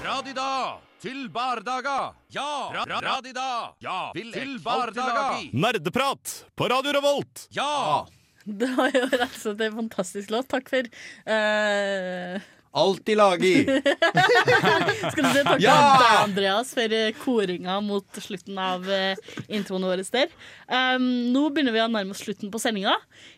Radida 0.06 0.48
til 1.02 1.28
bardaga. 1.34 2.14
Ja! 2.32 2.48
Ra 2.72 2.86
ra 2.88 3.00
radida. 3.04 3.74
Ja! 3.84 4.00
Til 4.16 4.56
bardaga. 4.64 5.28
Nerdeprat 5.52 6.44
på 6.56 6.72
Radio 6.72 6.96
Revolt! 6.96 7.48
Ja! 7.50 8.06
Det 8.62 8.70
var 8.76 8.90
jo 8.94 9.04
rett 9.12 9.28
og 9.28 9.38
slett 9.38 9.60
en 9.68 9.76
fantastisk 9.84 10.30
låt. 10.34 10.48
Takk 10.50 10.68
for 10.72 10.88
uh... 11.28 12.40
Alltid 12.72 13.18
lagi! 13.20 13.66
Skal 15.12 15.26
du 15.26 15.28
si 15.34 15.42
takk 15.44 15.60
Ja! 15.60 15.74
til 16.00 16.06
Andreas, 16.22 16.70
for 16.72 16.94
eh, 16.96 17.10
koringa 17.20 17.74
mot 17.84 18.16
slutten 18.24 18.56
av 18.56 18.86
eh, 18.88 19.18
introen 19.52 19.84
vår 19.84 20.00
der. 20.14 20.32
Um, 20.72 21.04
nå 21.34 21.42
begynner 21.52 21.74
vi 21.76 21.82
å 21.84 21.90
nærme 21.92 22.16
oss 22.16 22.22
slutten 22.24 22.48
på 22.52 22.60
sendinga. 22.62 22.94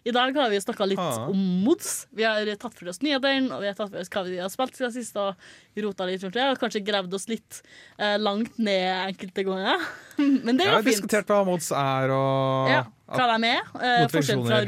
I 0.06 0.14
dag 0.14 0.38
har 0.38 0.52
vi 0.52 0.60
snakka 0.62 0.86
litt 0.86 1.02
Ah. 1.02 1.26
om 1.26 1.40
mods. 1.64 2.06
Vi 2.14 2.22
har 2.22 2.46
tatt 2.54 2.78
for 2.78 2.92
oss 2.92 3.02
nyhetene, 3.02 3.50
og 3.50 3.64
vi 3.64 3.72
har 3.72 3.74
tatt 3.74 3.90
for 3.90 3.98
oss 4.04 4.12
hva 4.14 4.22
vi 4.28 4.38
har 4.38 4.52
spilt 4.54 4.78
siden 4.78 4.94
sist, 4.94 5.18
og 5.18 5.34
rota 5.82 6.06
litt 6.06 6.22
rundt 6.22 6.38
det, 6.38 6.46
og 6.54 6.62
kanskje 6.62 6.84
gravd 6.86 7.18
oss 7.18 7.26
litt 7.26 7.58
uh, 7.98 8.14
langt 8.22 8.54
ned 8.62 9.10
enkelte 9.10 9.48
ganger. 9.50 9.82
Men 10.46 10.56
det 10.58 10.64
Jeg 10.64 10.70
er 10.70 10.76
har 10.76 10.82
jo 10.82 10.86
fint. 10.86 10.94
diskutert 10.96 11.32
hva 11.32 11.40
mods 11.46 11.70
er, 11.74 12.12
og 12.14 12.70
Ja, 12.70 12.82
hva 13.14 13.26
de 13.38 13.50
er. 13.50 13.72
Eh, 13.80 14.06
forskjell 14.12 14.44
fra 14.46 14.62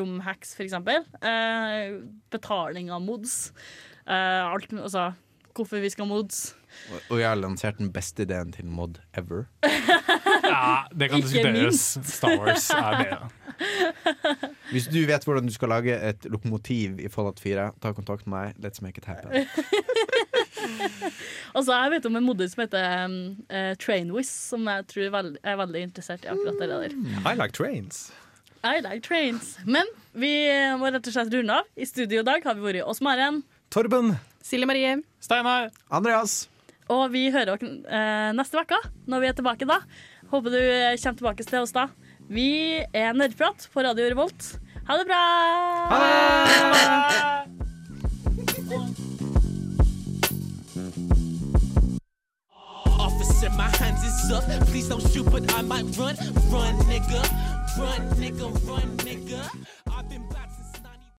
romhacks, 0.00 0.54
for 0.56 0.66
eksempel. 0.66 1.04
Eh, 1.22 1.98
betaling 2.32 2.90
av 2.94 3.02
mods. 3.04 3.52
Eh, 4.06 4.44
alt, 4.46 4.72
altså, 4.72 5.10
hvorfor 5.54 5.82
vi 5.82 5.90
skal 5.92 6.06
mods. 6.10 6.54
Og, 6.92 7.00
og 7.10 7.18
jeg 7.20 7.26
har 7.28 7.38
lansert 7.40 7.78
den 7.82 7.90
beste 7.92 8.22
ideen 8.22 8.52
til 8.54 8.66
mod 8.70 9.00
ever. 9.18 9.46
Ja, 10.50 10.82
det 10.96 11.10
kan 11.12 11.20
diskuteres. 11.22 11.82
Star 12.10 12.32
Wars 12.40 12.64
er 12.74 12.96
bedre. 12.98 13.28
Hvis 14.72 14.88
du 14.90 14.96
vet 15.06 15.22
hvordan 15.26 15.46
du 15.46 15.52
skal 15.54 15.70
lage 15.70 15.94
et 16.08 16.24
lokomotiv 16.32 16.98
i 16.98 17.10
Fallout 17.12 17.38
4, 17.42 17.68
ta 17.82 17.92
kontakt 17.94 18.26
med 18.26 18.34
meg. 18.34 18.64
Let's 18.64 18.82
make 18.82 18.98
it 18.98 19.06
happen. 19.06 19.46
Altså, 21.56 21.74
jeg 21.74 21.90
vet 21.96 22.06
om 22.06 22.16
en 22.20 22.26
modder 22.28 22.46
som 22.50 22.60
heter 22.62 23.04
um, 23.04 23.14
uh, 23.50 23.72
Trainwiz, 23.82 24.28
som 24.30 24.68
jeg 24.70 24.84
tror 24.92 25.06
er 25.08 25.14
veldig, 25.16 25.40
er 25.42 25.56
veldig 25.58 25.80
interessert 25.88 26.26
i 26.26 26.30
akkurat 26.30 26.60
det 26.62 26.68
der. 26.70 26.94
I 27.26 27.34
like 27.34 27.56
trains. 27.56 28.12
I 28.62 28.78
like 28.84 29.00
trains. 29.02 29.56
Men 29.66 29.88
vi 30.12 30.30
må 30.78 30.92
rett 30.92 31.06
og 31.08 31.16
slett 31.16 31.32
runde 31.34 31.58
av. 31.58 31.66
I 31.74 31.88
studio 31.88 32.22
i 32.22 32.28
dag 32.28 32.44
har 32.46 32.54
vi 32.58 32.66
vært 32.68 32.86
oss 32.86 33.02
Maren. 33.02 33.42
Torben. 33.74 34.14
Silje 34.44 34.68
Marie. 34.68 34.96
Steinar. 35.22 35.70
Andreas. 35.90 36.44
Og 36.90 37.10
vi 37.12 37.28
hører 37.30 37.54
dere 37.54 37.70
eh, 37.86 38.30
neste 38.34 38.58
uke, 38.58 38.78
når 39.10 39.22
vi 39.22 39.28
er 39.30 39.36
tilbake 39.38 39.68
da. 39.68 39.80
Håper 40.32 40.54
du 40.54 40.58
eh, 40.60 40.96
kommer 40.98 41.18
tilbake 41.22 41.46
til 41.46 41.62
oss 41.62 41.74
da. 41.76 41.88
Vi 42.30 42.48
er 42.94 43.14
Nerdprat 43.16 43.68
på 43.72 43.84
Radio 43.86 44.10
Revolt. 44.10 44.56
Ha 44.90 44.98
det 44.98 45.06
bra! 45.06 45.22
Officer, 48.40 48.90
up. 54.30 54.44
Please 54.68 54.88
don't 54.88 55.00
shoot, 55.10 55.30
but 55.30 55.52
I 55.54 55.62
might 55.62 55.84
run. 55.96 56.16
Run, 56.50 56.74
nigga. 56.90 57.22
Run, 57.78 58.02
nigga. 58.20 58.68
Run, 58.68 58.96
nigga. 58.98 59.48
I've 59.90 60.08
been 60.08 60.26